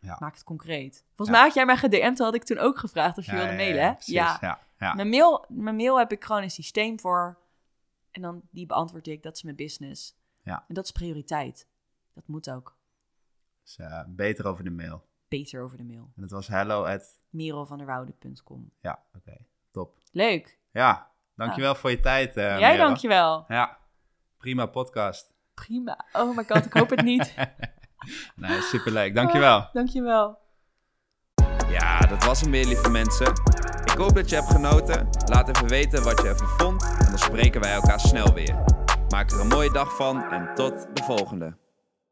Ja. 0.00 0.16
Maak 0.20 0.34
het 0.34 0.44
concreet. 0.44 1.04
Volgens 1.06 1.28
Ja. 1.28 1.32
mij 1.34 1.40
had 1.42 1.54
jij 1.54 1.64
mij 1.66 1.76
gedM'd, 1.76 2.18
had 2.18 2.34
ik 2.34 2.44
toen 2.44 2.58
ook 2.58 2.78
gevraagd 2.78 3.18
of 3.18 3.24
je 3.24 3.30
Ja, 3.32 3.36
wilde 3.36 3.50
ja, 3.52 3.56
mailen, 3.56 3.80
ja, 3.82 3.86
hè? 3.88 3.92
precies. 3.94 4.14
Ja. 4.14 4.38
ja, 4.40 4.58
ja. 4.78 4.94
Mijn, 4.94 5.08
mail, 5.08 5.44
mijn 5.48 5.76
mail 5.76 5.98
heb 5.98 6.12
ik 6.12 6.24
gewoon 6.24 6.42
een 6.42 6.50
systeem 6.50 7.00
voor. 7.00 7.38
En 8.10 8.22
dan 8.22 8.42
die 8.50 8.66
beantwoord 8.66 9.06
ik. 9.06 9.22
Dat 9.22 9.36
is 9.36 9.42
mijn 9.42 9.56
business. 9.56 10.16
Ja. 10.42 10.64
En 10.68 10.74
dat 10.74 10.84
is 10.84 10.90
prioriteit. 10.92 11.68
Dat 12.14 12.26
moet 12.26 12.50
ook. 12.50 12.76
Dus, 13.62 13.78
eh, 13.78 14.02
beter 14.08 14.46
over 14.46 14.64
de 14.64 14.70
mail. 14.70 15.08
Beter 15.28 15.62
over 15.62 15.76
de 15.76 15.84
mail. 15.84 16.10
En 16.16 16.22
het 16.22 16.30
was 16.30 16.46
hello 16.48 16.84
at... 16.84 17.20
merelvanderwoude.com 17.30 18.70
Ja, 18.80 19.02
oké. 19.16 19.36
Top. 19.70 19.98
Leuk. 20.12 20.58
Ja, 20.72 21.10
dankjewel 21.34 21.74
voor 21.74 21.90
je 21.90 22.00
tijd, 22.00 22.36
eh 22.36 22.58
Jij 22.58 22.70
Merel. 22.70 22.86
dankjewel. 22.86 23.44
Ja, 23.48 23.78
prima 24.38 24.66
podcast. 24.66 25.32
Prima. 25.54 26.04
Oh 26.12 26.36
my 26.36 26.44
god, 26.44 26.64
ik 26.66 26.72
hoop 26.72 26.90
het 26.90 27.02
niet. 27.02 27.34
Nee, 28.36 28.60
superleuk. 28.60 29.14
Dankjewel. 29.14 29.68
Dankjewel. 29.72 30.38
Ja, 31.68 31.98
dat 31.98 32.24
was 32.24 32.40
hem 32.40 32.50
weer, 32.50 32.66
lieve 32.66 32.90
mensen. 32.90 33.32
Ik 33.84 33.96
hoop 33.96 34.14
dat 34.14 34.30
je 34.30 34.36
hebt 34.36 34.50
genoten. 34.50 35.08
Laat 35.24 35.48
even 35.48 35.68
weten 35.68 36.02
wat 36.02 36.22
je 36.22 36.28
ervan 36.28 36.48
vond. 36.48 36.82
En 36.82 37.06
dan 37.06 37.18
spreken 37.18 37.60
wij 37.60 37.72
elkaar 37.72 38.00
snel 38.00 38.34
weer. 38.34 38.54
Maak 39.08 39.30
er 39.30 39.40
een 39.40 39.48
mooie 39.48 39.72
dag 39.72 39.96
van 39.96 40.30
en 40.30 40.54
tot 40.54 40.86
de 40.94 41.02
volgende. 41.02 41.56